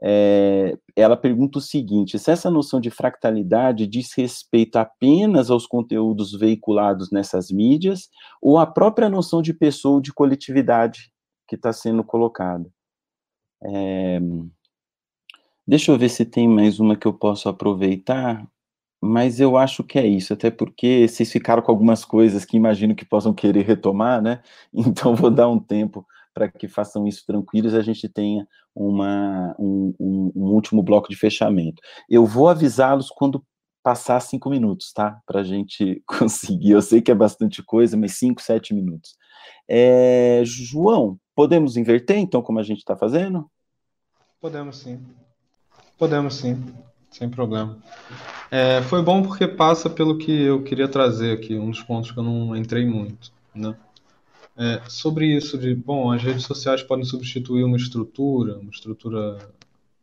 é, 0.01 0.77
ela 0.95 1.15
pergunta 1.15 1.59
o 1.59 1.61
seguinte: 1.61 2.19
se 2.19 2.31
essa 2.31 2.49
noção 2.49 2.79
de 2.81 2.89
fractalidade 2.89 3.87
diz 3.87 4.11
respeito 4.15 4.77
apenas 4.77 5.49
aos 5.49 5.65
conteúdos 5.65 6.37
veiculados 6.37 7.11
nessas 7.11 7.49
mídias, 7.51 8.09
ou 8.41 8.57
a 8.57 8.65
própria 8.65 9.09
noção 9.09 9.41
de 9.41 9.53
pessoa 9.53 9.95
ou 9.95 10.01
de 10.01 10.13
coletividade 10.13 11.11
que 11.47 11.55
está 11.55 11.71
sendo 11.71 12.03
colocada? 12.03 12.69
É, 13.63 14.19
deixa 15.67 15.91
eu 15.91 15.97
ver 15.97 16.09
se 16.09 16.25
tem 16.25 16.47
mais 16.47 16.79
uma 16.79 16.95
que 16.95 17.07
eu 17.07 17.13
posso 17.13 17.47
aproveitar, 17.47 18.45
mas 19.01 19.39
eu 19.39 19.57
acho 19.57 19.83
que 19.83 19.99
é 19.99 20.05
isso, 20.05 20.33
até 20.33 20.51
porque 20.51 21.07
vocês 21.07 21.31
ficaram 21.31 21.61
com 21.61 21.71
algumas 21.71 22.03
coisas 22.03 22.45
que 22.45 22.57
imagino 22.57 22.95
que 22.95 23.05
possam 23.05 23.33
querer 23.33 23.65
retomar, 23.65 24.21
né? 24.21 24.41
Então 24.73 25.15
vou 25.15 25.31
dar 25.31 25.47
um 25.49 25.59
tempo 25.59 26.05
para 26.35 26.51
que 26.51 26.67
façam 26.67 27.07
isso 27.07 27.25
tranquilos 27.25 27.73
e 27.73 27.77
a 27.77 27.81
gente 27.81 28.09
tenha 28.09 28.45
uma, 28.75 29.55
um, 29.57 29.95
um, 29.97 30.31
um 30.35 30.43
último 30.53 30.83
bloco 30.83 31.09
de 31.09 31.15
fechamento. 31.15 31.81
Eu 32.09 32.25
vou 32.25 32.49
avisá-los 32.49 33.09
quando 33.09 33.41
passar 33.81 34.19
cinco 34.19 34.49
minutos, 34.49 34.91
tá? 34.91 35.17
Para 35.25 35.39
a 35.39 35.43
gente 35.43 36.03
conseguir. 36.05 36.71
Eu 36.71 36.81
sei 36.81 37.01
que 37.01 37.09
é 37.09 37.15
bastante 37.15 37.63
coisa, 37.63 37.95
mas 37.95 38.17
cinco, 38.17 38.41
sete 38.41 38.73
minutos. 38.73 39.15
É, 39.67 40.41
João, 40.43 41.17
podemos 41.33 41.77
inverter 41.77 42.17
então, 42.17 42.41
como 42.41 42.59
a 42.59 42.63
gente 42.63 42.79
está 42.79 42.97
fazendo? 42.97 43.49
Podemos 44.41 44.77
sim. 44.77 44.99
Podemos 45.97 46.35
sim, 46.35 46.61
sem 47.09 47.29
problema. 47.29 47.77
É, 48.51 48.81
foi 48.81 49.01
bom 49.01 49.23
porque 49.23 49.47
passa 49.47 49.89
pelo 49.89 50.17
que 50.17 50.31
eu 50.31 50.61
queria 50.63 50.89
trazer 50.89 51.31
aqui, 51.31 51.57
um 51.57 51.69
dos 51.69 51.81
pontos 51.81 52.11
que 52.11 52.19
eu 52.19 52.23
não 52.23 52.55
entrei 52.57 52.85
muito, 52.85 53.31
né? 53.53 53.73
É, 54.57 54.81
sobre 54.87 55.35
isso 55.35 55.57
de, 55.57 55.75
bom, 55.75 56.11
as 56.11 56.23
redes 56.23 56.43
sociais 56.43 56.81
podem 56.81 57.03
substituir 57.03 57.63
uma 57.63 57.75
estrutura, 57.75 58.57
uma 58.57 58.71
estrutura 58.71 59.37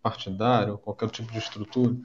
partidária 0.02 0.72
ou 0.72 0.78
qualquer 0.78 1.08
tipo 1.08 1.32
de 1.32 1.38
estrutura. 1.38 1.96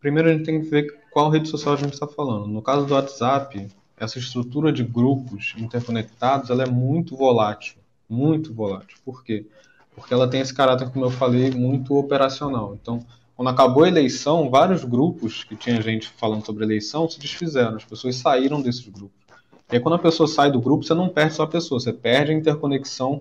Primeiro 0.00 0.28
a 0.28 0.32
gente 0.32 0.44
tem 0.44 0.60
que 0.60 0.68
ver 0.68 1.00
qual 1.12 1.30
rede 1.30 1.48
social 1.48 1.74
a 1.74 1.78
gente 1.78 1.92
está 1.92 2.06
falando. 2.06 2.48
No 2.48 2.60
caso 2.60 2.86
do 2.86 2.94
WhatsApp, 2.94 3.68
essa 3.96 4.18
estrutura 4.18 4.72
de 4.72 4.82
grupos 4.82 5.54
interconectados, 5.56 6.50
ela 6.50 6.64
é 6.64 6.68
muito 6.68 7.16
volátil, 7.16 7.76
muito 8.08 8.52
volátil. 8.52 8.98
Por 9.04 9.22
quê? 9.22 9.46
Porque 9.94 10.12
ela 10.12 10.28
tem 10.28 10.40
esse 10.40 10.52
caráter, 10.52 10.90
como 10.90 11.04
eu 11.04 11.10
falei, 11.10 11.50
muito 11.50 11.96
operacional. 11.96 12.76
Então, 12.80 13.04
quando 13.36 13.48
acabou 13.48 13.84
a 13.84 13.88
eleição, 13.88 14.50
vários 14.50 14.84
grupos 14.84 15.44
que 15.44 15.54
tinha 15.54 15.80
gente 15.80 16.08
falando 16.08 16.44
sobre 16.44 16.64
eleição 16.64 17.08
se 17.08 17.18
desfizeram, 17.18 17.76
as 17.76 17.84
pessoas 17.84 18.16
saíram 18.16 18.60
desses 18.60 18.86
grupos. 18.86 19.25
E 19.70 19.76
aí, 19.76 19.80
quando 19.80 19.94
a 19.94 19.98
pessoa 19.98 20.28
sai 20.28 20.50
do 20.50 20.60
grupo, 20.60 20.84
você 20.84 20.94
não 20.94 21.08
perde 21.08 21.34
só 21.34 21.42
a 21.42 21.48
pessoa, 21.48 21.80
você 21.80 21.92
perde 21.92 22.32
a 22.32 22.34
interconexão. 22.34 23.20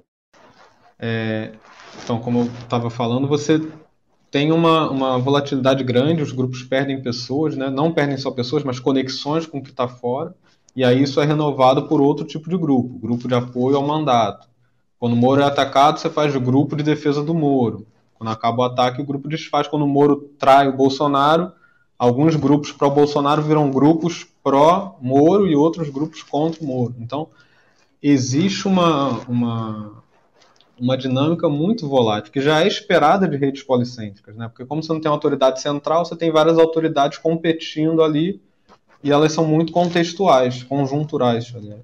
É, 0.99 1.53
então, 2.03 2.19
como 2.19 2.41
eu 2.41 2.45
estava 2.45 2.89
falando, 2.89 3.27
você 3.27 3.59
tem 4.29 4.51
uma, 4.51 4.89
uma 4.91 5.17
volatilidade 5.17 5.83
grande, 5.83 6.21
os 6.21 6.31
grupos 6.31 6.61
perdem 6.61 7.01
pessoas, 7.01 7.55
né? 7.55 7.69
não 7.69 7.91
perdem 7.91 8.17
só 8.17 8.29
pessoas, 8.29 8.63
mas 8.63 8.79
conexões 8.79 9.45
com 9.45 9.59
o 9.59 9.63
que 9.63 9.69
está 9.69 9.87
fora, 9.87 10.35
e 10.75 10.83
aí 10.83 11.01
isso 11.01 11.21
é 11.21 11.25
renovado 11.25 11.87
por 11.87 12.01
outro 12.01 12.25
tipo 12.25 12.49
de 12.49 12.57
grupo, 12.57 12.99
grupo 12.99 13.27
de 13.27 13.33
apoio 13.33 13.77
ao 13.77 13.87
mandato. 13.87 14.47
Quando 14.99 15.13
o 15.13 15.15
Moro 15.15 15.41
é 15.41 15.45
atacado, 15.45 15.99
você 15.99 16.09
faz 16.09 16.35
o 16.35 16.39
grupo 16.39 16.75
de 16.75 16.83
defesa 16.83 17.23
do 17.23 17.33
Moro. 17.33 17.87
Quando 18.13 18.29
acaba 18.29 18.63
o 18.63 18.65
ataque, 18.65 19.01
o 19.01 19.05
grupo 19.05 19.27
desfaz. 19.27 19.67
Quando 19.67 19.83
o 19.83 19.87
Moro 19.87 20.29
trai 20.37 20.67
o 20.67 20.75
Bolsonaro, 20.75 21.51
alguns 21.97 22.35
grupos 22.35 22.71
pró-Bolsonaro 22.71 23.41
viram 23.41 23.71
grupos 23.71 24.27
pró-Moro 24.45 25.47
e 25.47 25.55
outros 25.55 25.89
grupos 25.89 26.21
contra 26.21 26.63
o 26.63 26.67
Moro. 26.67 26.93
Então, 26.99 27.29
existe 28.01 28.67
uma, 28.67 29.21
uma, 29.27 30.03
uma 30.79 30.95
dinâmica 30.95 31.49
muito 31.49 31.89
volátil, 31.89 32.31
que 32.31 32.39
já 32.39 32.61
é 32.61 32.67
esperada 32.67 33.27
de 33.27 33.35
redes 33.37 33.63
policêntricas, 33.63 34.35
né? 34.35 34.47
Porque 34.47 34.63
como 34.63 34.83
você 34.83 34.93
não 34.93 35.01
tem 35.01 35.09
autoridade 35.09 35.59
central, 35.59 36.05
você 36.05 36.15
tem 36.15 36.31
várias 36.31 36.59
autoridades 36.59 37.17
competindo 37.17 38.03
ali 38.03 38.39
e 39.03 39.11
elas 39.11 39.31
são 39.31 39.47
muito 39.47 39.73
contextuais, 39.73 40.61
conjunturais, 40.61 41.51
aliás. 41.55 41.81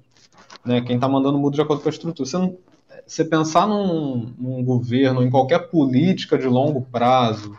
Né? 0.64 0.80
Quem 0.82 0.94
está 0.94 1.08
mandando 1.08 1.38
muda 1.38 1.56
de 1.56 1.62
acordo 1.62 1.82
com 1.82 1.88
a 1.88 1.90
estrutura. 1.90 2.28
Você, 2.28 2.38
não, 2.38 2.56
você 3.04 3.24
pensar 3.24 3.66
num, 3.66 4.32
num 4.38 4.62
governo, 4.62 5.24
em 5.24 5.30
qualquer 5.30 5.68
política 5.68 6.38
de 6.38 6.46
longo 6.46 6.82
prazo, 6.82 7.56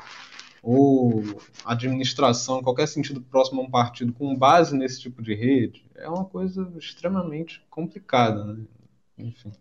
ou 0.63 1.21
administração, 1.65 2.63
qualquer 2.63 2.87
sentido 2.87 3.19
próximo 3.19 3.59
a 3.61 3.65
um 3.65 3.69
partido, 3.69 4.13
com 4.13 4.33
base 4.33 4.73
nesse 4.75 5.01
tipo 5.01 5.21
de 5.21 5.35
rede, 5.35 5.85
é 5.93 6.07
uma 6.07 6.23
coisa 6.23 6.71
extremamente 6.79 7.61
complicada. 7.69 8.45
Né? 8.45 8.63
Enfim. 9.17 9.51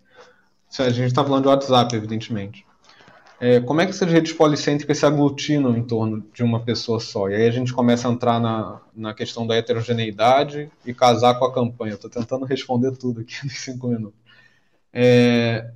A 0.79 0.91
gente 0.91 1.09
está 1.09 1.25
falando 1.25 1.43
de 1.43 1.49
WhatsApp, 1.49 1.95
evidentemente. 1.97 2.65
É, 3.41 3.61
como 3.61 3.81
é 3.81 3.85
que 3.85 3.91
essas 3.91 4.09
redes 4.09 4.33
policêntricas 4.33 4.99
se 4.99 5.05
aglutinam 5.05 5.77
em 5.77 5.83
torno 5.83 6.25
de 6.33 6.45
uma 6.45 6.61
pessoa 6.65 7.01
só? 7.01 7.29
E 7.29 7.35
aí 7.35 7.49
a 7.49 7.51
gente 7.51 7.75
começa 7.75 8.09
a 8.09 8.13
entrar 8.13 8.39
na, 8.39 8.81
na 8.95 9.13
questão 9.13 9.45
da 9.45 9.57
heterogeneidade 9.57 10.71
e 10.87 10.95
casar 10.95 11.35
com 11.35 11.45
a 11.45 11.53
campanha. 11.53 11.95
Estou 11.95 12.09
tentando 12.09 12.45
responder 12.45 12.97
tudo 12.97 13.23
aqui 13.23 13.35
nos 13.43 13.59
cinco 13.59 13.89
minutos. 13.89 14.21
É, 14.93 15.73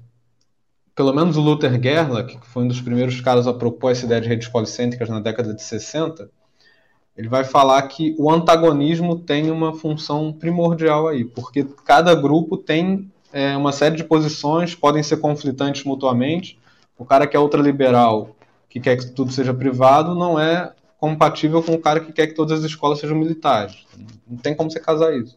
pelo 0.97 1.13
menos 1.13 1.37
o 1.37 1.43
Luther 1.43 1.79
Gerlach, 1.81 2.39
que 2.39 2.47
foi 2.47 2.65
um 2.65 2.69
dos 2.69 2.81
primeiros 2.81 3.21
caras 3.21 3.47
a 3.47 3.53
propor 3.53 3.93
essa 3.93 4.07
ideia 4.07 4.19
de 4.19 4.29
redes 4.29 4.49
policêntricas 4.49 5.11
na 5.11 5.21
década 5.21 5.53
de 5.53 5.63
60, 5.63 6.31
ele 7.15 7.29
vai 7.29 7.45
falar 7.45 7.83
que 7.83 8.17
o 8.19 8.31
antagonismo 8.31 9.15
tem 9.17 9.51
uma 9.51 9.75
função 9.75 10.33
primordial 10.33 11.07
aí, 11.07 11.23
porque 11.23 11.65
cada 11.85 12.15
grupo 12.15 12.57
tem 12.57 13.11
é, 13.31 13.55
uma 13.55 13.73
série 13.73 13.95
de 13.97 14.05
posições, 14.05 14.75
podem 14.75 15.03
ser 15.03 15.19
conflitantes 15.19 15.85
mutuamente. 15.85 16.59
O 16.99 17.05
cara 17.05 17.27
que 17.27 17.37
é 17.37 17.41
ultraliberal, 17.41 18.35
que 18.67 18.81
quer 18.81 18.97
que 18.97 19.11
tudo 19.11 19.31
seja 19.31 19.53
privado, 19.53 20.15
não 20.15 20.41
é 20.41 20.73
compatível 20.99 21.63
com 21.63 21.75
o 21.75 21.79
cara 21.79 22.01
que 22.01 22.11
quer 22.11 22.27
que 22.27 22.35
todas 22.35 22.61
as 22.61 22.65
escolas 22.65 22.99
sejam 22.99 23.19
militares. 23.19 23.87
Não 24.27 24.39
tem 24.39 24.55
como 24.55 24.71
você 24.71 24.81
casar 24.81 25.15
isso. 25.15 25.37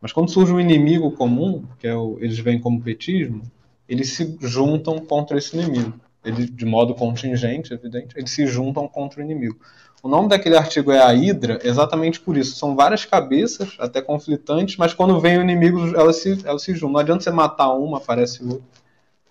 Mas 0.00 0.12
quando 0.12 0.30
surge 0.30 0.52
um 0.52 0.60
inimigo 0.60 1.10
comum, 1.10 1.64
que 1.80 1.88
é 1.88 1.94
o, 1.94 2.18
eles 2.20 2.38
veem 2.38 2.60
como 2.60 2.80
petismo, 2.80 3.42
eles 3.88 4.10
se 4.10 4.36
juntam 4.40 4.98
contra 4.98 5.38
esse 5.38 5.56
inimigo. 5.56 5.94
Eles, 6.24 6.54
de 6.54 6.64
modo 6.64 6.94
contingente, 6.94 7.74
evidente, 7.74 8.16
eles 8.16 8.30
se 8.30 8.46
juntam 8.46 8.86
contra 8.86 9.20
o 9.20 9.24
inimigo. 9.24 9.58
O 10.02 10.08
nome 10.08 10.28
daquele 10.28 10.56
artigo 10.56 10.90
é 10.90 11.00
a 11.00 11.14
Hidra, 11.14 11.60
exatamente 11.62 12.18
por 12.20 12.36
isso. 12.36 12.56
São 12.56 12.74
várias 12.74 13.04
cabeças, 13.04 13.76
até 13.78 14.02
conflitantes, 14.02 14.76
mas 14.76 14.92
quando 14.92 15.20
vem 15.20 15.38
o 15.38 15.42
inimigo, 15.42 15.78
elas 15.96 16.16
se, 16.16 16.44
elas 16.44 16.62
se 16.62 16.74
juntam. 16.74 16.94
Não 16.94 17.00
adianta 17.00 17.22
você 17.22 17.30
matar 17.30 17.72
uma, 17.72 17.98
aparece 17.98 18.42
outra. 18.42 18.82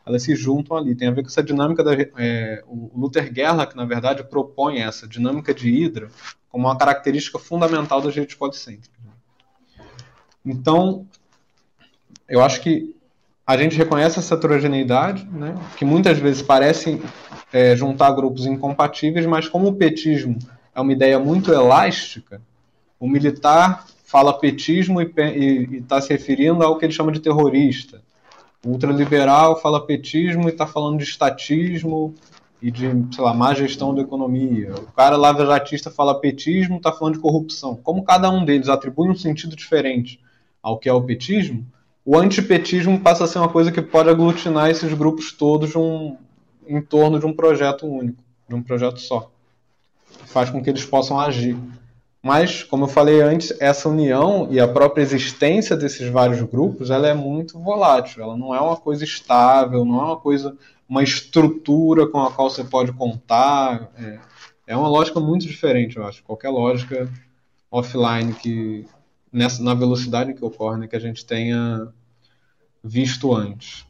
Elas 0.05 0.23
se 0.23 0.35
juntam 0.35 0.77
ali. 0.77 0.95
Tem 0.95 1.09
a 1.09 1.11
ver 1.11 1.23
com 1.23 1.27
essa 1.27 1.43
dinâmica 1.43 1.83
da. 1.83 1.93
É, 2.17 2.63
o 2.67 2.89
Luther 2.95 3.33
Gerlach, 3.33 3.75
na 3.75 3.85
verdade, 3.85 4.23
propõe 4.23 4.79
essa 4.79 5.07
dinâmica 5.07 5.53
de 5.53 5.69
Hidra 5.69 6.09
como 6.49 6.67
uma 6.67 6.77
característica 6.77 7.37
fundamental 7.37 8.01
das 8.01 8.15
redes 8.15 8.35
policêntricas. 8.35 8.89
Então, 10.45 11.05
eu 12.27 12.41
acho 12.41 12.61
que 12.61 12.95
a 13.45 13.57
gente 13.57 13.77
reconhece 13.77 14.19
essa 14.19 14.35
heterogeneidade, 14.35 15.25
né, 15.25 15.55
que 15.77 15.83
muitas 15.83 16.17
vezes 16.17 16.41
parece 16.41 17.01
é, 17.51 17.75
juntar 17.75 18.11
grupos 18.11 18.45
incompatíveis, 18.45 19.25
mas 19.25 19.47
como 19.47 19.67
o 19.67 19.75
petismo 19.75 20.37
é 20.73 20.79
uma 20.79 20.93
ideia 20.93 21.19
muito 21.19 21.51
elástica, 21.51 22.41
o 22.99 23.07
militar 23.07 23.85
fala 24.05 24.37
petismo 24.37 25.01
e 25.01 25.77
está 25.77 25.99
se 26.01 26.09
referindo 26.09 26.63
ao 26.63 26.77
que 26.77 26.85
ele 26.85 26.93
chama 26.93 27.11
de 27.11 27.19
terrorista. 27.19 28.01
O 28.63 28.69
ultraliberal 28.69 29.59
fala 29.59 29.85
petismo 29.85 30.47
e 30.47 30.51
está 30.51 30.67
falando 30.67 30.97
de 30.97 31.03
estatismo 31.03 32.13
e 32.61 32.69
de, 32.69 32.87
sei 33.11 33.23
lá, 33.23 33.33
má 33.33 33.55
gestão 33.55 33.95
da 33.95 34.01
economia. 34.01 34.75
O 34.75 34.91
cara 34.91 35.17
lava-jatista 35.17 35.89
fala 35.89 36.19
petismo, 36.19 36.77
está 36.77 36.91
falando 36.91 37.15
de 37.15 37.21
corrupção. 37.21 37.75
Como 37.75 38.03
cada 38.03 38.29
um 38.29 38.45
deles 38.45 38.69
atribui 38.69 39.09
um 39.09 39.15
sentido 39.15 39.55
diferente 39.55 40.19
ao 40.61 40.77
que 40.77 40.87
é 40.87 40.93
o 40.93 41.01
petismo, 41.01 41.65
o 42.03 42.17
antipetismo 42.17 42.99
passa 42.99 43.25
a 43.25 43.27
ser 43.27 43.37
uma 43.37 43.49
coisa 43.49 43.71
que 43.71 43.81
pode 43.81 44.09
aglutinar 44.09 44.69
esses 44.69 44.91
grupos 44.93 45.31
todos 45.31 45.75
um, 45.75 46.17
em 46.67 46.81
torno 46.81 47.19
de 47.19 47.25
um 47.25 47.33
projeto 47.33 47.85
único, 47.85 48.23
de 48.49 48.55
um 48.55 48.63
projeto 48.63 48.99
só. 48.99 49.29
Faz 50.25 50.49
com 50.49 50.61
que 50.63 50.69
eles 50.69 50.83
possam 50.83 51.19
agir. 51.19 51.57
Mas, 52.23 52.63
como 52.63 52.83
eu 52.83 52.87
falei 52.87 53.21
antes, 53.21 53.51
essa 53.59 53.89
união 53.89 54.47
e 54.51 54.59
a 54.59 54.67
própria 54.67 55.01
existência 55.01 55.75
desses 55.75 56.07
vários 56.09 56.41
grupos, 56.43 56.91
ela 56.91 57.07
é 57.07 57.13
muito 57.13 57.59
volátil. 57.59 58.23
Ela 58.23 58.37
não 58.37 58.53
é 58.53 58.61
uma 58.61 58.77
coisa 58.77 59.03
estável, 59.03 59.83
não 59.83 59.99
é 60.01 60.05
uma 60.05 60.17
coisa, 60.17 60.55
uma 60.87 61.01
estrutura 61.01 62.07
com 62.07 62.21
a 62.21 62.31
qual 62.31 62.49
você 62.49 62.63
pode 62.63 62.91
contar. 62.93 63.91
É, 63.97 64.19
é 64.67 64.77
uma 64.77 64.87
lógica 64.87 65.19
muito 65.19 65.47
diferente, 65.47 65.97
eu 65.97 66.05
acho. 66.05 66.23
Qualquer 66.23 66.49
lógica 66.49 67.09
offline 67.71 68.33
que 68.33 68.85
nessa, 69.31 69.63
na 69.63 69.73
velocidade 69.73 70.33
que 70.33 70.43
ocorre, 70.43 70.77
né, 70.77 70.87
que 70.87 70.95
a 70.95 70.99
gente 70.99 71.25
tenha 71.25 71.87
visto 72.83 73.33
antes. 73.33 73.85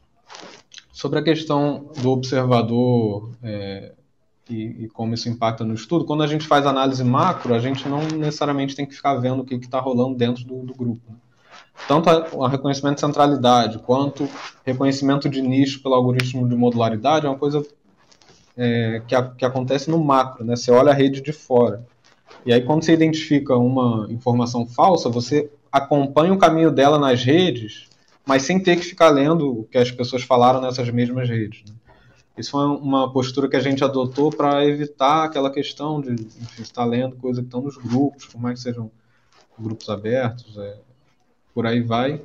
Sobre 0.92 1.20
a 1.20 1.24
questão 1.24 1.90
do 2.02 2.12
observador 2.12 3.32
é, 3.42 3.94
e, 4.50 4.84
e, 4.84 4.90
como 4.90 5.14
isso 5.14 5.30
impacta 5.30 5.64
no 5.64 5.74
estudo, 5.74 6.06
quando 6.06 6.24
a 6.24 6.28
gente 6.28 6.46
faz 6.46 6.66
análise 6.66 7.04
macro, 7.04 7.54
a 7.54 7.60
gente 7.60 7.88
não 7.88 8.02
necessariamente 8.08 8.76
tem 8.76 8.86
que 8.86 8.94
ficar 8.94 9.16
vendo 9.16 9.42
o 9.42 9.46
que 9.46 9.56
está 9.56 9.80
rolando 9.80 10.16
dentro 10.16 10.44
do, 10.44 10.64
do 10.64 10.74
grupo. 10.74 11.02
Né? 11.10 11.16
Tanto 11.88 12.10
o 12.36 12.46
reconhecimento 12.46 12.96
de 12.96 13.02
centralidade 13.02 13.80
quanto 13.80 14.30
reconhecimento 14.64 15.28
de 15.28 15.42
nicho 15.42 15.82
pelo 15.82 15.96
algoritmo 15.96 16.48
de 16.48 16.56
modularidade 16.56 17.26
é 17.26 17.30
uma 17.30 17.38
coisa 17.38 17.66
é, 18.56 19.02
que, 19.08 19.16
a, 19.16 19.24
que 19.24 19.46
acontece 19.46 19.90
no 19.90 20.04
macro, 20.04 20.44
né? 20.44 20.56
Você 20.56 20.72
olha 20.72 20.92
a 20.92 20.94
rede 20.94 21.22
de 21.22 21.32
fora. 21.32 21.86
E 22.46 22.54
aí, 22.54 22.62
quando 22.62 22.84
você 22.84 22.94
identifica 22.94 23.56
uma 23.56 24.08
informação 24.10 24.66
falsa, 24.66 25.10
você 25.10 25.50
acompanha 25.72 26.34
o 26.34 26.38
caminho 26.38 26.72
dela 26.72 27.00
nas 27.00 27.24
redes, 27.24 27.88
mas 28.26 28.44
sem 28.44 28.60
ter 28.60 28.76
que 28.78 28.86
ficar 28.86 29.10
lendo 29.10 29.62
o 29.62 29.64
que 29.64 29.78
as 29.78 29.92
pessoas 29.92 30.24
falaram 30.24 30.62
nessas 30.62 30.90
mesmas 30.90 31.30
redes. 31.30 31.64
Né? 31.68 31.76
Isso 32.38 32.52
foi 32.52 32.66
uma 32.66 33.12
postura 33.12 33.48
que 33.48 33.56
a 33.56 33.62
gente 33.62 33.84
adotou 33.84 34.32
para 34.32 34.66
evitar 34.66 35.26
aquela 35.26 35.52
questão 35.52 36.02
de 36.02 36.12
enfim, 36.12 36.62
estar 36.62 36.86
lendo 36.86 37.16
coisas 37.16 37.42
que 37.42 37.48
estão 37.48 37.62
nos 37.62 37.78
grupos, 37.78 38.26
por 38.26 38.42
mais 38.42 38.60
que 38.60 38.64
sejam 38.64 38.92
grupos 39.60 39.90
abertos, 39.90 40.58
é, 40.58 40.80
por 41.54 41.68
aí 41.68 41.82
vai. 41.82 42.22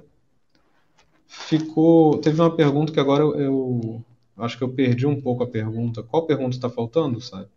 Ficou. 1.27 2.19
Teve 2.19 2.41
uma 2.41 2.55
pergunta 2.55 2.93
que 2.93 3.01
agora 3.01 3.23
eu, 3.23 3.37
eu 3.37 4.05
acho 4.39 4.57
que 4.57 4.65
eu 4.65 4.69
perdi 4.69 5.07
um 5.07 5.21
pouco 5.21 5.43
a 5.43 5.47
pergunta. 5.47 6.03
Qual 6.03 6.25
pergunta 6.25 6.57
está 6.57 6.71
faltando, 6.71 7.21
sabe? 7.21 7.49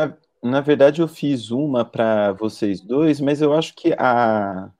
Na, 0.00 0.16
na 0.42 0.60
verdade, 0.60 1.02
eu 1.02 1.08
fiz 1.08 1.50
uma 1.50 1.84
para 1.84 2.32
vocês 2.32 2.80
dois, 2.80 3.20
mas 3.20 3.42
eu 3.42 3.52
acho 3.52 3.74
que 3.74 3.92
a, 3.98 4.70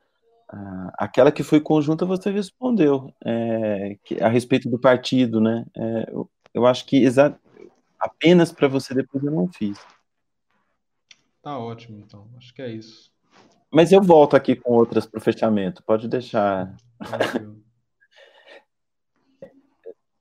a 0.49 0.93
aquela 0.95 1.31
que 1.31 1.43
foi 1.43 1.61
conjunta 1.61 2.07
você 2.07 2.31
respondeu 2.31 3.13
é, 3.25 3.99
que, 4.03 4.23
a 4.23 4.29
respeito 4.29 4.71
do 4.71 4.79
partido, 4.79 5.41
né? 5.41 5.67
É, 5.77 6.11
eu, 6.11 6.31
eu, 6.55 6.67
acho 6.67 6.87
que 6.87 7.03
exa 7.03 7.39
apenas 7.99 8.51
para 8.51 8.69
você 8.69 8.95
depois 8.95 9.23
eu 9.23 9.31
não 9.31 9.47
fiz. 9.49 9.79
Tá 11.43 11.59
ótimo, 11.59 11.99
então. 11.99 12.27
Acho 12.37 12.55
que 12.55 12.63
é 12.63 12.71
isso. 12.71 13.13
Mas 13.71 13.93
eu 13.93 14.03
volto 14.03 14.35
aqui 14.35 14.57
com 14.57 14.73
outras 14.73 15.07
para 15.07 15.19
o 15.19 15.23
fechamento. 15.23 15.83
Pode 15.83 16.09
deixar. 16.09 16.75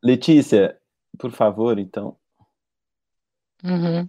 Letícia, 0.03 0.77
por 1.17 1.31
favor, 1.31 1.79
então. 1.79 2.15
Uhum. 3.63 4.07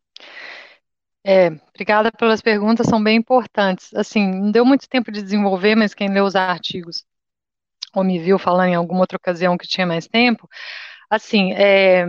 É, 1.25 1.49
obrigada 1.75 2.11
pelas 2.11 2.41
perguntas, 2.41 2.87
são 2.87 3.03
bem 3.03 3.19
importantes. 3.19 3.93
Assim, 3.95 4.27
não 4.27 4.51
deu 4.51 4.65
muito 4.65 4.89
tempo 4.89 5.13
de 5.13 5.23
desenvolver, 5.23 5.75
mas 5.75 5.95
quem 5.95 6.09
leu 6.13 6.25
os 6.25 6.35
artigos 6.37 7.05
ou 7.95 8.05
me 8.05 8.19
viu 8.19 8.39
falando 8.39 8.71
em 8.71 8.75
alguma 8.75 9.01
outra 9.01 9.17
ocasião 9.17 9.59
que 9.59 9.67
tinha 9.69 9.87
mais 9.87 10.07
tempo, 10.07 10.49
assim, 11.11 11.53
é, 11.55 12.07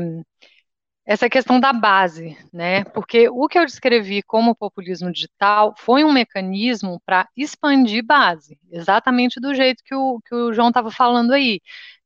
essa 1.06 1.30
questão 1.30 1.60
da 1.60 1.74
base, 1.74 2.38
né? 2.54 2.84
Porque 2.86 3.28
o 3.30 3.48
que 3.48 3.58
eu 3.58 3.66
descrevi 3.66 4.22
como 4.22 4.56
populismo 4.56 5.12
digital 5.12 5.74
foi 5.78 6.04
um 6.04 6.12
mecanismo 6.14 7.02
para 7.06 7.28
expandir 7.36 8.06
base, 8.06 8.58
exatamente 8.72 9.40
do 9.40 9.54
jeito 9.54 9.84
que 9.84 9.96
o, 9.96 10.22
que 10.22 10.36
o 10.36 10.54
João 10.54 10.70
estava 10.70 10.92
falando 10.92 11.34
aí, 11.34 11.60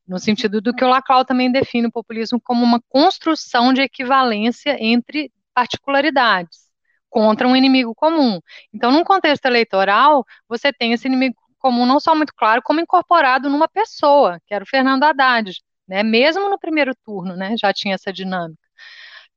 no 0.07 0.19
sentido 0.19 0.61
do 0.61 0.73
que 0.73 0.84
o 0.86 0.88
Laclau 0.90 1.26
também 1.26 1.52
define 1.52 1.88
o 1.88 1.91
populismo 1.91 2.40
como 2.41 2.64
uma 2.64 2.82
construção 2.90 3.73
de 3.73 3.82
equivalência 3.82 4.77
entre 4.80 5.32
particularidades 5.53 6.64
contra 7.10 7.48
um 7.48 7.56
inimigo 7.56 7.94
comum. 7.95 8.40
Então, 8.73 8.91
num 8.91 9.03
contexto 9.03 9.45
eleitoral, 9.45 10.26
você 10.48 10.72
tem 10.73 10.94
esse 10.94 11.07
inimigo 11.07 11.36
comum 11.60 11.86
não 11.86 11.99
só 11.99 12.15
muito 12.15 12.34
claro, 12.36 12.61
como 12.64 12.80
incorporado 12.80 13.49
numa 13.49 13.68
pessoa, 13.68 14.40
que 14.45 14.53
era 14.53 14.64
o 14.64 14.68
Fernando 14.68 15.03
Haddad, 15.03 15.52
né? 15.88 16.03
Mesmo 16.03 16.49
no 16.49 16.60
primeiro 16.60 16.94
turno, 17.03 17.36
né? 17.36 17.56
Já 17.60 17.73
tinha 17.73 17.95
essa 17.95 18.14
dinâmica. 18.14 18.61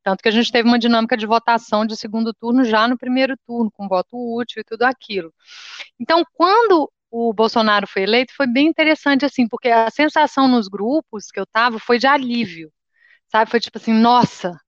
Tanto 0.03 0.23
que 0.23 0.28
a 0.28 0.32
gente 0.32 0.51
teve 0.51 0.69
uma 0.69 0.78
dinâmica 0.78 1.16
de 1.16 1.27
votação 1.27 1.85
de 1.86 1.97
segundo 1.97 2.32
turno 2.35 2.65
já 2.65 2.89
no 2.89 2.97
primeiro 2.99 3.36
turno, 3.47 3.70
com 3.70 3.89
voto 3.89 4.16
útil 4.36 4.61
e 4.61 4.65
tudo 4.65 4.85
aquilo. 4.85 5.32
Então, 6.01 6.24
quando 6.35 6.90
o 7.11 7.32
Bolsonaro 7.32 7.86
foi 7.86 8.03
eleito, 8.03 8.35
foi 8.35 8.47
bem 8.47 8.66
interessante, 8.69 9.24
assim, 9.24 9.49
porque 9.49 9.69
a 9.69 9.90
sensação 9.90 10.49
nos 10.49 10.69
grupos 10.69 11.31
que 11.31 11.40
eu 11.40 11.45
estava 11.45 11.78
foi 11.78 11.99
de 11.99 12.07
alívio, 12.07 12.73
sabe? 13.28 13.51
Foi 13.51 13.61
tipo 13.61 13.78
assim, 13.78 13.93
nossa, 13.93 14.59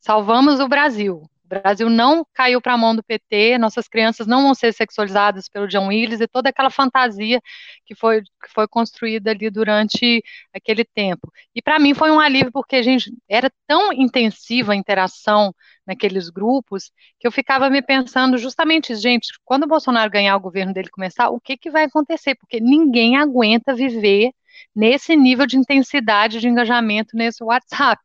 salvamos 0.00 0.60
o 0.60 0.68
Brasil, 0.68 1.22
o 1.46 1.48
Brasil 1.48 1.88
não 1.88 2.26
caiu 2.34 2.60
para 2.60 2.74
a 2.74 2.78
mão 2.78 2.94
do 2.94 3.02
PT, 3.02 3.56
nossas 3.58 3.86
crianças 3.86 4.26
não 4.26 4.42
vão 4.42 4.54
ser 4.54 4.72
sexualizadas 4.74 5.48
pelo 5.48 5.68
John 5.68 5.86
Willis 5.88 6.20
e 6.20 6.26
toda 6.26 6.48
aquela 6.50 6.70
fantasia 6.70 7.40
que 7.84 7.94
foi, 7.94 8.22
que 8.22 8.52
foi 8.52 8.66
construída 8.66 9.30
ali 9.30 9.48
durante 9.48 10.22
aquele 10.52 10.84
tempo. 10.84 11.32
E 11.54 11.62
para 11.62 11.78
mim 11.78 11.94
foi 11.94 12.10
um 12.10 12.18
alívio, 12.18 12.50
porque, 12.52 12.82
gente, 12.82 13.12
era 13.28 13.50
tão 13.66 13.92
intensiva 13.92 14.72
a 14.72 14.76
interação 14.76 15.54
naqueles 15.86 16.28
grupos 16.28 16.90
que 17.18 17.26
eu 17.26 17.32
ficava 17.32 17.70
me 17.70 17.80
pensando 17.80 18.36
justamente, 18.38 18.94
gente, 18.96 19.28
quando 19.44 19.64
o 19.64 19.68
Bolsonaro 19.68 20.10
ganhar 20.10 20.36
o 20.36 20.40
governo 20.40 20.72
dele 20.74 20.88
começar, 20.90 21.30
o 21.30 21.40
que, 21.40 21.56
que 21.56 21.70
vai 21.70 21.84
acontecer? 21.84 22.34
Porque 22.34 22.58
ninguém 22.60 23.16
aguenta 23.16 23.72
viver 23.72 24.32
nesse 24.74 25.14
nível 25.14 25.46
de 25.46 25.56
intensidade 25.56 26.40
de 26.40 26.48
engajamento 26.48 27.16
nesse 27.16 27.44
WhatsApp. 27.44 28.02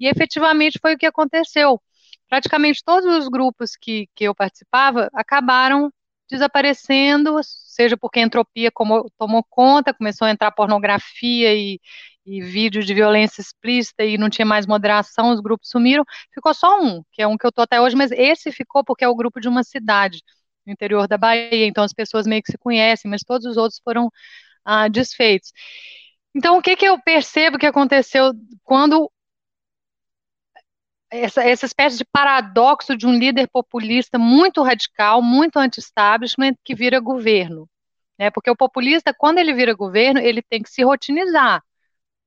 E 0.00 0.06
efetivamente 0.08 0.78
foi 0.80 0.94
o 0.94 0.98
que 0.98 1.06
aconteceu 1.06 1.80
praticamente 2.28 2.82
todos 2.84 3.06
os 3.16 3.28
grupos 3.28 3.76
que, 3.76 4.08
que 4.14 4.24
eu 4.24 4.34
participava 4.34 5.08
acabaram 5.12 5.90
desaparecendo, 6.30 7.38
seja 7.42 7.96
porque 7.96 8.20
a 8.20 8.22
entropia 8.22 8.70
como, 8.70 9.10
tomou 9.18 9.42
conta, 9.48 9.94
começou 9.94 10.26
a 10.26 10.30
entrar 10.30 10.50
pornografia 10.52 11.54
e, 11.54 11.80
e 12.26 12.42
vídeo 12.42 12.82
de 12.82 12.92
violência 12.94 13.40
explícita 13.40 14.04
e 14.04 14.18
não 14.18 14.28
tinha 14.28 14.44
mais 14.44 14.66
moderação, 14.66 15.30
os 15.32 15.40
grupos 15.40 15.70
sumiram. 15.70 16.04
Ficou 16.34 16.52
só 16.52 16.80
um, 16.80 17.02
que 17.12 17.22
é 17.22 17.26
um 17.26 17.36
que 17.38 17.46
eu 17.46 17.52
tô 17.52 17.62
até 17.62 17.80
hoje, 17.80 17.96
mas 17.96 18.10
esse 18.12 18.52
ficou 18.52 18.84
porque 18.84 19.04
é 19.04 19.08
o 19.08 19.16
grupo 19.16 19.40
de 19.40 19.48
uma 19.48 19.64
cidade 19.64 20.22
no 20.66 20.72
interior 20.72 21.08
da 21.08 21.16
Bahia, 21.16 21.66
então 21.66 21.82
as 21.82 21.94
pessoas 21.94 22.26
meio 22.26 22.42
que 22.42 22.52
se 22.52 22.58
conhecem, 22.58 23.10
mas 23.10 23.22
todos 23.22 23.46
os 23.46 23.56
outros 23.56 23.80
foram 23.82 24.10
ah, 24.64 24.88
desfeitos. 24.88 25.52
Então, 26.34 26.58
o 26.58 26.62
que, 26.62 26.76
que 26.76 26.86
eu 26.86 27.00
percebo 27.02 27.58
que 27.58 27.66
aconteceu 27.66 28.32
quando 28.62 29.10
essa, 31.10 31.42
essa 31.42 31.66
espécie 31.66 31.98
de 31.98 32.04
paradoxo 32.04 32.96
de 32.96 33.06
um 33.06 33.12
líder 33.12 33.48
populista 33.48 34.18
muito 34.18 34.62
radical, 34.62 35.22
muito 35.22 35.58
anti-establishment, 35.58 36.54
que 36.64 36.74
vira 36.74 37.00
governo? 37.00 37.68
Né? 38.18 38.30
Porque 38.30 38.50
o 38.50 38.56
populista, 38.56 39.14
quando 39.14 39.38
ele 39.38 39.54
vira 39.54 39.74
governo, 39.74 40.20
ele 40.20 40.42
tem 40.42 40.62
que 40.62 40.70
se 40.70 40.82
rotinizar. 40.82 41.62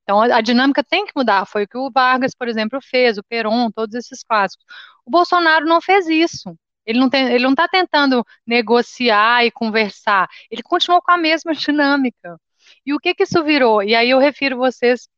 Então, 0.02 0.20
a, 0.20 0.36
a 0.36 0.40
dinâmica 0.40 0.82
tem 0.82 1.06
que 1.06 1.12
mudar. 1.14 1.46
Foi 1.46 1.64
o 1.64 1.68
que 1.68 1.78
o 1.78 1.90
Vargas, 1.90 2.34
por 2.34 2.48
exemplo, 2.48 2.80
fez, 2.82 3.18
o 3.18 3.24
Peron, 3.24 3.70
todos 3.70 3.94
esses 3.94 4.22
clássicos. 4.24 4.64
O 5.04 5.10
Bolsonaro 5.10 5.66
não 5.66 5.80
fez 5.80 6.08
isso. 6.08 6.56
Ele 6.84 6.98
não 6.98 7.52
está 7.52 7.68
tentando 7.68 8.24
negociar 8.46 9.44
e 9.44 9.50
conversar. 9.52 10.28
Ele 10.50 10.62
continuou 10.62 11.00
com 11.00 11.12
a 11.12 11.18
mesma 11.18 11.54
dinâmica. 11.54 12.36
E 12.84 12.92
o 12.92 12.98
que, 12.98 13.14
que 13.14 13.22
isso 13.22 13.42
virou? 13.44 13.82
E 13.82 13.94
aí 13.94 14.10
eu 14.10 14.18
refiro 14.18 14.56
vocês 14.56 15.08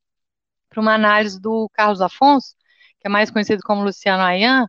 para 0.69 0.81
uma 0.81 0.95
análise 0.95 1.41
do 1.41 1.69
Carlos 1.73 2.01
Afonso, 2.01 2.55
que 3.05 3.09
é 3.09 3.11
mais 3.11 3.31
conhecido 3.31 3.63
como 3.63 3.85
Luciano 3.85 4.23
Ayan. 4.23 4.67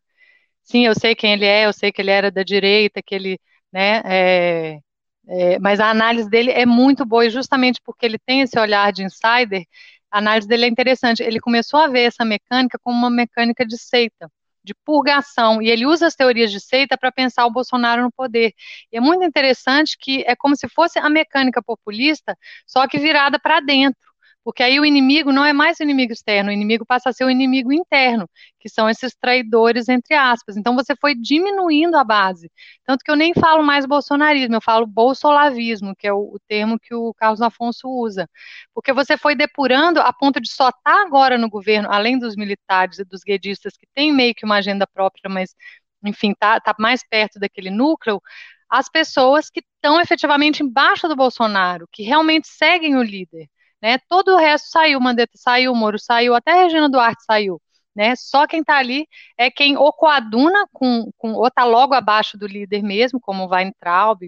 Sim, 0.64 0.86
eu 0.86 0.94
sei 0.96 1.16
quem 1.16 1.34
ele 1.34 1.46
é, 1.46 1.66
eu 1.66 1.74
sei 1.74 1.92
que 1.92 2.02
ele 2.02 2.12
era 2.12 2.30
da 2.32 2.44
direita, 2.44 3.02
que 3.02 3.16
ele, 3.16 3.40
né, 3.72 4.02
é, 4.06 4.80
é, 5.28 5.60
mas 5.60 5.80
a 5.80 5.90
análise 5.90 6.30
dele 6.30 6.52
é 6.52 6.66
muito 6.66 7.06
boa, 7.06 7.26
e 7.26 7.30
justamente 7.30 7.80
porque 7.86 8.06
ele 8.06 8.20
tem 8.20 8.42
esse 8.42 8.60
olhar 8.60 8.92
de 8.94 9.04
insider, 9.04 9.64
a 10.12 10.18
análise 10.20 10.48
dele 10.48 10.66
é 10.66 10.68
interessante. 10.70 11.24
Ele 11.24 11.40
começou 11.40 11.80
a 11.80 11.88
ver 11.88 12.02
essa 12.02 12.26
mecânica 12.26 12.78
como 12.82 12.98
uma 12.98 13.10
mecânica 13.10 13.66
de 13.66 13.78
seita, 13.78 14.30
de 14.64 14.74
purgação, 14.86 15.62
e 15.62 15.70
ele 15.70 15.86
usa 15.86 16.08
as 16.08 16.16
teorias 16.16 16.52
de 16.52 16.60
seita 16.60 16.98
para 16.98 17.12
pensar 17.12 17.46
o 17.46 17.52
Bolsonaro 17.52 18.04
no 18.04 18.12
poder. 18.12 18.54
E 18.92 18.98
é 18.98 19.02
muito 19.02 19.24
interessante 19.24 19.98
que 20.00 20.24
é 20.28 20.36
como 20.36 20.56
se 20.58 20.68
fosse 20.70 21.00
a 21.00 21.10
mecânica 21.10 21.64
populista, 21.64 22.38
só 22.68 22.88
que 22.88 22.98
virada 23.00 23.40
para 23.40 23.62
dentro. 23.62 24.00
Porque 24.46 24.62
aí 24.62 24.80
o 24.80 24.86
inimigo 24.86 25.32
não 25.32 25.44
é 25.44 25.52
mais 25.54 25.80
o 25.80 25.84
inimigo 25.84 26.14
externo, 26.14 26.52
o 26.52 26.54
inimigo 26.54 26.86
passa 26.86 27.10
a 27.10 27.14
ser 27.14 27.26
o 27.26 27.32
inimigo 27.32 27.74
interno, 27.74 28.30
que 28.60 28.70
são 28.70 28.88
esses 28.88 29.16
traidores, 29.16 29.90
entre 29.90 30.14
aspas. 30.14 30.56
Então 30.56 30.76
você 30.76 30.96
foi 30.96 31.16
diminuindo 31.16 31.96
a 31.98 32.04
base. 32.04 32.52
Tanto 32.86 33.04
que 33.04 33.10
eu 33.10 33.16
nem 33.16 33.34
falo 33.34 33.64
mais 33.64 33.88
bolsonarismo, 33.88 34.56
eu 34.56 34.62
falo 34.62 34.86
bolsolavismo, 34.86 35.96
que 35.96 36.08
é 36.08 36.14
o, 36.14 36.36
o 36.36 36.38
termo 36.48 36.78
que 36.80 36.94
o 36.94 37.12
Carlos 37.16 37.42
Afonso 37.42 37.90
usa. 37.90 38.30
Porque 38.72 38.94
você 38.94 39.18
foi 39.18 39.36
depurando 39.36 40.00
a 40.00 40.14
ponto 40.14 40.40
de 40.40 40.52
só 40.52 40.70
estar 40.70 40.82
tá 40.84 41.02
agora 41.02 41.40
no 41.40 41.50
governo, 41.50 41.90
além 41.92 42.20
dos 42.20 42.36
militares 42.36 43.00
e 43.00 43.04
dos 43.04 43.22
guedistas, 43.24 43.76
que 43.76 43.88
tem 43.96 44.14
meio 44.14 44.36
que 44.36 44.46
uma 44.46 44.58
agenda 44.58 44.86
própria, 44.86 45.28
mas, 45.28 45.56
enfim, 46.04 46.36
tá, 46.38 46.60
tá 46.60 46.76
mais 46.78 47.02
perto 47.10 47.40
daquele 47.40 47.72
núcleo, 47.72 48.22
as 48.70 48.90
pessoas 48.90 49.50
que 49.50 49.62
estão 49.76 50.00
efetivamente 50.00 50.62
embaixo 50.62 51.08
do 51.08 51.16
Bolsonaro, 51.16 51.88
que 51.92 52.04
realmente 52.04 52.48
seguem 52.48 52.96
o 52.96 53.02
líder 53.04 53.50
né? 53.82 53.98
Todo 54.10 54.34
o 54.34 54.38
resto 54.38 54.70
saiu, 54.70 55.00
Mandetta 55.00 55.34
saiu, 55.38 55.74
Moro 55.76 56.00
saiu, 56.00 56.36
até 56.36 56.54
Regina 56.54 56.90
Duarte 56.90 57.24
saiu, 57.26 57.62
né? 57.96 58.16
Só 58.16 58.48
quem 58.48 58.62
está 58.62 58.78
ali 58.78 59.08
é 59.38 59.50
quem 59.52 59.78
ou 59.78 59.94
coaduna 59.94 60.68
com, 60.74 61.12
com 61.18 61.34
ou 61.34 61.48
está 61.48 61.64
logo 61.66 61.94
abaixo 61.94 62.38
do 62.38 62.48
líder 62.48 62.84
mesmo, 62.84 63.20
como 63.20 63.46
o 63.46 63.50
Weintraub, 63.50 64.22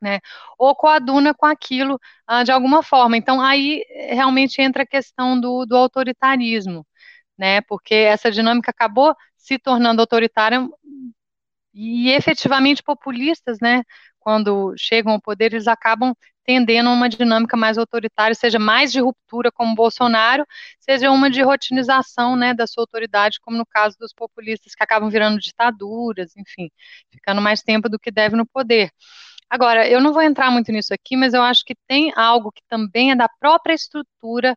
né? 0.00 0.20
Ou 0.58 0.74
coaduna 0.76 1.34
com 1.34 1.46
aquilo 1.46 1.98
ah, 2.26 2.42
de 2.44 2.52
alguma 2.52 2.82
forma. 2.82 3.16
Então 3.16 3.40
aí 3.40 3.84
realmente 4.10 4.60
entra 4.62 4.82
a 4.84 4.86
questão 4.86 5.40
do, 5.40 5.64
do 5.66 5.76
autoritarismo, 5.76 6.86
né? 7.38 7.60
Porque 7.62 7.94
essa 7.94 8.30
dinâmica 8.30 8.70
acabou 8.70 9.14
se 9.36 9.58
tornando 9.58 10.00
autoritária 10.02 10.68
e 11.74 12.10
efetivamente 12.10 12.82
populistas, 12.82 13.58
né? 13.60 13.82
Quando 14.20 14.74
chegam 14.76 15.12
ao 15.12 15.20
poder, 15.20 15.52
eles 15.52 15.66
acabam 15.68 16.14
tendendo 16.44 16.88
a 16.88 16.92
uma 16.92 17.08
dinâmica 17.10 17.56
mais 17.56 17.76
autoritária, 17.76 18.34
seja 18.34 18.58
mais 18.58 18.90
de 18.90 19.00
ruptura 19.00 19.52
como 19.52 19.74
Bolsonaro, 19.74 20.46
seja 20.80 21.10
uma 21.10 21.28
de 21.30 21.42
rotinização 21.42 22.36
né, 22.36 22.54
da 22.54 22.66
sua 22.66 22.82
autoridade, 22.84 23.38
como 23.40 23.58
no 23.58 23.66
caso 23.66 23.96
dos 23.98 24.14
populistas 24.14 24.74
que 24.74 24.82
acabam 24.82 25.10
virando 25.10 25.38
ditaduras, 25.38 26.34
enfim, 26.36 26.70
ficando 27.12 27.42
mais 27.42 27.60
tempo 27.62 27.88
do 27.88 27.98
que 27.98 28.10
deve 28.10 28.34
no 28.34 28.46
poder. 28.46 28.90
Agora, 29.50 29.88
eu 29.88 30.00
não 30.00 30.12
vou 30.12 30.22
entrar 30.22 30.50
muito 30.50 30.72
nisso 30.72 30.92
aqui, 30.94 31.16
mas 31.16 31.34
eu 31.34 31.42
acho 31.42 31.64
que 31.64 31.74
tem 31.86 32.12
algo 32.16 32.52
que 32.52 32.62
também 32.68 33.10
é 33.10 33.16
da 33.16 33.28
própria 33.40 33.74
estrutura 33.74 34.56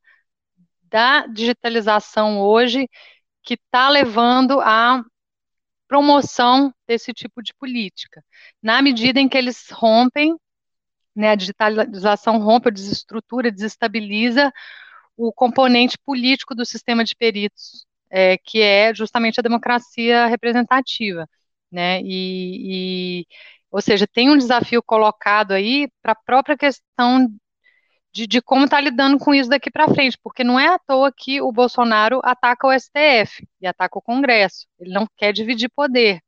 da 0.83 1.25
digitalização 1.27 2.39
hoje 2.41 2.89
que 3.43 3.55
está 3.55 3.89
levando 3.89 4.59
à 4.61 5.03
promoção 5.91 6.73
desse 6.87 7.11
tipo 7.13 7.43
de 7.43 7.53
política, 7.53 8.23
na 8.63 8.81
medida 8.81 9.19
em 9.19 9.27
que 9.27 9.37
eles 9.37 9.69
rompem 9.71 10.37
né, 11.13 11.31
a 11.31 11.35
digitalização 11.35 12.39
rompe, 12.39 12.71
desestrutura, 12.71 13.51
desestabiliza 13.51 14.53
o 15.17 15.33
componente 15.33 15.97
político 15.97 16.55
do 16.55 16.65
sistema 16.65 17.03
de 17.03 17.13
peritos, 17.13 17.85
é, 18.09 18.37
que 18.37 18.61
é 18.61 18.93
justamente 18.95 19.41
a 19.41 19.43
democracia 19.43 20.27
representativa, 20.27 21.27
né, 21.69 21.99
e, 22.01 23.23
e 23.23 23.27
ou 23.69 23.81
seja, 23.81 24.07
tem 24.07 24.29
um 24.29 24.37
desafio 24.37 24.81
colocado 24.81 25.51
aí 25.51 25.89
para 26.01 26.13
a 26.13 26.23
própria 26.25 26.57
questão 26.57 27.27
de, 28.13 28.27
de 28.27 28.41
como 28.41 28.65
está 28.65 28.79
lidando 28.81 29.17
com 29.17 29.33
isso 29.33 29.49
daqui 29.49 29.71
para 29.71 29.87
frente, 29.87 30.17
porque 30.23 30.43
não 30.43 30.59
é 30.59 30.67
à 30.67 30.79
toa 30.79 31.11
que 31.15 31.41
o 31.41 31.51
Bolsonaro 31.51 32.19
ataca 32.23 32.67
o 32.67 32.71
STF 32.71 33.47
e 33.61 33.67
ataca 33.67 33.97
o 33.99 34.01
Congresso, 34.01 34.67
ele 34.79 34.93
não 34.93 35.07
quer 35.17 35.33
dividir 35.33 35.69
poder, 35.75 36.21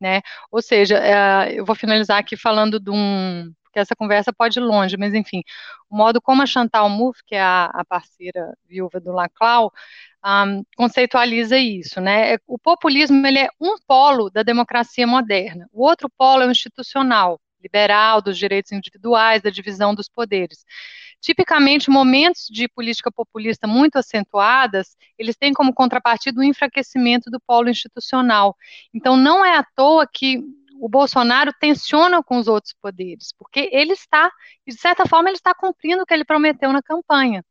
né, 0.00 0.20
ou 0.50 0.62
seja, 0.62 0.96
é, 0.98 1.52
eu 1.58 1.64
vou 1.64 1.76
finalizar 1.76 2.18
aqui 2.18 2.36
falando 2.36 2.80
de 2.80 2.90
um, 2.90 3.52
porque 3.64 3.78
essa 3.78 3.94
conversa 3.96 4.32
pode 4.32 4.58
ir 4.58 4.62
longe, 4.62 4.96
mas 4.96 5.14
enfim, 5.14 5.42
o 5.88 5.96
modo 5.96 6.20
como 6.20 6.42
a 6.42 6.46
Chantal 6.46 6.88
Mouffe, 6.90 7.22
que 7.24 7.34
é 7.36 7.40
a, 7.40 7.66
a 7.66 7.84
parceira 7.84 8.52
viúva 8.68 9.00
do 9.00 9.12
Laclau, 9.12 9.72
um, 10.24 10.62
conceitualiza 10.76 11.56
isso, 11.58 12.00
né? 12.00 12.36
O 12.46 12.58
populismo 12.58 13.24
ele 13.26 13.38
é 13.38 13.48
um 13.60 13.76
polo 13.86 14.28
da 14.30 14.42
democracia 14.42 15.06
moderna, 15.06 15.68
o 15.72 15.86
outro 15.86 16.10
polo 16.10 16.42
é 16.42 16.46
o 16.46 16.50
institucional, 16.50 17.40
liberal, 17.62 18.20
dos 18.22 18.36
direitos 18.38 18.72
individuais, 18.72 19.42
da 19.42 19.50
divisão 19.50 19.94
dos 19.94 20.08
poderes. 20.08 20.64
Tipicamente, 21.20 21.90
momentos 21.90 22.46
de 22.50 22.66
política 22.68 23.12
populista 23.12 23.66
muito 23.66 23.96
acentuadas, 23.96 24.96
eles 25.18 25.36
têm 25.36 25.52
como 25.52 25.74
contrapartida 25.74 26.40
o 26.40 26.44
enfraquecimento 26.44 27.30
do 27.30 27.38
polo 27.40 27.68
institucional. 27.68 28.56
Então, 28.94 29.16
não 29.16 29.44
é 29.44 29.56
à 29.56 29.62
toa 29.62 30.06
que 30.06 30.42
o 30.80 30.88
Bolsonaro 30.88 31.52
tensiona 31.60 32.22
com 32.22 32.38
os 32.38 32.48
outros 32.48 32.74
poderes, 32.80 33.34
porque 33.38 33.68
ele 33.70 33.92
está, 33.92 34.32
de 34.66 34.74
certa 34.74 35.06
forma, 35.06 35.28
ele 35.28 35.36
está 35.36 35.54
cumprindo 35.54 36.02
o 36.02 36.06
que 36.06 36.14
ele 36.14 36.24
prometeu 36.24 36.72
na 36.72 36.82
campanha. 36.82 37.44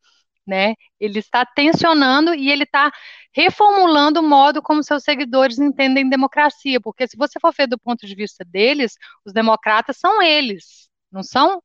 Né? 0.48 0.74
Ele 1.00 1.20
está 1.20 1.46
tensionando 1.46 2.34
e 2.34 2.50
ele 2.50 2.64
está 2.64 2.92
reformulando 3.32 4.20
o 4.20 4.28
modo 4.28 4.64
como 4.64 4.84
seus 4.84 5.04
seguidores 5.04 5.60
entendem 5.60 6.10
democracia, 6.10 6.82
porque 6.82 7.08
se 7.08 7.16
você 7.16 7.40
for 7.40 7.54
ver 7.56 7.68
do 7.68 7.78
ponto 7.78 8.08
de 8.08 8.16
vista 8.16 8.44
deles, 8.44 8.96
os 9.24 9.32
democratas 9.32 9.98
são 9.98 10.24
eles, 10.24 10.90
não 11.12 11.22
são 11.22 11.62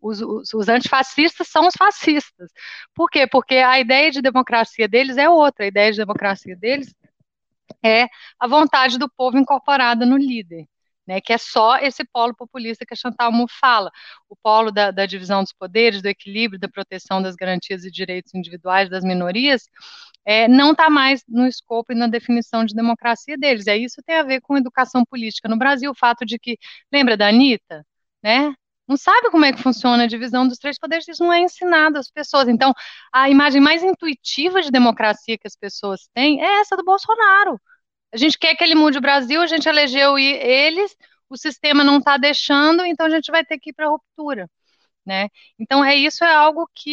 os, 0.00 0.20
os, 0.20 0.54
os, 0.54 0.68
antifascistas 0.68 1.48
são 1.48 1.66
os 1.66 1.74
fascistas. 1.76 2.50
Por 2.94 3.08
quê? 3.10 3.26
Porque 3.26 3.56
a 3.56 3.78
ideia 3.80 4.10
de 4.10 4.22
democracia 4.22 4.88
deles 4.88 5.16
é 5.16 5.28
outra. 5.28 5.64
A 5.64 5.68
ideia 5.68 5.92
de 5.92 5.98
democracia 5.98 6.56
deles 6.56 6.94
é 7.84 8.08
a 8.38 8.46
vontade 8.46 8.98
do 8.98 9.08
povo 9.08 9.38
incorporada 9.38 10.06
no 10.06 10.16
líder. 10.16 10.66
Né, 11.06 11.20
que 11.20 11.34
é 11.34 11.38
só 11.38 11.76
esse 11.76 12.02
polo 12.02 12.34
populista 12.34 12.86
que 12.86 12.94
a 12.94 12.96
Chantal 12.96 13.30
Mouffe 13.30 13.58
fala, 13.60 13.90
o 14.26 14.34
polo 14.34 14.70
da, 14.70 14.90
da, 14.90 15.04
divisão 15.04 15.42
dos 15.42 15.52
poderes, 15.52 16.00
do 16.00 16.06
equilíbrio, 16.06 16.58
da 16.58 16.66
proteção 16.66 17.20
das 17.20 17.34
garantias 17.34 17.84
e 17.84 17.90
direitos 17.90 18.32
individuais 18.34 18.88
das 18.88 19.04
minorias, 19.04 19.68
é, 20.24 20.48
não 20.48 20.72
está 20.72 20.88
mais 20.88 21.22
no 21.28 21.46
escopo 21.46 21.92
e 21.92 21.94
na 21.94 22.06
definição 22.06 22.64
de 22.64 22.74
democracia 22.74 23.36
deles. 23.36 23.66
É 23.66 23.76
isso 23.76 24.02
tem 24.02 24.16
a 24.16 24.22
ver 24.22 24.40
com 24.40 24.56
educação 24.56 25.04
política 25.04 25.46
no 25.46 25.58
Brasil, 25.58 25.90
o 25.90 25.94
fato 25.94 26.24
de 26.24 26.38
que, 26.38 26.58
lembra 26.90 27.18
da 27.18 27.28
Anitta, 27.28 27.84
né? 28.22 28.54
Não 28.86 28.96
sabe 28.96 29.30
como 29.30 29.44
é 29.44 29.52
que 29.52 29.62
funciona 29.62 30.04
a 30.04 30.06
divisão 30.06 30.46
dos 30.46 30.58
três 30.58 30.78
poderes, 30.78 31.08
isso 31.08 31.24
não 31.24 31.32
é 31.32 31.40
ensinado 31.40 31.98
às 31.98 32.10
pessoas. 32.10 32.48
Então, 32.48 32.72
a 33.12 33.30
imagem 33.30 33.60
mais 33.60 33.82
intuitiva 33.82 34.60
de 34.60 34.70
democracia 34.70 35.38
que 35.38 35.46
as 35.46 35.56
pessoas 35.56 36.08
têm 36.14 36.42
é 36.42 36.60
essa 36.60 36.76
do 36.76 36.84
Bolsonaro. 36.84 37.58
A 38.12 38.16
gente 38.16 38.38
quer 38.38 38.54
que 38.56 38.62
ele 38.64 38.74
mude 38.74 38.98
o 38.98 39.00
Brasil, 39.00 39.40
a 39.40 39.46
gente 39.46 39.68
elegeu 39.68 40.18
eles, 40.18 40.94
o 41.28 41.36
sistema 41.36 41.82
não 41.82 41.98
está 41.98 42.16
deixando, 42.16 42.84
então 42.84 43.06
a 43.06 43.10
gente 43.10 43.30
vai 43.32 43.44
ter 43.44 43.58
que 43.58 43.70
ir 43.70 43.72
para 43.72 43.86
a 43.86 43.90
ruptura. 43.90 44.48
Né? 45.06 45.28
Então, 45.58 45.84
é 45.84 45.94
isso 45.96 46.24
é 46.24 46.34
algo 46.34 46.68
que, 46.74 46.90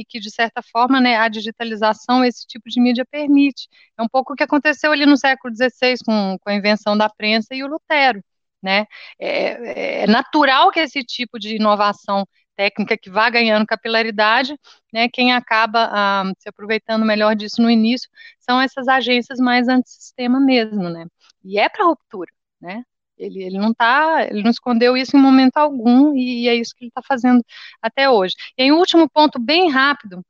e 0.00 0.04
que 0.06 0.20
de 0.20 0.30
certa 0.30 0.60
forma, 0.62 1.00
né, 1.00 1.16
a 1.16 1.28
digitalização, 1.28 2.24
esse 2.24 2.46
tipo 2.46 2.68
de 2.68 2.80
mídia 2.80 3.06
permite. 3.10 3.68
É 3.98 4.02
um 4.02 4.08
pouco 4.08 4.32
o 4.34 4.36
que 4.36 4.42
aconteceu 4.42 4.92
ali 4.92 5.06
no 5.06 5.16
século 5.16 5.54
XVI 5.54 5.96
com, 6.04 6.36
com 6.40 6.50
a 6.50 6.54
invenção 6.54 6.96
da 6.96 7.08
prensa 7.08 7.54
e 7.54 7.62
o 7.64 7.66
Lutero, 7.68 8.22
né? 8.62 8.86
É, 9.18 10.02
é 10.04 10.06
natural 10.06 10.70
que 10.70 10.80
esse 10.80 11.02
tipo 11.04 11.38
de 11.38 11.56
inovação 11.56 12.26
técnica 12.56 12.98
que 12.98 13.08
vá 13.10 13.30
ganhando 13.30 13.64
capilaridade, 13.66 14.56
né, 14.92 15.08
quem 15.08 15.32
acaba 15.32 15.88
ah, 15.92 16.24
se 16.38 16.48
aproveitando 16.48 17.04
melhor 17.04 17.36
disso 17.36 17.62
no 17.62 17.70
início 17.70 18.08
são 18.40 18.60
essas 18.60 18.88
agências 18.88 19.38
mais 19.38 19.68
antissistema 19.68 20.40
mesmo, 20.40 20.90
né, 20.90 21.06
e 21.44 21.56
é 21.58 21.68
para 21.68 21.84
ruptura, 21.84 22.30
né, 22.60 22.82
ele, 23.16 23.42
ele 23.44 23.58
não 23.58 23.72
tá, 23.72 24.24
ele 24.28 24.42
não 24.42 24.50
escondeu 24.50 24.96
isso 24.96 25.16
em 25.16 25.20
momento 25.20 25.56
algum 25.56 26.14
e, 26.16 26.44
e 26.44 26.48
é 26.48 26.54
isso 26.56 26.74
que 26.76 26.84
ele 26.84 26.88
está 26.90 27.02
fazendo 27.02 27.44
até 27.82 28.08
hoje. 28.08 28.34
E 28.56 28.62
aí, 28.62 28.72
um 28.72 28.78
último 28.78 29.08
ponto 29.10 29.38
bem 29.40 29.70
rápido 29.70 30.24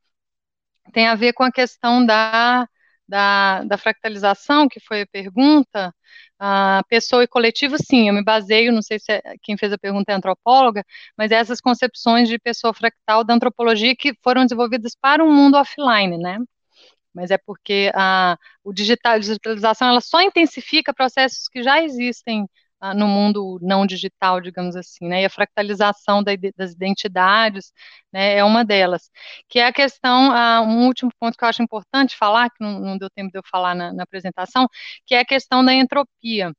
tem 0.93 1.07
a 1.07 1.15
ver 1.15 1.33
com 1.33 1.43
a 1.43 1.51
questão 1.51 2.05
da, 2.05 2.67
da, 3.07 3.63
da 3.63 3.77
fractalização, 3.77 4.67
que 4.67 4.79
foi 4.79 5.01
a 5.01 5.07
pergunta, 5.07 5.93
a 6.39 6.83
pessoa 6.87 7.23
e 7.23 7.27
coletivo, 7.27 7.77
sim, 7.77 8.07
eu 8.07 8.13
me 8.13 8.23
baseio, 8.23 8.71
não 8.71 8.81
sei 8.81 8.99
se 8.99 9.11
é, 9.11 9.21
quem 9.43 9.57
fez 9.57 9.73
a 9.73 9.77
pergunta 9.77 10.11
é 10.11 10.15
antropóloga, 10.15 10.83
mas 11.17 11.31
essas 11.31 11.59
concepções 11.61 12.29
de 12.29 12.39
pessoa 12.39 12.73
fractal 12.73 13.23
da 13.23 13.33
antropologia 13.33 13.95
que 13.95 14.13
foram 14.23 14.43
desenvolvidas 14.45 14.95
para 14.95 15.23
um 15.23 15.33
mundo 15.33 15.57
offline, 15.57 16.17
né? 16.17 16.39
Mas 17.13 17.31
é 17.31 17.37
porque 17.37 17.91
a, 17.95 18.37
o 18.63 18.73
digital, 18.73 19.13
a 19.15 19.19
digitalização 19.19 19.89
ela 19.89 20.01
só 20.01 20.21
intensifica 20.21 20.93
processos 20.93 21.47
que 21.49 21.63
já 21.63 21.83
existem 21.83 22.47
no 22.95 23.07
mundo 23.07 23.59
não 23.61 23.85
digital, 23.85 24.39
digamos 24.41 24.75
assim, 24.75 25.07
né? 25.07 25.21
E 25.21 25.25
a 25.25 25.29
fractalização 25.29 26.23
da, 26.23 26.31
das 26.55 26.71
identidades, 26.71 27.73
né, 28.11 28.37
é 28.37 28.43
uma 28.43 28.63
delas. 28.63 29.09
Que 29.49 29.59
é 29.59 29.65
a 29.67 29.73
questão, 29.73 30.31
um 30.65 30.87
último 30.87 31.11
ponto 31.19 31.37
que 31.37 31.43
eu 31.43 31.49
acho 31.49 31.61
importante 31.61 32.15
falar, 32.17 32.49
que 32.49 32.63
não, 32.63 32.79
não 32.79 32.97
deu 32.97 33.09
tempo 33.09 33.31
de 33.31 33.37
eu 33.37 33.43
falar 33.49 33.75
na, 33.75 33.93
na 33.93 34.03
apresentação, 34.03 34.67
que 35.05 35.13
é 35.15 35.19
a 35.19 35.25
questão 35.25 35.63
da 35.63 35.73
entropia 35.73 36.53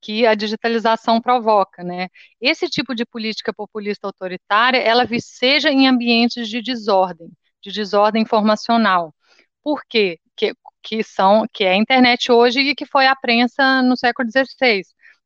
que 0.00 0.26
a 0.26 0.34
digitalização 0.34 1.20
provoca, 1.20 1.84
né? 1.84 2.08
Esse 2.40 2.68
tipo 2.68 2.94
de 2.94 3.06
política 3.06 3.52
populista 3.54 4.06
autoritária, 4.06 4.78
ela 4.78 5.06
seja 5.20 5.70
em 5.70 5.86
ambientes 5.88 6.48
de 6.48 6.60
desordem, 6.60 7.30
de 7.62 7.70
desordem 7.72 8.22
informacional. 8.22 9.14
Por 9.62 9.82
quê? 9.88 10.18
Que, 10.36 10.54
que 10.82 11.02
são, 11.04 11.46
que 11.52 11.64
é 11.64 11.72
a 11.72 11.76
internet 11.76 12.32
hoje 12.32 12.60
e 12.60 12.74
que 12.74 12.86
foi 12.86 13.06
a 13.06 13.14
prensa 13.16 13.82
no 13.82 13.96
século 13.96 14.28
XVI 14.30 14.82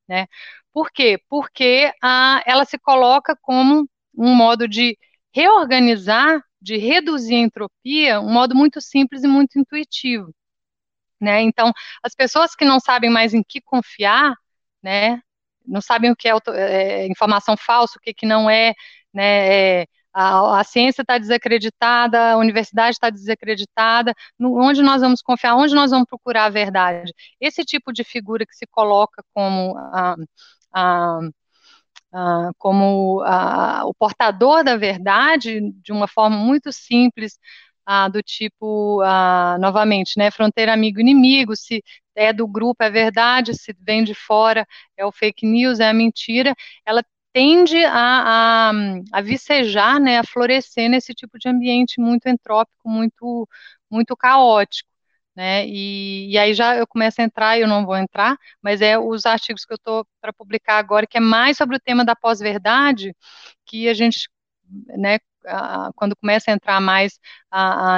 né? 0.08 0.26
Por 0.72 0.90
quê? 0.90 1.18
Porque 1.28 1.92
a, 2.02 2.42
ela 2.46 2.64
se 2.64 2.78
coloca 2.78 3.36
como 3.40 3.88
um 4.16 4.34
modo 4.34 4.68
de 4.68 4.98
reorganizar, 5.34 6.40
de 6.60 6.76
reduzir 6.76 7.34
a 7.36 7.38
entropia, 7.38 8.20
um 8.20 8.32
modo 8.32 8.54
muito 8.54 8.80
simples 8.80 9.22
e 9.24 9.28
muito 9.28 9.58
intuitivo. 9.58 10.34
Né? 11.20 11.42
Então, 11.42 11.72
as 12.02 12.14
pessoas 12.14 12.54
que 12.54 12.64
não 12.64 12.78
sabem 12.80 13.10
mais 13.10 13.34
em 13.34 13.42
que 13.42 13.60
confiar, 13.60 14.34
né, 14.82 15.20
não 15.66 15.80
sabem 15.80 16.10
o 16.10 16.16
que 16.16 16.28
é, 16.28 16.32
é 16.54 17.06
informação 17.08 17.56
falsa, 17.56 17.98
o 17.98 18.00
que, 18.00 18.14
que 18.14 18.26
não 18.26 18.48
é, 18.50 18.74
né, 19.12 19.82
é, 19.82 19.86
a, 20.16 20.60
a 20.60 20.64
ciência 20.64 21.02
está 21.02 21.18
desacreditada, 21.18 22.32
a 22.32 22.36
universidade 22.38 22.96
está 22.96 23.10
desacreditada, 23.10 24.14
no, 24.38 24.58
onde 24.58 24.82
nós 24.82 25.02
vamos 25.02 25.20
confiar, 25.22 25.56
onde 25.56 25.74
nós 25.74 25.90
vamos 25.90 26.06
procurar 26.08 26.46
a 26.46 26.50
verdade. 26.50 27.12
Esse 27.40 27.64
tipo 27.64 27.92
de 27.92 28.02
figura 28.04 28.46
que 28.46 28.54
se 28.56 28.66
coloca 28.66 29.22
como 29.34 29.76
a, 29.78 30.16
a 30.72 31.20
Uh, 32.12 32.50
como 32.56 33.20
uh, 33.24 33.84
o 33.86 33.92
portador 33.94 34.64
da 34.64 34.76
verdade 34.76 35.60
de 35.82 35.92
uma 35.92 36.06
forma 36.08 36.36
muito 36.36 36.72
simples, 36.72 37.38
uh, 37.88 38.10
do 38.10 38.22
tipo, 38.22 39.02
novamente, 39.60 40.14
né, 40.16 40.30
fronteira 40.30 40.72
amigo-inimigo, 40.72 41.54
se 41.56 41.82
é 42.14 42.32
do 42.32 42.46
grupo 42.46 42.82
é 42.82 42.90
verdade, 42.90 43.54
se 43.54 43.74
vem 43.80 44.02
de 44.02 44.14
fora 44.14 44.66
é 44.96 45.04
o 45.04 45.12
fake 45.12 45.44
news, 45.46 45.78
é 45.80 45.88
a 45.90 45.92
mentira, 45.92 46.54
ela 46.86 47.02
tende 47.36 47.84
a, 47.84 48.70
a, 48.70 48.72
a 49.12 49.20
vicejar, 49.20 50.00
né, 50.00 50.18
a 50.18 50.24
florescer 50.24 50.88
nesse 50.88 51.12
tipo 51.12 51.38
de 51.38 51.50
ambiente 51.50 52.00
muito 52.00 52.26
entrópico, 52.30 52.88
muito, 52.88 53.46
muito 53.90 54.16
caótico. 54.16 54.88
Né, 55.34 55.66
e, 55.66 56.30
e, 56.32 56.38
aí 56.38 56.54
já 56.54 56.76
eu 56.76 56.86
começo 56.86 57.20
a 57.20 57.24
entrar, 57.24 57.60
eu 57.60 57.68
não 57.68 57.84
vou 57.84 57.94
entrar, 57.94 58.38
mas 58.62 58.80
é 58.80 58.98
os 58.98 59.26
artigos 59.26 59.66
que 59.66 59.72
eu 59.74 59.76
estou 59.76 60.06
para 60.18 60.32
publicar 60.32 60.78
agora, 60.78 61.06
que 61.06 61.18
é 61.18 61.20
mais 61.20 61.58
sobre 61.58 61.76
o 61.76 61.80
tema 61.80 62.06
da 62.06 62.16
pós-verdade, 62.16 63.14
que 63.66 63.86
a 63.86 63.92
gente, 63.92 64.30
né, 64.96 65.18
quando 65.94 66.16
começa 66.16 66.50
a 66.50 66.54
entrar 66.54 66.80
mais 66.80 67.20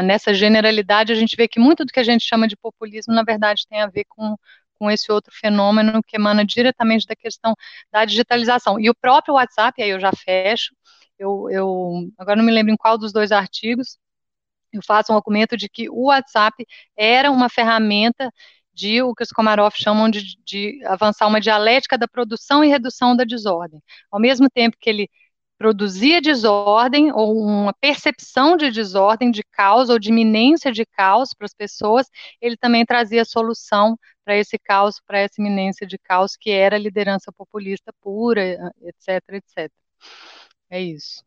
nessa 0.05 0.35
generalidade, 0.35 1.13
a 1.13 1.15
gente 1.15 1.37
vê 1.37 1.47
que 1.47 1.61
muito 1.61 1.85
do 1.85 1.93
que 1.93 2.01
a 2.01 2.05
gente 2.05 2.25
chama 2.25 2.49
de 2.49 2.57
populismo, 2.57 3.15
na 3.15 3.23
verdade, 3.23 3.69
tem 3.69 3.81
a 3.83 3.87
ver 3.87 4.05
com, 4.09 4.37
com 4.79 4.91
esse 4.91 5.11
outro 5.13 5.33
fenômeno 5.35 6.03
que 6.03 6.17
emana 6.17 6.45
diretamente 6.45 7.07
da 7.07 7.17
questão 7.17 7.55
da 7.91 8.05
digitalização. 8.05 8.79
E 8.81 8.89
o 8.91 8.95
próprio 8.95 9.35
WhatsApp, 9.35 9.83
aí 9.83 9.91
eu 9.91 10.01
já 10.01 10.13
fecho, 10.13 10.75
eu, 11.19 11.49
eu 11.51 12.09
agora 12.19 12.37
não 12.37 12.45
me 12.45 12.53
lembro 12.53 12.73
em 12.73 12.77
qual 12.77 12.97
dos 12.99 13.13
dois 13.13 13.33
artigos, 13.33 13.99
eu 14.73 14.83
faço 14.87 15.13
um 15.13 15.17
argumento 15.17 15.57
de 15.57 15.69
que 15.69 15.89
o 15.89 16.07
WhatsApp 16.07 16.65
era 16.97 17.31
uma 17.31 17.49
ferramenta 17.49 18.33
de 18.73 19.03
o 19.03 19.15
que 19.15 19.25
os 19.25 19.31
Komarov 19.31 19.75
chamam 19.77 20.09
de, 20.09 20.37
de 20.45 20.81
avançar 20.87 21.27
uma 21.27 21.41
dialética 21.41 21.99
da 21.99 22.07
produção 22.07 22.63
e 22.63 22.69
redução 22.69 23.17
da 23.17 23.25
desordem. 23.25 23.83
Ao 24.11 24.21
mesmo 24.21 24.49
tempo 24.49 24.77
que 24.81 24.89
ele 24.89 25.11
produzia 25.59 26.23
desordem 26.23 27.13
ou 27.13 27.37
uma 27.37 27.75
percepção 27.75 28.57
de 28.57 28.71
desordem, 28.71 29.31
de 29.31 29.43
caos 29.43 29.91
ou 29.91 29.99
de 29.99 30.11
iminência 30.11 30.71
de 30.71 30.87
caos 30.87 31.35
para 31.35 31.47
as 31.47 31.53
pessoas, 31.53 32.07
ele 32.41 32.57
também 32.57 32.87
trazia 32.87 33.25
solução 33.25 33.99
para 34.25 34.37
esse 34.37 34.57
caos, 34.59 35.01
para 35.05 35.19
essa 35.19 35.41
iminência 35.41 35.87
de 35.87 35.99
caos, 35.99 36.37
que 36.37 36.51
era 36.51 36.77
a 36.77 36.79
liderança 36.79 37.33
populista 37.33 37.93
pura, 38.01 38.73
etc, 38.83 39.23
etc. 39.33 39.73
É 40.71 40.81
isso. 40.81 41.25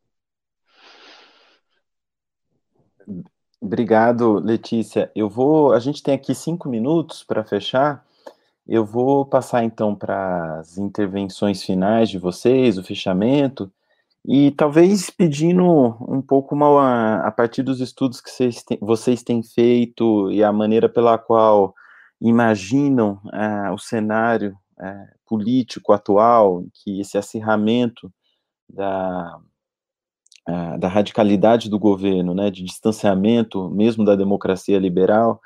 Obrigado, 3.60 4.40
Letícia. 4.40 5.12
Eu 5.16 5.30
vou. 5.30 5.74
A 5.74 5.80
gente 5.80 6.02
tem 6.02 6.14
aqui 6.14 6.34
cinco 6.34 6.70
minutos 6.70 7.24
para 7.24 7.44
fechar. 7.44 8.06
Eu 8.68 8.86
vou 8.86 9.26
passar 9.26 9.64
então 9.64 9.94
para 9.96 10.60
as 10.60 10.78
intervenções 10.78 11.62
finais 11.64 12.10
de 12.10 12.18
vocês, 12.18 12.78
o 12.78 12.84
fechamento. 12.84 13.72
E 14.26 14.52
talvez 14.52 15.10
pedindo 15.10 15.64
um 16.08 16.22
pouco 16.22 16.54
uma, 16.54 17.16
a 17.26 17.32
partir 17.32 17.64
dos 17.64 17.80
estudos 17.82 18.22
que 18.22 18.30
vocês 18.30 18.64
têm, 18.64 18.78
vocês 18.80 19.24
têm 19.24 19.42
feito 19.42 20.32
e 20.32 20.44
a 20.44 20.52
maneira 20.54 20.88
pela 20.88 21.18
qual 21.18 21.74
imaginam 22.22 23.20
é, 23.34 23.72
o 23.72 23.80
cenário 23.80 24.56
é, 24.80 25.08
político 25.26 25.92
atual, 25.92 26.64
que 26.74 27.02
esse 27.02 27.18
acirramento 27.18 28.14
da, 28.70 29.40
é, 30.48 30.78
da 30.78 30.88
radicalidade 30.88 31.68
do 31.68 31.80
governo, 31.80 32.36
né, 32.36 32.52
de 32.52 32.64
distanciamento 32.64 33.70
mesmo 33.72 34.06
da 34.06 34.16
democracia 34.16 34.78
liberal, 34.78 35.42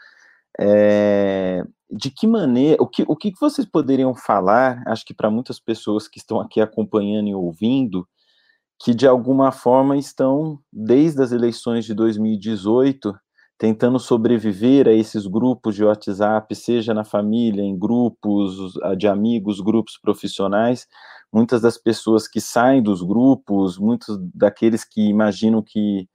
é, 0.60 1.64
de 1.90 2.10
que 2.12 2.28
maneira, 2.28 2.82
o 2.82 2.88
que, 2.88 3.06
o 3.08 3.16
que 3.16 3.32
vocês 3.40 3.66
poderiam 3.66 4.14
falar, 4.14 4.84
acho 4.86 5.06
que 5.06 5.14
para 5.14 5.32
muitas 5.32 5.60
pessoas 5.60 6.10
que 6.10 6.18
estão 6.18 6.42
aqui 6.42 6.60
acompanhando 6.60 7.30
e 7.30 7.36
ouvindo, 7.36 8.06
que 8.80 8.94
de 8.94 9.08
alguma 9.08 9.52
forma 9.52 9.98
estão, 9.98 10.60
desde 10.72 11.22
as 11.22 11.32
eleições 11.32 11.86
de 11.86 11.94
2018, 11.94 13.14
tentando 13.58 13.98
sobreviver 14.00 14.88
a 14.88 14.92
esses 14.92 15.26
grupos 15.26 15.76
de 15.76 15.84
WhatsApp, 15.84 16.54
seja 16.56 16.94
na 16.94 17.06
família, 17.06 17.62
em 17.62 17.78
grupos 17.78 18.74
de 18.98 19.08
amigos, 19.08 19.62
grupos 19.62 19.98
profissionais. 19.98 20.88
Muitas 21.32 21.62
das 21.62 21.78
pessoas 21.78 22.28
que 22.28 22.42
saem 22.42 22.84
dos 22.84 23.02
grupos, 23.02 23.78
muitos 23.78 24.18
daqueles 24.34 24.84
que 24.84 25.08
imaginam 25.08 25.64
que 25.66 26.08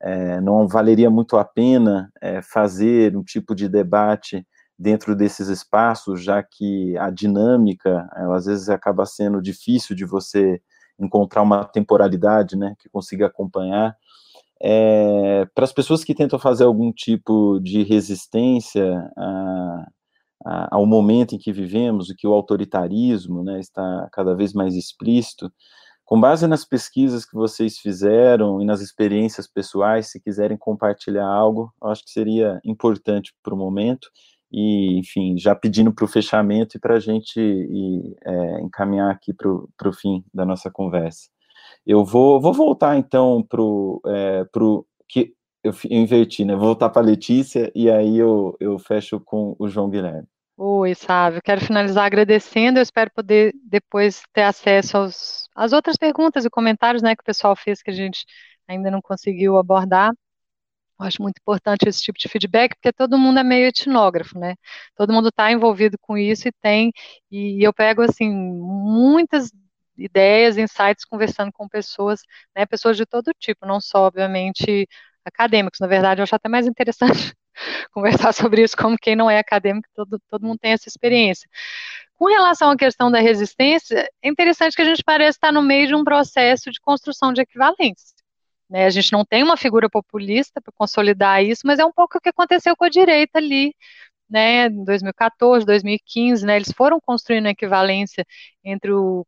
é, 0.00 0.40
não 0.40 0.66
valeria 0.66 1.10
muito 1.10 1.36
a 1.36 1.44
pena 1.44 2.10
é, 2.20 2.40
fazer 2.42 3.16
um 3.16 3.22
tipo 3.22 3.54
de 3.54 3.68
debate 3.68 4.46
dentro 4.78 5.16
desses 5.16 5.48
espaços, 5.48 6.22
já 6.22 6.42
que 6.42 6.96
a 6.98 7.10
dinâmica, 7.10 8.08
ela, 8.14 8.36
às 8.36 8.46
vezes, 8.46 8.68
acaba 8.68 9.06
sendo 9.06 9.40
difícil 9.40 9.96
de 9.96 10.04
você 10.04 10.60
encontrar 10.98 11.42
uma 11.42 11.64
temporalidade, 11.64 12.56
né, 12.56 12.74
que 12.78 12.88
consiga 12.88 13.26
acompanhar. 13.26 13.96
É, 14.60 15.46
para 15.54 15.64
as 15.64 15.72
pessoas 15.72 16.02
que 16.02 16.14
tentam 16.14 16.38
fazer 16.38 16.64
algum 16.64 16.90
tipo 16.90 17.60
de 17.60 17.82
resistência 17.82 19.10
a, 19.16 19.86
a, 20.44 20.76
ao 20.76 20.86
momento 20.86 21.34
em 21.34 21.38
que 21.38 21.52
vivemos, 21.52 22.10
e 22.10 22.14
que 22.14 22.26
o 22.26 22.32
autoritarismo 22.32 23.42
né, 23.42 23.60
está 23.60 24.08
cada 24.12 24.34
vez 24.34 24.52
mais 24.52 24.74
explícito, 24.74 25.52
com 26.06 26.20
base 26.20 26.46
nas 26.46 26.64
pesquisas 26.64 27.26
que 27.26 27.34
vocês 27.34 27.78
fizeram 27.78 28.62
e 28.62 28.64
nas 28.64 28.80
experiências 28.80 29.48
pessoais, 29.48 30.06
se 30.06 30.20
quiserem 30.20 30.56
compartilhar 30.56 31.26
algo, 31.26 31.72
eu 31.82 31.88
acho 31.88 32.04
que 32.04 32.10
seria 32.10 32.60
importante 32.64 33.34
para 33.42 33.52
o 33.52 33.58
momento 33.58 34.08
e, 34.50 34.98
enfim, 34.98 35.36
já 35.38 35.54
pedindo 35.54 35.92
para 35.92 36.04
o 36.04 36.08
fechamento 36.08 36.76
e 36.76 36.80
para 36.80 36.94
a 36.94 37.00
gente 37.00 37.38
ir, 37.40 38.16
é, 38.24 38.60
encaminhar 38.60 39.10
aqui 39.10 39.32
para 39.32 39.88
o 39.88 39.92
fim 39.92 40.24
da 40.32 40.44
nossa 40.44 40.70
conversa. 40.70 41.28
Eu 41.86 42.04
vou, 42.04 42.40
vou 42.40 42.52
voltar, 42.52 42.96
então, 42.96 43.42
para 43.42 43.62
o 43.62 44.00
é, 44.06 44.44
que 45.08 45.34
eu, 45.62 45.72
eu 45.72 45.98
inverti, 45.98 46.44
né? 46.44 46.54
Vou 46.54 46.66
voltar 46.66 46.88
para 46.90 47.02
a 47.02 47.04
Letícia 47.04 47.70
e 47.74 47.90
aí 47.90 48.18
eu, 48.18 48.56
eu 48.60 48.78
fecho 48.78 49.20
com 49.20 49.56
o 49.58 49.68
João 49.68 49.90
Guilherme. 49.90 50.26
Oi, 50.56 50.94
Sávio. 50.94 51.42
Quero 51.44 51.60
finalizar 51.60 52.06
agradecendo. 52.06 52.78
Eu 52.78 52.82
espero 52.82 53.10
poder 53.14 53.52
depois 53.62 54.22
ter 54.32 54.42
acesso 54.42 54.96
aos, 54.96 55.48
às 55.54 55.72
outras 55.72 55.96
perguntas 55.96 56.44
e 56.44 56.50
comentários 56.50 57.02
né, 57.02 57.14
que 57.14 57.20
o 57.20 57.24
pessoal 57.24 57.54
fez 57.54 57.82
que 57.82 57.90
a 57.90 57.94
gente 57.94 58.24
ainda 58.66 58.90
não 58.90 59.02
conseguiu 59.02 59.58
abordar. 59.58 60.12
Eu 60.98 61.06
acho 61.06 61.20
muito 61.22 61.38
importante 61.40 61.86
esse 61.88 62.02
tipo 62.02 62.18
de 62.18 62.28
feedback, 62.28 62.74
porque 62.74 62.92
todo 62.92 63.18
mundo 63.18 63.38
é 63.38 63.44
meio 63.44 63.66
etnógrafo, 63.66 64.38
né? 64.38 64.54
Todo 64.96 65.12
mundo 65.12 65.28
está 65.28 65.52
envolvido 65.52 65.98
com 66.00 66.16
isso 66.16 66.48
e 66.48 66.52
tem, 66.52 66.92
e 67.30 67.66
eu 67.66 67.72
pego, 67.72 68.02
assim, 68.02 68.30
muitas 68.30 69.50
ideias, 69.96 70.56
insights, 70.58 71.04
conversando 71.04 71.52
com 71.52 71.68
pessoas, 71.68 72.20
né, 72.54 72.66
pessoas 72.66 72.96
de 72.96 73.06
todo 73.06 73.32
tipo, 73.38 73.66
não 73.66 73.80
só, 73.80 74.06
obviamente, 74.06 74.88
acadêmicos. 75.24 75.80
Na 75.80 75.86
verdade, 75.86 76.20
eu 76.20 76.24
acho 76.24 76.34
até 76.34 76.48
mais 76.48 76.66
interessante 76.66 77.34
conversar 77.92 78.32
sobre 78.32 78.62
isso 78.62 78.76
como 78.76 78.96
quem 78.98 79.16
não 79.16 79.30
é 79.30 79.38
acadêmico, 79.38 79.88
todo, 79.94 80.20
todo 80.30 80.46
mundo 80.46 80.58
tem 80.60 80.72
essa 80.72 80.88
experiência. 80.88 81.48
Com 82.16 82.26
relação 82.26 82.70
à 82.70 82.76
questão 82.76 83.10
da 83.10 83.20
resistência, 83.20 84.08
é 84.22 84.28
interessante 84.28 84.76
que 84.76 84.82
a 84.82 84.86
gente 84.86 85.04
parece 85.04 85.36
estar 85.38 85.52
no 85.52 85.62
meio 85.62 85.86
de 85.88 85.94
um 85.94 86.04
processo 86.04 86.70
de 86.70 86.80
construção 86.80 87.32
de 87.32 87.42
equivalência. 87.42 88.15
Né? 88.68 88.86
A 88.86 88.90
gente 88.90 89.12
não 89.12 89.24
tem 89.24 89.42
uma 89.42 89.56
figura 89.56 89.88
populista 89.88 90.60
para 90.60 90.72
consolidar 90.76 91.42
isso, 91.44 91.62
mas 91.64 91.78
é 91.78 91.84
um 91.84 91.92
pouco 91.92 92.18
o 92.18 92.20
que 92.20 92.28
aconteceu 92.28 92.76
com 92.76 92.84
a 92.84 92.88
direita 92.88 93.38
ali, 93.38 93.74
né, 94.28 94.66
em 94.66 94.84
2014, 94.84 95.64
2015, 95.66 96.44
né, 96.46 96.56
eles 96.56 96.72
foram 96.76 97.00
construindo 97.00 97.46
a 97.46 97.50
equivalência 97.50 98.26
entre 98.64 98.92
o, 98.92 99.24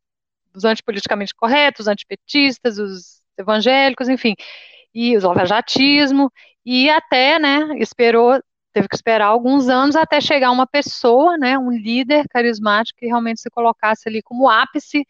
os 0.53 0.65
antipoliticamente 0.65 1.33
corretos, 1.35 1.81
os 1.81 1.87
antipetistas, 1.87 2.77
os 2.79 3.21
evangélicos, 3.37 4.09
enfim, 4.09 4.35
e 4.93 5.17
o 5.17 5.27
lavajatismo, 5.27 6.31
e 6.65 6.89
até, 6.89 7.39
né, 7.39 7.67
esperou, 7.79 8.41
teve 8.73 8.87
que 8.89 8.95
esperar 8.95 9.27
alguns 9.27 9.69
anos 9.69 9.95
até 9.95 10.19
chegar 10.21 10.51
uma 10.51 10.67
pessoa, 10.67 11.37
né, 11.37 11.57
um 11.57 11.71
líder 11.71 12.27
carismático 12.29 12.99
que 12.99 13.05
realmente 13.07 13.41
se 13.41 13.49
colocasse 13.49 14.07
ali 14.09 14.21
como 14.21 14.49
ápice, 14.49 15.05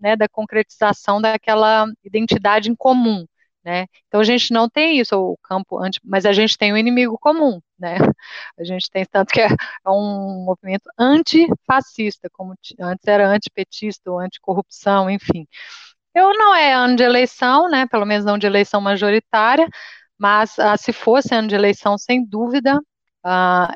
né, 0.00 0.16
da 0.16 0.28
concretização 0.28 1.20
daquela 1.20 1.86
identidade 2.04 2.70
em 2.70 2.74
comum, 2.74 3.26
né? 3.64 3.86
Então 4.08 4.20
a 4.20 4.24
gente 4.24 4.52
não 4.52 4.68
tem 4.68 4.98
isso, 5.00 5.16
o 5.16 5.36
campo 5.38 5.78
anti, 5.78 6.00
mas 6.04 6.26
a 6.26 6.32
gente 6.32 6.56
tem 6.58 6.72
um 6.72 6.76
inimigo 6.76 7.18
comum, 7.18 7.60
né? 7.78 7.96
A 8.58 8.64
gente 8.64 8.90
tem 8.90 9.04
tanto 9.04 9.32
que 9.32 9.40
é, 9.40 9.48
é 9.48 9.90
um 9.90 10.44
movimento 10.44 10.88
antifascista, 10.98 12.28
como 12.32 12.54
antes 12.80 13.06
era 13.06 13.28
antipetista 13.28 14.10
ou 14.10 14.18
anticorrupção, 14.20 15.10
enfim. 15.10 15.46
Eu 16.14 16.32
não 16.38 16.54
é 16.54 16.72
ano 16.74 16.96
de 16.96 17.02
eleição, 17.02 17.68
né? 17.68 17.86
Pelo 17.86 18.06
menos 18.06 18.24
não 18.24 18.38
de 18.38 18.46
eleição 18.46 18.80
majoritária, 18.80 19.68
mas 20.18 20.58
ah, 20.58 20.76
se 20.76 20.92
fosse 20.92 21.34
ano 21.34 21.48
de 21.48 21.54
eleição, 21.54 21.98
sem 21.98 22.24
dúvida, 22.24 22.80
ah, 23.24 23.74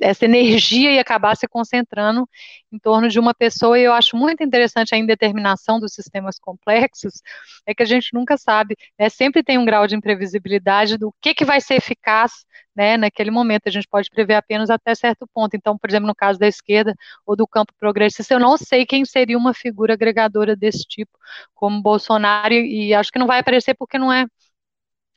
essa 0.00 0.24
energia 0.24 0.92
ia 0.92 1.00
acabar 1.00 1.36
se 1.36 1.46
concentrando 1.46 2.28
em 2.72 2.78
torno 2.78 3.08
de 3.08 3.18
uma 3.20 3.34
pessoa, 3.34 3.78
e 3.78 3.82
eu 3.84 3.92
acho 3.92 4.16
muito 4.16 4.42
interessante 4.42 4.94
a 4.94 4.98
indeterminação 4.98 5.78
dos 5.78 5.92
sistemas 5.92 6.38
complexos, 6.38 7.22
é 7.66 7.74
que 7.74 7.82
a 7.82 7.86
gente 7.86 8.10
nunca 8.12 8.36
sabe, 8.36 8.76
né, 8.98 9.08
sempre 9.08 9.42
tem 9.42 9.58
um 9.58 9.64
grau 9.64 9.86
de 9.86 9.94
imprevisibilidade 9.94 10.96
do 10.96 11.14
que, 11.20 11.34
que 11.34 11.44
vai 11.44 11.60
ser 11.60 11.74
eficaz 11.74 12.44
né, 12.74 12.96
naquele 12.96 13.30
momento, 13.30 13.66
a 13.66 13.70
gente 13.70 13.86
pode 13.86 14.08
prever 14.10 14.34
apenas 14.34 14.70
até 14.70 14.94
certo 14.94 15.26
ponto, 15.32 15.54
então, 15.54 15.76
por 15.76 15.88
exemplo, 15.88 16.06
no 16.06 16.14
caso 16.14 16.38
da 16.38 16.48
esquerda 16.48 16.94
ou 17.26 17.36
do 17.36 17.46
campo 17.46 17.72
progressista, 17.78 18.34
eu 18.34 18.40
não 18.40 18.56
sei 18.56 18.86
quem 18.86 19.04
seria 19.04 19.36
uma 19.36 19.52
figura 19.54 19.92
agregadora 19.94 20.56
desse 20.56 20.84
tipo, 20.84 21.12
como 21.54 21.82
Bolsonaro, 21.82 22.54
e, 22.54 22.88
e 22.88 22.94
acho 22.94 23.12
que 23.12 23.18
não 23.18 23.26
vai 23.26 23.40
aparecer 23.40 23.74
porque 23.74 23.98
não 23.98 24.12
é 24.12 24.26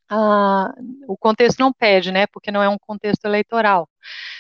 ah, 0.10 0.74
o 1.08 1.18
contexto 1.18 1.60
não 1.60 1.74
pede, 1.74 2.12
né, 2.12 2.28
porque 2.28 2.52
não 2.52 2.62
é 2.64 2.70
um 2.70 2.78
contexto 2.78 3.26
eleitoral. 3.26 3.90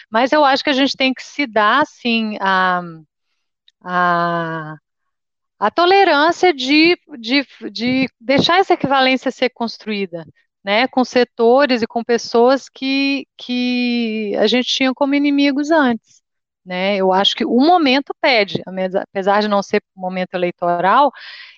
Mas 0.09 0.31
eu 0.31 0.43
acho 0.45 0.63
que 0.63 0.69
a 0.69 0.73
gente 0.73 0.95
tem 0.97 1.13
que 1.13 1.23
se 1.23 1.47
dar, 1.47 1.81
assim, 1.81 2.37
a, 2.41 2.81
a, 3.83 4.75
a 5.59 5.71
tolerância 5.71 6.53
de, 6.53 6.97
de, 7.19 7.45
de 7.71 8.07
deixar 8.19 8.59
essa 8.59 8.73
equivalência 8.73 9.31
ser 9.31 9.49
construída, 9.51 10.25
né, 10.63 10.87
com 10.87 11.03
setores 11.03 11.81
e 11.81 11.87
com 11.87 12.03
pessoas 12.03 12.69
que, 12.69 13.27
que 13.37 14.35
a 14.39 14.47
gente 14.47 14.67
tinha 14.67 14.93
como 14.93 15.15
inimigos 15.15 15.71
antes. 15.71 16.23
Né, 16.65 16.97
eu 16.97 17.13
acho 17.13 17.35
que 17.35 17.45
o 17.45 17.59
momento 17.59 18.11
pede, 18.19 18.63
apesar 18.97 19.41
de 19.41 19.47
não 19.47 19.61
ser 19.61 19.83
momento 19.95 20.33
eleitoral, 20.33 21.11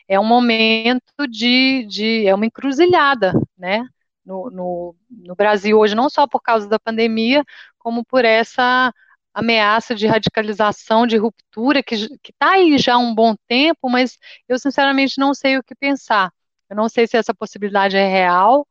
é 0.07 0.19
um 0.19 0.25
momento 0.25 1.27
de, 1.29 1.85
de 1.87 2.27
é 2.27 2.33
uma 2.35 2.45
encruzilhada, 2.45 3.33
né? 3.57 3.87
No, 4.27 4.49
no, 4.51 4.95
no 5.09 5.35
Brasil 5.35 5.77
hoje, 5.79 5.95
não 5.95 6.09
só 6.09 6.27
por 6.27 6.41
causa 6.41 6.67
da 6.67 6.77
pandemia, 6.77 7.43
como 7.79 8.03
por 8.05 8.25
essa 8.25 8.93
ameaça 9.33 9.95
de 9.95 10.07
radicalização, 10.07 11.07
de 11.07 11.17
ruptura, 11.17 11.81
que 11.83 11.95
está 11.95 12.51
aí 12.53 12.77
já 12.77 12.95
há 12.95 12.97
um 12.97 13.15
bom 13.15 13.35
tempo, 13.47 13.89
mas 13.89 14.17
eu 14.49 14.59
sinceramente 14.59 15.19
não 15.19 15.33
sei 15.33 15.57
o 15.57 15.63
que 15.63 15.75
pensar. 15.75 16.31
Eu 16.69 16.75
não 16.75 16.89
sei 16.89 17.07
se 17.07 17.15
essa 17.17 17.33
possibilidade 17.33 17.95
é 17.95 18.07
real, 18.07 18.67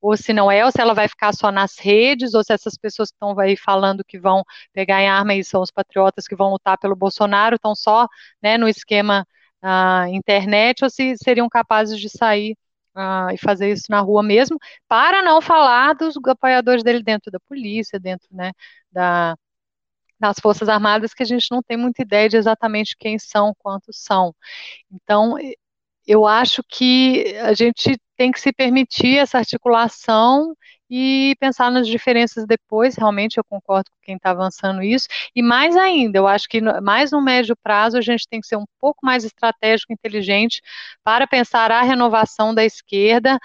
ou 0.00 0.16
se 0.16 0.32
não 0.32 0.50
é, 0.50 0.64
ou 0.64 0.72
se 0.72 0.80
ela 0.80 0.94
vai 0.94 1.08
ficar 1.08 1.32
só 1.34 1.52
nas 1.52 1.78
redes, 1.78 2.34
ou 2.34 2.42
se 2.44 2.52
essas 2.52 2.76
pessoas 2.76 3.10
que 3.10 3.16
estão 3.16 3.38
aí 3.38 3.56
falando 3.56 4.04
que 4.04 4.18
vão 4.18 4.42
pegar 4.72 5.02
em 5.02 5.08
arma 5.08 5.34
e 5.34 5.44
são 5.44 5.62
os 5.62 5.70
patriotas 5.70 6.26
que 6.26 6.36
vão 6.36 6.50
lutar 6.50 6.78
pelo 6.78 6.96
Bolsonaro, 6.96 7.56
estão 7.56 7.74
só 7.74 8.06
né, 8.42 8.58
no 8.58 8.68
esquema 8.68 9.26
uh, 9.62 10.08
internet, 10.14 10.82
ou 10.84 10.90
se 10.90 11.16
seriam 11.18 11.48
capazes 11.48 12.00
de 12.00 12.08
sair 12.08 12.56
uh, 12.96 13.30
e 13.32 13.38
fazer 13.38 13.70
isso 13.72 13.84
na 13.90 14.00
rua 14.00 14.22
mesmo, 14.22 14.58
para 14.88 15.22
não 15.22 15.40
falar 15.40 15.94
dos 15.94 16.16
apoiadores 16.26 16.82
dele 16.82 17.02
dentro 17.02 17.30
da 17.30 17.38
polícia, 17.40 18.00
dentro 18.00 18.28
né, 18.32 18.52
da, 18.90 19.36
das 20.20 20.38
Forças 20.40 20.68
Armadas, 20.68 21.14
que 21.14 21.22
a 21.22 21.26
gente 21.26 21.50
não 21.50 21.62
tem 21.62 21.76
muita 21.76 22.02
ideia 22.02 22.28
de 22.28 22.36
exatamente 22.36 22.96
quem 22.98 23.18
são, 23.18 23.54
quantos 23.58 23.98
são. 24.02 24.34
Então, 24.90 25.36
eu 26.06 26.26
acho 26.26 26.62
que 26.68 27.36
a 27.38 27.54
gente 27.54 27.98
tem 28.16 28.32
que 28.32 28.40
se 28.40 28.52
permitir 28.52 29.18
essa 29.18 29.38
articulação 29.38 30.56
e 30.88 31.34
pensar 31.40 31.70
nas 31.70 31.86
diferenças 31.86 32.46
depois, 32.46 32.94
realmente 32.96 33.38
eu 33.38 33.44
concordo 33.44 33.90
com 33.90 33.96
quem 34.02 34.16
está 34.16 34.30
avançando 34.30 34.82
isso, 34.82 35.08
e 35.34 35.42
mais 35.42 35.76
ainda, 35.76 36.18
eu 36.18 36.26
acho 36.26 36.48
que 36.48 36.60
mais 36.80 37.10
no 37.10 37.20
médio 37.20 37.56
prazo 37.56 37.98
a 37.98 38.00
gente 38.00 38.26
tem 38.28 38.40
que 38.40 38.46
ser 38.46 38.56
um 38.56 38.66
pouco 38.80 39.04
mais 39.04 39.24
estratégico, 39.24 39.92
inteligente, 39.92 40.62
para 41.02 41.26
pensar 41.26 41.70
a 41.72 41.82
renovação 41.82 42.54
da 42.54 42.64
esquerda 42.64 43.38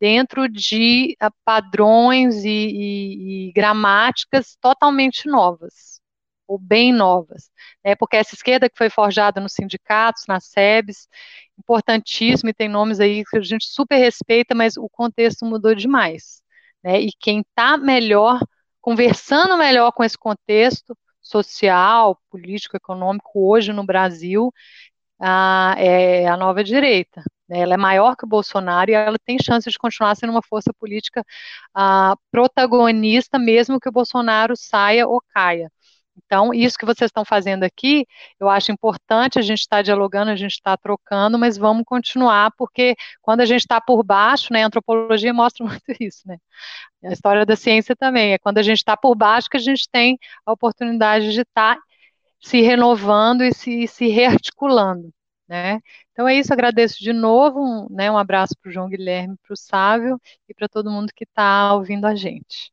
dentro 0.00 0.48
de 0.48 1.16
uh, 1.22 1.30
padrões 1.44 2.44
e, 2.44 2.48
e, 2.48 3.48
e 3.48 3.52
gramáticas 3.52 4.56
totalmente 4.60 5.26
novas, 5.28 5.93
ou 6.46 6.58
bem 6.58 6.92
novas, 6.92 7.50
né, 7.84 7.94
porque 7.94 8.16
essa 8.16 8.34
esquerda 8.34 8.68
que 8.68 8.76
foi 8.76 8.90
forjada 8.90 9.40
nos 9.40 9.52
sindicatos, 9.54 10.24
nas 10.28 10.44
SEBs, 10.46 11.08
importantíssimo, 11.58 12.50
e 12.50 12.54
tem 12.54 12.68
nomes 12.68 13.00
aí 13.00 13.24
que 13.24 13.38
a 13.38 13.40
gente 13.42 13.66
super 13.66 13.96
respeita, 13.96 14.54
mas 14.54 14.76
o 14.76 14.88
contexto 14.88 15.44
mudou 15.46 15.74
demais 15.74 16.44
né? 16.84 17.00
E 17.00 17.10
quem 17.18 17.40
está 17.40 17.76
melhor, 17.78 18.38
conversando 18.80 19.56
melhor 19.56 19.92
com 19.92 20.04
esse 20.04 20.18
contexto 20.18 20.96
social, 21.20 22.20
político, 22.30 22.76
econômico 22.76 23.30
hoje 23.34 23.72
no 23.72 23.84
Brasil, 23.84 24.52
ah, 25.20 25.74
é 25.78 26.28
a 26.28 26.36
nova 26.36 26.62
direita. 26.64 27.22
Né? 27.48 27.60
Ela 27.60 27.74
é 27.74 27.76
maior 27.78 28.16
que 28.16 28.24
o 28.24 28.28
Bolsonaro 28.28 28.90
e 28.90 28.94
ela 28.94 29.16
tem 29.24 29.38
chance 29.42 29.70
de 29.70 29.78
continuar 29.78 30.14
sendo 30.16 30.30
uma 30.30 30.42
força 30.42 30.72
política 30.78 31.24
ah, 31.74 32.16
protagonista, 32.30 33.38
mesmo 33.38 33.80
que 33.80 33.88
o 33.88 33.92
Bolsonaro 33.92 34.54
saia 34.56 35.08
ou 35.08 35.20
caia. 35.34 35.70
Então, 36.16 36.54
isso 36.54 36.78
que 36.78 36.86
vocês 36.86 37.08
estão 37.08 37.24
fazendo 37.24 37.64
aqui, 37.64 38.06
eu 38.38 38.48
acho 38.48 38.70
importante, 38.72 39.38
a 39.38 39.42
gente 39.42 39.60
está 39.60 39.82
dialogando, 39.82 40.30
a 40.30 40.36
gente 40.36 40.52
está 40.52 40.76
trocando, 40.76 41.38
mas 41.38 41.56
vamos 41.56 41.84
continuar, 41.84 42.52
porque 42.56 42.94
quando 43.20 43.40
a 43.40 43.44
gente 43.44 43.60
está 43.60 43.80
por 43.80 44.04
baixo, 44.04 44.52
né, 44.52 44.62
a 44.64 44.66
antropologia 44.66 45.32
mostra 45.34 45.66
muito 45.66 45.84
isso, 46.00 46.26
né? 46.26 46.38
A 47.04 47.12
história 47.12 47.44
da 47.46 47.56
ciência 47.56 47.96
também, 47.96 48.32
é 48.34 48.38
quando 48.38 48.58
a 48.58 48.62
gente 48.62 48.78
está 48.78 48.96
por 48.96 49.14
baixo 49.14 49.48
que 49.50 49.56
a 49.56 49.60
gente 49.60 49.88
tem 49.90 50.18
a 50.46 50.52
oportunidade 50.52 51.32
de 51.32 51.40
estar 51.42 51.76
tá 51.76 51.82
se 52.40 52.60
renovando 52.60 53.42
e 53.42 53.52
se, 53.54 53.86
se 53.88 54.08
rearticulando, 54.08 55.12
né? 55.48 55.80
Então 56.12 56.28
é 56.28 56.36
isso, 56.36 56.52
agradeço 56.52 56.98
de 57.02 57.12
novo, 57.12 57.60
um, 57.60 57.88
né, 57.90 58.10
um 58.10 58.18
abraço 58.18 58.54
para 58.60 58.70
o 58.70 58.72
João 58.72 58.88
Guilherme, 58.88 59.36
para 59.42 59.52
o 59.54 59.56
Sávio 59.56 60.20
e 60.48 60.54
para 60.54 60.68
todo 60.68 60.90
mundo 60.90 61.12
que 61.14 61.24
está 61.24 61.74
ouvindo 61.74 62.06
a 62.06 62.14
gente. 62.14 62.72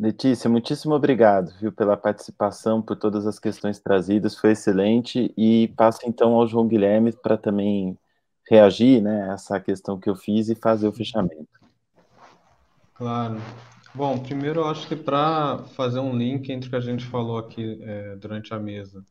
Letícia, 0.00 0.48
muitíssimo 0.48 0.94
obrigado, 0.94 1.52
viu, 1.60 1.70
pela 1.70 1.94
participação, 1.94 2.80
por 2.80 2.96
todas 2.96 3.26
as 3.26 3.38
questões 3.38 3.78
trazidas, 3.78 4.34
foi 4.34 4.52
excelente, 4.52 5.30
e 5.36 5.68
passo 5.76 6.00
então 6.06 6.32
ao 6.32 6.46
João 6.46 6.66
Guilherme 6.66 7.12
para 7.12 7.36
também 7.36 7.98
reagir, 8.48 9.02
né, 9.02 9.28
a 9.28 9.34
essa 9.34 9.60
questão 9.60 10.00
que 10.00 10.08
eu 10.08 10.16
fiz 10.16 10.48
e 10.48 10.54
fazer 10.54 10.88
o 10.88 10.92
fechamento. 10.92 11.60
Claro. 12.94 13.36
Bom, 13.94 14.18
primeiro 14.18 14.60
eu 14.60 14.68
acho 14.68 14.88
que 14.88 14.96
para 14.96 15.58
fazer 15.74 16.00
um 16.00 16.16
link 16.16 16.50
entre 16.50 16.68
o 16.68 16.70
que 16.70 16.76
a 16.76 16.80
gente 16.80 17.04
falou 17.04 17.36
aqui 17.36 17.78
é, 17.82 18.16
durante 18.16 18.54
a 18.54 18.58
mesa 18.58 19.04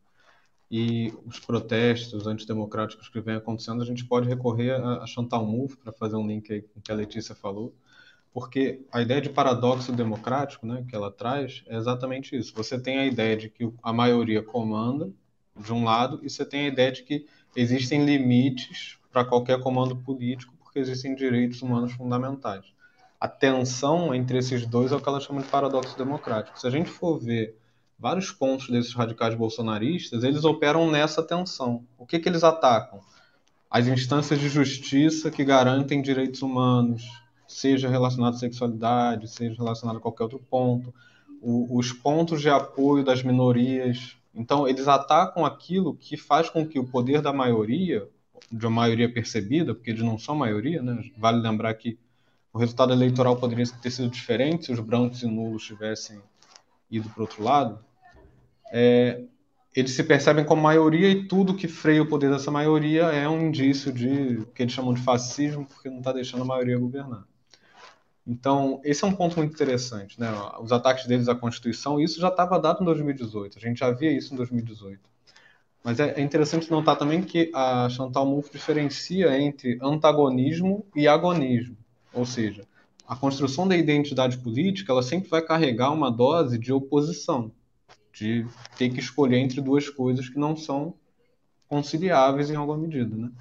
e 0.72 1.14
os 1.24 1.40
protestos 1.40 2.26
antidemocráticos 2.26 3.10
que 3.10 3.22
vem 3.22 3.36
acontecendo, 3.36 3.84
a 3.84 3.86
gente 3.86 4.08
pode 4.08 4.28
recorrer 4.28 4.72
a, 4.72 5.04
a 5.04 5.06
Chantal 5.06 5.46
Mouffe 5.46 5.78
para 5.78 5.94
fazer 5.94 6.16
um 6.16 6.26
link 6.26 6.52
aí 6.52 6.64
com 6.64 6.80
o 6.80 6.82
que 6.82 6.92
a 6.92 6.96
Letícia 6.96 7.36
falou, 7.36 7.76
porque 8.34 8.86
a 8.92 9.02
ideia 9.02 9.22
de 9.22 9.30
paradoxo 9.30 9.92
democrático, 9.92 10.66
né, 10.66 10.86
que 10.88 10.96
ela 10.96 11.12
traz, 11.12 11.64
é 11.68 11.76
exatamente 11.76 12.38
isso. 12.38 12.54
Você 12.56 12.80
tem 12.80 13.00
a 13.00 13.06
ideia 13.06 13.36
de 13.36 13.50
que 13.50 13.72
a 13.82 13.92
maioria 13.92 14.44
comanda 14.44 15.12
de 15.58 15.74
um 15.74 15.84
lado 15.84 16.20
e 16.24 16.30
você 16.30 16.46
tem 16.46 16.62
a 16.62 16.68
ideia 16.68 16.92
de 16.92 17.04
que 17.04 17.26
existem 17.56 18.06
limites 18.06 18.98
para 19.12 19.26
qualquer 19.26 19.60
comando 19.60 19.96
político, 19.96 20.54
porque 20.60 20.80
existem 20.80 21.16
direitos 21.16 21.62
humanos 21.62 21.94
fundamentais. 21.94 22.66
A 23.20 23.28
tensão 23.28 24.14
entre 24.14 24.38
esses 24.38 24.66
dois 24.66 24.92
é 24.92 24.96
o 24.96 25.02
que 25.02 25.10
ela 25.10 25.20
chama 25.20 25.42
de 25.42 25.48
paradoxo 25.48 25.98
democrático. 25.98 26.60
Se 26.60 26.68
a 26.68 26.70
gente 26.70 26.90
for 26.90 27.20
ver 27.20 27.58
vários 27.98 28.32
pontos 28.32 28.70
desses 28.70 28.94
radicais 28.94 29.36
bolsonaristas, 29.36 30.24
eles 30.24 30.46
operam 30.46 30.90
nessa 30.90 31.22
tensão. 31.22 31.86
O 31.98 32.06
que, 32.06 32.20
que 32.20 32.30
eles 32.30 32.44
atacam? 32.44 33.02
As 33.70 33.88
instâncias 33.88 34.40
de 34.40 34.48
justiça 34.48 35.30
que 35.30 35.44
garantem 35.44 36.02
direitos 36.02 36.42
humanos, 36.42 37.04
seja 37.54 37.90
relacionado 37.90 38.36
à 38.36 38.38
sexualidade, 38.38 39.28
seja 39.28 39.56
relacionado 39.56 39.98
a 39.98 40.00
qualquer 40.00 40.24
outro 40.24 40.40
ponto, 40.40 40.94
o, 41.42 41.78
os 41.78 41.92
pontos 41.92 42.42
de 42.42 42.50
apoio 42.50 43.04
das 43.04 43.24
minorias. 43.24 44.16
Então, 44.34 44.68
eles 44.68 44.88
atacam 44.88 45.46
aquilo 45.46 45.96
que 45.96 46.16
faz 46.16 46.50
com 46.50 46.66
que 46.66 46.80
o 46.80 46.86
poder 46.86 47.22
da 47.22 47.34
maioria, 47.34 48.08
de 48.52 48.66
uma 48.66 48.82
maioria 48.82 49.12
percebida, 49.12 49.74
porque 49.74 49.90
eles 49.92 50.04
não 50.04 50.18
são 50.18 50.36
maioria, 50.36 50.82
né? 50.82 51.04
vale 51.18 51.42
lembrar 51.42 51.74
que 51.74 51.98
o 52.54 52.58
resultado 52.58 52.94
eleitoral 52.94 53.36
poderia 53.36 53.66
ter 53.82 53.92
sido 53.92 54.10
diferente 54.10 54.66
se 54.66 54.72
os 54.72 54.80
brancos 54.80 55.22
e 55.22 55.28
nulos 55.28 55.64
tivessem 55.66 56.20
ido 56.90 57.10
para 57.10 57.22
outro 57.22 57.44
lado, 57.44 57.80
é, 58.72 59.24
eles 59.76 59.92
se 59.92 60.04
percebem 60.04 60.44
como 60.44 60.62
maioria 60.62 61.10
e 61.10 61.28
tudo 61.28 61.56
que 61.56 61.68
freia 61.68 62.02
o 62.02 62.08
poder 62.08 62.32
dessa 62.32 62.50
maioria 62.50 63.04
é 63.04 63.30
um 63.30 63.48
indício 63.48 63.92
de 63.94 64.46
que 64.54 64.64
eles 64.64 64.74
chamam 64.74 64.94
de 64.94 65.02
fascismo, 65.02 65.66
porque 65.66 65.90
não 65.90 66.00
está 66.00 66.12
deixando 66.12 66.42
a 66.42 66.46
maioria 66.46 66.78
governar. 66.78 67.29
Então, 68.26 68.80
esse 68.84 69.04
é 69.04 69.08
um 69.08 69.14
ponto 69.14 69.38
muito 69.38 69.54
interessante, 69.54 70.20
né? 70.20 70.30
Os 70.62 70.72
ataques 70.72 71.06
deles 71.06 71.28
à 71.28 71.36
Constituição, 71.36 72.00
isso 72.00 72.20
já 72.20 72.28
estava 72.28 72.60
dado 72.60 72.82
em 72.82 72.86
2018, 72.86 73.58
a 73.58 73.62
gente 73.62 73.80
já 73.80 73.92
via 73.92 74.12
isso 74.12 74.34
em 74.34 74.38
2018. 74.38 75.00
Mas 75.84 76.00
é, 76.00 76.20
é 76.20 76.22
interessante 76.22 76.70
notar 76.70 76.98
também 76.98 77.22
que 77.22 77.50
a 77.54 77.90
Chantal 77.90 78.26
Mouffe 78.26 78.52
diferencia 78.52 79.40
entre 79.40 79.80
antagonismo 79.82 80.86
e 80.96 81.08
agonismo, 81.08 81.78
ou 82.14 82.26
seja, 82.26 82.68
a 83.08 83.16
construção 83.16 83.68
da 83.68 83.76
identidade 83.76 84.38
política, 84.38 84.92
ela 84.92 85.02
sempre 85.02 85.30
vai 85.30 85.42
carregar 85.42 85.92
uma 85.92 86.12
dose 86.12 86.60
de 86.60 86.72
oposição 86.72 87.52
de 88.14 88.46
ter 88.78 88.90
que 88.90 89.00
escolher 89.00 89.38
entre 89.38 89.62
duas 89.62 89.90
coisas 89.90 90.30
que 90.30 90.38
não 90.38 90.56
são 90.56 90.94
conciliáveis 91.68 92.50
em 92.50 92.56
alguma 92.56 92.78
medida, 92.78 93.16
né? 93.16 93.32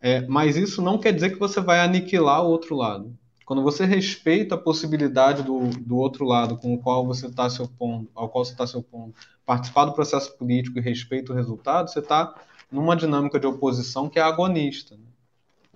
É, 0.00 0.20
mas 0.26 0.56
isso 0.56 0.82
não 0.82 0.98
quer 0.98 1.12
dizer 1.12 1.30
que 1.30 1.38
você 1.38 1.60
vai 1.60 1.78
aniquilar 1.80 2.42
o 2.42 2.48
outro 2.48 2.74
lado. 2.74 3.16
Quando 3.52 3.64
você 3.64 3.84
respeita 3.84 4.54
a 4.54 4.58
possibilidade 4.58 5.42
do, 5.42 5.68
do 5.78 5.98
outro 5.98 6.24
lado 6.24 6.56
com 6.56 6.72
o 6.72 6.78
qual 6.78 7.06
você 7.06 7.26
está 7.26 7.50
se 7.50 7.60
opondo, 7.60 8.08
ao 8.14 8.26
qual 8.30 8.46
você 8.46 8.52
está 8.52 8.66
se 8.66 8.74
opondo, 8.78 9.14
participar 9.44 9.84
do 9.84 9.92
processo 9.92 10.34
político 10.38 10.78
e 10.78 10.80
respeita 10.80 11.34
o 11.34 11.36
resultado, 11.36 11.90
você 11.90 11.98
está 11.98 12.34
numa 12.70 12.96
dinâmica 12.96 13.38
de 13.38 13.46
oposição 13.46 14.08
que 14.08 14.18
é 14.18 14.22
agonista. 14.22 14.96
Né? 14.96 15.04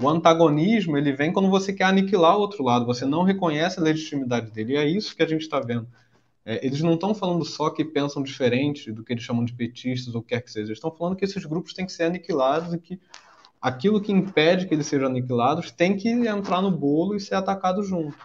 O 0.03 0.09
antagonismo 0.09 0.97
ele 0.97 1.13
vem 1.13 1.31
quando 1.31 1.51
você 1.51 1.71
quer 1.71 1.85
aniquilar 1.85 2.39
o 2.39 2.41
outro 2.41 2.65
lado, 2.65 2.87
você 2.87 3.05
não 3.05 3.25
reconhece 3.25 3.79
a 3.79 3.83
legitimidade 3.83 4.51
dele. 4.53 4.73
E 4.73 4.77
é 4.77 4.89
isso 4.89 5.15
que 5.15 5.23
a 5.23 5.29
gente 5.29 5.43
está 5.43 5.61
vendo. 5.61 5.87
É, 6.47 6.67
eles 6.67 6.81
não 6.81 6.95
estão 6.95 7.15
falando 7.15 7.45
só 7.45 7.69
que 7.69 7.85
pensam 7.85 8.23
diferente 8.23 8.91
do 8.91 9.05
que 9.05 9.13
eles 9.13 9.23
chamam 9.23 9.45
de 9.45 9.53
petistas 9.53 10.15
ou 10.15 10.23
quer 10.23 10.41
que 10.41 10.51
seja. 10.51 10.69
Eles 10.69 10.79
estão 10.79 10.91
falando 10.91 11.15
que 11.15 11.27
esses 11.27 11.45
grupos 11.45 11.75
têm 11.75 11.85
que 11.85 11.93
ser 11.93 12.05
aniquilados 12.05 12.73
e 12.73 12.79
que 12.79 12.99
aquilo 13.61 14.01
que 14.01 14.13
impede 14.13 14.67
que 14.67 14.75
eles 14.75 14.87
sejam 14.87 15.09
aniquilados 15.09 15.71
tem 15.71 15.97
que 15.97 16.09
entrar 16.09 16.63
no 16.63 16.71
bolo 16.71 17.15
e 17.15 17.21
ser 17.21 17.35
atacado 17.35 17.83
junto. 17.83 18.17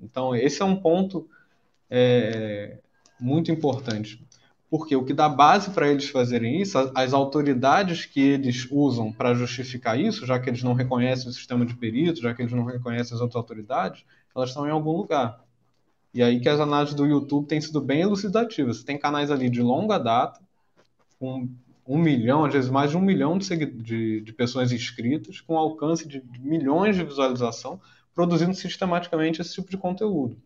Então, 0.00 0.34
esse 0.34 0.62
é 0.62 0.64
um 0.64 0.76
ponto 0.76 1.28
é, 1.90 2.78
muito 3.18 3.50
importante. 3.50 4.24
Porque 4.68 4.96
o 4.96 5.04
que 5.04 5.14
dá 5.14 5.28
base 5.28 5.70
para 5.70 5.88
eles 5.88 6.08
fazerem 6.08 6.60
isso, 6.60 6.76
as 6.94 7.12
autoridades 7.12 8.04
que 8.04 8.20
eles 8.20 8.66
usam 8.70 9.12
para 9.12 9.32
justificar 9.32 9.98
isso, 9.98 10.26
já 10.26 10.38
que 10.40 10.50
eles 10.50 10.62
não 10.62 10.74
reconhecem 10.74 11.28
o 11.28 11.32
sistema 11.32 11.64
de 11.64 11.74
peritos, 11.74 12.20
já 12.20 12.34
que 12.34 12.42
eles 12.42 12.52
não 12.52 12.64
reconhecem 12.64 13.14
as 13.14 13.20
outras 13.20 13.36
autoridades, 13.36 14.04
elas 14.34 14.50
estão 14.50 14.66
em 14.66 14.70
algum 14.70 14.92
lugar. 14.92 15.40
E 16.12 16.22
aí 16.22 16.40
que 16.40 16.48
as 16.48 16.58
análises 16.58 16.94
do 16.94 17.06
YouTube 17.06 17.46
têm 17.46 17.60
sido 17.60 17.80
bem 17.80 18.00
elucidativas. 18.00 18.78
Você 18.78 18.84
tem 18.84 18.98
canais 18.98 19.30
ali 19.30 19.48
de 19.48 19.62
longa 19.62 19.98
data, 19.98 20.40
com 21.18 21.48
um 21.86 21.98
milhão, 21.98 22.44
às 22.44 22.52
vezes 22.52 22.70
mais 22.70 22.90
de 22.90 22.96
um 22.96 23.00
milhão 23.00 23.38
de, 23.38 23.66
de, 23.66 24.20
de 24.20 24.32
pessoas 24.32 24.72
inscritas, 24.72 25.40
com 25.40 25.56
alcance 25.56 26.06
de, 26.06 26.22
milhões 26.40 26.96
de 26.96 27.04
visualização, 27.04 27.80
produzindo 28.14 28.54
sistematicamente 28.54 29.40
esse 29.40 29.54
tipo 29.54 29.70
de 29.70 29.76
conteúdo. 29.76 30.36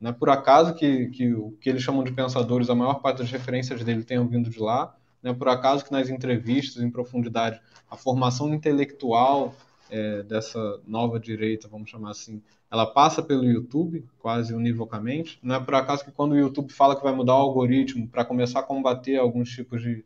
Não 0.00 0.10
é 0.10 0.12
por 0.12 0.30
acaso 0.30 0.74
que, 0.74 1.08
que 1.08 1.34
o 1.34 1.50
que 1.60 1.68
eles 1.68 1.82
chamam 1.82 2.04
de 2.04 2.12
pensadores, 2.12 2.70
a 2.70 2.74
maior 2.74 3.00
parte 3.00 3.18
das 3.18 3.30
referências 3.30 3.82
dele 3.82 4.04
tenham 4.04 4.26
vindo 4.26 4.48
de 4.48 4.60
lá. 4.60 4.94
Não 5.22 5.32
é 5.32 5.34
por 5.34 5.48
acaso 5.48 5.84
que 5.84 5.90
nas 5.90 6.08
entrevistas, 6.08 6.82
em 6.82 6.90
profundidade, 6.90 7.60
a 7.90 7.96
formação 7.96 8.54
intelectual 8.54 9.54
é, 9.90 10.22
dessa 10.22 10.80
nova 10.86 11.18
direita, 11.18 11.66
vamos 11.66 11.90
chamar 11.90 12.10
assim, 12.10 12.40
ela 12.70 12.86
passa 12.86 13.22
pelo 13.22 13.44
YouTube, 13.44 14.04
quase 14.20 14.54
univocamente. 14.54 15.38
Não 15.42 15.56
é 15.56 15.60
por 15.60 15.74
acaso 15.74 16.04
que 16.04 16.12
quando 16.12 16.32
o 16.32 16.38
YouTube 16.38 16.72
fala 16.72 16.94
que 16.94 17.02
vai 17.02 17.12
mudar 17.12 17.34
o 17.34 17.38
algoritmo 17.38 18.06
para 18.06 18.24
começar 18.24 18.60
a 18.60 18.62
combater 18.62 19.16
alguns 19.16 19.50
tipos 19.50 19.82
de, 19.82 20.04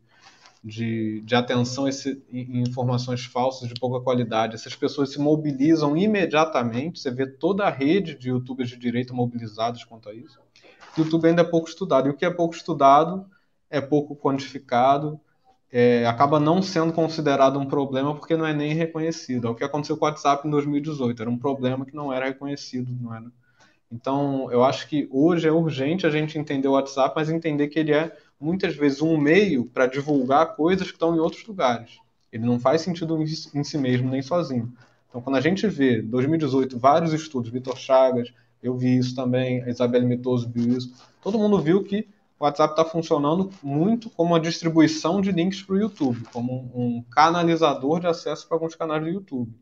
de, 0.63 1.21
de 1.21 1.35
atenção 1.35 1.87
esse, 1.87 2.23
em 2.31 2.61
informações 2.61 3.25
falsas 3.25 3.67
de 3.67 3.73
pouca 3.73 3.99
qualidade, 3.99 4.55
essas 4.55 4.75
pessoas 4.75 5.11
se 5.11 5.19
mobilizam 5.19 5.97
imediatamente. 5.97 6.99
Você 6.99 7.11
vê 7.11 7.27
toda 7.27 7.65
a 7.65 7.69
rede 7.69 8.17
de 8.17 8.29
YouTubers 8.29 8.69
de 8.69 8.77
direita 8.77 9.13
mobilizados 9.13 9.83
quanto 9.83 10.07
a 10.07 10.13
isso. 10.13 10.39
YouTube 10.97 11.27
ainda 11.27 11.41
é 11.41 11.45
pouco 11.45 11.67
estudado. 11.67 12.07
E 12.07 12.11
o 12.11 12.13
que 12.13 12.25
é 12.25 12.29
pouco 12.29 12.55
estudado 12.55 13.25
é 13.69 13.81
pouco 13.81 14.15
quantificado, 14.15 15.19
é, 15.71 16.05
acaba 16.05 16.39
não 16.39 16.61
sendo 16.61 16.93
considerado 16.93 17.59
um 17.59 17.65
problema 17.65 18.15
porque 18.15 18.37
não 18.37 18.45
é 18.45 18.53
nem 18.53 18.73
reconhecido. 18.73 19.47
É 19.47 19.49
o 19.49 19.55
que 19.55 19.63
aconteceu 19.63 19.97
com 19.97 20.05
o 20.05 20.07
WhatsApp 20.07 20.47
em 20.47 20.51
2018, 20.51 21.23
era 21.23 21.29
um 21.29 21.37
problema 21.37 21.83
que 21.83 21.95
não 21.95 22.13
era 22.13 22.27
reconhecido, 22.27 22.95
não 23.01 23.13
era. 23.13 23.25
Então, 23.91 24.51
eu 24.51 24.63
acho 24.63 24.87
que 24.87 25.07
hoje 25.11 25.47
é 25.47 25.51
urgente 25.51 26.05
a 26.07 26.09
gente 26.09 26.37
entender 26.37 26.67
o 26.67 26.73
WhatsApp, 26.73 27.13
mas 27.15 27.29
entender 27.29 27.67
que 27.67 27.79
ele 27.79 27.91
é 27.91 28.15
muitas 28.43 28.75
vezes 28.75 29.01
um 29.01 29.17
meio 29.17 29.65
para 29.65 29.87
divulgar 29.87 30.55
coisas 30.55 30.87
que 30.87 30.93
estão 30.93 31.15
em 31.15 31.19
outros 31.19 31.45
lugares. 31.47 31.99
Ele 32.31 32.45
não 32.45 32.59
faz 32.59 32.81
sentido 32.81 33.17
em 33.21 33.63
si 33.63 33.77
mesmo 33.77 34.09
nem 34.09 34.21
sozinho. 34.21 34.73
Então, 35.07 35.21
quando 35.21 35.35
a 35.35 35.41
gente 35.41 35.65
vê 35.67 36.01
2018 36.01 36.77
vários 36.77 37.13
estudos, 37.13 37.51
Vitor 37.51 37.77
Chagas, 37.77 38.33
eu 38.61 38.75
vi 38.75 38.97
isso 38.97 39.15
também, 39.15 39.63
a 39.63 39.69
Isabelle 39.69 40.05
Mitoso 40.05 40.49
viu 40.49 40.77
isso, 40.77 40.93
todo 41.21 41.37
mundo 41.37 41.59
viu 41.59 41.83
que 41.83 42.07
o 42.39 42.43
WhatsApp 42.43 42.73
está 42.73 42.83
funcionando 42.83 43.49
muito 43.61 44.09
como 44.09 44.31
uma 44.33 44.39
distribuição 44.39 45.21
de 45.21 45.31
links 45.31 45.61
para 45.61 45.75
o 45.75 45.79
YouTube, 45.79 46.23
como 46.33 46.71
um 46.73 47.03
canalizador 47.11 47.99
de 47.99 48.07
acesso 48.07 48.47
para 48.47 48.57
alguns 48.57 48.75
canais 48.75 49.03
do 49.03 49.09
YouTube. 49.09 49.53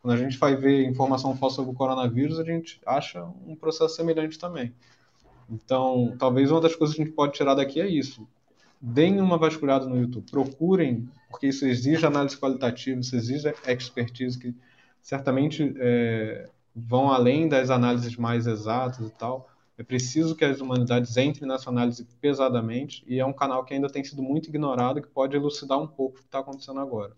Quando 0.00 0.14
a 0.14 0.16
gente 0.16 0.38
vai 0.38 0.54
ver 0.54 0.86
informação 0.86 1.36
falsa 1.36 1.56
sobre 1.56 1.72
o 1.72 1.74
coronavírus, 1.74 2.38
a 2.38 2.44
gente 2.44 2.80
acha 2.86 3.24
um 3.46 3.56
processo 3.56 3.96
semelhante 3.96 4.38
também. 4.38 4.72
Então, 5.48 6.14
talvez 6.18 6.50
uma 6.50 6.60
das 6.60 6.74
coisas 6.74 6.94
que 6.94 7.02
a 7.02 7.04
gente 7.04 7.14
pode 7.14 7.32
tirar 7.32 7.54
daqui 7.54 7.80
é 7.80 7.88
isso. 7.88 8.26
Deem 8.80 9.20
uma 9.20 9.38
vasculhada 9.38 9.86
no 9.86 9.98
YouTube, 9.98 10.30
procurem, 10.30 11.08
porque 11.30 11.48
isso 11.48 11.66
exige 11.66 12.06
análise 12.06 12.36
qualitativa, 12.36 13.00
isso 13.00 13.16
exige 13.16 13.52
expertise 13.66 14.38
que 14.38 14.54
certamente 15.02 15.74
é, 15.78 16.48
vão 16.74 17.10
além 17.10 17.48
das 17.48 17.70
análises 17.70 18.16
mais 18.16 18.46
exatas 18.46 19.08
e 19.08 19.10
tal 19.10 19.48
é 19.78 19.84
preciso 19.84 20.34
que 20.34 20.44
as 20.44 20.60
humanidades 20.60 21.16
entrem 21.16 21.48
nessa 21.48 21.70
análise 21.70 22.04
pesadamente 22.20 23.04
e 23.06 23.20
é 23.20 23.24
um 23.24 23.32
canal 23.32 23.64
que 23.64 23.72
ainda 23.72 23.88
tem 23.88 24.02
sido 24.02 24.20
muito 24.20 24.48
ignorado 24.48 25.00
que 25.00 25.06
pode 25.06 25.36
elucidar 25.36 25.78
um 25.78 25.86
pouco 25.86 26.16
o 26.16 26.18
que 26.18 26.26
está 26.26 26.40
acontecendo 26.40 26.80
agora. 26.80 27.12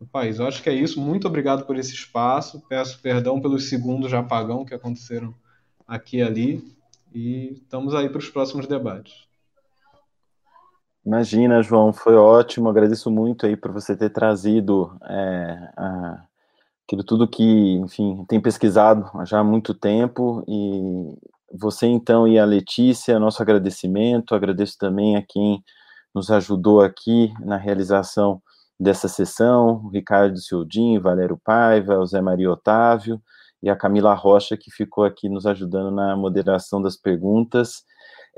No 0.00 0.06
país, 0.06 0.38
eu 0.38 0.46
acho 0.46 0.62
que 0.62 0.70
é 0.70 0.72
isso. 0.72 1.00
Muito 1.00 1.26
obrigado 1.26 1.66
por 1.66 1.76
esse 1.76 1.92
espaço. 1.92 2.62
Peço 2.68 3.00
perdão 3.00 3.40
pelos 3.40 3.68
segundos 3.68 4.10
de 4.10 4.16
apagão 4.16 4.64
que 4.64 4.74
aconteceram 4.74 5.34
aqui 5.88 6.18
e 6.18 6.22
ali 6.22 6.76
e 7.14 7.52
estamos 7.52 7.94
aí 7.94 8.08
para 8.08 8.18
os 8.18 8.28
próximos 8.28 8.66
debates. 8.66 9.24
Imagina, 11.06 11.62
João, 11.62 11.92
foi 11.92 12.14
ótimo. 12.16 12.68
Agradeço 12.68 13.10
muito 13.10 13.46
aí 13.46 13.56
por 13.56 13.70
você 13.70 13.96
ter 13.96 14.10
trazido 14.10 14.98
é, 15.04 15.72
a 15.76 16.24
aquilo 16.86 17.02
tudo 17.02 17.28
que, 17.28 17.72
enfim, 17.76 18.24
tem 18.28 18.40
pesquisado 18.40 19.10
já 19.24 19.40
há 19.40 19.44
muito 19.44 19.72
tempo 19.72 20.44
e 20.46 21.18
você 21.50 21.86
então 21.86 22.28
e 22.28 22.38
a 22.38 22.44
Letícia, 22.44 23.18
nosso 23.18 23.40
agradecimento, 23.40 24.34
agradeço 24.34 24.76
também 24.78 25.16
a 25.16 25.22
quem 25.22 25.64
nos 26.14 26.30
ajudou 26.30 26.80
aqui 26.80 27.32
na 27.40 27.56
realização 27.56 28.42
dessa 28.78 29.08
sessão, 29.08 29.88
Ricardo 29.88 30.38
Ciodin, 30.38 30.98
Valério 30.98 31.40
Paiva, 31.42 31.98
o 31.98 32.06
Zé 32.06 32.20
Maria 32.20 32.50
Otávio 32.50 33.20
e 33.64 33.70
a 33.70 33.74
Camila 33.74 34.12
Rocha, 34.12 34.58
que 34.58 34.70
ficou 34.70 35.04
aqui 35.04 35.26
nos 35.26 35.46
ajudando 35.46 35.90
na 35.90 36.14
moderação 36.14 36.82
das 36.82 36.98
perguntas. 36.98 37.82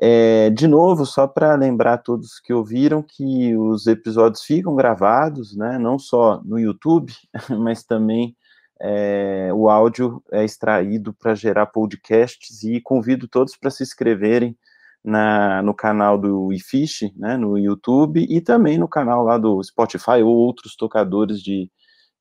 É, 0.01 0.51
de 0.51 0.69
novo, 0.69 1.05
só 1.05 1.27
para 1.27 1.57
lembrar 1.57 1.95
a 1.95 1.99
todos 1.99 2.39
que 2.39 2.53
ouviram 2.53 3.03
que 3.03 3.57
os 3.57 3.89
episódios 3.89 4.45
ficam 4.45 4.77
gravados, 4.77 5.57
né, 5.57 5.79
não 5.79 5.99
só 5.99 6.41
no 6.45 6.61
YouTube, 6.61 7.13
mas 7.59 7.83
também 7.83 8.37
é, 8.81 9.51
o 9.53 9.69
áudio 9.69 10.23
é 10.31 10.45
extraído 10.45 11.13
para 11.13 11.35
gerar 11.35 11.67
podcasts 11.67 12.63
e 12.63 12.81
convido 12.81 13.27
todos 13.27 13.57
para 13.57 13.71
se 13.71 13.83
inscreverem 13.83 14.57
na, 15.03 15.61
no 15.61 15.75
canal 15.75 16.17
do 16.17 16.53
iFish, 16.53 17.13
né, 17.17 17.37
no 17.37 17.59
YouTube, 17.59 18.25
e 18.31 18.41
também 18.41 18.79
no 18.79 18.87
canal 18.87 19.25
lá 19.25 19.39
do 19.39 19.61
Spotify 19.65 20.23
ou 20.23 20.37
outros 20.37 20.77
tocadores 20.77 21.43
de, 21.43 21.69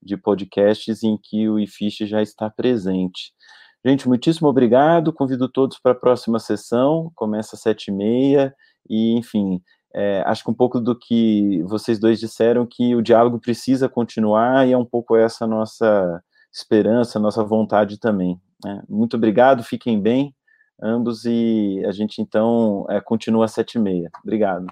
de 0.06 0.16
podcasts 0.16 1.04
em 1.04 1.18
que 1.18 1.50
o 1.50 1.60
iFish 1.60 2.08
já 2.08 2.22
está 2.22 2.50
presente. 2.50 3.34
Gente, 3.86 4.08
muitíssimo 4.08 4.48
obrigado, 4.48 5.14
convido 5.14 5.50
todos 5.50 5.80
para 5.80 5.92
a 5.92 6.00
próxima 6.00 6.40
sessão, 6.40 7.12
começa 7.16 7.56
às 7.56 7.62
sete 7.62 7.90
e 7.90 7.92
meia, 7.92 8.56
e, 8.90 9.16
enfim, 9.18 9.62
é, 9.94 10.24
acho 10.26 10.44
que 10.44 10.50
um 10.50 10.56
pouco 10.56 10.80
do 10.80 10.98
que 10.98 11.62
vocês 11.64 12.00
dois 12.00 12.20
disseram, 12.20 12.66
que 12.66 12.96
o 12.96 13.02
diálogo 13.02 13.40
precisa 13.40 13.88
continuar, 13.88 14.68
e 14.68 14.72
é 14.72 14.78
um 14.78 14.86
pouco 14.86 15.16
essa 15.16 15.46
nossa 15.46 16.22
esperança, 16.52 17.20
nossa 17.20 17.44
vontade 17.44 18.00
também. 18.00 18.40
Né? 18.64 18.82
Muito 18.90 19.18
obrigado, 19.18 19.64
fiquem 19.64 20.02
bem, 20.02 20.34
ambos, 20.82 21.24
e 21.26 21.84
a 21.86 21.92
gente 21.92 22.22
então 22.22 22.86
é, 22.90 23.00
continua 23.00 23.46
às 23.46 23.52
sete 23.52 23.76
e 23.76 23.80
meia. 23.80 24.10
Obrigado. 24.24 24.66